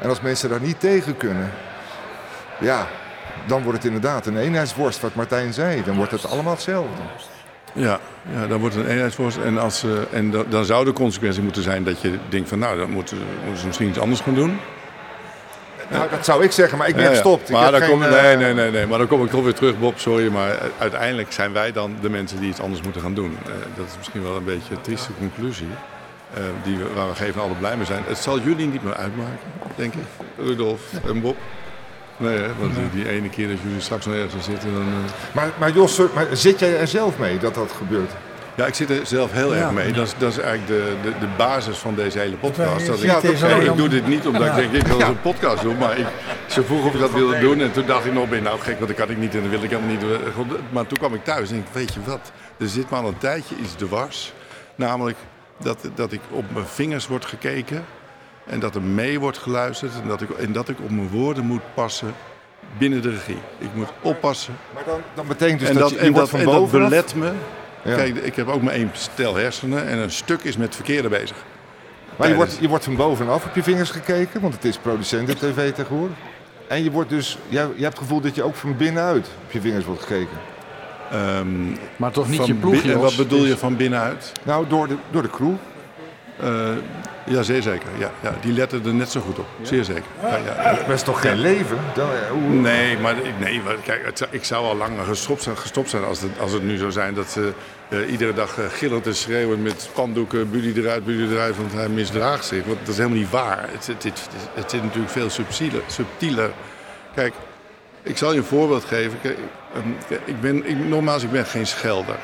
En 0.00 0.08
als 0.08 0.20
mensen 0.20 0.48
daar 0.48 0.60
niet 0.60 0.80
tegen 0.80 1.16
kunnen, 1.16 1.50
ja, 2.60 2.86
dan 3.46 3.62
wordt 3.62 3.76
het 3.78 3.86
inderdaad 3.86 4.26
een 4.26 4.36
eenheidsworst, 4.36 5.00
wat 5.00 5.14
Martijn 5.14 5.52
zei. 5.52 5.82
Dan 5.84 5.96
wordt 5.96 6.12
het 6.12 6.30
allemaal 6.30 6.52
hetzelfde. 6.52 7.02
Ja, 7.72 7.98
ja, 8.34 8.46
dan 8.46 8.60
wordt 8.60 8.74
het 8.74 8.84
een 8.84 8.90
eenheidsworst. 8.90 9.38
En, 9.38 9.58
als, 9.58 9.84
eh, 9.84 10.18
en 10.18 10.30
da- 10.30 10.44
dan 10.48 10.64
zou 10.64 10.84
de 10.84 10.92
consequentie 10.92 11.42
moeten 11.42 11.62
zijn 11.62 11.84
dat 11.84 12.00
je 12.00 12.18
denkt 12.28 12.48
van 12.48 12.58
nou, 12.58 12.78
dan 12.78 12.90
moeten, 12.90 13.18
moeten 13.44 13.60
ze 13.60 13.66
misschien 13.66 13.88
iets 13.88 13.98
anders 14.00 14.20
gaan 14.20 14.34
doen. 14.34 14.58
Nou, 15.92 16.10
dat 16.10 16.24
zou 16.24 16.44
ik 16.44 16.52
zeggen, 16.52 16.78
maar 16.78 16.88
ik 16.88 16.94
ben 16.96 17.06
gestopt. 17.06 17.48
Ik 17.48 17.54
Maar 17.54 17.62
heb 17.62 17.72
dan 17.72 17.82
geen, 17.82 17.90
kom, 17.90 18.02
eh, 18.02 18.22
nee, 18.22 18.36
nee, 18.36 18.54
nee, 18.54 18.70
nee. 18.70 18.86
Maar 18.86 18.98
dan 18.98 19.06
kom 19.06 19.24
ik 19.24 19.30
toch 19.30 19.42
weer 19.44 19.54
terug, 19.54 19.78
Bob. 19.78 19.98
Sorry, 19.98 20.28
maar 20.32 20.58
uiteindelijk 20.78 21.32
zijn 21.32 21.52
wij 21.52 21.72
dan 21.72 21.96
de 22.00 22.10
mensen 22.10 22.40
die 22.40 22.48
iets 22.48 22.60
anders 22.60 22.82
moeten 22.82 23.00
gaan 23.02 23.14
doen. 23.14 23.36
Eh, 23.46 23.52
dat 23.76 23.86
is 23.86 23.96
misschien 23.98 24.22
wel 24.22 24.36
een 24.36 24.44
beetje 24.44 24.74
een 24.74 24.80
trieste 24.80 25.10
conclusie. 25.18 25.68
eh, 26.34 26.42
die 26.62 26.76
we, 26.76 26.84
waar 26.94 27.08
we 27.08 27.14
geen 27.14 27.32
van 27.32 27.42
allen 27.42 27.58
blij 27.58 27.76
mee 27.76 27.86
zijn. 27.86 28.02
Het 28.06 28.18
zal 28.18 28.40
jullie 28.40 28.66
niet 28.66 28.84
meer 28.84 28.94
uitmaken, 28.94 29.38
denk 29.74 29.94
ik. 29.94 30.04
Rudolf 30.38 30.80
en 31.06 31.20
Bob. 31.20 31.36
Nee, 32.16 32.38
hè, 32.38 32.48
want 32.58 32.74
die, 32.74 32.90
die 33.04 33.08
ene 33.12 33.28
keer 33.28 33.48
dat 33.48 33.56
jullie 33.62 33.80
straks 33.80 34.06
nog 34.06 34.14
ergens 34.14 34.44
zitten, 34.44 34.72
dan... 34.74 34.84
Maar, 35.32 35.48
maar 35.58 35.70
Jos, 35.72 36.00
maar 36.14 36.26
zit 36.32 36.58
jij 36.58 36.78
er 36.78 36.86
zelf 36.88 37.18
mee 37.18 37.38
dat 37.38 37.54
dat 37.54 37.72
gebeurt? 37.76 38.10
Ja, 38.54 38.66
ik 38.66 38.74
zit 38.74 38.90
er 38.90 39.06
zelf 39.06 39.32
heel 39.32 39.54
Ja. 39.54 39.60
erg 39.60 39.70
mee. 39.72 39.92
Dat 39.92 40.06
is, 40.06 40.14
dat 40.18 40.30
is 40.30 40.38
eigenlijk 40.38 40.66
de, 40.66 40.96
de, 41.02 41.18
de 41.18 41.26
basis 41.36 41.76
van 41.78 41.94
deze 41.94 42.18
hele 42.18 42.36
podcast. 42.36 42.86
Dat 42.86 42.96
ik, 42.98 43.04
Ja, 43.04 43.20
dat- 43.20 43.40
Nee, 43.40 43.64
ik 43.64 43.76
doe 43.76 43.88
dit 43.88 44.06
niet 44.06 44.26
omdat 44.26 44.46
ik 44.46 44.54
denk, 44.54 44.72
ik 44.72 44.86
wil 44.86 45.00
een 45.00 45.20
podcast 45.20 45.62
doen. 45.62 45.78
Maar 45.78 45.98
ik, 45.98 46.06
ze 46.46 46.62
vroegen 46.64 46.88
of 46.88 46.94
ik 46.94 47.00
dat 47.00 47.12
wilde 47.12 47.38
doen. 47.38 47.60
En 47.60 47.72
toen 47.72 47.86
dacht 47.86 48.04
ik 48.06 48.12
nog, 48.12 48.28
ben 48.28 48.38
je 48.38 48.44
nou 48.44 48.58
gek, 48.60 48.74
want 48.78 48.86
dat 48.88 48.96
kan 48.96 49.10
ik 49.10 49.16
niet 49.18 49.34
en 49.34 49.40
dat 49.40 49.50
wil 49.50 49.62
ik 49.62 49.70
helemaal 49.70 49.90
niet. 49.90 50.02
Maar 50.70 50.86
toen 50.86 50.98
kwam 50.98 51.14
ik 51.14 51.24
thuis 51.24 51.50
en 51.50 51.56
ik 51.56 51.66
weet 51.72 51.94
je 51.94 52.00
wat, 52.04 52.32
er 52.56 52.68
zit 52.68 52.90
maar 52.90 53.00
al 53.00 53.08
een 53.08 53.18
tijdje 53.18 53.54
iets 53.62 53.72
dwars. 53.74 54.32
Namelijk 54.74 55.16
dat, 55.58 55.78
dat 55.94 56.12
ik 56.12 56.20
op 56.30 56.44
mijn 56.52 56.66
vingers 56.66 57.06
word 57.06 57.24
gekeken. 57.24 57.84
En 58.46 58.60
dat 58.60 58.74
er 58.74 58.82
mee 58.82 59.20
wordt 59.20 59.38
geluisterd. 59.38 59.92
En 60.02 60.08
dat 60.08 60.20
ik, 60.22 60.30
en 60.30 60.52
dat 60.52 60.68
ik 60.68 60.76
op 60.80 60.90
mijn 60.90 61.08
woorden 61.08 61.44
moet 61.44 61.62
passen 61.74 62.14
binnen 62.78 63.02
de 63.02 63.10
regie. 63.10 63.38
Ik 63.58 63.68
moet 63.74 63.88
oppassen. 64.00 64.54
Maar 64.74 64.82
dan, 64.86 65.00
dan 65.14 65.26
betekent 65.26 65.58
dus 65.60 65.68
en 65.68 65.74
dat, 65.74 65.82
dat, 65.82 65.90
je, 65.90 65.96
je 65.96 66.02
en 66.02 66.12
wordt 66.12 66.30
dat, 66.30 66.40
van 66.40 66.48
en 66.48 66.54
dat 66.54 66.54
bovenaf... 66.70 66.88
belet 66.88 67.14
me. 67.14 67.30
Ja. 67.84 67.94
Kijk, 67.94 68.16
ik 68.16 68.36
heb 68.36 68.48
ook 68.48 68.62
maar 68.62 68.72
één 68.74 68.90
stel 68.92 69.34
hersenen 69.36 69.86
en 69.86 69.98
een 69.98 70.10
stuk 70.10 70.42
is 70.42 70.56
met 70.56 70.74
verkeerde 70.74 71.08
bezig. 71.08 71.36
Maar 72.16 72.28
je 72.28 72.34
wordt, 72.34 72.58
je 72.60 72.68
wordt 72.68 72.84
van 72.84 72.96
bovenaf 72.96 73.44
op 73.44 73.54
je 73.54 73.62
vingers 73.62 73.90
gekeken, 73.90 74.40
want 74.40 74.54
het 74.54 74.64
is 74.64 74.76
producenten-tv 74.78 75.72
tegenwoordig. 75.72 76.16
En 76.68 76.84
je, 76.84 76.90
wordt 76.90 77.08
dus, 77.10 77.38
jij, 77.48 77.62
je 77.62 77.82
hebt 77.82 77.98
het 77.98 77.98
gevoel 77.98 78.20
dat 78.20 78.34
je 78.34 78.42
ook 78.42 78.54
van 78.54 78.76
binnenuit 78.76 79.30
op 79.44 79.52
je 79.52 79.60
vingers 79.60 79.84
wordt 79.84 80.02
gekeken. 80.02 80.36
Ehm, 81.10 81.48
Maar 81.96 82.10
toch 82.12 82.28
niet 82.28 82.36
van 82.36 82.46
je 82.46 82.54
ploeg, 82.54 82.82
bin- 82.82 82.90
En 82.92 82.98
wat 82.98 83.16
bedoel 83.16 83.44
je 83.44 83.56
van 83.56 83.76
binnenuit? 83.76 84.32
Nou, 84.42 84.66
door 84.68 84.88
de, 84.88 84.94
door 85.10 85.22
de 85.22 85.30
crew. 85.30 85.52
Eh, 86.40 86.48
ja, 87.26 87.42
zeer 87.42 87.62
zeker. 87.62 87.88
Ja, 87.98 88.10
ja, 88.20 88.34
die 88.40 88.52
letten 88.52 88.86
er 88.86 88.94
net 88.94 89.10
zo 89.10 89.20
goed 89.20 89.38
op. 89.38 89.46
Zeer 89.62 89.84
zeker. 89.84 90.02
Ja, 90.22 90.36
ja. 90.36 90.72
Dat 90.86 90.88
is 90.88 91.02
toch 91.02 91.20
geen 91.20 91.38
leven? 91.38 91.78
Dan, 91.94 92.08
eh, 92.10 92.30
hoe- 92.30 92.40
Nee, 92.40 92.98
maar, 92.98 93.16
ik- 93.16 93.38
nee, 93.38 93.60
maar 93.64 93.74
kijk, 93.84 94.04
het 94.04 94.26
ik 94.30 94.44
zou 94.44 94.64
al 94.66 94.76
langer 94.76 95.04
gestopt 95.04 95.42
zijn, 95.42 95.56
gestopt 95.56 95.90
zijn 95.90 96.04
als, 96.04 96.20
het, 96.20 96.30
als 96.40 96.52
het 96.52 96.62
nu 96.62 96.76
zou 96.76 96.90
zijn 96.92 97.14
dat 97.14 97.30
ze 97.30 97.52
eh, 97.88 98.10
iedere 98.10 98.32
dag 98.34 98.58
eh, 98.58 98.64
gillend 98.68 99.06
en 99.06 99.14
schreeuwend 99.14 99.62
met 99.62 99.80
spandoeken, 99.80 100.50
Buddy 100.50 100.80
eruit, 100.80 101.04
Buddy 101.04 101.32
eruit, 101.32 101.56
want 101.56 101.72
hij 101.72 101.88
misdraagt 101.88 102.44
zich. 102.44 102.64
Want 102.64 102.78
dat 102.78 102.88
is 102.88 102.96
helemaal 102.96 103.18
niet 103.18 103.30
waar. 103.30 103.68
Het, 103.72 103.86
het, 103.86 104.02
het, 104.02 104.28
het 104.54 104.70
zit 104.70 104.82
natuurlijk 104.82 105.12
veel 105.12 105.30
subtieler. 105.30 105.82
subtieler. 105.86 106.50
Kijk, 107.14 107.34
ik 108.02 108.16
zal 108.16 108.32
je 108.32 108.38
een 108.38 108.44
voorbeeld 108.44 108.84
geven. 108.84 109.20
Kijk, 109.20 109.38
ehm, 109.74 110.18
ik 110.24 110.40
ben, 110.40 110.68
ik, 110.68 110.78
nogmaals, 110.78 111.22
ik 111.22 111.30
ben 111.30 111.46
geen 111.46 111.66
schelder. 111.66 112.16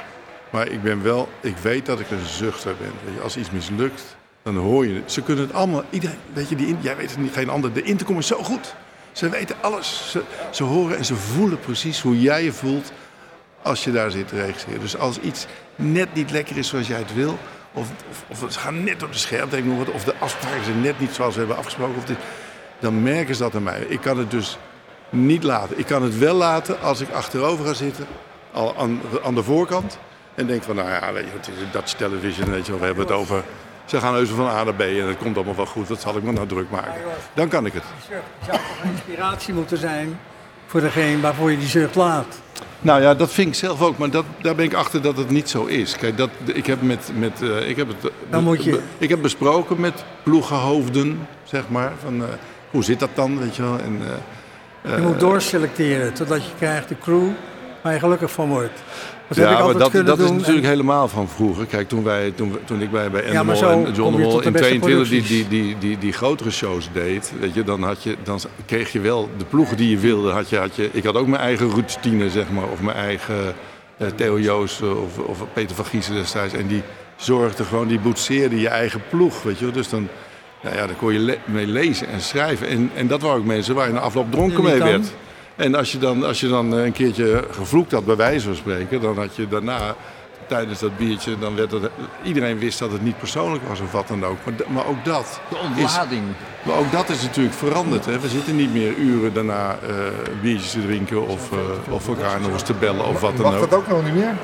Maar 0.51 0.69
ik 0.69 0.83
ben 0.83 1.03
wel, 1.03 1.29
ik 1.41 1.57
weet 1.57 1.87
dat 1.87 2.01
ik 2.01 2.11
een 2.11 2.27
zuchter 2.27 2.75
ben. 2.81 3.23
Als 3.23 3.37
iets 3.37 3.51
mislukt, 3.51 4.17
dan 4.55 4.65
hoor 4.65 4.87
je 4.87 4.95
het. 4.95 5.13
Ze 5.13 5.23
kunnen 5.23 5.45
het 5.47 5.55
allemaal, 5.55 5.85
iedereen, 5.91 6.19
weet 6.33 6.49
je, 6.49 6.57
die, 6.57 6.77
jij 6.81 6.97
weet 6.97 7.11
het 7.11 7.19
niet, 7.19 7.33
geen 7.33 7.49
ander. 7.49 7.73
De 7.73 7.83
intercom 7.83 8.19
is 8.19 8.27
zo 8.27 8.43
goed. 8.43 8.75
Ze 9.13 9.29
weten 9.29 9.57
alles. 9.61 10.11
Ze, 10.11 10.23
ze 10.51 10.63
horen 10.63 10.97
en 10.97 11.05
ze 11.05 11.15
voelen 11.15 11.61
precies 11.61 12.01
hoe 12.01 12.21
jij 12.21 12.45
je 12.45 12.53
voelt 12.53 12.93
als 13.63 13.85
je 13.85 13.91
daar 13.91 14.11
zit 14.11 14.29
te 14.29 14.37
regisseren. 14.45 14.81
Dus 14.81 14.99
als 14.99 15.19
iets 15.19 15.47
net 15.77 16.15
niet 16.15 16.31
lekker 16.31 16.57
is 16.57 16.69
zoals 16.69 16.87
jij 16.87 16.99
het 16.99 17.15
wil, 17.15 17.39
of, 17.73 17.89
of, 18.29 18.53
ze 18.53 18.59
gaan 18.59 18.85
net 18.85 19.03
op 19.03 19.13
de 19.13 19.19
scherm, 19.19 19.51
denk 19.51 19.65
ik 19.65 19.95
of 19.95 20.05
de 20.05 20.15
afspraken 20.19 20.65
zijn 20.65 20.81
net 20.81 21.01
niet 21.01 21.13
zoals 21.13 21.33
we 21.33 21.39
hebben 21.39 21.57
afgesproken, 21.57 21.97
of 21.97 22.05
dit, 22.05 22.19
dan 22.79 23.03
merken 23.03 23.35
ze 23.35 23.43
dat 23.43 23.55
aan 23.55 23.63
mij. 23.63 23.81
Ik 23.81 24.01
kan 24.01 24.19
het 24.19 24.31
dus 24.31 24.59
niet 25.11 25.43
laten. 25.43 25.79
Ik 25.79 25.87
kan 25.87 26.03
het 26.03 26.19
wel 26.19 26.35
laten 26.35 26.81
als 26.81 27.01
ik 27.01 27.11
achterover 27.11 27.65
ga 27.65 27.75
zitten, 27.75 28.07
al 28.53 28.77
aan, 28.77 29.01
aan 29.25 29.35
de 29.35 29.43
voorkant, 29.43 29.99
en 30.35 30.47
denk 30.47 30.63
van, 30.63 30.77
nou 30.77 30.89
ja, 30.89 31.13
weet 31.13 31.25
je, 31.25 31.51
het 31.71 31.85
is 31.85 31.93
television, 31.93 32.51
weet 32.51 32.67
je 32.67 32.79
we 32.79 32.85
hebben 32.85 33.05
het 33.05 33.15
over. 33.15 33.45
Ze 33.89 34.01
gaan 34.01 34.15
heus 34.15 34.29
van 34.29 34.47
A 34.47 34.65
naar 34.65 34.75
B 34.75 34.81
en 34.81 35.07
het 35.09 35.17
komt 35.19 35.37
allemaal 35.37 35.55
wel 35.57 35.67
goed. 35.67 35.89
Dat 35.89 36.01
zal 36.01 36.17
ik 36.17 36.23
me 36.23 36.33
nou 36.33 36.47
druk 36.47 36.71
maken. 36.71 36.93
Dan 37.35 37.49
kan 37.49 37.67
ik 37.67 37.73
het. 37.73 37.83
Het 38.09 38.21
zou 38.47 38.57
toch 38.59 38.93
inspiratie 38.93 39.55
moeten 39.55 39.79
zijn 39.79 40.19
voor 40.67 40.81
degene 40.81 41.21
waarvoor 41.21 41.51
je 41.51 41.59
die 41.59 41.69
zucht 41.69 41.95
laat. 41.95 42.41
Nou 42.81 43.03
ja, 43.03 43.15
dat 43.15 43.31
vind 43.33 43.49
ik 43.49 43.55
zelf 43.55 43.83
ook, 43.83 43.99
maar 43.99 44.11
dat, 44.11 44.25
daar 44.43 44.55
ben 44.55 44.65
ik 44.65 44.75
achter 44.75 45.03
dat 45.03 45.17
het 45.17 45.31
niet 45.31 45.49
zo 45.51 45.65
is. 45.65 45.97
Kijk, 45.97 46.17
dat, 46.17 46.31
ik 46.45 46.67
heb, 46.67 46.83
met, 46.83 47.11
met, 47.15 47.43
eh, 47.43 47.69
ik 47.69 47.77
heb, 47.77 47.89
het, 47.89 48.13
Dan 48.31 48.45
moet 48.45 48.65
je- 48.65 48.81
ik 48.99 49.09
heb 49.09 49.23
besproken 49.23 49.81
met 49.81 50.05
ploegenhoofden, 50.23 51.29
zeg 51.45 51.63
maar. 51.69 51.93
Van, 52.03 52.23
eh, 52.23 52.29
hoe 52.71 52.85
zit 52.85 52.99
dat 53.01 53.11
dan, 53.15 53.39
weet 53.39 53.57
je 53.57 53.63
wel? 53.63 53.79
En, 53.79 54.01
eh, 54.83 54.97
Je 54.97 55.03
moet 55.03 55.21
doorselecteren 55.21 56.13
totdat 56.15 56.45
je 56.45 56.51
krijgt 56.59 56.89
de 56.89 56.99
crew 56.99 57.29
waar 57.83 57.93
je 57.93 57.99
gelukkig 57.99 58.31
van 58.31 58.49
wordt. 58.49 58.83
Dat 59.29 59.37
ja, 59.37 59.65
maar 59.65 59.73
dat, 59.79 59.93
dat 60.07 60.19
is 60.19 60.31
natuurlijk 60.31 60.67
helemaal 60.67 61.09
van 61.09 61.29
vroeger. 61.29 61.67
Kijk, 61.67 61.89
toen, 61.89 62.05
wij, 62.05 62.33
toen, 62.35 62.57
toen 62.65 62.83
ik 62.83 62.91
bij, 62.91 63.11
bij 63.11 63.33
Ja, 63.33 63.55
zo 63.55 63.71
en 63.71 63.93
John 63.93 64.17
de 64.17 64.23
Mol 64.23 64.41
in 64.41 64.53
beste 64.53 64.69
22 64.79 65.09
die, 65.09 65.23
die, 65.23 65.49
die, 65.49 65.79
die, 65.79 65.99
die 65.99 66.13
grotere 66.13 66.51
shows 66.51 66.89
deed, 66.93 67.33
weet 67.41 67.55
je, 67.55 67.65
dan, 67.65 67.83
had 67.83 68.03
je, 68.03 68.17
dan 68.23 68.41
kreeg 68.67 68.93
je 68.93 69.01
wel 69.01 69.29
de 69.37 69.45
ploegen 69.45 69.77
die 69.77 69.91
je 69.91 69.99
wilde. 69.99 70.31
Had 70.31 70.49
je, 70.49 70.57
had 70.59 70.77
je, 70.77 70.89
ik 70.93 71.05
had 71.05 71.15
ook 71.15 71.27
mijn 71.27 71.43
eigen 71.43 71.71
routine, 71.71 72.31
zeg 72.31 72.51
maar, 72.51 72.69
of 72.73 72.81
mijn 72.81 72.97
eigen 72.97 73.55
eh, 73.97 74.07
Theo 74.17 74.39
Joos 74.41 74.81
of, 74.83 75.19
of 75.19 75.39
Peter 75.53 75.77
van 75.77 75.85
Giezen 75.85 76.15
destijds. 76.15 76.55
En 76.55 76.67
die 76.67 76.83
zorgde 77.17 77.65
gewoon, 77.65 77.89
die 77.89 77.99
boetseerde 78.01 78.61
je 78.61 78.69
eigen 78.69 79.03
ploeg, 79.11 79.43
weet 79.43 79.59
je. 79.59 79.71
Dus 79.71 79.89
dan, 79.89 80.09
ja, 80.63 80.75
ja, 80.75 80.87
dan 80.87 80.97
kon 80.97 81.13
je 81.13 81.19
le- 81.19 81.39
mee 81.45 81.67
lezen 81.67 82.09
en 82.09 82.21
schrijven. 82.21 82.69
En, 82.69 82.91
en 82.95 83.07
dat 83.07 83.23
waren 83.23 83.39
ook 83.39 83.45
mensen 83.45 83.75
waar 83.75 83.87
je 83.87 83.93
na 83.93 84.01
afloop 84.01 84.31
dronken 84.33 84.63
mee 84.63 84.79
werd. 84.79 85.13
En 85.59 85.75
als 85.75 85.93
je, 85.93 85.99
dan, 85.99 86.25
als 86.25 86.41
je 86.41 86.49
dan 86.49 86.77
eh, 86.79 86.85
een 86.85 86.93
keertje 86.93 87.45
gevloekt 87.51 87.93
had, 87.93 88.05
bij 88.05 88.17
wijze 88.17 88.47
van 88.47 88.55
spreken, 88.57 89.01
dan 89.01 89.17
had 89.19 89.37
je 89.37 89.49
daarna, 89.49 89.95
tijdens 90.47 90.79
dat 90.79 90.97
biertje, 90.97 91.39
dan 91.39 91.57
werd 91.57 91.71
het, 91.71 91.91
iedereen 92.23 92.59
wist 92.59 92.79
dat 92.79 92.93
het 92.93 93.03
niet 93.03 93.19
persoonlijk 93.19 93.69
was 93.69 93.81
of 93.81 93.93
wat 93.93 94.09
dan 94.09 94.25
ook. 94.25 94.37
Maar, 94.45 94.55
maar 94.69 94.87
ook 94.87 95.05
dat. 95.05 95.41
De 95.49 95.57
Is, 95.57 95.83
ontlading. 95.83 96.23
maar 96.63 96.77
ook 96.77 96.93
dat 96.93 97.09
is 97.09 97.23
natuurlijk 97.23 97.55
veranderd. 97.55 98.05
Hè? 98.05 98.19
We 98.21 98.29
zitten 98.29 98.57
niet 98.57 98.73
meer 98.73 98.95
uren 98.95 99.35
daarna 99.35 99.71
eh, 99.89 99.95
biertjes 100.43 100.71
te 100.71 100.83
drinken 100.87 101.27
of, 101.27 101.53
eh, 101.53 101.93
of 101.93 102.09
elkaar 102.09 102.41
nog 102.41 102.53
eens 102.53 102.63
te 102.63 102.75
bellen 102.75 103.07
of 103.07 103.21
wat 103.21 103.37
dan 103.37 103.53
Mag 103.53 103.61
ook. 103.61 103.71
dat 103.71 103.79
ook 103.79 103.89
nog 103.89 104.05
niet 104.05 104.15
meer? 104.15 104.35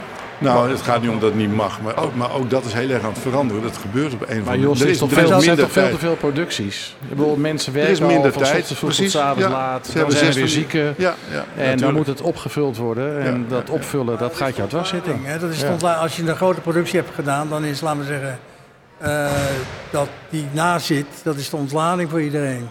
Nou, 0.45 0.71
het 0.71 0.83
gaat 0.83 1.01
niet 1.01 1.11
om 1.11 1.21
dat 1.21 1.29
het 1.29 1.39
niet 1.39 1.53
mag, 1.55 1.81
maar 1.81 1.97
ook, 1.97 2.15
maar 2.15 2.33
ook 2.33 2.51
dat 2.51 2.65
is 2.65 2.73
heel 2.73 2.91
erg 2.91 3.03
aan 3.03 3.13
het 3.13 3.19
veranderen. 3.19 3.63
Dat 3.63 3.77
gebeurt 3.77 4.15
op 4.15 4.21
een 4.21 4.27
of 4.41 4.45
Maar 4.45 4.55
andere 4.55 4.61
Jos, 4.69 4.81
er, 4.81 4.89
is 4.89 4.99
toch 4.99 5.11
er 5.11 5.17
veel, 5.17 5.33
er 5.33 5.43
zijn 5.43 5.57
toch 5.57 5.71
veel 5.73 5.91
te 5.91 5.99
veel 5.99 6.15
producties. 6.17 6.97
Ik 7.03 7.09
bedoel, 7.09 7.37
mensen 7.37 7.73
Er 7.73 7.79
werken 7.79 7.93
is 7.95 8.01
minder 8.01 8.25
al 8.27 8.33
van 8.33 8.43
tijd, 8.43 8.67
vroeg 8.67 8.93
tot 8.93 9.13
Ja. 9.13 9.49
laat. 9.51 9.87
Ze 9.87 9.99
Dan 9.99 10.11
zijn 10.11 10.27
er 10.27 10.33
weer 10.33 10.41
van 10.43 10.49
zieken. 10.49 10.95
Ja, 10.97 11.15
ja, 11.31 11.45
En 11.63 11.79
dan 11.79 11.95
moet 11.95 12.07
het 12.07 12.21
opgevuld 12.21 12.77
worden. 12.77 13.21
En 13.21 13.47
Ja, 13.49 13.49
dat 13.49 13.71
opvullen, 13.71 14.19
dat 14.19 14.37
gaat 14.37 14.57
jou 14.57 14.69
dwars 14.69 14.89
zitten. 14.89 15.21
Hè, 15.23 15.39
dat 15.39 15.51
is 15.51 15.61
Ja. 15.61 15.93
Als 15.93 16.17
je 16.17 16.23
een 16.29 16.37
grote 16.37 16.61
productie 16.61 16.99
hebt 16.99 17.15
gedaan, 17.15 17.49
dan 17.49 17.65
is, 17.65 17.81
laten 17.81 17.99
we 18.01 18.05
zeggen, 18.07 18.39
eh, 18.99 19.27
dat 19.91 20.09
die 20.31 20.47
nazit, 20.53 21.07
dat 21.23 21.37
is 21.37 21.51
de 21.51 21.57
ontlading 21.57 22.11
voor 22.11 22.23
iedereen. 22.23 22.69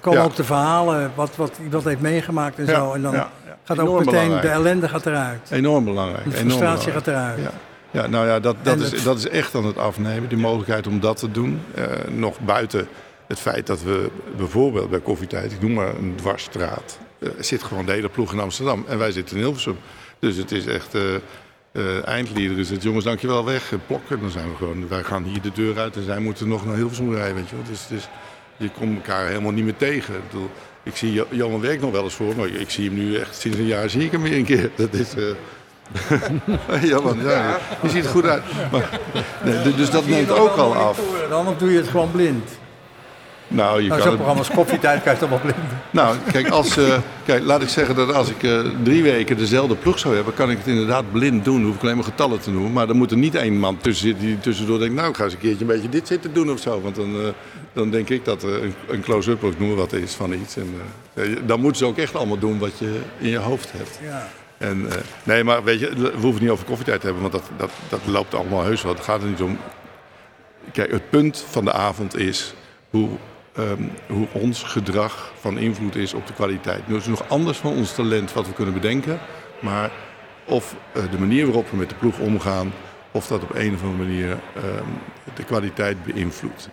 komen 0.00 0.18
Ja. 0.18 0.24
ook 0.24 0.36
de 0.36 0.44
verhalen, 0.44 1.10
wat, 1.14 1.30
wat 1.36 1.52
iemand 1.64 1.84
heeft 1.84 2.00
meegemaakt 2.00 2.58
en 2.58 2.66
Ja, 2.66 2.74
zo. 2.74 2.92
En 2.92 3.02
dan 3.02 3.12
ja, 3.12 3.18
ja. 3.18 3.41
Gaat 3.64 3.78
ook 3.78 4.04
meteen, 4.04 4.40
de 4.40 4.48
ellende 4.48 4.88
gaat 4.88 5.06
eruit. 5.06 5.50
Enorm 5.50 5.84
belangrijk. 5.84 6.24
De 6.24 6.36
enorm 6.36 6.48
frustratie 6.48 6.92
belangrijk. 6.92 7.04
gaat 7.04 7.38
eruit. 7.38 7.52
Ja. 7.90 8.00
ja, 8.00 8.06
nou 8.06 8.26
ja, 8.26 8.40
dat, 8.40 8.56
dat, 8.62 8.80
is, 8.80 9.02
dat 9.02 9.18
is 9.18 9.28
echt 9.28 9.54
aan 9.54 9.64
het 9.64 9.78
afnemen. 9.78 10.28
Die 10.28 10.38
mogelijkheid 10.38 10.86
om 10.86 11.00
dat 11.00 11.16
te 11.16 11.30
doen. 11.30 11.60
Eh, 11.74 11.84
nog 12.10 12.40
buiten 12.40 12.88
het 13.26 13.38
feit 13.38 13.66
dat 13.66 13.82
we 13.82 14.10
bijvoorbeeld 14.36 14.90
bij 14.90 15.00
Koffietijd, 15.00 15.52
ik 15.52 15.60
noem 15.60 15.72
maar 15.72 15.94
een 15.94 16.14
dwarsstraat, 16.16 16.98
eh, 17.18 17.28
zit 17.38 17.62
gewoon 17.62 17.86
de 17.86 17.92
hele 17.92 18.08
ploeg 18.08 18.32
in 18.32 18.40
Amsterdam. 18.40 18.84
En 18.88 18.98
wij 18.98 19.12
zitten 19.12 19.36
in 19.36 19.42
Hilversum. 19.42 19.76
Dus 20.18 20.36
het 20.36 20.52
is 20.52 20.66
echt... 20.66 20.94
eh 20.94 21.02
eh, 21.72 22.06
eindlieder 22.06 22.58
is 22.58 22.70
het, 22.70 22.82
jongens, 22.82 23.04
dankjewel 23.04 23.44
weg. 23.44 23.72
Plokken, 23.86 24.20
dan 24.20 24.30
zijn 24.30 24.50
we 24.50 24.56
gewoon, 24.56 24.88
wij 24.88 25.02
gaan 25.02 25.22
hier 25.22 25.40
de 25.40 25.52
deur 25.52 25.78
uit 25.78 25.96
en 25.96 26.04
zij 26.04 26.18
moeten 26.18 26.48
nog 26.48 26.66
naar 26.66 26.74
Hilversum 26.74 27.14
rijden, 27.14 27.34
weet 27.34 27.48
je 27.48 27.56
wel. 27.56 27.64
Dus, 27.64 27.86
dus 27.86 28.08
je 28.56 28.70
komt 28.70 28.96
elkaar 28.96 29.26
helemaal 29.26 29.52
niet 29.52 29.64
meer 29.64 29.76
tegen. 29.76 30.14
Ik, 30.14 30.26
bedoel, 30.30 30.50
ik 30.82 30.96
zie 30.96 31.22
Johan 31.30 31.60
werk 31.60 31.80
nog 31.80 31.90
wel 31.92 32.04
eens 32.04 32.14
voor, 32.14 32.36
maar 32.36 32.46
ik 32.48 32.70
zie 32.70 32.84
hem 32.90 32.98
nu 32.98 33.16
echt 33.16 33.36
sinds 33.40 33.58
een 33.58 33.66
jaar 33.66 33.90
zie 33.90 34.04
ik 34.04 34.12
hem 34.12 34.22
weer 34.22 34.36
een 34.36 34.44
keer. 34.44 34.70
Dat 34.74 34.92
is. 34.92 35.14
eh 35.14 35.24
Johan, 36.90 37.18
ja, 37.24 37.58
je 37.82 37.88
ziet 37.88 38.04
er 38.04 38.10
goed 38.10 38.24
uit. 38.26 38.42
Maar, 38.72 39.00
nee, 39.44 39.62
du- 39.62 39.74
dus 39.74 39.90
dat 39.90 40.06
neemt 40.06 40.30
ook 40.30 40.56
al 40.56 40.74
af. 40.74 41.00
Dan 41.28 41.54
doe 41.58 41.70
je 41.72 41.76
het 41.78 41.88
gewoon 41.88 42.10
blind. 42.10 42.50
Nou, 43.52 43.82
je 43.82 43.88
Nou, 43.88 43.88
kan 43.88 43.98
zo'n 43.98 44.06
het, 44.06 44.14
programma 44.14 44.38
als 44.38 44.50
Koffietijd 44.50 45.02
kan 45.02 45.12
je 45.12 45.18
toch 45.18 45.28
wel 45.28 45.38
blind. 45.38 45.56
nou, 45.90 46.16
kijk, 46.32 46.48
als, 46.48 46.76
eh, 46.76 46.98
kijk, 47.24 47.44
laat 47.44 47.62
ik 47.62 47.68
zeggen 47.68 47.94
dat 47.94 48.14
als 48.14 48.28
ik 48.28 48.42
eh, 48.42 48.60
drie 48.82 49.02
weken 49.02 49.36
dezelfde 49.36 49.74
ploeg 49.74 49.98
zou 49.98 50.14
hebben, 50.14 50.34
kan 50.34 50.50
ik 50.50 50.58
het 50.58 50.66
inderdaad 50.66 51.12
blind 51.12 51.44
doen. 51.44 51.64
Hoef 51.64 51.74
ik 51.74 51.82
alleen 51.82 51.94
maar 51.94 52.04
getallen 52.04 52.40
te 52.40 52.50
noemen. 52.50 52.72
Maar 52.72 52.88
er 52.88 52.94
moet 52.94 53.10
er 53.10 53.16
niet 53.16 53.34
één 53.34 53.58
man 53.58 53.76
tussen 53.76 54.06
zitten 54.06 54.26
die 54.26 54.40
tussendoor 54.40 54.78
denkt, 54.78 54.94
nou, 54.94 55.08
ik 55.08 55.16
ga 55.16 55.24
eens 55.24 55.32
een 55.32 55.38
keertje 55.38 55.60
een 55.60 55.66
beetje 55.66 55.88
dit 55.88 56.06
zitten 56.06 56.34
doen 56.34 56.50
of 56.50 56.60
zo. 56.60 56.80
Want 56.80 56.96
dan, 56.96 57.20
eh, 57.20 57.28
dan 57.72 57.90
denk 57.90 58.08
ik 58.08 58.24
dat 58.24 58.42
er 58.42 58.62
een, 58.62 58.74
een 58.88 59.00
close-up 59.00 59.42
of 59.42 59.50
ik 59.50 59.58
noem 59.58 59.74
wat 59.74 59.92
is 59.92 60.12
van 60.14 60.32
iets. 60.32 60.56
En, 60.56 60.74
dan 61.46 61.60
moeten 61.60 61.78
ze 61.78 61.86
ook 61.86 61.98
echt 61.98 62.16
allemaal 62.16 62.38
doen 62.38 62.58
wat 62.58 62.78
je 62.78 63.00
in 63.18 63.28
je 63.28 63.38
hoofd 63.38 63.72
hebt. 63.72 63.98
Ja. 64.02 64.28
En, 64.58 64.88
nee, 65.22 65.44
maar 65.44 65.64
weet 65.64 65.80
je, 65.80 65.88
we 65.94 66.10
hoeven 66.10 66.30
het 66.30 66.40
niet 66.40 66.50
over 66.50 66.64
koffietijd 66.64 67.00
te 67.00 67.06
hebben, 67.06 67.22
want 67.30 67.34
dat, 67.34 67.50
dat, 67.56 67.70
dat 67.88 68.00
loopt 68.06 68.34
allemaal 68.34 68.62
heus 68.62 68.82
wel. 68.82 68.94
Het 68.94 69.04
gaat 69.04 69.22
er 69.22 69.28
niet 69.28 69.40
om. 69.40 69.58
Kijk, 70.72 70.90
het 70.90 71.10
punt 71.10 71.44
van 71.50 71.64
de 71.64 71.72
avond 71.72 72.16
is 72.16 72.54
hoe, 72.90 73.08
ehm, 73.52 73.82
hoe 74.06 74.26
ons 74.32 74.62
gedrag 74.62 75.32
van 75.40 75.58
invloed 75.58 75.96
is 75.96 76.14
op 76.14 76.26
de 76.26 76.32
kwaliteit. 76.32 76.88
Nu 76.88 76.96
is 76.96 77.06
het 77.06 77.18
nog 77.18 77.28
anders 77.28 77.58
van 77.58 77.72
ons 77.72 77.94
talent 77.94 78.32
wat 78.32 78.46
we 78.46 78.52
kunnen 78.52 78.74
bedenken, 78.74 79.18
maar 79.60 79.90
of 80.44 80.74
eh, 80.92 81.02
de 81.10 81.18
manier 81.18 81.44
waarop 81.44 81.70
we 81.70 81.76
met 81.76 81.88
de 81.88 81.94
ploeg 81.94 82.18
omgaan, 82.18 82.72
of 83.10 83.26
dat 83.26 83.42
op 83.42 83.54
een 83.54 83.74
of 83.74 83.82
andere 83.82 84.04
manier 84.04 84.30
ehm, 84.54 84.88
de 85.34 85.44
kwaliteit 85.44 86.04
beïnvloedt. 86.04 86.68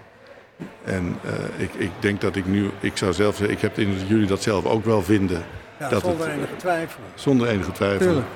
En 0.84 1.16
eh, 1.24 1.64
ik, 1.64 1.74
ik 1.74 1.92
denk 2.00 2.22
dat 2.22 2.36
ik 2.36 2.46
nu, 2.46 2.70
ik 2.80 2.98
zou 2.98 3.14
zelf 3.14 3.36
zeggen, 3.36 3.56
ik 3.56 3.62
heb 3.62 3.78
in 3.78 3.98
dat 3.98 4.08
jullie 4.08 4.28
dat 4.28 4.42
zelf 4.42 4.66
ook 4.66 4.86
wel 4.86 5.02
vinden. 5.02 5.44
Ja, 5.80 5.90
dat 5.90 6.02
zonder 6.02 6.28
het, 6.28 6.36
enige 6.36 6.56
twijfel. 6.56 7.02
zonder 7.16 7.48
enige 7.48 7.72
twijfel. 7.72 8.06
Tuurlijk. 8.06 8.28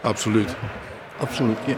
Absoluut. 0.00 0.56
Absoluut, 1.18 1.56
ja. 1.66 1.74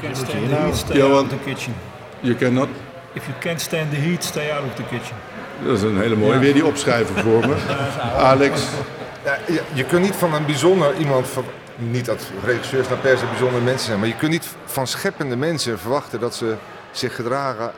You 0.00 0.14
stand 0.14 0.50
heat, 0.50 0.76
stay 0.76 1.00
of 1.00 1.28
the 1.28 1.36
kitchen. 1.44 1.74
You 2.20 2.34
cannot. 2.34 2.68
If 3.16 3.26
you 3.26 3.38
can't 3.38 3.60
stand 3.60 3.90
the 3.90 3.96
heat, 3.96 4.24
stay 4.24 4.50
out 4.50 4.64
of 4.64 4.74
the 4.74 4.82
kitchen. 4.82 5.16
Dat 5.64 5.76
is 5.76 5.82
een 5.82 6.00
hele 6.00 6.16
mooie. 6.16 6.38
Weer 6.38 6.52
die 6.52 6.66
opschrijven 6.66 7.16
voor 7.16 7.46
me. 7.48 7.54
Alex. 8.32 8.62
Ja, 9.24 9.38
je, 9.46 9.62
je 9.72 9.84
kunt 9.84 10.02
niet 10.02 10.14
van 10.14 10.34
een 10.34 10.46
bijzonder 10.46 10.96
iemand, 10.96 11.28
van, 11.28 11.44
niet 11.76 12.04
dat 12.04 12.30
regisseurs 12.44 12.88
nou 12.88 13.00
per 13.00 13.18
se 13.18 13.26
bijzondere 13.26 13.64
mensen 13.64 13.86
zijn, 13.86 13.98
maar 13.98 14.08
je 14.08 14.16
kunt 14.16 14.30
niet 14.30 14.48
van 14.64 14.86
scheppende 14.86 15.36
mensen 15.36 15.78
verwachten 15.78 16.20
dat 16.20 16.34
ze 16.34 16.56
zich 16.90 17.14
gedragen 17.14 17.72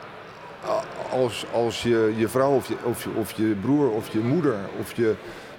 als, 1.09 1.45
als 1.51 1.83
je, 1.83 2.13
je 2.17 2.27
vrouw 2.27 2.51
of 2.51 2.67
je, 2.67 2.75
of, 2.83 3.03
je, 3.03 3.09
of 3.15 3.31
je 3.31 3.55
broer 3.61 3.91
of 3.91 4.07
je 4.09 4.19
moeder. 4.19 4.55
Of 4.79 4.93
je, 4.95 5.15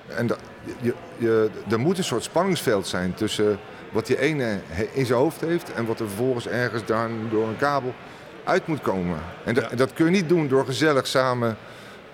en 0.07 0.27
dat, 0.27 0.39
je, 0.81 0.95
je, 1.17 1.51
er 1.71 1.81
moet 1.81 1.99
een 1.99 2.05
soort 2.05 2.25
spanningsveld 2.25 2.87
zijn 2.87 3.15
tussen 3.15 3.59
wat 3.91 4.07
die 4.07 4.19
ene 4.19 4.61
in 4.93 5.07
zijn 5.07 5.19
hoofd 5.19 5.41
heeft 5.41 5.73
en 5.73 5.87
wat 5.87 6.01
er 6.01 6.07
vervolgens 6.07 6.49
ergens 6.49 6.85
dan 6.85 7.11
door 7.31 7.49
een 7.49 7.57
kabel 7.57 7.95
uit 8.45 8.67
moet 8.67 8.81
komen. 8.81 9.19
En, 9.45 9.55
dat- 9.55 9.71
dat 9.77 9.93
kun 9.93 10.05
je 10.05 10.11
niet 10.11 10.29
doen 10.29 10.49
door 10.49 10.65
gezellig 10.65 11.07
samen 11.07 11.57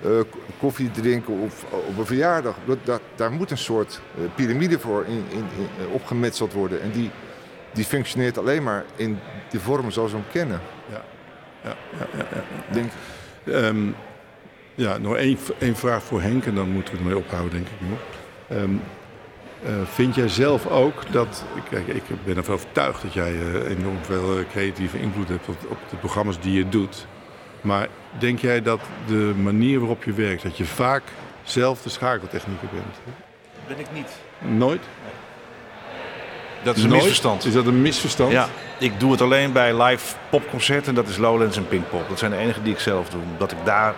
k- 0.02 0.26
koffie 0.58 0.90
te 0.90 1.00
drinken 1.00 1.34
of 1.40 1.64
op 1.88 1.98
een 1.98 2.06
verjaardag. 2.06 2.54
Dat, 2.64 2.78
dat, 2.84 3.00
daar 3.14 3.32
moet 3.32 3.50
een 3.50 3.58
soort 3.58 4.00
eh, 4.18 4.22
piramide 4.34 4.78
voor 4.78 5.04
in, 5.06 5.24
in, 5.30 5.38
in, 5.56 5.68
eh, 5.80 5.92
opgemetseld 5.94 6.52
worden. 6.52 6.82
En 6.82 6.90
die, 6.90 7.10
die 7.72 7.84
functioneert 7.84 8.38
alleen 8.38 8.62
maar 8.62 8.84
in 8.96 9.18
de 9.50 9.60
vorm 9.60 9.90
zoals 9.90 10.10
we 10.12 10.16
hem 10.16 10.26
kennen. 10.32 10.60
Ja, 10.92 11.04
ja, 11.62 11.74
ja, 11.98 12.24
ja. 12.34 12.42
Denk, 12.74 12.90
Ehm, 13.44 13.86
ja, 14.74 14.98
nog 14.98 15.16
één, 15.16 15.38
één 15.58 15.76
vraag 15.76 16.02
voor 16.02 16.20
Henk 16.22 16.44
en 16.46 16.54
dan 16.54 16.68
moeten 16.70 16.92
we 16.94 16.98
ermee 17.00 17.16
ophouden, 17.16 17.52
denk 17.52 17.66
ik 17.66 17.88
nog. 17.88 17.98
Eh, 19.64 19.72
vind 19.84 20.14
jij 20.14 20.28
zelf 20.28 20.66
ook 20.66 21.12
dat, 21.12 21.44
kijk, 21.70 21.86
ik 21.86 22.02
ben 22.24 22.36
ervan 22.36 22.54
overtuigd 22.54 23.02
dat 23.02 23.12
jij 23.12 23.32
eh, 23.32 23.70
enorm 23.70 23.98
veel 24.02 24.38
eh, 24.38 24.44
creatieve 24.50 25.00
invloed 25.00 25.28
hebt 25.28 25.48
op, 25.48 25.56
op 25.68 25.78
de 25.90 25.96
programma's 25.96 26.40
die 26.40 26.52
je 26.52 26.68
doet. 26.68 27.06
Maar 27.60 27.88
denk 28.18 28.38
jij 28.38 28.62
dat 28.62 28.80
de 29.06 29.32
manier 29.42 29.78
waarop 29.78 30.04
je 30.04 30.12
werkt, 30.12 30.42
dat 30.42 30.56
je 30.56 30.64
vaak 30.64 31.02
zelf 31.42 31.82
de 31.82 31.88
schakeltechnieker 31.88 32.68
bent? 32.72 33.16
Ben 33.68 33.78
ik 33.78 33.86
niet. 33.92 34.10
Nooit? 34.38 34.82
Dat 36.62 36.76
is 36.76 36.82
een 36.82 36.88
Nooit? 36.88 37.00
misverstand. 37.00 37.44
Is 37.44 37.52
dat 37.52 37.66
een 37.66 37.82
misverstand? 37.82 38.32
Ja, 38.32 38.48
ik 38.78 39.00
doe 39.00 39.12
het 39.12 39.20
alleen 39.20 39.52
bij 39.52 39.82
live 39.82 40.16
popconcerten. 40.30 40.94
Dat 40.94 41.08
is 41.08 41.16
Lowlands 41.16 41.56
en 41.56 41.68
Pinkpop. 41.68 42.08
Dat 42.08 42.18
zijn 42.18 42.30
de 42.30 42.36
enige 42.36 42.62
die 42.62 42.72
ik 42.72 42.78
zelf 42.78 43.08
doe. 43.08 43.20
Omdat 43.32 43.52
ik 43.52 43.58
daar 43.64 43.94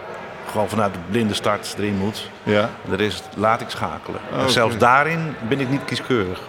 gewoon 0.48 0.68
vanuit 0.68 0.92
de 0.92 0.98
blinde 1.10 1.34
start 1.34 1.74
erin 1.78 1.96
moet. 1.96 2.30
Ja? 2.42 2.70
De 2.90 2.96
rest 2.96 3.28
laat 3.36 3.60
ik 3.60 3.68
schakelen. 3.70 4.20
En 4.32 4.40
oké. 4.40 4.50
zelfs 4.50 4.76
daarin 4.76 5.34
ben 5.48 5.60
ik 5.60 5.70
niet 5.70 5.84
kieskeurig. 5.84 6.40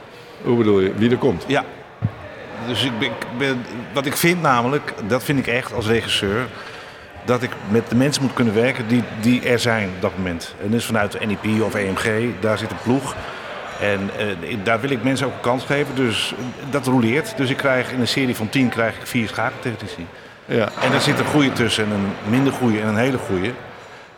Hoe 0.43 0.57
bedoel 0.57 0.79
je? 0.79 0.93
Wie 0.95 1.11
er 1.11 1.17
komt? 1.17 1.43
Ja. 1.47 1.63
Dus 2.67 2.83
ik 2.83 2.99
ben, 2.99 3.07
ik 3.07 3.37
ben- 3.37 3.65
wat 3.93 4.05
ik 4.05 4.15
vind 4.17 4.41
namelijk, 4.41 4.93
dat 5.07 5.23
vind 5.23 5.39
ik 5.39 5.47
echt 5.47 5.73
als 5.73 5.87
regisseur, 5.87 6.45
dat 7.25 7.43
ik 7.43 7.49
met 7.69 7.89
de 7.89 7.95
mensen 7.95 8.23
moet 8.23 8.33
kunnen 8.33 8.53
werken 8.53 8.87
die, 8.87 9.03
die 9.21 9.41
er 9.41 9.59
zijn 9.59 9.89
op 9.95 10.01
dat 10.01 10.11
moment. 10.17 10.55
En 10.63 10.69
dus 10.71 10.85
vanuit 10.85 11.11
de 11.11 11.25
NEP 11.25 11.61
of 11.61 11.75
EMG, 11.75 12.29
daar 12.39 12.57
zit 12.57 12.71
een 12.71 12.77
ploeg. 12.83 13.15
En 13.79 14.09
eh, 14.17 14.57
daar 14.63 14.79
wil 14.79 14.89
ik 14.89 15.03
mensen 15.03 15.27
ook 15.27 15.33
een 15.33 15.39
kans 15.39 15.63
geven, 15.63 15.95
dus 15.95 16.33
dat 16.69 16.85
roleert. 16.87 17.37
Dus 17.37 17.49
ik 17.49 17.57
krijg 17.57 17.91
in 17.91 17.99
een 17.99 18.07
serie 18.07 18.35
van 18.35 18.49
10 18.49 18.69
krijg 18.69 18.95
ik 18.95 19.05
vier 19.07 19.27
schakeltechnici. 19.27 20.05
Ja. 20.45 20.69
En 20.81 20.91
daar 20.91 21.01
zit 21.01 21.19
een 21.19 21.25
goede 21.25 21.51
tussen 21.51 21.85
en 21.85 21.91
een 21.91 22.31
minder 22.31 22.53
goede 22.53 22.79
en 22.79 22.87
een 22.87 22.97
hele 22.97 23.17
goede. 23.17 23.51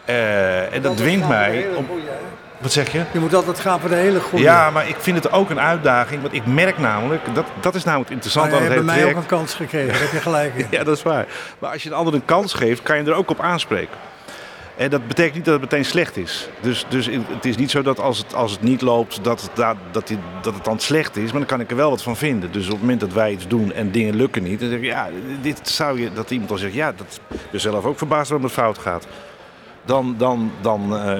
Eh, 0.06 0.73
en 0.73 0.82
dat 0.82 0.98
dwingt 0.98 1.28
mij 1.28 1.65
om... 1.76 1.88
Wat 2.57 2.72
zeg 2.72 2.91
je? 2.91 3.03
Je 3.11 3.19
moet 3.19 3.34
altijd 3.34 3.60
gaan 3.60 3.80
voor 3.80 3.90
de 3.90 3.95
hele 3.95 4.19
goede. 4.19 4.44
Ja, 4.44 4.69
maar 4.69 4.88
ik 4.88 4.95
vind 4.99 5.23
het 5.23 5.32
ook 5.32 5.49
een 5.49 5.60
uitdaging. 5.60 6.22
Want 6.22 6.34
ik 6.34 6.45
merk 6.45 6.78
namelijk, 6.78 7.36
dat, 7.36 7.45
dat 7.60 7.76
is 7.76 7.84
namelijk 7.84 8.10
het 8.10 8.34
je 8.34 8.40
aan 8.40 8.49
het 8.49 8.68
hebt 8.68 8.84
mij 8.84 9.06
ook 9.06 9.15
een 9.15 9.26
kans 9.26 9.53
gekregen, 9.53 9.88
daar 9.91 10.02
heb 10.02 10.11
je 10.11 10.19
gelijk 10.19 10.53
in. 10.56 10.68
Ja, 10.78 10.84
dat 10.84 10.98
is 10.98 11.03
waar. 11.03 11.26
Maar 11.60 11.72
als 11.72 11.84
je 11.84 11.90
een 11.90 11.95
ander 11.95 12.14
een 12.14 12.26
kans 12.26 12.53
geeft, 12.53 12.84
kan 12.84 12.98
je 12.98 13.03
er 13.03 13.14
ook 13.14 13.30
op 13.30 13.40
aanspreken. 13.40 13.95
En 14.78 14.90
dat 14.90 15.07
betekent 15.07 15.36
niet 15.36 15.45
dat 15.45 15.53
het 15.53 15.61
meteen 15.72 15.86
slecht 15.86 16.18
is. 16.18 16.49
Dus, 16.61 16.86
dus 16.90 17.06
het 17.30 17.45
is 17.45 17.56
niet 17.57 17.72
zo 17.72 17.82
dat 17.82 17.99
als 17.99 18.18
het, 18.18 18.34
als 18.34 18.52
het 18.52 18.61
niet 18.61 18.82
loopt, 18.82 19.23
dat 19.23 19.41
het, 19.41 19.52
da- 19.53 19.76
dat, 19.91 20.07
die, 20.07 20.18
dat 20.41 20.53
het 20.53 20.64
dan 20.64 20.80
slecht 20.80 21.18
is. 21.18 21.23
Maar 21.30 21.40
dan 21.40 21.45
kan 21.49 21.60
ik 21.60 21.69
er 21.69 21.76
wel 21.76 21.90
wat 21.90 22.02
van 22.02 22.18
vinden. 22.18 22.52
Dus 22.52 22.65
op 22.65 22.72
het 22.72 22.80
moment 22.82 22.99
dat 22.99 23.14
wij 23.14 23.32
iets 23.32 23.48
doen 23.48 23.73
en 23.73 23.91
dingen 23.91 24.15
lukken 24.15 24.44
niet, 24.44 24.60
dan 24.60 24.69
zeg 24.69 24.78
ik, 24.80 24.86
ja, 24.86 25.10
dit 25.41 25.69
zou 25.69 26.02
je, 26.02 26.14
dat 26.14 26.32
iemand 26.32 26.49
dan 26.49 26.57
zegt, 26.57 26.73
ja, 26.73 26.94
dat 26.95 27.19
ben 27.52 27.60
zelf 27.60 27.86
ook 27.86 27.98
verbaasd 27.98 28.30
waarom 28.30 28.45
het 28.48 28.56
fout 28.57 28.78
gaat. 28.78 29.07
Dan, 29.85 30.15
dan, 30.17 30.51
dan, 30.61 30.95
eh, 30.97 31.17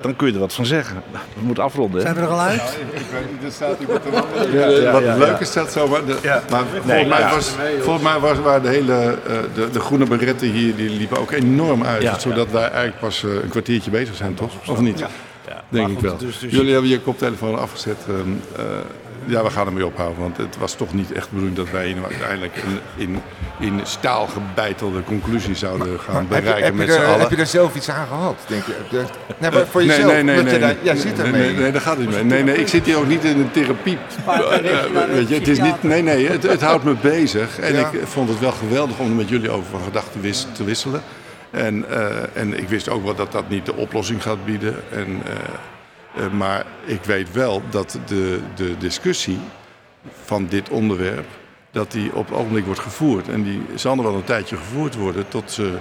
dan 0.00 0.16
kun 0.16 0.26
je 0.26 0.32
er 0.32 0.38
wat 0.38 0.52
van 0.52 0.66
zeggen. 0.66 1.02
We 1.12 1.40
moeten 1.44 1.64
afronden. 1.64 1.96
hè? 2.00 2.02
Zijn 2.06 2.14
we 2.14 2.20
er 2.20 2.28
al 2.28 2.40
uit? 2.40 2.78
Ik 2.92 3.02
weet 3.12 3.32
niet, 3.32 3.44
er 3.44 3.52
staat 3.52 3.80
iemand 3.80 4.02
te 4.02 4.10
wandelen. 4.10 4.92
Wat 4.92 5.28
leuk 5.28 5.38
is 5.38 5.52
dat 5.52 5.72
zo. 5.72 5.88
Maar, 5.88 6.04
de- 6.04 6.40
maar 6.50 6.64
volgens, 6.64 7.06
mij 7.08 7.18
ja. 7.20 7.30
was, 7.34 7.54
volgens 7.80 8.04
mij 8.04 8.18
was, 8.18 8.38
waren 8.38 8.62
de 8.62 8.68
hele 8.68 9.18
eh, 9.26 9.36
de, 9.54 9.70
de 9.70 9.80
groene 9.80 10.04
beretten 10.04 10.48
hier, 10.50 10.76
die 10.76 10.90
liepen 10.90 11.18
ook 11.18 11.30
enorm 11.30 11.84
uit. 11.84 12.02
Ja. 12.02 12.18
zodat 12.18 12.50
wij 12.50 12.62
eigenlijk 12.68 12.98
pas 13.00 13.24
eh, 13.24 13.30
een 13.34 13.48
kwartiertje 13.48 13.90
bezig 13.90 14.14
zijn, 14.16 14.34
toch? 14.34 14.52
Of 14.68 14.80
niet? 14.80 14.98
Ja. 14.98 15.08
Denk 15.68 15.86
Maar 15.86 15.92
ik 15.92 15.98
goed, 15.98 16.08
wel. 16.08 16.16
dus- 16.18 16.38
dus- 16.38 16.52
Jullie 16.52 16.72
hebben 16.72 16.90
je 16.90 17.00
koptelefoon 17.00 17.58
afgezet. 17.58 17.96
Ja, 19.28 19.42
we 19.42 19.50
gaan 19.50 19.66
ermee 19.66 19.86
ophouden. 19.86 20.20
Want 20.22 20.36
het 20.36 20.56
was 20.58 20.74
toch 20.74 20.94
niet 20.94 21.12
echt 21.12 21.24
de 21.24 21.30
bedoeling 21.30 21.56
dat 21.56 21.70
wij 21.70 21.96
uiteindelijk 22.08 22.56
in, 22.56 22.78
in, 23.06 23.20
in 23.66 23.80
staal 23.82 24.26
gebeitelde 24.26 25.02
conclusies 25.02 25.58
zouden 25.58 26.00
gaan 26.00 26.26
bereiken 26.28 26.62
heb, 26.64 26.72
je 26.72 26.78
met 26.78 26.92
z'n 26.92 27.00
allen. 27.00 27.20
heb 27.20 27.30
je 27.30 27.36
er 27.36 27.46
zelf 27.46 27.74
iets 27.74 27.90
aan 27.90 28.06
gehad, 28.06 28.36
denk 28.46 28.62
je? 28.66 29.04
Nee, 29.38 29.50
maar 29.50 29.66
voor 29.66 29.80
Nee, 29.80 29.88
jezelf. 29.96 30.12
nee, 30.12 30.22
nee, 30.22 30.42
nee, 30.42 30.58
daar- 30.58 30.74
jij 30.82 30.96
zit 30.96 31.18
ermee. 31.18 31.40
Nee, 31.42 31.54
nee, 31.56 31.72
daar 31.72 31.80
gaat 31.80 31.96
het 31.96 32.06
niet 32.06 32.14
mee. 32.14 32.24
Nee, 32.24 32.42
nee, 32.42 32.56
ik 32.56 32.68
zit 32.68 32.84
hier 32.86 32.96
ook 32.98 33.06
niet 33.08 33.24
in 33.24 33.40
een 33.40 33.50
therapie. 33.50 33.98
Eh, 34.26 35.12
weet 35.12 35.28
je, 35.28 35.34
het 35.34 35.48
is 35.48 35.60
niet, 35.60 35.82
nee, 35.82 36.02
nee, 36.02 36.28
het, 36.28 36.42
het 36.42 36.60
houdt 36.60 36.84
me 36.84 36.94
bezig. 37.02 37.58
En 37.58 37.74
Ja. 37.74 37.90
ik 37.92 38.00
vond 38.06 38.28
het 38.28 38.38
wel 38.38 38.52
geweldig 38.52 38.98
om 38.98 39.08
er 39.08 39.14
met 39.16 39.28
jullie 39.28 39.50
over 39.50 39.70
van 39.70 39.80
gedachten 39.82 40.20
wis- 40.20 40.46
te 40.52 40.64
wisselen. 40.64 41.02
En, 41.50 41.84
eh, 41.90 42.06
en 42.32 42.58
ik 42.58 42.68
wist 42.68 42.88
ook 42.88 43.04
wel 43.04 43.14
dat 43.14 43.32
dat 43.32 43.48
niet 43.48 43.66
de 43.66 43.74
oplossing 43.74 44.22
gaat 44.22 44.44
bieden. 44.44 44.76
En, 44.92 45.22
eh, 45.26 45.32
maar 46.32 46.66
ik 46.84 47.04
weet 47.04 47.32
wel 47.32 47.62
dat 47.70 47.98
de, 48.06 48.40
de 48.54 48.76
discussie 48.78 49.38
van 50.24 50.46
dit 50.46 50.68
onderwerp... 50.68 51.26
dat 51.70 51.92
die 51.92 52.14
op 52.14 52.28
het 52.28 52.38
ogenblik 52.38 52.64
wordt 52.64 52.80
gevoerd. 52.80 53.28
En 53.28 53.42
die 53.42 53.62
zal 53.74 53.96
er 53.96 54.02
wel 54.02 54.14
een 54.14 54.24
tijdje 54.24 54.56
gevoerd 54.56 54.94
worden 54.94 55.28
tot 55.28 55.50
ze 55.50 55.78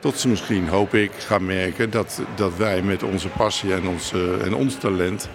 Tot 0.00 0.18
ze 0.18 0.28
misschien, 0.28 0.68
hoop 0.68 0.94
ik, 0.94 1.10
gaan 1.18 1.46
merken 1.46 1.90
dat, 1.90 2.22
dat 2.34 2.56
wij 2.56 2.82
met 2.82 3.02
onze 3.02 3.28
passie 3.28 3.74
en 3.74 3.88
ons, 3.88 4.12
eh, 4.12 4.46
en 4.46 4.54
ons 4.54 4.78
talent 4.78 5.28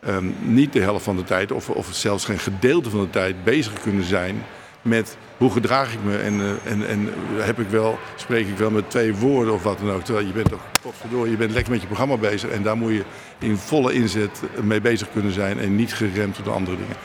ehm, 0.00 0.26
niet 0.40 0.72
de 0.72 0.80
helft 0.80 1.04
van 1.04 1.16
de 1.16 1.24
tijd, 1.24 1.52
of, 1.52 1.70
of 1.70 1.88
zelfs 1.92 2.24
geen 2.24 2.38
gedeelte 2.38 2.90
van 2.90 3.00
de 3.00 3.10
tijd, 3.10 3.44
bezig 3.44 3.72
kunnen 3.82 4.04
zijn 4.04 4.42
met 4.82 5.16
hoe 5.36 5.50
gedraag 5.50 5.92
ik 5.92 6.02
me 6.04 6.16
en, 6.16 6.40
eh, 6.40 6.72
en, 6.72 6.88
en 6.88 7.08
heb 7.36 7.60
ik 7.60 7.68
wel, 7.68 7.98
spreek 8.16 8.46
ik 8.46 8.58
wel 8.58 8.70
met 8.70 8.90
twee 8.90 9.14
woorden 9.14 9.54
of 9.54 9.62
wat 9.62 9.78
dan 9.78 9.90
ook. 9.90 10.02
Terwijl 10.02 10.26
je 10.26 10.32
bent 10.32 10.48
toch, 10.48 10.60
potverdorie, 10.82 11.30
je 11.30 11.36
bent 11.36 11.52
lekker 11.52 11.72
met 11.72 11.80
je 11.80 11.86
programma 11.86 12.16
bezig 12.16 12.50
en 12.50 12.62
daar 12.62 12.76
moet 12.76 12.92
je 12.92 13.04
in 13.38 13.56
volle 13.56 13.92
inzet 13.92 14.42
mee 14.62 14.80
bezig 14.80 15.08
kunnen 15.12 15.32
zijn 15.32 15.58
en 15.58 15.76
niet 15.76 15.94
geremd 15.94 16.44
door 16.44 16.54
andere 16.54 16.76
dingen. 16.76 16.96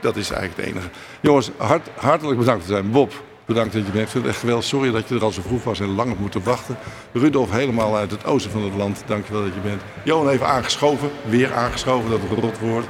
Dat 0.00 0.16
is 0.16 0.30
eigenlijk 0.30 0.60
het 0.60 0.74
enige. 0.74 0.88
Jongens, 1.20 1.50
hart, 1.56 1.88
hartelijk 1.96 2.38
bedankt 2.38 2.62
te 2.62 2.68
zijn. 2.68 2.90
Bob, 2.90 3.22
bedankt 3.44 3.72
dat 3.72 3.86
je 3.86 3.92
bent. 3.92 4.26
Echt 4.26 4.38
geweldig. 4.38 4.64
Sorry 4.64 4.90
dat 4.90 5.08
je 5.08 5.14
er 5.14 5.22
al 5.22 5.30
zo 5.30 5.42
vroeg 5.42 5.64
was 5.64 5.80
en 5.80 5.94
lang 5.94 6.08
hebt 6.08 6.20
moeten 6.20 6.42
wachten. 6.44 6.76
Rudolf, 7.12 7.50
helemaal 7.50 7.96
uit 7.96 8.10
het 8.10 8.24
oosten 8.24 8.50
van 8.50 8.62
het 8.62 8.74
land. 8.74 9.02
Dankjewel 9.06 9.42
dat 9.42 9.54
je 9.54 9.60
bent. 9.60 9.82
Johan 10.02 10.28
even 10.28 10.46
aangeschoven. 10.46 11.10
Weer 11.28 11.54
aangeschoven, 11.54 12.10
dat 12.10 12.20
rot 12.40 12.58
woord. 12.58 12.86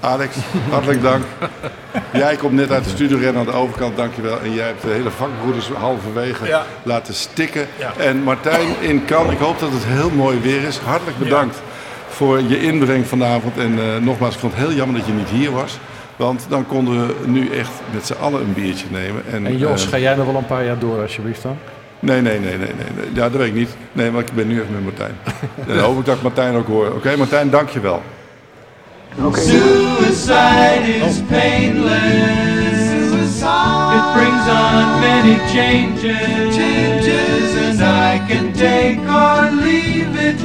Alex, 0.00 0.36
hartelijk 0.70 1.02
dank. 1.02 1.24
Jij 2.12 2.36
komt 2.36 2.52
net 2.52 2.70
uit 2.70 2.84
de 2.84 2.90
studiorennen 2.90 3.40
aan 3.40 3.46
de 3.46 3.52
overkant, 3.52 3.96
dankjewel. 3.96 4.40
En 4.40 4.52
jij 4.52 4.66
hebt 4.66 4.82
de 4.82 4.88
hele 4.88 5.10
vakbroeders 5.10 5.68
halverwege 5.68 6.62
laten 6.82 7.14
stikken. 7.14 7.66
En 7.96 8.22
Martijn 8.22 8.68
in 8.80 9.04
Kan, 9.04 9.30
ik 9.30 9.38
hoop 9.38 9.58
dat 9.58 9.72
het 9.72 9.84
heel 9.84 10.10
mooi 10.10 10.40
weer 10.40 10.62
is. 10.62 10.78
Hartelijk 10.78 11.18
bedankt 11.18 11.62
voor 12.08 12.42
je 12.42 12.60
inbreng 12.60 13.06
vanavond. 13.06 13.58
En 13.58 13.72
uh, 13.72 13.96
nogmaals, 13.96 14.34
ik 14.34 14.40
vond 14.40 14.54
het 14.54 14.62
heel 14.62 14.76
jammer 14.76 14.96
dat 14.96 15.06
je 15.06 15.12
niet 15.12 15.28
hier 15.28 15.50
was. 15.50 15.78
Want 16.16 16.46
dan 16.48 16.66
konden 16.66 17.06
we 17.06 17.14
nu 17.26 17.48
echt 17.48 17.70
met 17.92 18.06
z'n 18.06 18.14
allen 18.20 18.40
een 18.40 18.52
biertje 18.52 18.86
nemen. 18.90 19.22
En, 19.30 19.46
en 19.46 19.58
Jos, 19.58 19.84
uh, 19.84 19.90
ga 19.90 19.98
jij 19.98 20.14
nog 20.14 20.26
wel 20.26 20.36
een 20.36 20.46
paar 20.46 20.64
jaar 20.64 20.78
door 20.78 21.02
alsjeblieft 21.02 21.42
dan? 21.42 21.58
Nee, 21.98 22.20
nee, 22.20 22.38
nee, 22.38 22.56
nee, 22.58 22.68
nee. 22.76 23.06
Ja, 23.12 23.28
dat 23.28 23.32
weet 23.32 23.48
ik 23.48 23.54
niet. 23.54 23.76
Nee, 23.92 24.10
maar 24.10 24.20
ik 24.20 24.32
ben 24.34 24.46
nu 24.46 24.60
even 24.60 24.72
met 24.72 24.82
Martijn. 24.82 25.16
en 25.66 25.76
dan 25.76 25.84
hoop 25.84 25.98
ik 25.98 26.04
dat 26.04 26.16
ik 26.16 26.22
Martijn 26.22 26.54
ook 26.54 26.66
hoor. 26.66 26.86
Oké, 26.86 26.96
okay, 26.96 27.16
Martijn, 27.16 27.50
dankjewel. 27.50 28.02
Okay. 29.18 29.40
Suicide 29.40 31.02
oh. 31.02 31.06
is 31.06 31.20
painless. 31.22 33.10
Suicide. 33.10 33.96
It 33.96 34.06
brings 34.14 34.46
on 34.48 35.00
many 35.00 35.36
changes. 35.52 36.56
Changes, 36.56 37.56
and 37.56 37.82
I 37.82 38.24
can 38.28 38.52
take 38.52 39.00
or 39.00 39.50
leave 39.50 40.14
it 40.16 40.40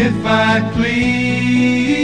if 0.00 0.24
I 0.24 0.60
please. 0.72 1.95